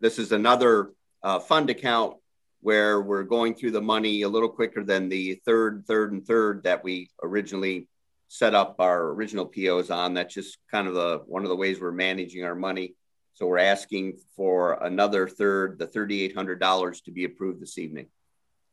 this 0.00 0.18
is 0.18 0.32
another 0.32 0.92
uh, 1.22 1.38
fund 1.38 1.70
account 1.70 2.16
where 2.60 3.00
we're 3.00 3.24
going 3.24 3.54
through 3.54 3.72
the 3.72 3.80
money 3.80 4.22
a 4.22 4.28
little 4.28 4.48
quicker 4.48 4.84
than 4.84 5.08
the 5.08 5.34
third, 5.44 5.84
third, 5.86 6.12
and 6.12 6.26
third 6.26 6.62
that 6.62 6.82
we 6.82 7.10
originally 7.22 7.88
set 8.28 8.54
up 8.54 8.76
our 8.78 9.08
original 9.08 9.44
POs 9.44 9.90
on. 9.90 10.14
That's 10.14 10.32
just 10.32 10.58
kind 10.70 10.88
of 10.88 10.94
the 10.94 11.22
one 11.26 11.42
of 11.42 11.48
the 11.48 11.56
ways 11.56 11.80
we're 11.80 11.92
managing 11.92 12.44
our 12.44 12.54
money. 12.54 12.94
So 13.34 13.46
we're 13.46 13.58
asking 13.58 14.18
for 14.36 14.74
another 14.84 15.26
third, 15.26 15.78
the 15.78 15.86
$3,800 15.86 17.04
to 17.04 17.10
be 17.10 17.24
approved 17.24 17.60
this 17.60 17.78
evening. 17.78 18.06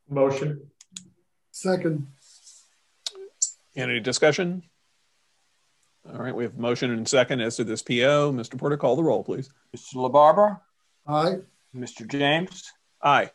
Motion? 0.10 0.70
Second. 1.52 2.08
Any 3.76 4.00
discussion? 4.00 4.64
All 6.12 6.20
right. 6.22 6.34
We 6.36 6.44
have 6.44 6.58
motion 6.58 6.92
and 6.92 7.08
second 7.08 7.42
as 7.42 7.56
to 7.58 7.64
this 7.64 7.82
PO. 7.82 8.32
Mr. 8.34 8.58
Porter, 8.58 8.78
call 8.78 8.96
the 8.96 9.04
roll, 9.04 9.24
please. 9.24 9.50
Mr. 9.76 9.96
LaBarbera, 9.96 10.60
Aye. 11.08 11.38
Mr. 11.76 12.08
James, 12.08 12.72
Aye. 13.02 13.32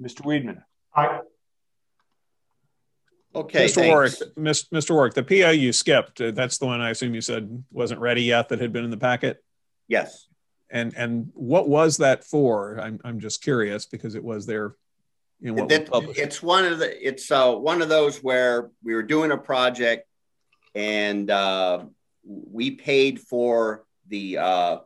Mr. 0.00 0.22
Weidman. 0.22 0.62
Aye. 0.94 1.20
Okay, 3.34 3.66
Mr. 3.66 3.86
Warwick, 3.88 4.12
thanks. 4.12 4.36
Miss- 4.36 4.68
Mr. 4.70 4.90
Warwick, 4.92 5.14
the 5.14 5.22
PO 5.22 5.50
you 5.50 5.72
skipped, 5.72 6.20
uh, 6.20 6.30
that's 6.32 6.58
the 6.58 6.66
one 6.66 6.80
I 6.80 6.90
assume 6.90 7.14
you 7.14 7.20
said 7.20 7.62
wasn't 7.70 8.00
ready 8.00 8.22
yet 8.22 8.48
that 8.48 8.60
had 8.60 8.72
been 8.72 8.84
in 8.84 8.90
the 8.90 8.96
packet? 8.96 9.44
Yes. 9.86 10.26
And 10.70 10.92
and 10.96 11.30
what 11.34 11.68
was 11.68 11.98
that 11.98 12.24
for? 12.24 12.78
I'm 12.80 13.00
I'm 13.04 13.20
just 13.20 13.42
curious 13.42 13.86
because 13.86 14.14
it 14.14 14.24
was 14.24 14.44
there 14.46 14.74
in 15.40 15.54
what 15.54 15.68
was 15.68 15.78
That- 15.78 16.18
it's 16.18 16.42
one 16.42 16.64
of 16.64 16.78
the 16.78 17.06
it's 17.06 17.30
uh, 17.30 17.54
one 17.54 17.80
of 17.80 17.88
those 17.88 18.22
where 18.22 18.70
we 18.82 18.94
were 18.94 19.02
doing 19.02 19.30
a 19.30 19.38
project 19.38 20.06
and 20.78 21.28
uh, 21.28 21.84
we 22.24 22.70
paid 22.70 23.18
for 23.18 23.84
the 24.06 24.38
uh, 24.38 24.78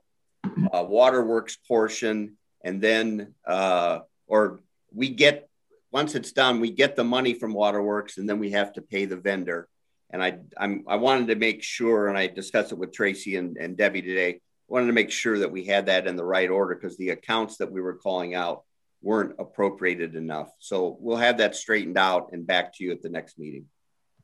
uh, 0.72 0.84
waterworks 0.88 1.56
portion 1.68 2.38
and 2.64 2.80
then 2.80 3.34
uh, 3.46 3.98
or 4.26 4.60
we 4.94 5.10
get 5.10 5.48
once 5.90 6.14
it's 6.14 6.32
done, 6.32 6.60
we 6.60 6.70
get 6.70 6.96
the 6.96 7.04
money 7.04 7.34
from 7.34 7.52
Waterworks, 7.52 8.16
and 8.16 8.26
then 8.26 8.38
we 8.38 8.52
have 8.52 8.72
to 8.72 8.80
pay 8.80 9.04
the 9.04 9.16
vendor. 9.16 9.68
And 10.08 10.22
I 10.22 10.38
I'm 10.56 10.84
I 10.88 10.96
wanted 10.96 11.28
to 11.28 11.36
make 11.36 11.62
sure, 11.62 12.08
and 12.08 12.16
I 12.16 12.26
discussed 12.26 12.72
it 12.72 12.78
with 12.78 12.92
Tracy 12.92 13.36
and, 13.36 13.58
and 13.58 13.76
Debbie 13.76 14.02
today. 14.02 14.40
Wanted 14.68 14.86
to 14.86 14.94
make 14.94 15.10
sure 15.10 15.38
that 15.40 15.52
we 15.52 15.66
had 15.66 15.86
that 15.86 16.06
in 16.06 16.16
the 16.16 16.24
right 16.24 16.48
order 16.48 16.74
because 16.74 16.96
the 16.96 17.10
accounts 17.10 17.58
that 17.58 17.70
we 17.70 17.82
were 17.82 17.96
calling 17.96 18.34
out 18.34 18.62
weren't 19.02 19.34
appropriated 19.38 20.14
enough. 20.14 20.48
So 20.58 20.96
we'll 20.98 21.18
have 21.18 21.38
that 21.38 21.54
straightened 21.54 21.98
out 21.98 22.30
and 22.32 22.46
back 22.46 22.74
to 22.76 22.84
you 22.84 22.92
at 22.92 23.02
the 23.02 23.10
next 23.10 23.38
meeting. 23.38 23.66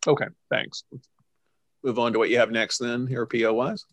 Okay, 0.07 0.29
thanks. 0.49 0.85
Let's 1.83 1.97
move 1.97 1.99
on 2.05 2.13
to 2.13 2.19
what 2.19 2.29
you 2.29 2.39
have 2.39 2.51
next 2.51 2.79
then 2.79 3.07
here 3.07 3.25
PO 3.25 3.53
wise. 3.55 3.85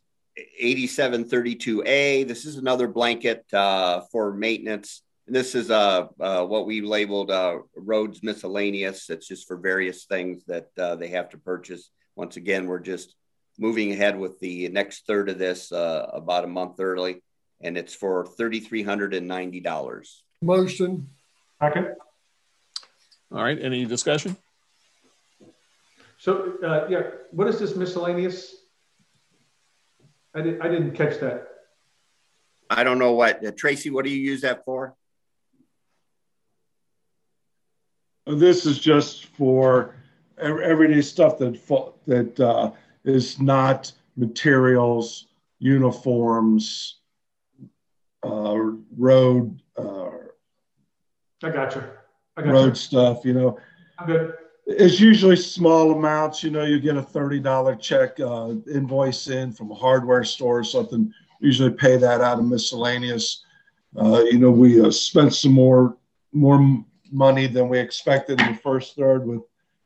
8732A. 0.62 2.28
This 2.28 2.46
is 2.46 2.58
another 2.58 2.88
blanket 2.88 3.46
uh, 3.54 4.02
for 4.12 4.34
maintenance. 4.34 5.04
And 5.28 5.36
this 5.36 5.54
is 5.54 5.70
uh, 5.70 6.08
uh, 6.20 6.46
what 6.46 6.66
we 6.66 6.82
labeled 6.82 7.30
uh, 7.30 7.60
roads 7.76 8.24
miscellaneous. 8.24 9.10
It's 9.10 9.28
just 9.28 9.48
for 9.48 9.58
various 9.58 10.06
things 10.06 10.44
that 10.46 10.70
uh, 10.78 10.96
they 10.96 11.10
have 11.10 11.30
to 11.30 11.38
purchase. 11.38 11.90
Once 12.16 12.38
again, 12.38 12.66
we're 12.66 12.80
just 12.80 13.14
moving 13.60 13.92
ahead 13.92 14.18
with 14.18 14.40
the 14.40 14.68
next 14.70 15.06
third 15.06 15.30
of 15.30 15.38
this 15.38 15.72
uh, 15.72 16.10
about 16.14 16.44
a 16.44 16.48
month 16.48 16.80
early, 16.80 17.22
and 17.62 17.78
it's 17.78 17.94
for 17.96 18.26
$3,390. 18.26 20.08
Motion. 20.42 21.10
Second. 21.62 21.88
All 23.32 23.44
right, 23.44 23.60
any 23.62 23.86
discussion? 23.86 24.38
So, 26.26 26.56
uh, 26.66 26.88
yeah, 26.90 27.02
what 27.30 27.48
is 27.48 27.60
this 27.60 27.76
miscellaneous? 27.76 28.56
I, 30.34 30.42
did, 30.42 30.60
I 30.60 30.70
didn't 30.70 30.94
catch 30.94 31.20
that. 31.20 31.50
I 32.68 32.84
don't 32.84 32.98
know 32.98 33.12
what, 33.12 33.46
uh, 33.46 33.52
Tracy, 33.56 33.92
what 33.92 34.06
do 34.06 34.10
you 34.10 34.18
use 34.18 34.42
that 34.42 34.66
for? 34.66 34.96
This 38.26 38.66
is 38.66 38.80
just 38.80 39.28
for 39.38 39.94
everyday 40.40 41.04
stuff 41.04 41.38
that 41.38 41.58
fa- 41.58 41.92
that 42.08 42.40
uh, 42.40 42.72
is 43.04 43.40
not 43.40 43.92
materials, 44.18 45.28
uniforms, 45.60 47.02
uh, 48.24 48.58
road 48.98 49.62
uh, 49.78 50.10
I 51.44 51.52
got 51.52 51.76
you. 51.76 51.84
I 52.36 52.42
got 52.42 52.52
road 52.52 52.70
you. 52.70 52.76
stuff. 52.76 53.24
You 53.26 53.34
know, 53.34 53.60
I'm 54.00 54.08
good. 54.08 54.34
It's 54.66 55.00
usually 55.00 55.36
small 55.36 55.92
amounts. 55.92 56.44
You 56.44 56.52
know, 56.52 56.64
you 56.64 56.80
get 56.80 56.98
a 56.98 57.02
thirty 57.02 57.40
dollar 57.40 57.76
check 57.76 58.20
uh, 58.20 58.54
invoice 58.72 59.28
in 59.28 59.52
from 59.52 59.72
a 59.72 59.76
hardware 59.76 60.24
store 60.24 60.60
or 60.60 60.64
something. 60.64 61.14
Usually 61.40 61.72
pay 61.72 61.98
that 61.98 62.22
out 62.22 62.40
of 62.40 62.46
miscellaneous. 62.46 63.44
Uh, 63.98 64.24
you 64.24 64.40
know, 64.40 64.52
we 64.52 64.82
uh, 64.82 64.92
spent 64.92 65.34
some 65.34 65.54
more 65.54 65.98
more 66.34 66.84
money 67.12 67.48
than 67.48 67.70
we 67.70 67.80
expected 67.80 68.42
in 68.42 68.54
the 68.54 68.60
first 68.60 68.96
third 68.96 69.26
with 69.26 69.42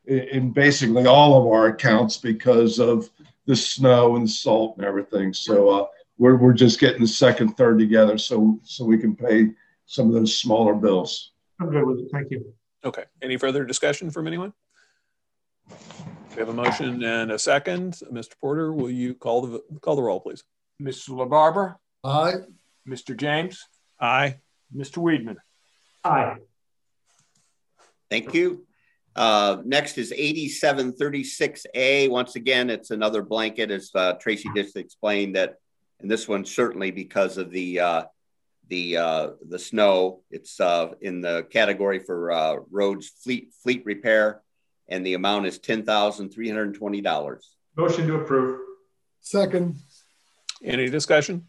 in, 0.05 0.19
in 0.19 0.51
basically 0.51 1.05
all 1.05 1.39
of 1.39 1.51
our 1.51 1.67
accounts 1.67 2.17
because 2.17 2.79
of 2.79 3.09
the 3.45 3.55
snow 3.55 4.15
and 4.15 4.29
salt 4.29 4.77
and 4.77 4.85
everything. 4.85 5.33
So 5.33 5.69
uh, 5.69 5.85
we're 6.17 6.37
we're 6.37 6.53
just 6.53 6.79
getting 6.79 7.01
the 7.01 7.07
second 7.07 7.57
third 7.57 7.79
together 7.79 8.17
so 8.17 8.59
so 8.63 8.85
we 8.85 8.97
can 8.97 9.15
pay 9.15 9.49
some 9.85 10.07
of 10.07 10.13
those 10.13 10.39
smaller 10.39 10.73
bills. 10.73 11.31
I'm 11.59 11.69
good 11.69 11.83
with 11.83 11.99
it. 11.99 12.09
Thank 12.13 12.31
you. 12.31 12.53
Okay, 12.85 13.03
any 13.21 13.35
further 13.35 13.65
discussion 13.65 14.09
from 14.09 14.25
anyone? 14.25 14.53
We 15.69 16.35
have 16.37 16.49
a 16.49 16.53
motion 16.53 17.03
and 17.03 17.31
a 17.31 17.39
second. 17.39 17.93
Mr. 18.11 18.33
Porter, 18.39 18.71
will 18.71 18.89
you 18.89 19.13
call 19.13 19.41
the 19.41 19.61
call 19.81 19.95
the 19.95 20.03
roll, 20.03 20.19
please? 20.19 20.43
Mr. 20.81 21.09
LaBarber, 21.09 21.75
Aye. 22.03 22.35
Mr. 22.87 23.15
James, 23.17 23.67
Aye. 23.99 24.37
Mr. 24.75 24.97
Weidman. 25.03 25.35
Aye. 26.03 26.37
Thank 28.09 28.33
you. 28.33 28.65
Uh, 29.15 29.57
next 29.65 29.97
is 29.97 30.13
8736A. 30.13 32.09
Once 32.09 32.35
again, 32.35 32.69
it's 32.69 32.91
another 32.91 33.21
blanket, 33.21 33.69
as 33.71 33.91
uh, 33.93 34.13
Tracy 34.13 34.49
just 34.55 34.77
explained 34.77 35.35
that, 35.35 35.55
and 35.99 36.09
this 36.09 36.27
one 36.27 36.45
certainly 36.45 36.91
because 36.91 37.37
of 37.37 37.51
the 37.51 37.79
uh, 37.79 38.03
the 38.69 38.97
uh, 38.97 39.29
the 39.49 39.59
snow. 39.59 40.21
It's 40.31 40.59
uh, 40.59 40.91
in 41.01 41.21
the 41.21 41.45
category 41.49 41.99
for 41.99 42.31
uh, 42.31 42.55
roads 42.71 43.09
fleet 43.09 43.51
fleet 43.61 43.83
repair, 43.85 44.41
and 44.89 45.05
the 45.05 45.13
amount 45.13 45.45
is 45.45 45.59
ten 45.59 45.83
thousand 45.85 46.29
three 46.29 46.49
hundred 46.49 46.73
twenty 46.75 46.99
dollars. 47.01 47.55
Motion 47.77 48.07
to 48.07 48.15
approve. 48.15 48.59
Second. 49.21 49.75
Any 50.63 50.89
discussion? 50.89 51.47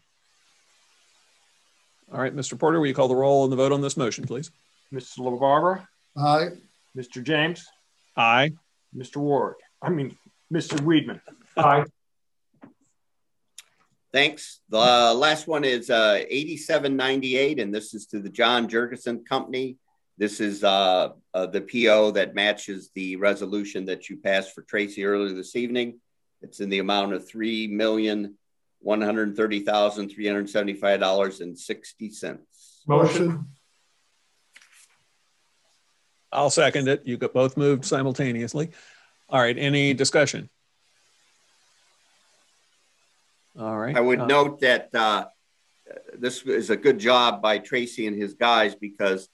All 2.13 2.19
right, 2.21 2.35
Mr. 2.35 2.57
Porter, 2.57 2.79
will 2.79 2.87
you 2.87 2.93
call 2.93 3.07
the 3.07 3.15
roll 3.15 3.43
and 3.43 3.51
the 3.51 3.57
vote 3.57 3.71
on 3.71 3.81
this 3.81 3.97
motion, 3.97 4.25
please? 4.25 4.51
Mr. 4.93 5.19
LaBarber, 5.19 5.85
Aye. 6.17 6.49
Mr. 6.97 7.23
James, 7.23 7.65
Aye. 8.17 8.51
Mr. 8.95 9.17
Ward. 9.17 9.55
I 9.81 9.89
mean, 9.89 10.17
Mr. 10.53 10.77
Weidman. 10.79 11.21
Aye. 11.57 11.85
Thanks. 14.13 14.59
The 14.69 14.77
last 14.77 15.47
one 15.47 15.63
is 15.63 15.89
uh, 15.89 16.19
8798, 16.27 17.59
and 17.59 17.73
this 17.73 17.93
is 17.93 18.05
to 18.07 18.19
the 18.19 18.29
John 18.29 18.67
Jurgensen 18.67 19.25
Company. 19.25 19.77
This 20.21 20.39
is 20.39 20.63
uh, 20.63 21.13
uh, 21.33 21.47
the 21.47 21.61
PO 21.61 22.11
that 22.11 22.35
matches 22.35 22.91
the 22.93 23.15
resolution 23.15 23.85
that 23.85 24.07
you 24.07 24.17
passed 24.17 24.53
for 24.53 24.61
Tracy 24.61 25.03
earlier 25.03 25.33
this 25.33 25.55
evening. 25.55 25.99
It's 26.43 26.59
in 26.59 26.69
the 26.69 26.77
amount 26.77 27.13
of 27.13 27.27
three 27.27 27.65
million 27.65 28.35
one 28.81 29.01
hundred 29.01 29.35
thirty 29.35 29.61
thousand 29.61 30.09
three 30.09 30.27
hundred 30.27 30.47
seventy-five 30.47 30.99
dollars 30.99 31.41
and 31.41 31.57
sixty 31.57 32.11
cents. 32.11 32.83
Motion. 32.87 33.47
I'll 36.31 36.51
second 36.51 36.87
it. 36.87 37.01
You 37.03 37.17
got 37.17 37.33
both 37.33 37.57
moved 37.57 37.83
simultaneously. 37.83 38.69
All 39.27 39.41
right, 39.41 39.57
any 39.57 39.95
discussion? 39.95 40.51
All 43.59 43.75
right. 43.75 43.97
I 43.97 44.01
would 44.01 44.19
uh, 44.19 44.27
note 44.27 44.59
that 44.59 44.93
uh, 44.93 45.25
this 46.15 46.43
is 46.43 46.69
a 46.69 46.77
good 46.77 46.99
job 46.99 47.41
by 47.41 47.57
Tracy 47.57 48.05
and 48.05 48.15
his 48.15 48.35
guys 48.35 48.75
because 48.75 49.27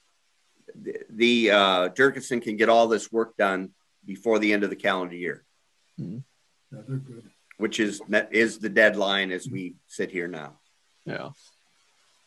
the, 0.82 0.94
the 1.10 1.50
uh, 1.50 1.88
Jurgensen 1.90 2.42
can 2.42 2.56
get 2.56 2.68
all 2.68 2.88
this 2.88 3.10
work 3.12 3.36
done 3.36 3.70
before 4.04 4.38
the 4.38 4.52
end 4.52 4.64
of 4.64 4.70
the 4.70 4.76
calendar 4.76 5.16
year, 5.16 5.44
Yeah, 5.96 6.18
they're 6.70 6.96
good. 6.96 7.24
which 7.58 7.80
is 7.80 8.00
is 8.30 8.58
the 8.58 8.68
deadline 8.68 9.30
as 9.32 9.48
we 9.48 9.74
sit 9.86 10.10
here 10.10 10.28
now. 10.28 10.58
Yeah. 11.04 11.30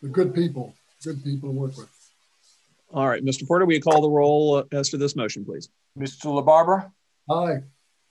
They're 0.01 0.11
good 0.11 0.33
people. 0.33 0.73
Good 1.03 1.23
people 1.23 1.49
to 1.49 1.55
work 1.55 1.77
with. 1.77 1.89
All 2.93 3.07
right, 3.07 3.23
Mr. 3.23 3.47
Porter, 3.47 3.65
will 3.65 3.73
you 3.73 3.81
call 3.81 4.01
the 4.01 4.09
roll 4.09 4.55
uh, 4.57 4.63
as 4.71 4.89
to 4.89 4.97
this 4.97 5.15
motion, 5.15 5.45
please? 5.45 5.69
Mr. 5.97 6.25
LaBarber, 6.25 6.91
Aye. 7.29 7.63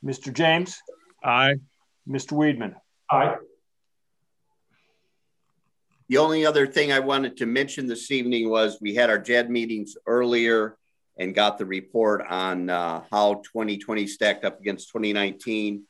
Mr. 0.04 0.32
James, 0.32 0.80
Aye. 1.22 1.54
Mr. 2.08 2.32
Weidman. 2.32 2.74
Aye. 3.10 3.36
The 6.10 6.18
only 6.18 6.44
other 6.44 6.66
thing 6.66 6.90
I 6.90 6.98
wanted 6.98 7.36
to 7.36 7.46
mention 7.46 7.86
this 7.86 8.10
evening 8.10 8.50
was 8.50 8.80
we 8.80 8.96
had 8.96 9.10
our 9.10 9.18
JED 9.18 9.48
meetings 9.48 9.96
earlier 10.08 10.76
and 11.16 11.32
got 11.32 11.56
the 11.56 11.64
report 11.64 12.26
on 12.28 12.68
uh, 12.68 13.04
how 13.12 13.34
2020 13.44 14.08
stacked 14.08 14.44
up 14.44 14.58
against 14.58 14.88
2019. 14.88 15.84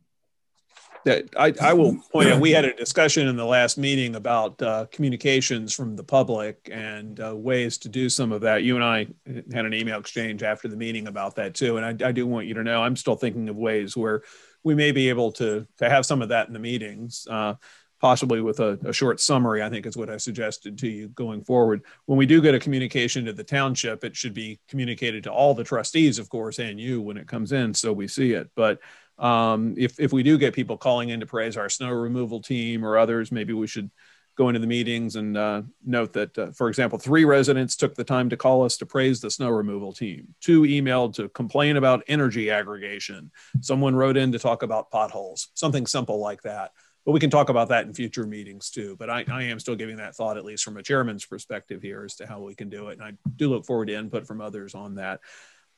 that 1.04 1.28
I, 1.38 1.52
I 1.60 1.72
will 1.74 1.96
point 2.12 2.30
out, 2.30 2.40
we 2.40 2.50
had 2.50 2.64
a 2.64 2.74
discussion 2.74 3.28
in 3.28 3.36
the 3.36 3.44
last 3.44 3.76
meeting 3.76 4.16
about 4.16 4.60
uh, 4.62 4.86
communications 4.90 5.74
from 5.74 5.96
the 5.96 6.04
public 6.04 6.68
and 6.72 7.20
uh, 7.20 7.36
ways 7.36 7.78
to 7.78 7.88
do 7.88 8.08
some 8.08 8.32
of 8.32 8.40
that. 8.40 8.62
You 8.62 8.76
and 8.76 8.84
I 8.84 9.06
had 9.52 9.66
an 9.66 9.74
email 9.74 9.98
exchange 9.98 10.42
after 10.42 10.68
the 10.68 10.76
meeting 10.76 11.06
about 11.06 11.36
that 11.36 11.54
too. 11.54 11.76
And 11.76 12.02
I, 12.02 12.08
I 12.08 12.12
do 12.12 12.26
want 12.26 12.46
you 12.46 12.54
to 12.54 12.64
know, 12.64 12.82
I'm 12.82 12.96
still 12.96 13.16
thinking 13.16 13.48
of 13.48 13.56
ways 13.56 13.96
where 13.96 14.22
we 14.62 14.74
may 14.74 14.92
be 14.92 15.10
able 15.10 15.32
to, 15.32 15.66
to 15.78 15.90
have 15.90 16.06
some 16.06 16.22
of 16.22 16.30
that 16.30 16.46
in 16.46 16.54
the 16.54 16.58
meetings. 16.58 17.26
Uh, 17.30 17.54
possibly 18.00 18.42
with 18.42 18.60
a, 18.60 18.78
a, 18.84 18.92
short 18.92 19.18
summary, 19.18 19.62
I 19.62 19.70
think 19.70 19.86
is 19.86 19.96
what 19.96 20.10
I 20.10 20.18
suggested 20.18 20.76
to 20.76 20.88
you 20.88 21.08
going 21.08 21.42
forward. 21.42 21.80
When 22.04 22.18
we 22.18 22.26
do 22.26 22.42
get 22.42 22.54
a 22.54 22.58
communication 22.58 23.24
to 23.24 23.32
the 23.32 23.44
township, 23.44 24.04
it 24.04 24.14
should 24.14 24.34
be 24.34 24.60
communicated 24.68 25.24
to 25.24 25.32
all 25.32 25.54
the 25.54 25.64
trustees, 25.64 26.18
of 26.18 26.28
course, 26.28 26.58
and 26.58 26.78
you 26.78 27.00
when 27.00 27.16
it 27.16 27.26
comes 27.26 27.52
in, 27.52 27.72
so 27.72 27.94
we 27.94 28.06
see 28.06 28.32
it. 28.32 28.50
But 28.54 28.80
um, 29.18 29.74
if, 29.76 29.98
if 30.00 30.12
we 30.12 30.22
do 30.22 30.38
get 30.38 30.54
people 30.54 30.76
calling 30.76 31.10
in 31.10 31.20
to 31.20 31.26
praise 31.26 31.56
our 31.56 31.68
snow 31.68 31.90
removal 31.90 32.40
team 32.40 32.84
or 32.84 32.98
others, 32.98 33.30
maybe 33.30 33.52
we 33.52 33.66
should 33.66 33.90
go 34.36 34.48
into 34.48 34.58
the 34.58 34.66
meetings 34.66 35.14
and 35.14 35.36
uh, 35.36 35.62
note 35.84 36.12
that, 36.12 36.36
uh, 36.36 36.50
for 36.50 36.68
example, 36.68 36.98
three 36.98 37.24
residents 37.24 37.76
took 37.76 37.94
the 37.94 38.02
time 38.02 38.28
to 38.28 38.36
call 38.36 38.64
us 38.64 38.76
to 38.78 38.86
praise 38.86 39.20
the 39.20 39.30
snow 39.30 39.50
removal 39.50 39.92
team. 39.92 40.34
Two 40.40 40.62
emailed 40.62 41.14
to 41.14 41.28
complain 41.28 41.76
about 41.76 42.02
energy 42.08 42.50
aggregation. 42.50 43.30
Someone 43.60 43.94
wrote 43.94 44.16
in 44.16 44.32
to 44.32 44.38
talk 44.38 44.64
about 44.64 44.90
potholes, 44.90 45.48
something 45.54 45.86
simple 45.86 46.18
like 46.18 46.42
that 46.42 46.72
but 47.04 47.12
we 47.12 47.20
can 47.20 47.30
talk 47.30 47.48
about 47.48 47.68
that 47.68 47.86
in 47.86 47.92
future 47.92 48.26
meetings 48.26 48.70
too. 48.70 48.96
But 48.98 49.10
I, 49.10 49.24
I, 49.30 49.44
am 49.44 49.60
still 49.60 49.74
giving 49.74 49.96
that 49.96 50.16
thought, 50.16 50.38
at 50.38 50.44
least 50.44 50.64
from 50.64 50.76
a 50.78 50.82
chairman's 50.82 51.26
perspective 51.26 51.82
here, 51.82 52.04
as 52.04 52.16
to 52.16 52.26
how 52.26 52.40
we 52.40 52.54
can 52.54 52.70
do 52.70 52.88
it. 52.88 52.98
And 52.98 53.02
I 53.02 53.12
do 53.36 53.50
look 53.50 53.66
forward 53.66 53.86
to 53.86 53.94
input 53.94 54.26
from 54.26 54.40
others 54.40 54.74
on 54.74 54.94
that. 54.96 55.20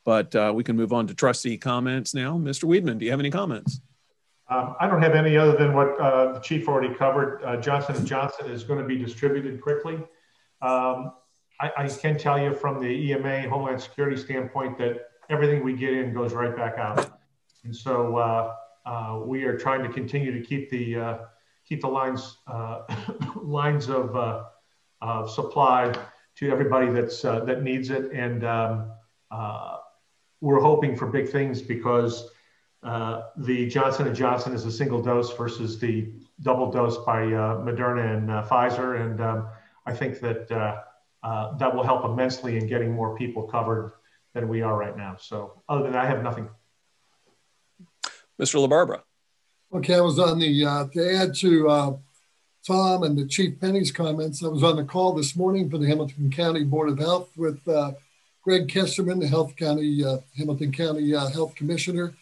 But 0.06 0.34
uh, 0.36 0.52
we 0.54 0.62
can 0.62 0.76
move 0.76 0.92
on 0.92 1.08
to 1.08 1.14
trustee 1.14 1.58
comments 1.58 2.14
now. 2.14 2.38
Mr. 2.38 2.64
Weidman, 2.64 2.98
do 2.98 3.04
you 3.04 3.10
have 3.10 3.18
any 3.18 3.30
comments? 3.30 3.80
Um, 4.48 4.76
I 4.78 4.86
don't 4.86 5.02
have 5.02 5.16
any 5.16 5.36
other 5.36 5.56
than 5.56 5.74
what 5.74 6.00
uh, 6.00 6.32
the 6.34 6.38
chief 6.38 6.68
already 6.68 6.94
covered. 6.94 7.42
Uh, 7.44 7.56
Johnson 7.56 8.06
& 8.06 8.06
Johnson 8.06 8.48
is 8.48 8.62
going 8.62 8.78
to 8.78 8.86
be 8.86 8.96
distributed 8.96 9.60
quickly. 9.60 9.94
Um, 10.62 11.12
I, 11.60 11.72
I, 11.76 11.88
can 11.88 12.16
tell 12.16 12.40
you 12.40 12.54
from 12.54 12.80
the 12.80 12.86
EMA 12.86 13.48
Homeland 13.48 13.82
Security 13.82 14.16
standpoint 14.16 14.78
that 14.78 15.08
everything 15.28 15.64
we 15.64 15.72
get 15.72 15.92
in 15.92 16.14
goes 16.14 16.32
right 16.32 16.54
back 16.54 16.78
out. 16.78 17.18
And 17.64 17.74
so 17.74 18.16
uh, 18.16 18.54
uh, 18.86 19.20
we 19.24 19.42
are 19.42 19.58
trying 19.58 19.82
to 19.82 19.88
continue 19.88 20.32
to 20.32 20.40
keep 20.40 20.70
the 20.70 20.96
uh, 20.96 21.18
keep 21.68 21.80
the 21.80 21.88
lines 21.88 22.38
uh, 22.46 22.82
lines 23.36 23.88
of, 23.88 24.14
of 25.02 25.30
supply 25.30 25.92
to 26.36 26.50
everybody 26.50 26.90
that's 26.90 27.22
that 27.22 27.64
needs 27.64 27.90
it, 27.90 28.12
and 28.12 28.44
um, 28.44 28.92
we're 30.40 30.60
hoping 30.60 30.96
for 30.96 31.06
big 31.06 31.28
things 31.28 31.62
because 31.62 32.30
the 32.82 33.66
Johnson 33.68 34.06
and 34.06 34.16
Johnson 34.16 34.52
is 34.52 34.64
a 34.64 34.72
single 34.72 35.02
dose 35.02 35.36
versus 35.36 35.78
the 35.78 36.12
double 36.42 36.70
dose 36.70 36.98
by 36.98 37.22
Moderna 37.22 38.16
and 38.16 38.28
Pfizer, 38.48 39.00
and 39.00 39.20
um, 39.20 39.48
I 39.86 39.92
think 39.92 40.20
that 40.20 40.48
that 40.48 41.74
will 41.74 41.84
help 41.84 42.04
immensely 42.04 42.56
in 42.56 42.66
getting 42.66 42.92
more 42.92 43.16
people 43.16 43.44
covered 43.44 43.92
than 44.36 44.48
we 44.48 44.60
are 44.60 44.76
right 44.76 44.96
now. 44.96 45.16
So, 45.18 45.62
other 45.68 45.84
than 45.84 45.92
that, 45.92 46.04
I 46.04 46.08
have 46.08 46.22
nothing. 46.22 46.48
Mr. 48.40 48.66
LaBarbera. 48.66 49.00
Okay, 49.72 49.94
I 49.94 50.00
was 50.00 50.18
on 50.18 50.38
the, 50.38 50.64
uh, 50.64 50.86
to 50.92 51.16
add 51.16 51.34
to 51.36 51.68
uh, 51.68 51.96
Tom 52.66 53.02
and 53.02 53.18
the 53.18 53.26
Chief 53.26 53.58
Penny's 53.58 53.90
comments, 53.90 54.44
I 54.44 54.48
was 54.48 54.62
on 54.62 54.76
the 54.76 54.84
call 54.84 55.14
this 55.14 55.34
morning 55.34 55.70
for 55.70 55.78
the 55.78 55.86
Hamilton 55.86 56.30
County 56.30 56.64
Board 56.64 56.90
of 56.90 56.98
Health 56.98 57.30
with 57.36 57.66
uh, 57.66 57.92
Greg 58.46 58.68
Kesterman, 58.68 59.18
the 59.18 59.26
Health 59.26 59.56
County, 59.56 60.04
uh, 60.04 60.18
Hamilton 60.38 60.70
County 60.70 61.12
uh, 61.12 61.26
Health 61.30 61.56
Commissioner. 61.56 62.14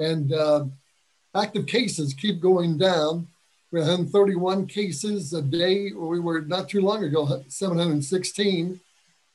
And 0.00 0.32
uh, 0.32 0.64
active 1.34 1.66
cases 1.66 2.14
keep 2.14 2.40
going 2.40 2.78
down. 2.78 3.28
We're 3.70 3.80
131 3.80 4.68
cases 4.68 5.34
a 5.34 5.42
day. 5.42 5.92
We 5.92 6.18
were 6.18 6.40
not 6.40 6.70
too 6.70 6.80
long 6.80 7.04
ago, 7.04 7.42
716. 7.48 8.80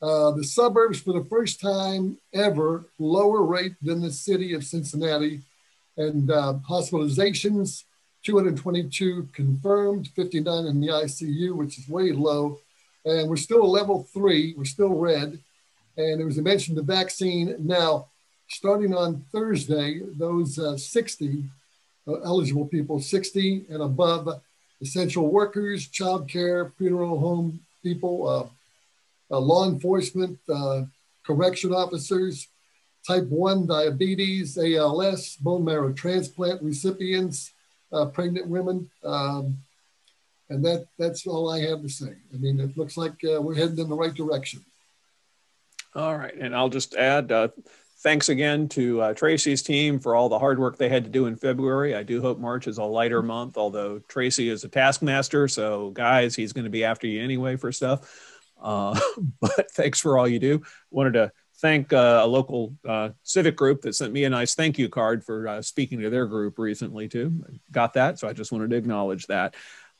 the 0.00 0.42
suburbs, 0.44 1.00
for 1.00 1.12
the 1.12 1.24
first 1.30 1.60
time 1.60 2.18
ever, 2.34 2.86
lower 2.98 3.44
rate 3.44 3.76
than 3.80 4.02
the 4.02 4.10
city 4.10 4.52
of 4.52 4.64
Cincinnati 4.64 5.42
and 5.96 6.28
uh, 6.28 6.54
hospitalizations 6.68 7.84
222 8.24 9.28
confirmed 9.32 10.08
59 10.16 10.66
in 10.66 10.80
the 10.80 10.86
icu 10.88 11.54
which 11.54 11.78
is 11.78 11.86
way 11.86 12.12
low 12.12 12.58
and 13.04 13.28
we're 13.28 13.36
still 13.36 13.70
level 13.70 14.08
three 14.14 14.54
we're 14.56 14.64
still 14.64 14.94
red 14.94 15.38
and 15.96 16.20
it 16.20 16.24
was 16.24 16.38
mentioned 16.38 16.76
the 16.76 16.82
vaccine 16.82 17.54
now 17.58 18.06
starting 18.48 18.94
on 18.94 19.24
thursday 19.32 20.00
those 20.16 20.58
uh, 20.58 20.76
60 20.76 21.44
uh, 22.08 22.14
eligible 22.20 22.66
people 22.66 23.00
60 23.00 23.66
and 23.68 23.82
above 23.82 24.28
essential 24.80 25.28
workers 25.28 25.88
child 25.88 26.28
care 26.28 26.72
funeral 26.78 27.18
home 27.18 27.60
people 27.82 28.28
uh, 28.28 28.46
uh, 29.32 29.38
law 29.38 29.66
enforcement 29.66 30.38
uh, 30.52 30.82
correction 31.24 31.72
officers 31.72 32.48
type 33.06 33.24
1 33.24 33.66
diabetes, 33.66 34.56
ALS, 34.56 35.36
bone 35.36 35.64
marrow 35.64 35.92
transplant 35.92 36.62
recipients, 36.62 37.50
uh, 37.92 38.06
pregnant 38.06 38.46
women. 38.46 38.88
Um, 39.02 39.58
and 40.48 40.64
that, 40.64 40.86
that's 40.98 41.26
all 41.26 41.50
I 41.50 41.60
have 41.60 41.82
to 41.82 41.88
say. 41.88 42.12
I 42.32 42.36
mean, 42.36 42.60
it 42.60 42.76
looks 42.76 42.96
like 42.96 43.14
we're 43.22 43.54
heading 43.54 43.78
in 43.78 43.88
the 43.88 43.96
right 43.96 44.14
direction. 44.14 44.64
All 45.94 46.16
right. 46.16 46.34
And 46.34 46.54
I'll 46.54 46.70
just 46.70 46.94
add 46.94 47.30
uh, 47.30 47.48
thanks 48.02 48.28
again 48.28 48.68
to 48.70 49.00
uh, 49.00 49.14
Tracy's 49.14 49.62
team 49.62 49.98
for 49.98 50.14
all 50.14 50.28
the 50.28 50.38
hard 50.38 50.58
work 50.58 50.76
they 50.76 50.88
had 50.88 51.04
to 51.04 51.10
do 51.10 51.26
in 51.26 51.36
February. 51.36 51.94
I 51.94 52.02
do 52.02 52.20
hope 52.20 52.38
March 52.38 52.66
is 52.66 52.78
a 52.78 52.84
lighter 52.84 53.22
month, 53.22 53.56
although 53.56 54.00
Tracy 54.08 54.48
is 54.48 54.64
a 54.64 54.68
taskmaster. 54.68 55.48
So, 55.48 55.90
guys, 55.90 56.34
he's 56.34 56.52
going 56.52 56.64
to 56.64 56.70
be 56.70 56.84
after 56.84 57.06
you 57.06 57.22
anyway 57.22 57.56
for 57.56 57.72
stuff. 57.72 58.10
Uh, 58.60 58.98
but 59.40 59.70
thanks 59.72 60.00
for 60.00 60.18
all 60.18 60.26
you 60.26 60.38
do. 60.38 60.62
Wanted 60.90 61.14
to 61.14 61.32
thank 61.58 61.92
uh, 61.92 62.20
a 62.24 62.26
local 62.26 62.74
uh, 62.88 63.10
civic 63.22 63.56
group 63.56 63.82
that 63.82 63.94
sent 63.94 64.12
me 64.12 64.24
a 64.24 64.30
nice 64.30 64.54
thank 64.54 64.78
you 64.78 64.88
card 64.88 65.24
for 65.24 65.46
uh, 65.46 65.62
speaking 65.62 66.00
to 66.00 66.10
their 66.10 66.26
group 66.26 66.58
recently 66.58 67.08
too. 67.08 67.44
Got 67.70 67.94
that, 67.94 68.18
so 68.18 68.28
I 68.28 68.32
just 68.32 68.50
wanted 68.50 68.70
to 68.70 68.76
acknowledge 68.76 69.26
that. 69.26 69.54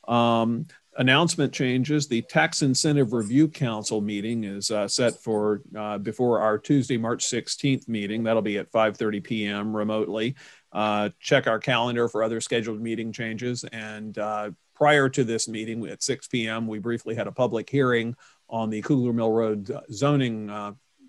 Um, 0.08 0.66
announcement 0.96 1.52
changes. 1.52 2.06
The 2.06 2.22
Tax 2.22 2.62
Incentive 2.62 3.12
Review 3.12 3.48
Council 3.48 4.00
meeting 4.00 4.44
is 4.44 4.70
uh, 4.70 4.88
set 4.88 5.22
for 5.22 5.62
uh, 5.76 5.98
before 5.98 6.40
our 6.40 6.58
Tuesday, 6.58 6.96
March 6.96 7.24
16th 7.24 7.88
meeting. 7.88 8.22
That'll 8.22 8.42
be 8.42 8.58
at 8.58 8.70
5:30 8.70 9.24
p.m. 9.24 9.76
remotely. 9.76 10.36
Uh, 10.72 11.10
check 11.20 11.46
our 11.46 11.58
calendar 11.58 12.08
for 12.08 12.22
other 12.22 12.40
scheduled 12.40 12.80
meeting 12.80 13.12
changes. 13.12 13.64
And 13.64 14.18
prior 14.74 15.08
to 15.08 15.22
this 15.22 15.48
meeting 15.48 15.86
at 15.86 16.02
6 16.02 16.26
p.m., 16.28 16.66
we 16.66 16.78
briefly 16.78 17.14
had 17.14 17.26
a 17.26 17.32
public 17.32 17.68
hearing 17.68 18.16
on 18.48 18.70
the 18.70 18.82
Kugler 18.82 19.12
Mill 19.12 19.30
Road 19.30 19.70
zoning 19.92 20.50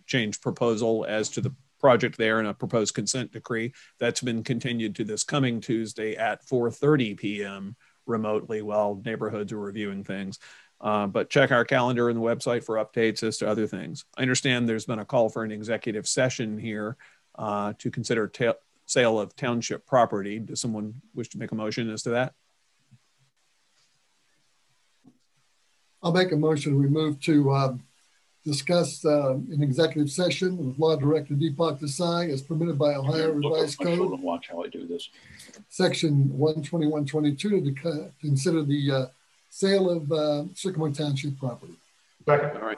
change 0.06 0.42
proposal 0.42 1.06
as 1.08 1.30
to 1.30 1.42
the 1.42 1.54
project 1.84 2.18
there 2.18 2.40
and 2.40 2.48
a 2.48 2.54
proposed 2.54 2.94
consent 2.94 3.34
decree. 3.34 3.74
That's 4.00 4.22
been 4.22 4.42
continued 4.42 4.96
to 4.96 5.04
this 5.04 5.26
coming 5.26 5.60
Tuesday 5.60 6.16
at 6.16 6.46
4:30 6.46 7.18
p.m. 7.18 7.76
remotely 8.06 8.62
while 8.62 9.02
neighborhoods 9.06 9.52
are 9.52 9.60
reviewing 9.60 10.04
things. 10.04 10.40
Uh, 10.82 11.08
but 11.08 11.30
check 11.30 11.52
our 11.52 11.64
calendar 11.64 12.10
and 12.10 12.18
the 12.18 12.22
website 12.22 12.64
for 12.64 12.76
updates 12.76 13.24
as 13.24 13.38
to 13.38 13.48
other 13.48 13.68
things. 13.68 14.04
I 14.18 14.22
understand 14.22 14.68
there's 14.68 14.86
been 14.86 15.00
a 15.00 15.06
call 15.06 15.30
for 15.30 15.44
an 15.44 15.52
executive 15.52 16.08
session 16.08 16.58
here 16.58 16.98
uh, 17.36 17.74
to 17.80 17.90
consider 17.90 18.30
sale 18.86 19.20
of 19.20 19.36
township 19.36 19.86
property. 19.86 20.40
Does 20.40 20.60
someone 20.60 21.02
wish 21.16 21.30
to 21.30 21.38
make 21.38 21.52
a 21.52 21.56
motion 21.56 21.90
as 21.90 22.04
to 22.04 22.10
that? 22.12 22.34
I'll 26.02 26.12
make 26.12 26.34
a 26.34 26.36
motion. 26.36 26.78
We 26.78 26.88
move 26.88 27.22
to 27.22 27.52
um, 27.54 27.84
discussed 28.46 29.06
uh, 29.06 29.36
in 29.52 29.64
executive 29.64 30.10
session 30.10 30.58
with 30.58 30.78
Law 30.78 30.96
Director 30.96 31.34
Deepak 31.34 31.80
Desai 31.80 32.32
as 32.32 32.42
permitted 32.42 32.78
by 32.78 32.94
Ohio 32.96 33.32
Revised 33.32 33.80
Code. 33.80 34.20
Watch 34.20 34.50
how 34.52 34.64
I 34.64 34.68
do 34.68 34.86
this. 34.86 35.10
Section 35.70 36.30
12122 36.38 37.74
to 37.74 38.12
consider 38.20 38.64
the 38.64 38.92
uh, 38.92 39.06
sale 39.50 39.90
of 39.90 40.12
uh, 40.12 40.44
Sycamore 40.56 40.90
Township 40.90 41.38
property. 41.38 41.74
Second. 42.26 42.58
All 42.58 42.68
right. 42.68 42.78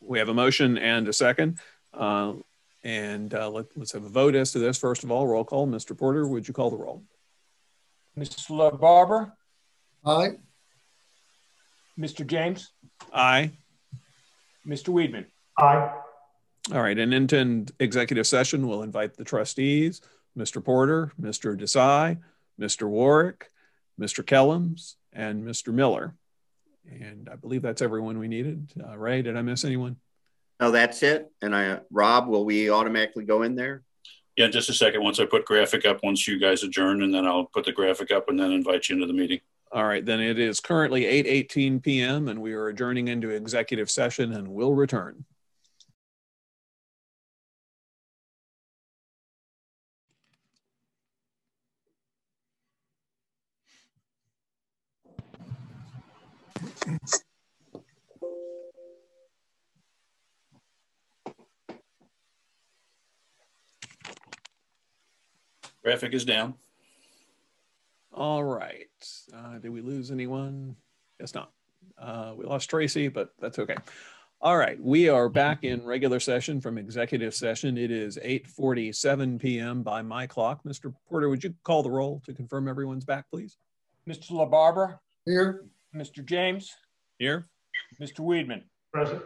We 0.00 0.18
have 0.18 0.28
a 0.28 0.34
motion 0.34 0.78
and 0.78 1.08
a 1.08 1.12
second. 1.12 1.58
Uh, 1.92 2.34
And 2.84 3.34
uh, 3.34 3.50
let, 3.50 3.66
us 3.80 3.92
have 3.92 4.04
a 4.04 4.08
vote 4.08 4.34
as 4.34 4.52
to 4.52 4.58
this. 4.60 4.78
First 4.78 5.02
of 5.04 5.10
all, 5.10 5.26
roll 5.26 5.44
call. 5.44 5.66
Mr. 5.66 5.98
Porter, 5.98 6.26
would 6.26 6.46
you 6.46 6.54
call 6.54 6.70
the 6.70 6.76
roll? 6.76 7.02
Mr. 8.16 8.48
LaBarbera? 8.50 9.32
Aye. 10.06 10.38
Mr. 11.98 12.24
James? 12.24 12.70
Aye. 13.12 13.50
Mr. 14.68 14.90
Weidman? 14.90 15.26
Aye. 15.58 15.90
All 16.72 16.82
right, 16.82 16.98
and 16.98 17.14
into 17.14 17.66
executive 17.80 18.26
session, 18.26 18.68
we'll 18.68 18.82
invite 18.82 19.16
the 19.16 19.24
trustees, 19.24 20.02
Mr. 20.36 20.62
Porter, 20.62 21.12
Mr. 21.20 21.58
Desai, 21.58 22.18
Mr. 22.60 22.86
Warwick, 22.86 23.50
Mr. 23.98 24.22
Kellums, 24.22 24.96
and 25.12 25.44
Mr. 25.44 25.72
Miller. 25.72 26.14
And 26.90 27.28
I 27.32 27.36
believe 27.36 27.62
that's 27.62 27.82
everyone 27.82 28.18
we 28.18 28.28
needed. 28.28 28.70
Uh, 28.86 28.96
Ray, 28.96 29.22
did 29.22 29.36
I 29.36 29.42
miss 29.42 29.64
anyone? 29.64 29.96
No, 30.60 30.70
that's 30.70 31.02
it. 31.02 31.30
And 31.40 31.54
I, 31.54 31.80
Rob, 31.90 32.28
will 32.28 32.44
we 32.44 32.70
automatically 32.70 33.24
go 33.24 33.42
in 33.42 33.54
there? 33.54 33.82
Yeah, 34.36 34.48
just 34.48 34.68
a 34.68 34.74
second. 34.74 35.02
Once 35.02 35.18
I 35.18 35.24
put 35.24 35.44
graphic 35.44 35.84
up, 35.86 36.00
once 36.02 36.28
you 36.28 36.38
guys 36.38 36.62
adjourn, 36.62 37.02
and 37.02 37.12
then 37.12 37.26
I'll 37.26 37.46
put 37.46 37.64
the 37.64 37.72
graphic 37.72 38.10
up 38.10 38.28
and 38.28 38.38
then 38.38 38.52
invite 38.52 38.88
you 38.88 38.94
into 38.94 39.06
the 39.06 39.12
meeting. 39.12 39.40
All 39.70 39.84
right, 39.84 40.04
then 40.04 40.18
it 40.20 40.38
is 40.38 40.60
currently 40.60 41.02
8:18 41.04 41.82
p.m. 41.82 42.28
and 42.28 42.40
we 42.40 42.54
are 42.54 42.68
adjourning 42.68 43.08
into 43.08 43.28
executive 43.30 43.90
session 43.90 44.32
and 44.32 44.48
we'll 44.48 44.74
return. 44.74 45.26
Graphic 65.82 66.12
is 66.14 66.24
down. 66.24 66.54
All 68.18 68.42
right. 68.42 68.88
Uh, 69.32 69.58
did 69.58 69.70
we 69.70 69.80
lose 69.80 70.10
anyone? 70.10 70.74
Guess 71.20 71.34
not. 71.34 71.52
Uh, 71.96 72.34
we 72.36 72.44
lost 72.44 72.68
Tracy, 72.68 73.06
but 73.06 73.32
that's 73.40 73.60
okay. 73.60 73.76
All 74.40 74.56
right, 74.56 74.80
we 74.80 75.08
are 75.08 75.28
back 75.28 75.62
in 75.62 75.84
regular 75.84 76.18
session 76.18 76.60
from 76.60 76.78
executive 76.78 77.32
session. 77.32 77.78
It 77.78 77.92
is 77.92 78.18
8:47 78.18 79.40
p.m. 79.40 79.84
by 79.84 80.02
my 80.02 80.26
clock. 80.26 80.64
Mr. 80.64 80.92
Porter, 81.08 81.28
would 81.28 81.44
you 81.44 81.54
call 81.62 81.84
the 81.84 81.90
roll 81.90 82.20
to 82.26 82.32
confirm 82.32 82.66
everyone's 82.66 83.04
back, 83.04 83.30
please? 83.30 83.56
Mr. 84.08 84.32
LaBarbera? 84.32 84.98
Here. 85.24 85.64
Mr. 85.94 86.24
James? 86.24 86.74
Here. 87.20 87.46
Mr. 88.00 88.20
Weidman? 88.20 88.62
Present. 88.92 89.22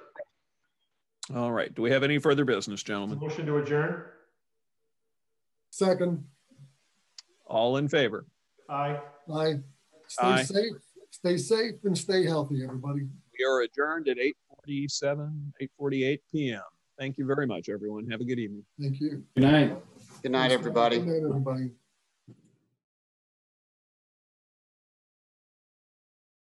All 1.34 1.52
right. 1.52 1.74
Do 1.74 1.80
we 1.80 1.90
have 1.90 2.02
any 2.02 2.18
further 2.18 2.44
business, 2.44 2.82
gentlemen? 2.82 3.18
Motion 3.18 3.46
to 3.46 3.56
adjourn. 3.56 4.04
Second. 5.70 6.24
All 7.46 7.78
in 7.78 7.88
favor? 7.88 8.26
Aye. 8.72 9.00
Aye. 9.34 9.60
Stay 10.08 10.22
Aye. 10.26 10.42
safe. 10.44 10.72
Stay 11.10 11.36
safe 11.36 11.74
and 11.84 11.96
stay 11.96 12.24
healthy, 12.24 12.64
everybody. 12.64 13.02
We 13.38 13.44
are 13.44 13.60
adjourned 13.60 14.08
at 14.08 14.16
8:47, 14.66 15.52
8:48 15.80 16.18
p.m. 16.32 16.60
Thank 16.98 17.18
you 17.18 17.26
very 17.26 17.46
much, 17.46 17.68
everyone. 17.68 18.08
Have 18.10 18.20
a 18.20 18.24
good 18.24 18.38
evening. 18.38 18.64
Thank 18.80 18.98
you. 19.00 19.24
Good 19.36 19.44
night. 19.44 19.76
Good 20.22 20.32
night, 20.32 20.52
everybody. 20.52 20.98
Good 20.98 21.06
night, 21.06 21.22
everybody. 21.28 21.70